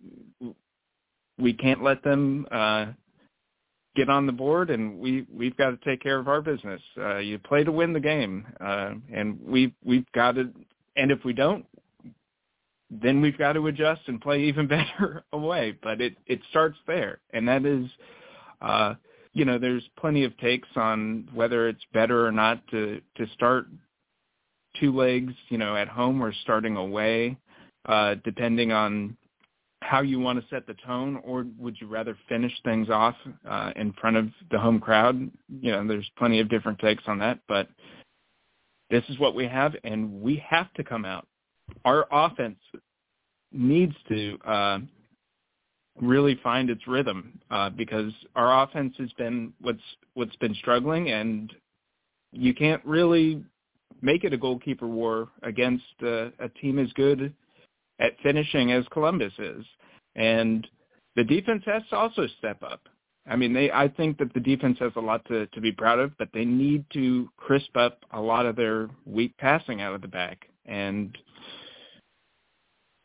we 1.38 1.52
can't 1.52 1.84
let 1.84 2.02
them 2.02 2.48
uh, 2.50 2.86
get 3.98 4.10
on 4.10 4.26
the 4.26 4.32
board, 4.32 4.70
and 4.70 4.98
we 5.00 5.28
we've 5.30 5.58
got 5.58 5.72
to 5.72 5.78
take 5.84 6.02
care 6.02 6.18
of 6.18 6.30
our 6.30 6.42
business. 6.42 6.82
Uh, 6.98 7.18
you 7.18 7.38
play 7.40 7.66
to 7.66 7.74
win 7.74 7.92
the 7.92 8.00
game, 8.00 8.48
uh, 8.62 8.92
and 9.14 9.38
we 9.46 9.74
we've 9.84 10.10
got 10.16 10.36
to. 10.36 10.50
And 10.96 11.12
if 11.12 11.26
we 11.26 11.34
don't, 11.34 11.66
then 12.90 13.22
we've 13.22 13.38
got 13.38 13.54
to 13.54 13.68
adjust 13.68 14.02
and 14.08 14.22
play 14.22 14.44
even 14.44 14.68
better 14.68 15.24
away. 15.34 15.78
But 15.82 16.02
it 16.02 16.16
it 16.26 16.40
starts 16.50 16.78
there, 16.88 17.20
and 17.34 17.48
that 17.48 17.66
is, 17.66 17.86
uh, 18.62 18.96
you 19.34 19.46
know, 19.46 19.58
there's 19.58 19.84
plenty 20.00 20.24
of 20.24 20.38
takes 20.38 20.70
on 20.76 21.28
whether 21.34 21.68
it's 21.68 21.84
better 21.94 22.26
or 22.26 22.32
not 22.32 22.66
to 22.70 23.02
to 23.18 23.28
start 23.34 23.68
two 24.80 24.96
legs, 24.96 25.34
you 25.50 25.58
know, 25.58 25.76
at 25.76 25.88
home 25.88 26.22
or 26.22 26.34
starting 26.44 26.76
away, 26.78 27.38
uh, 27.88 28.16
depending 28.24 28.72
on 28.72 29.18
how 29.82 30.02
you 30.02 30.20
want 30.20 30.40
to 30.40 30.46
set 30.50 30.66
the 30.68 30.76
tone, 30.86 31.22
or 31.24 31.46
would 31.58 31.76
you 31.80 31.88
rather 31.88 32.18
finish 32.28 32.52
things 32.64 32.90
off 32.90 33.16
uh, 33.48 33.72
in 33.76 33.94
front 33.94 34.18
of 34.18 34.28
the 34.52 34.60
home 34.60 34.80
crowd? 34.80 35.16
You 35.62 35.72
know, 35.72 35.88
there's 35.88 36.10
plenty 36.18 36.40
of 36.40 36.50
different 36.50 36.80
takes 36.80 37.04
on 37.08 37.20
that, 37.20 37.40
but 37.48 37.70
this 38.90 39.04
is 39.10 39.20
what 39.20 39.36
we 39.36 39.46
have, 39.46 39.76
and 39.84 40.22
we 40.22 40.44
have 40.48 40.74
to 40.74 40.84
come 40.84 41.06
out 41.06 41.28
our 41.85 42.07
offense 42.11 42.60
needs 43.52 43.95
to 44.10 44.38
uh, 44.45 44.80
really 46.02 46.39
find 46.44 46.69
its 46.69 46.88
rhythm 46.88 47.39
uh, 47.49 47.69
because 47.69 48.11
our 48.35 48.64
offense 48.64 48.94
has 48.98 49.11
been 49.14 49.53
what's 49.61 49.81
what's 50.14 50.35
been 50.38 50.53
struggling, 50.56 51.11
and 51.11 51.53
you 52.31 52.53
can't 52.53 52.84
really 52.85 53.44
make 54.02 54.23
it 54.23 54.34
a 54.34 54.38
goalkeeper 54.38 54.88
war 54.88 55.30
against 55.44 55.85
uh, 56.03 56.30
a 56.39 56.49
team 56.61 56.77
as 56.80 56.91
good 56.94 57.34
at 57.99 58.14
finishing 58.22 58.72
as 58.72 58.85
Columbus 58.91 59.34
is, 59.39 59.65
and 60.15 60.68
the 61.15 61.23
defense 61.23 61.64
has 61.65 61.81
to 61.89 61.95
also 61.95 62.27
step 62.38 62.61
up. 62.61 62.81
I 63.30 63.35
mean, 63.35 63.53
they. 63.53 63.72
I 63.72 63.88
think 63.89 64.18
that 64.19 64.34
the 64.34 64.39
defense 64.39 64.77
has 64.80 64.91
a 64.95 65.02
lot 65.02 65.26
to 65.26 65.48
to 65.48 65.61
be 65.61 65.72
proud 65.72 65.99
of, 65.99 66.18
but 66.18 66.30
they 66.34 66.45
need 66.45 66.85
to 66.94 67.30
crisp 67.38 67.76
up 67.76 67.99
a 68.11 68.22
lot 68.22 68.45
of 68.45 68.56
their 68.56 68.89
weak 69.06 69.35
passing 69.38 69.81
out 69.81 69.94
of 69.94 70.02
the 70.02 70.07
back, 70.07 70.48
and 70.65 71.18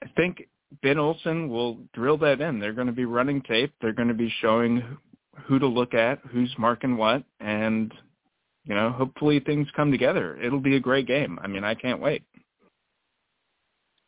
I 0.03 0.11
think 0.17 0.49
Ben 0.83 0.99
Olsen 0.99 1.49
will 1.49 1.79
drill 1.95 2.19
that 2.19 2.41
in. 2.41 2.59
They're 2.59 2.73
going 2.73 2.89
to 2.89 2.93
be 2.93 3.05
running 3.05 3.43
tape. 3.43 3.73
They're 3.81 3.93
going 3.93 4.09
to 4.09 4.15
be 4.15 4.33
showing 4.41 4.99
who 5.45 5.59
to 5.59 5.67
look 5.67 5.95
at, 5.95 6.19
who's 6.31 6.53
marking 6.59 6.97
what, 6.97 7.23
and 7.41 7.93
you 8.65 8.75
know, 8.75 8.91
hopefully 8.91 9.41
things 9.41 9.67
come 9.75 9.91
together. 9.91 10.39
It'll 10.41 10.61
be 10.61 10.77
a 10.77 10.81
great 10.81 11.07
game. 11.07 11.39
I 11.43 11.47
mean, 11.47 11.65
I 11.65 11.75
can't 11.75 12.01
wait. 12.01 12.23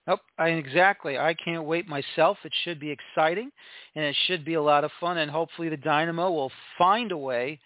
Nope, 0.07 0.21
I, 0.39 0.49
exactly. 0.51 1.19
I 1.19 1.35
can't 1.35 1.65
wait 1.65 1.89
myself. 1.89 2.37
It 2.45 2.53
should 2.63 2.79
be 2.79 2.91
exciting, 2.91 3.51
and 3.95 4.05
it 4.05 4.15
should 4.27 4.45
be 4.45 4.55
a 4.55 4.63
lot 4.63 4.85
of 4.85 4.91
fun. 5.01 5.19
And 5.19 5.31
hopefully, 5.31 5.71
the 5.71 5.77
Dynamo 5.77 6.31
will 6.31 6.53
find 6.77 7.11
a 7.11 7.17
way 7.17 7.59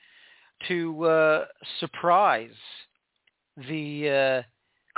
to 0.68 1.04
uh, 1.04 1.44
surprise 1.80 2.54
the 3.68 4.44
uh, 4.44 4.48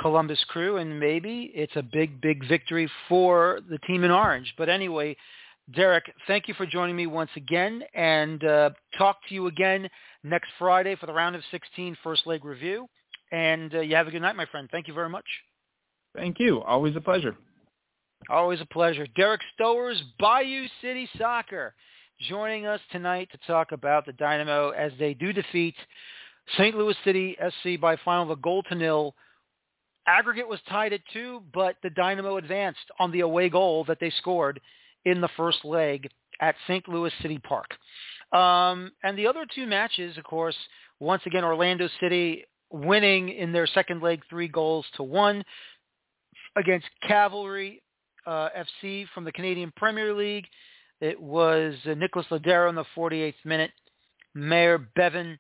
Columbus 0.00 0.42
Crew, 0.48 0.78
and 0.78 0.98
maybe 0.98 1.50
it's 1.54 1.76
a 1.76 1.82
big, 1.82 2.20
big 2.20 2.46
victory 2.48 2.90
for 3.08 3.60
the 3.68 3.78
team 3.78 4.04
in 4.04 4.10
orange. 4.10 4.52
But 4.56 4.68
anyway, 4.68 5.16
Derek, 5.74 6.12
thank 6.26 6.48
you 6.48 6.54
for 6.54 6.66
joining 6.66 6.96
me 6.96 7.06
once 7.06 7.30
again, 7.36 7.82
and 7.94 8.42
uh, 8.42 8.70
talk 8.96 9.18
to 9.28 9.34
you 9.34 9.46
again 9.46 9.88
next 10.24 10.48
Friday 10.58 10.96
for 10.96 11.06
the 11.06 11.12
round 11.12 11.36
of 11.36 11.42
16 11.50 11.96
first 12.02 12.26
leg 12.26 12.44
review. 12.44 12.86
And 13.30 13.74
uh, 13.74 13.80
you 13.80 13.94
have 13.94 14.08
a 14.08 14.10
good 14.10 14.22
night, 14.22 14.36
my 14.36 14.46
friend. 14.46 14.68
Thank 14.72 14.88
you 14.88 14.94
very 14.94 15.08
much. 15.08 15.26
Thank 16.16 16.40
you. 16.40 16.62
Always 16.62 16.96
a 16.96 17.00
pleasure. 17.00 17.36
Always 18.28 18.60
a 18.60 18.66
pleasure. 18.66 19.06
Derek 19.16 19.40
Stowers, 19.54 20.00
Bayou 20.18 20.66
City 20.82 21.08
Soccer, 21.16 21.74
joining 22.28 22.66
us 22.66 22.80
tonight 22.90 23.28
to 23.32 23.38
talk 23.46 23.72
about 23.72 24.04
the 24.04 24.12
Dynamo 24.12 24.70
as 24.70 24.92
they 24.98 25.14
do 25.14 25.32
defeat 25.32 25.74
St. 26.56 26.76
Louis 26.76 26.96
City 27.04 27.36
SC 27.40 27.80
by 27.80 27.96
final 28.04 28.24
of 28.24 28.30
a 28.30 28.36
goal 28.36 28.62
to 28.64 28.74
nil. 28.74 29.14
Aggregate 30.10 30.48
was 30.48 30.58
tied 30.68 30.92
at 30.92 31.02
two, 31.12 31.40
but 31.54 31.76
the 31.84 31.90
Dynamo 31.90 32.36
advanced 32.36 32.90
on 32.98 33.12
the 33.12 33.20
away 33.20 33.48
goal 33.48 33.84
that 33.84 33.98
they 34.00 34.10
scored 34.10 34.60
in 35.04 35.20
the 35.20 35.28
first 35.36 35.64
leg 35.64 36.08
at 36.40 36.56
St. 36.66 36.88
Louis 36.88 37.12
City 37.22 37.38
Park. 37.38 37.66
Um, 38.32 38.90
and 39.04 39.16
the 39.16 39.28
other 39.28 39.46
two 39.54 39.66
matches, 39.66 40.18
of 40.18 40.24
course, 40.24 40.56
once 40.98 41.22
again, 41.26 41.44
Orlando 41.44 41.88
City 42.00 42.44
winning 42.72 43.28
in 43.28 43.52
their 43.52 43.68
second 43.68 44.02
leg 44.02 44.22
three 44.28 44.48
goals 44.48 44.84
to 44.96 45.04
one 45.04 45.44
against 46.56 46.88
Cavalry 47.06 47.80
uh, 48.26 48.48
FC 48.82 49.06
from 49.14 49.22
the 49.24 49.32
Canadian 49.32 49.72
Premier 49.76 50.12
League. 50.12 50.46
It 51.00 51.20
was 51.20 51.74
uh, 51.86 51.94
Nicholas 51.94 52.26
Lodeiro 52.32 52.68
in 52.68 52.74
the 52.74 52.84
48th 52.96 53.34
minute, 53.44 53.70
Myer 54.34 54.78
Bevan 54.78 55.38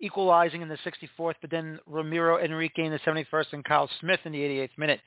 equalizing 0.00 0.62
in 0.62 0.68
the 0.68 0.78
64th, 0.78 1.34
but 1.40 1.50
then 1.50 1.78
Ramiro 1.86 2.42
Enrique 2.42 2.84
in 2.84 2.92
the 2.92 2.98
71st 3.00 3.52
and 3.52 3.64
Kyle 3.64 3.88
Smith 4.00 4.20
in 4.24 4.32
the 4.32 4.38
88th 4.38 4.78
minute 4.78 5.00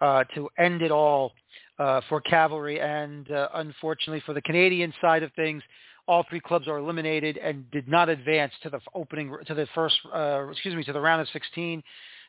uh, 0.00 0.24
to 0.34 0.48
end 0.58 0.82
it 0.82 0.90
all 0.90 1.32
uh, 1.78 2.00
for 2.08 2.20
Cavalry. 2.20 2.80
And 2.80 3.30
uh, 3.30 3.48
unfortunately 3.54 4.22
for 4.24 4.32
the 4.32 4.42
Canadian 4.42 4.92
side 5.00 5.22
of 5.22 5.32
things, 5.34 5.62
all 6.06 6.24
three 6.28 6.40
clubs 6.40 6.66
are 6.66 6.78
eliminated 6.78 7.36
and 7.36 7.70
did 7.70 7.86
not 7.86 8.08
advance 8.08 8.52
to 8.62 8.70
the 8.70 8.80
opening 8.94 9.36
to 9.46 9.54
the 9.54 9.66
first 9.74 9.94
uh, 10.14 10.48
excuse 10.50 10.74
me 10.74 10.82
to 10.84 10.92
the 10.92 11.00
round 11.00 11.20
of 11.20 11.28
16. 11.32 11.82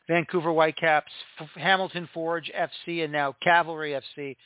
Vancouver 0.08 0.52
Whitecaps, 0.52 1.12
Hamilton 1.54 2.08
Forge 2.12 2.50
FC, 2.58 3.04
and 3.04 3.12
now 3.12 3.34
Cavalry 3.42 3.92
FC 3.92 4.36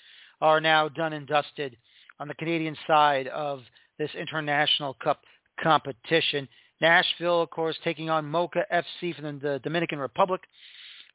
are 0.41 0.61
now 0.61 0.89
done 0.89 1.15
and 1.15 1.27
dusted 1.27 1.77
on 2.21 2.29
the 2.29 2.35
Canadian 2.35 2.77
side 2.87 3.29
of 3.29 3.61
this 3.99 4.11
international 4.15 4.95
cup 5.03 5.21
competition. 5.63 6.49
Nashville, 6.81 7.43
of 7.43 7.51
course, 7.51 7.77
taking 7.85 8.11
on 8.11 8.25
Moca 8.25 8.63
FC 8.73 9.15
from 9.15 9.39
the 9.39 9.61
Dominican 9.63 9.99
Republic, 9.99 10.41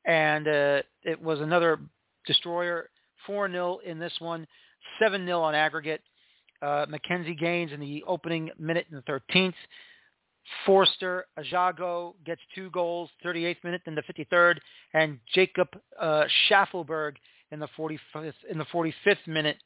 and 0.05 0.47
uh, 0.47 0.81
it 1.03 1.21
was 1.21 1.39
another 1.41 1.79
destroyer, 2.25 2.89
4-0 3.27 3.83
in 3.83 3.99
this 3.99 4.13
one, 4.19 4.47
7-0 5.01 5.41
on 5.41 5.55
aggregate. 5.55 6.01
Uh, 6.61 6.85
McKinze 6.87 7.37
Gaines 7.39 7.71
in 7.71 7.79
the 7.79 8.03
opening 8.05 8.49
minute 8.59 8.85
in 8.91 8.97
the 8.97 9.21
13th. 9.33 9.53
Forster 10.65 11.25
Ajago 11.37 12.15
gets 12.25 12.41
two 12.55 12.69
goals, 12.71 13.09
38th 13.25 13.63
minute, 13.63 13.81
then 13.85 13.95
the 13.95 14.03
53rd, 14.03 14.57
and 14.93 15.19
Jacob 15.33 15.67
uh, 15.99 16.23
Shaffelburg 16.49 17.13
in 17.51 17.59
the 17.59 17.67
45th 17.77 18.33
in 18.49 18.57
the 18.57 18.65
45th 18.65 19.27
minute 19.27 19.57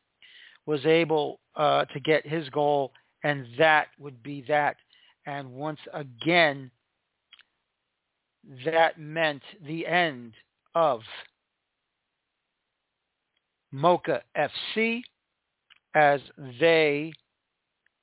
was 0.65 0.85
able 0.85 1.39
uh, 1.55 1.85
to 1.85 1.99
get 1.99 2.25
his 2.25 2.47
goal, 2.49 2.91
and 3.23 3.45
that 3.57 3.87
would 3.99 4.21
be 4.23 4.43
that. 4.47 4.77
And 5.25 5.51
once 5.51 5.79
again, 5.93 6.71
that 8.65 8.99
meant 8.99 9.41
the 9.65 9.87
end 9.87 10.33
of 10.75 11.01
Moca 13.73 14.21
FC 14.37 15.01
as 15.95 16.19
they 16.59 17.13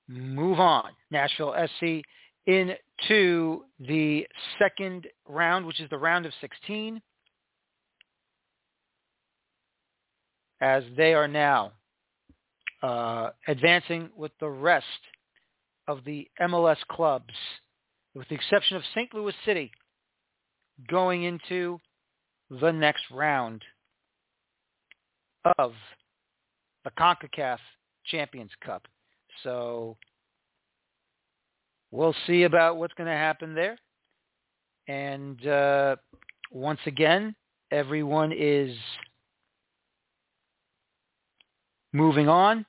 move 0.08 0.58
on. 0.58 0.90
Nashville 1.10 1.54
SC 1.78 2.02
into 2.46 3.64
the 3.78 4.26
second 4.58 5.06
round, 5.28 5.66
which 5.66 5.80
is 5.80 5.88
the 5.90 5.98
round 5.98 6.26
of 6.26 6.32
16, 6.40 7.00
as 10.60 10.82
they 10.96 11.14
are 11.14 11.28
now 11.28 11.72
uh, 12.82 13.30
advancing 13.46 14.10
with 14.16 14.32
the 14.40 14.48
rest 14.48 14.86
of 15.90 16.04
the 16.04 16.28
MLS 16.40 16.76
clubs, 16.88 17.34
with 18.14 18.28
the 18.28 18.34
exception 18.36 18.76
of 18.76 18.82
St. 18.94 19.12
Louis 19.12 19.34
City, 19.44 19.72
going 20.88 21.24
into 21.24 21.80
the 22.48 22.70
next 22.70 23.02
round 23.10 23.62
of 25.58 25.72
the 26.84 26.90
CONCACAF 26.92 27.58
Champions 28.06 28.52
Cup. 28.64 28.86
So 29.42 29.96
we'll 31.90 32.14
see 32.26 32.44
about 32.44 32.76
what's 32.76 32.94
going 32.94 33.10
to 33.10 33.12
happen 33.12 33.54
there. 33.54 33.76
And 34.86 35.44
uh, 35.44 35.96
once 36.52 36.80
again, 36.86 37.34
everyone 37.72 38.32
is 38.32 38.76
moving 41.92 42.28
on. 42.28 42.64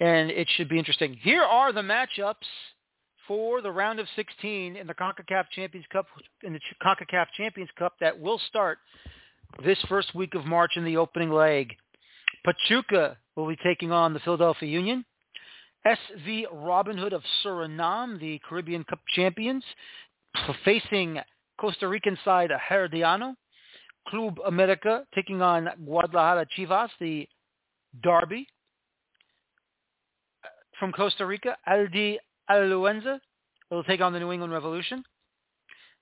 And 0.00 0.30
it 0.30 0.48
should 0.56 0.68
be 0.68 0.78
interesting. 0.78 1.16
Here 1.22 1.42
are 1.42 1.72
the 1.72 1.82
matchups 1.82 2.34
for 3.28 3.60
the 3.60 3.70
round 3.70 4.00
of 4.00 4.06
16 4.16 4.76
in 4.76 4.86
the 4.86 4.94
CONCACAF 4.94 5.44
Champions 5.54 5.86
Cup 5.92 6.06
in 6.42 6.54
the 6.54 6.60
CONCACAF 6.82 7.26
Champions 7.36 7.70
Cup 7.78 7.92
that 8.00 8.18
will 8.18 8.40
start 8.48 8.78
this 9.64 9.78
first 9.88 10.14
week 10.14 10.34
of 10.34 10.46
March 10.46 10.72
in 10.76 10.84
the 10.84 10.96
opening 10.96 11.30
leg. 11.30 11.74
Pachuca 12.44 13.18
will 13.36 13.46
be 13.46 13.56
taking 13.62 13.92
on 13.92 14.14
the 14.14 14.20
Philadelphia 14.20 14.68
Union. 14.68 15.04
SV 15.86 16.44
Robin 16.52 16.96
Hood 16.96 17.12
of 17.12 17.22
Suriname, 17.44 18.18
the 18.18 18.40
Caribbean 18.48 18.84
Cup 18.84 19.00
champions, 19.14 19.64
facing 20.64 21.18
Costa 21.58 21.88
Rican 21.88 22.18
side 22.24 22.50
Herediano. 22.70 23.34
Club 24.08 24.38
America 24.46 25.04
taking 25.14 25.42
on 25.42 25.68
Guadalajara 25.84 26.46
Chivas, 26.56 26.88
the 27.00 27.28
derby. 28.02 28.46
From 30.80 30.92
Costa 30.92 31.26
Rica, 31.26 31.58
Aldi 31.68 32.16
Aluenza 32.50 33.20
will 33.70 33.84
take 33.84 34.00
on 34.00 34.14
the 34.14 34.18
New 34.18 34.32
England 34.32 34.50
Revolution. 34.50 35.04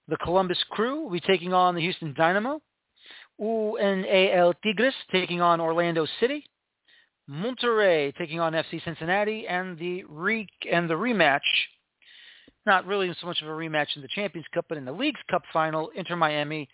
The 0.07 0.17
Columbus 0.19 0.65
Crew 0.71 1.03
will 1.03 1.11
be 1.11 1.21
taking 1.21 1.53
on 1.53 1.75
the 1.75 1.81
Houston 1.81 2.15
Dynamo. 2.17 2.63
UANL 3.41 4.55
Tigres 4.63 4.95
taking 5.11 5.41
on 5.41 5.61
Orlando 5.61 6.07
City. 6.21 6.45
Monterrey 7.29 8.17
taking 8.17 8.39
on 8.39 8.53
FC 8.53 8.83
Cincinnati, 8.85 9.49
and 9.49 9.77
the 9.79 10.05
re- 10.05 10.47
and 10.71 10.89
the 10.89 10.95
rematch. 10.95 11.41
Not 12.65 12.87
really 12.87 13.13
so 13.21 13.27
much 13.27 13.43
of 13.43 13.49
a 13.49 13.53
rematch 13.53 13.97
in 13.97 14.03
the 14.03 14.09
Champions 14.15 14.47
Cup, 14.55 14.67
but 14.69 14.79
in 14.79 14.85
the 14.85 14.93
Leagues 14.93 15.21
Cup 15.29 15.43
final, 15.53 15.91
Inter 15.97 16.15
Miami 16.15 16.69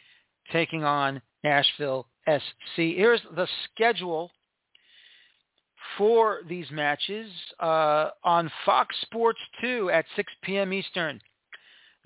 taking 0.53 0.85
on 0.85 1.23
Nashville 1.43 2.07
SC. 2.29 2.77
Here's 2.77 3.23
the 3.35 3.49
schedule 3.73 4.31
for 5.97 6.40
these 6.48 6.70
matches 6.70 7.31
uh, 7.61 8.11
on 8.23 8.51
Fox 8.65 8.94
Sports 9.02 9.39
2 9.61 9.90
at 9.90 10.05
6 10.16 10.32
p.m. 10.43 10.73
Eastern. 10.73 11.20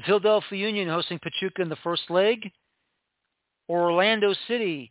Philadelphia 0.07 0.59
Union 0.59 0.89
hosting 0.89 1.19
Pachuca 1.19 1.63
in 1.63 1.69
the 1.69 1.77
first 1.77 2.03
leg. 2.11 2.51
Orlando 3.69 4.35
City, 4.47 4.91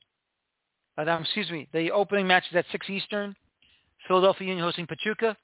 uh, 0.97 1.19
excuse 1.19 1.49
me, 1.49 1.67
the 1.73 1.91
opening 1.91 2.27
match 2.27 2.43
is 2.51 2.55
at 2.55 2.65
6 2.71 2.89
Eastern. 2.89 3.35
Philadelphia 4.07 4.47
Union 4.47 4.63
hosting 4.63 4.87
Pachuca. 4.87 5.35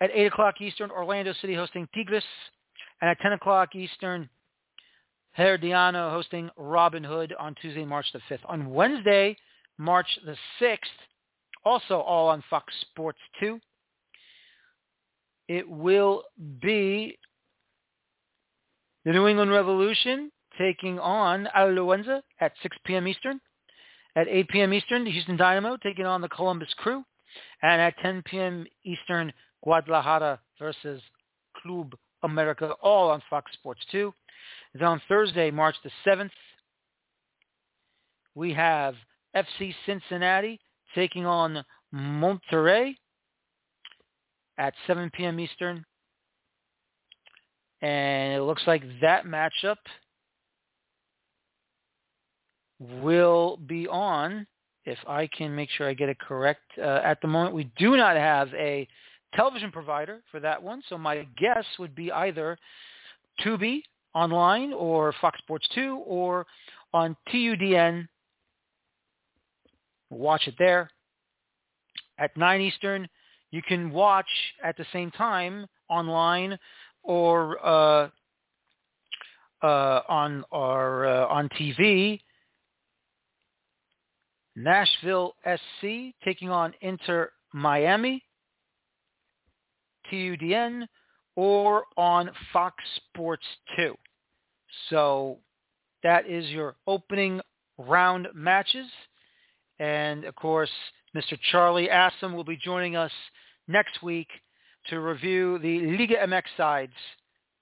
At 0.00 0.10
8 0.12 0.26
o'clock 0.26 0.60
Eastern, 0.60 0.90
Orlando 0.90 1.32
City 1.40 1.54
hosting 1.54 1.88
Tigres. 1.94 2.24
And 3.00 3.10
at 3.10 3.18
10 3.20 3.32
o'clock 3.32 3.74
Eastern, 3.74 4.28
Herediano 5.36 6.10
hosting 6.10 6.48
Robin 6.56 7.02
Hood 7.02 7.34
on 7.38 7.54
Tuesday, 7.60 7.84
March 7.84 8.06
the 8.12 8.20
5th. 8.30 8.40
On 8.46 8.70
Wednesday, 8.70 9.36
March 9.78 10.06
the 10.24 10.36
6th, 10.60 10.78
also 11.64 12.00
all 12.00 12.28
on 12.28 12.42
Fox 12.50 12.72
Sports 12.80 13.18
2, 13.40 13.58
it 15.48 15.68
will 15.68 16.22
be 16.60 17.18
the 19.04 19.12
New 19.12 19.26
England 19.26 19.50
Revolution 19.50 20.30
taking 20.58 20.98
on 20.98 21.48
Alajuelense 21.56 22.22
at 22.40 22.52
6 22.62 22.76
p.m. 22.84 23.08
Eastern. 23.08 23.40
At 24.16 24.28
8 24.28 24.48
p.m. 24.48 24.72
Eastern, 24.72 25.04
the 25.04 25.10
Houston 25.10 25.36
Dynamo 25.36 25.76
taking 25.76 26.06
on 26.06 26.20
the 26.20 26.28
Columbus 26.28 26.72
Crew. 26.76 27.04
And 27.62 27.80
at 27.80 27.98
10 27.98 28.22
p.m. 28.22 28.64
Eastern, 28.84 29.32
Guadalajara 29.62 30.38
versus 30.58 31.02
Club 31.60 31.94
America, 32.22 32.74
all 32.82 33.10
on 33.10 33.22
Fox 33.28 33.52
Sports 33.54 33.80
2. 33.90 34.14
Then 34.74 34.84
on 34.84 35.02
Thursday, 35.08 35.50
March 35.50 35.74
the 35.82 35.90
7th, 36.06 36.30
we 38.34 38.52
have 38.52 38.94
FC 39.36 39.74
Cincinnati 39.86 40.60
taking 40.94 41.26
on 41.26 41.64
Monterrey 41.94 42.96
at 44.58 44.74
7 44.86 45.10
p.m. 45.14 45.40
Eastern. 45.40 45.84
And 47.82 48.34
it 48.34 48.42
looks 48.42 48.62
like 48.66 48.82
that 49.00 49.26
matchup 49.26 49.76
will 52.80 53.58
be 53.66 53.86
on 53.88 54.46
if 54.84 54.98
I 55.06 55.26
can 55.26 55.54
make 55.54 55.70
sure 55.70 55.88
I 55.88 55.94
get 55.94 56.08
it 56.08 56.18
correct. 56.18 56.62
Uh, 56.78 57.00
at 57.04 57.20
the 57.20 57.28
moment, 57.28 57.54
we 57.54 57.70
do 57.76 57.96
not 57.96 58.16
have 58.16 58.52
a 58.54 58.86
television 59.34 59.70
provider 59.70 60.20
for 60.30 60.40
that 60.40 60.62
one, 60.62 60.82
so 60.88 60.98
my 60.98 61.26
guess 61.36 61.64
would 61.78 61.94
be 61.94 62.12
either 62.12 62.58
Tubi 63.40 63.82
online 64.14 64.72
or 64.72 65.14
Fox 65.20 65.38
Sports 65.38 65.68
2 65.74 66.02
or 66.06 66.46
on 66.92 67.16
TUDN. 67.32 68.06
Watch 70.10 70.46
it 70.46 70.54
there. 70.58 70.90
At 72.18 72.36
9 72.36 72.60
Eastern, 72.60 73.08
you 73.50 73.62
can 73.62 73.90
watch 73.90 74.26
at 74.62 74.76
the 74.76 74.86
same 74.92 75.10
time 75.10 75.66
online 75.88 76.58
or 77.02 77.64
uh, 77.64 78.08
uh, 79.62 80.00
on 80.08 80.44
or 80.50 81.06
uh, 81.06 81.26
on 81.26 81.48
TV. 81.50 82.20
Nashville 84.56 85.34
SC 85.44 86.14
taking 86.24 86.48
on 86.48 86.72
Inter 86.80 87.30
Miami, 87.52 88.22
TUDN, 90.10 90.86
or 91.36 91.84
on 91.96 92.30
Fox 92.52 92.76
Sports 92.96 93.44
2. 93.76 93.94
So 94.90 95.38
that 96.02 96.28
is 96.28 96.48
your 96.50 96.76
opening 96.86 97.40
round 97.78 98.28
matches. 98.34 98.86
And 99.78 100.24
of 100.24 100.34
course, 100.36 100.70
Mr. 101.16 101.38
Charlie 101.50 101.90
Assam 101.90 102.34
will 102.34 102.44
be 102.44 102.56
joining 102.56 102.96
us 102.96 103.12
next 103.68 104.02
week 104.02 104.28
to 104.88 105.00
review 105.00 105.58
the 105.58 105.80
Liga 105.96 106.16
MX 106.16 106.42
sides 106.56 106.92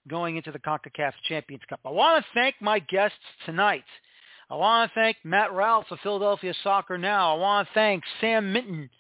going 0.09 0.37
into 0.37 0.51
the 0.51 0.59
CONCACAF 0.59 1.13
Champions 1.29 1.63
Cup. 1.69 1.81
I 1.85 1.91
want 1.91 2.25
to 2.25 2.31
thank 2.35 2.57
my 2.61 2.81
guests 2.81 3.17
tonight. 3.47 3.85
I 4.51 4.57
want 4.57 4.91
to 4.91 4.95
thank 5.01 5.17
Matt 5.25 5.53
Ralph 5.53 5.87
of 5.91 5.99
Philadelphia 6.03 6.53
Soccer 6.63 6.99
Now. 6.99 7.37
I 7.37 7.39
want 7.39 7.69
to 7.69 7.75
thank 7.75 8.03
Sam 8.21 8.53
Minton 8.53 8.91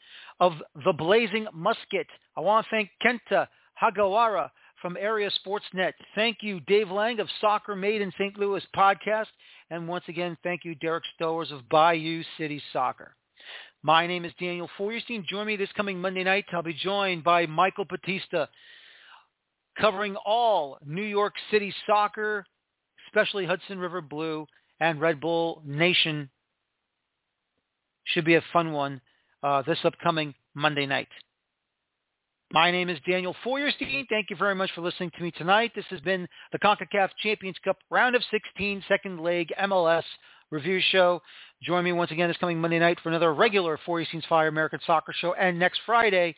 of 0.40 0.52
The 0.84 0.92
Blazing 0.92 1.46
Musket. 1.52 2.06
I 2.36 2.40
want 2.40 2.66
to 2.66 2.70
thank 2.70 2.90
Kenta 3.04 3.48
Hagawara 3.82 4.50
from 4.82 4.96
Area 4.98 5.30
Sportsnet. 5.46 5.92
Thank 6.16 6.38
you, 6.42 6.60
Dave 6.60 6.90
Lang 6.90 7.20
of 7.20 7.28
Soccer 7.40 7.76
Made 7.76 8.02
in 8.02 8.10
St. 8.18 8.36
Louis 8.36 8.62
podcast. 8.76 9.28
And 9.70 9.86
once 9.86 10.04
again, 10.08 10.36
thank 10.42 10.64
you, 10.64 10.74
Derek 10.74 11.04
Stowers 11.18 11.52
of 11.52 11.68
Bayou 11.68 12.22
City 12.36 12.60
Soccer. 12.72 13.14
My 13.84 14.06
name 14.06 14.24
is 14.24 14.32
Daniel 14.38 14.68
Feuerstein. 14.76 15.24
Join 15.28 15.46
me 15.46 15.56
this 15.56 15.70
coming 15.76 16.00
Monday 16.00 16.24
night. 16.24 16.44
I'll 16.52 16.62
be 16.62 16.74
joined 16.74 17.24
by 17.24 17.46
Michael 17.46 17.84
Batista 17.84 18.46
covering 19.80 20.16
all 20.26 20.78
New 20.84 21.02
York 21.02 21.34
City 21.50 21.72
soccer, 21.86 22.44
especially 23.06 23.46
Hudson 23.46 23.78
River 23.78 24.00
Blue 24.00 24.46
and 24.80 25.00
Red 25.00 25.20
Bull 25.20 25.62
Nation. 25.64 26.28
Should 28.04 28.24
be 28.24 28.34
a 28.34 28.44
fun 28.52 28.72
one 28.72 29.00
uh, 29.42 29.62
this 29.62 29.78
upcoming 29.84 30.34
Monday 30.54 30.86
night. 30.86 31.08
My 32.52 32.70
name 32.70 32.90
is 32.90 32.98
Daniel 33.08 33.34
Feuerstein. 33.42 34.06
Thank 34.10 34.28
you 34.28 34.36
very 34.36 34.54
much 34.54 34.70
for 34.74 34.82
listening 34.82 35.10
to 35.16 35.22
me 35.22 35.30
tonight. 35.30 35.72
This 35.74 35.86
has 35.88 36.00
been 36.00 36.28
the 36.52 36.58
CONCACAF 36.58 37.08
Champions 37.22 37.56
Cup 37.64 37.78
Round 37.88 38.14
of 38.14 38.22
16 38.30 38.84
Second 38.88 39.20
Leg 39.20 39.48
MLS 39.58 40.02
review 40.50 40.78
show. 40.90 41.22
Join 41.62 41.82
me 41.82 41.92
once 41.92 42.10
again 42.10 42.28
this 42.28 42.36
coming 42.36 42.60
Monday 42.60 42.78
night 42.78 42.98
for 43.02 43.08
another 43.08 43.32
regular 43.32 43.78
Feuerstein's 43.86 44.26
Fire 44.26 44.48
American 44.48 44.80
Soccer 44.86 45.14
show. 45.18 45.32
And 45.32 45.58
next 45.58 45.80
Friday, 45.86 46.36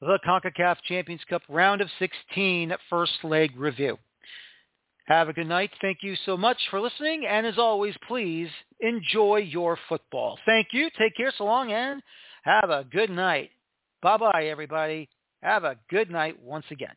the 0.00 0.18
CONCACAF 0.26 0.76
Champions 0.88 1.20
Cup 1.28 1.42
Round 1.50 1.82
of 1.82 1.90
16 1.98 2.72
First 2.88 3.22
Leg 3.22 3.50
review. 3.54 3.98
Have 5.08 5.28
a 5.28 5.34
good 5.34 5.46
night. 5.46 5.72
Thank 5.82 5.98
you 6.00 6.14
so 6.24 6.38
much 6.38 6.56
for 6.70 6.80
listening. 6.80 7.26
And 7.28 7.46
as 7.46 7.58
always, 7.58 7.94
please 8.08 8.48
enjoy 8.80 9.46
your 9.46 9.76
football. 9.90 10.38
Thank 10.46 10.68
you. 10.72 10.88
Take 10.98 11.18
care. 11.18 11.34
So 11.36 11.44
long 11.44 11.70
and 11.70 12.00
have 12.44 12.70
a 12.70 12.86
good 12.90 13.10
night. 13.10 13.50
Bye-bye, 14.00 14.46
everybody. 14.46 15.10
Have 15.42 15.64
a 15.64 15.76
good 15.88 16.10
night 16.10 16.40
once 16.42 16.66
again. 16.70 16.94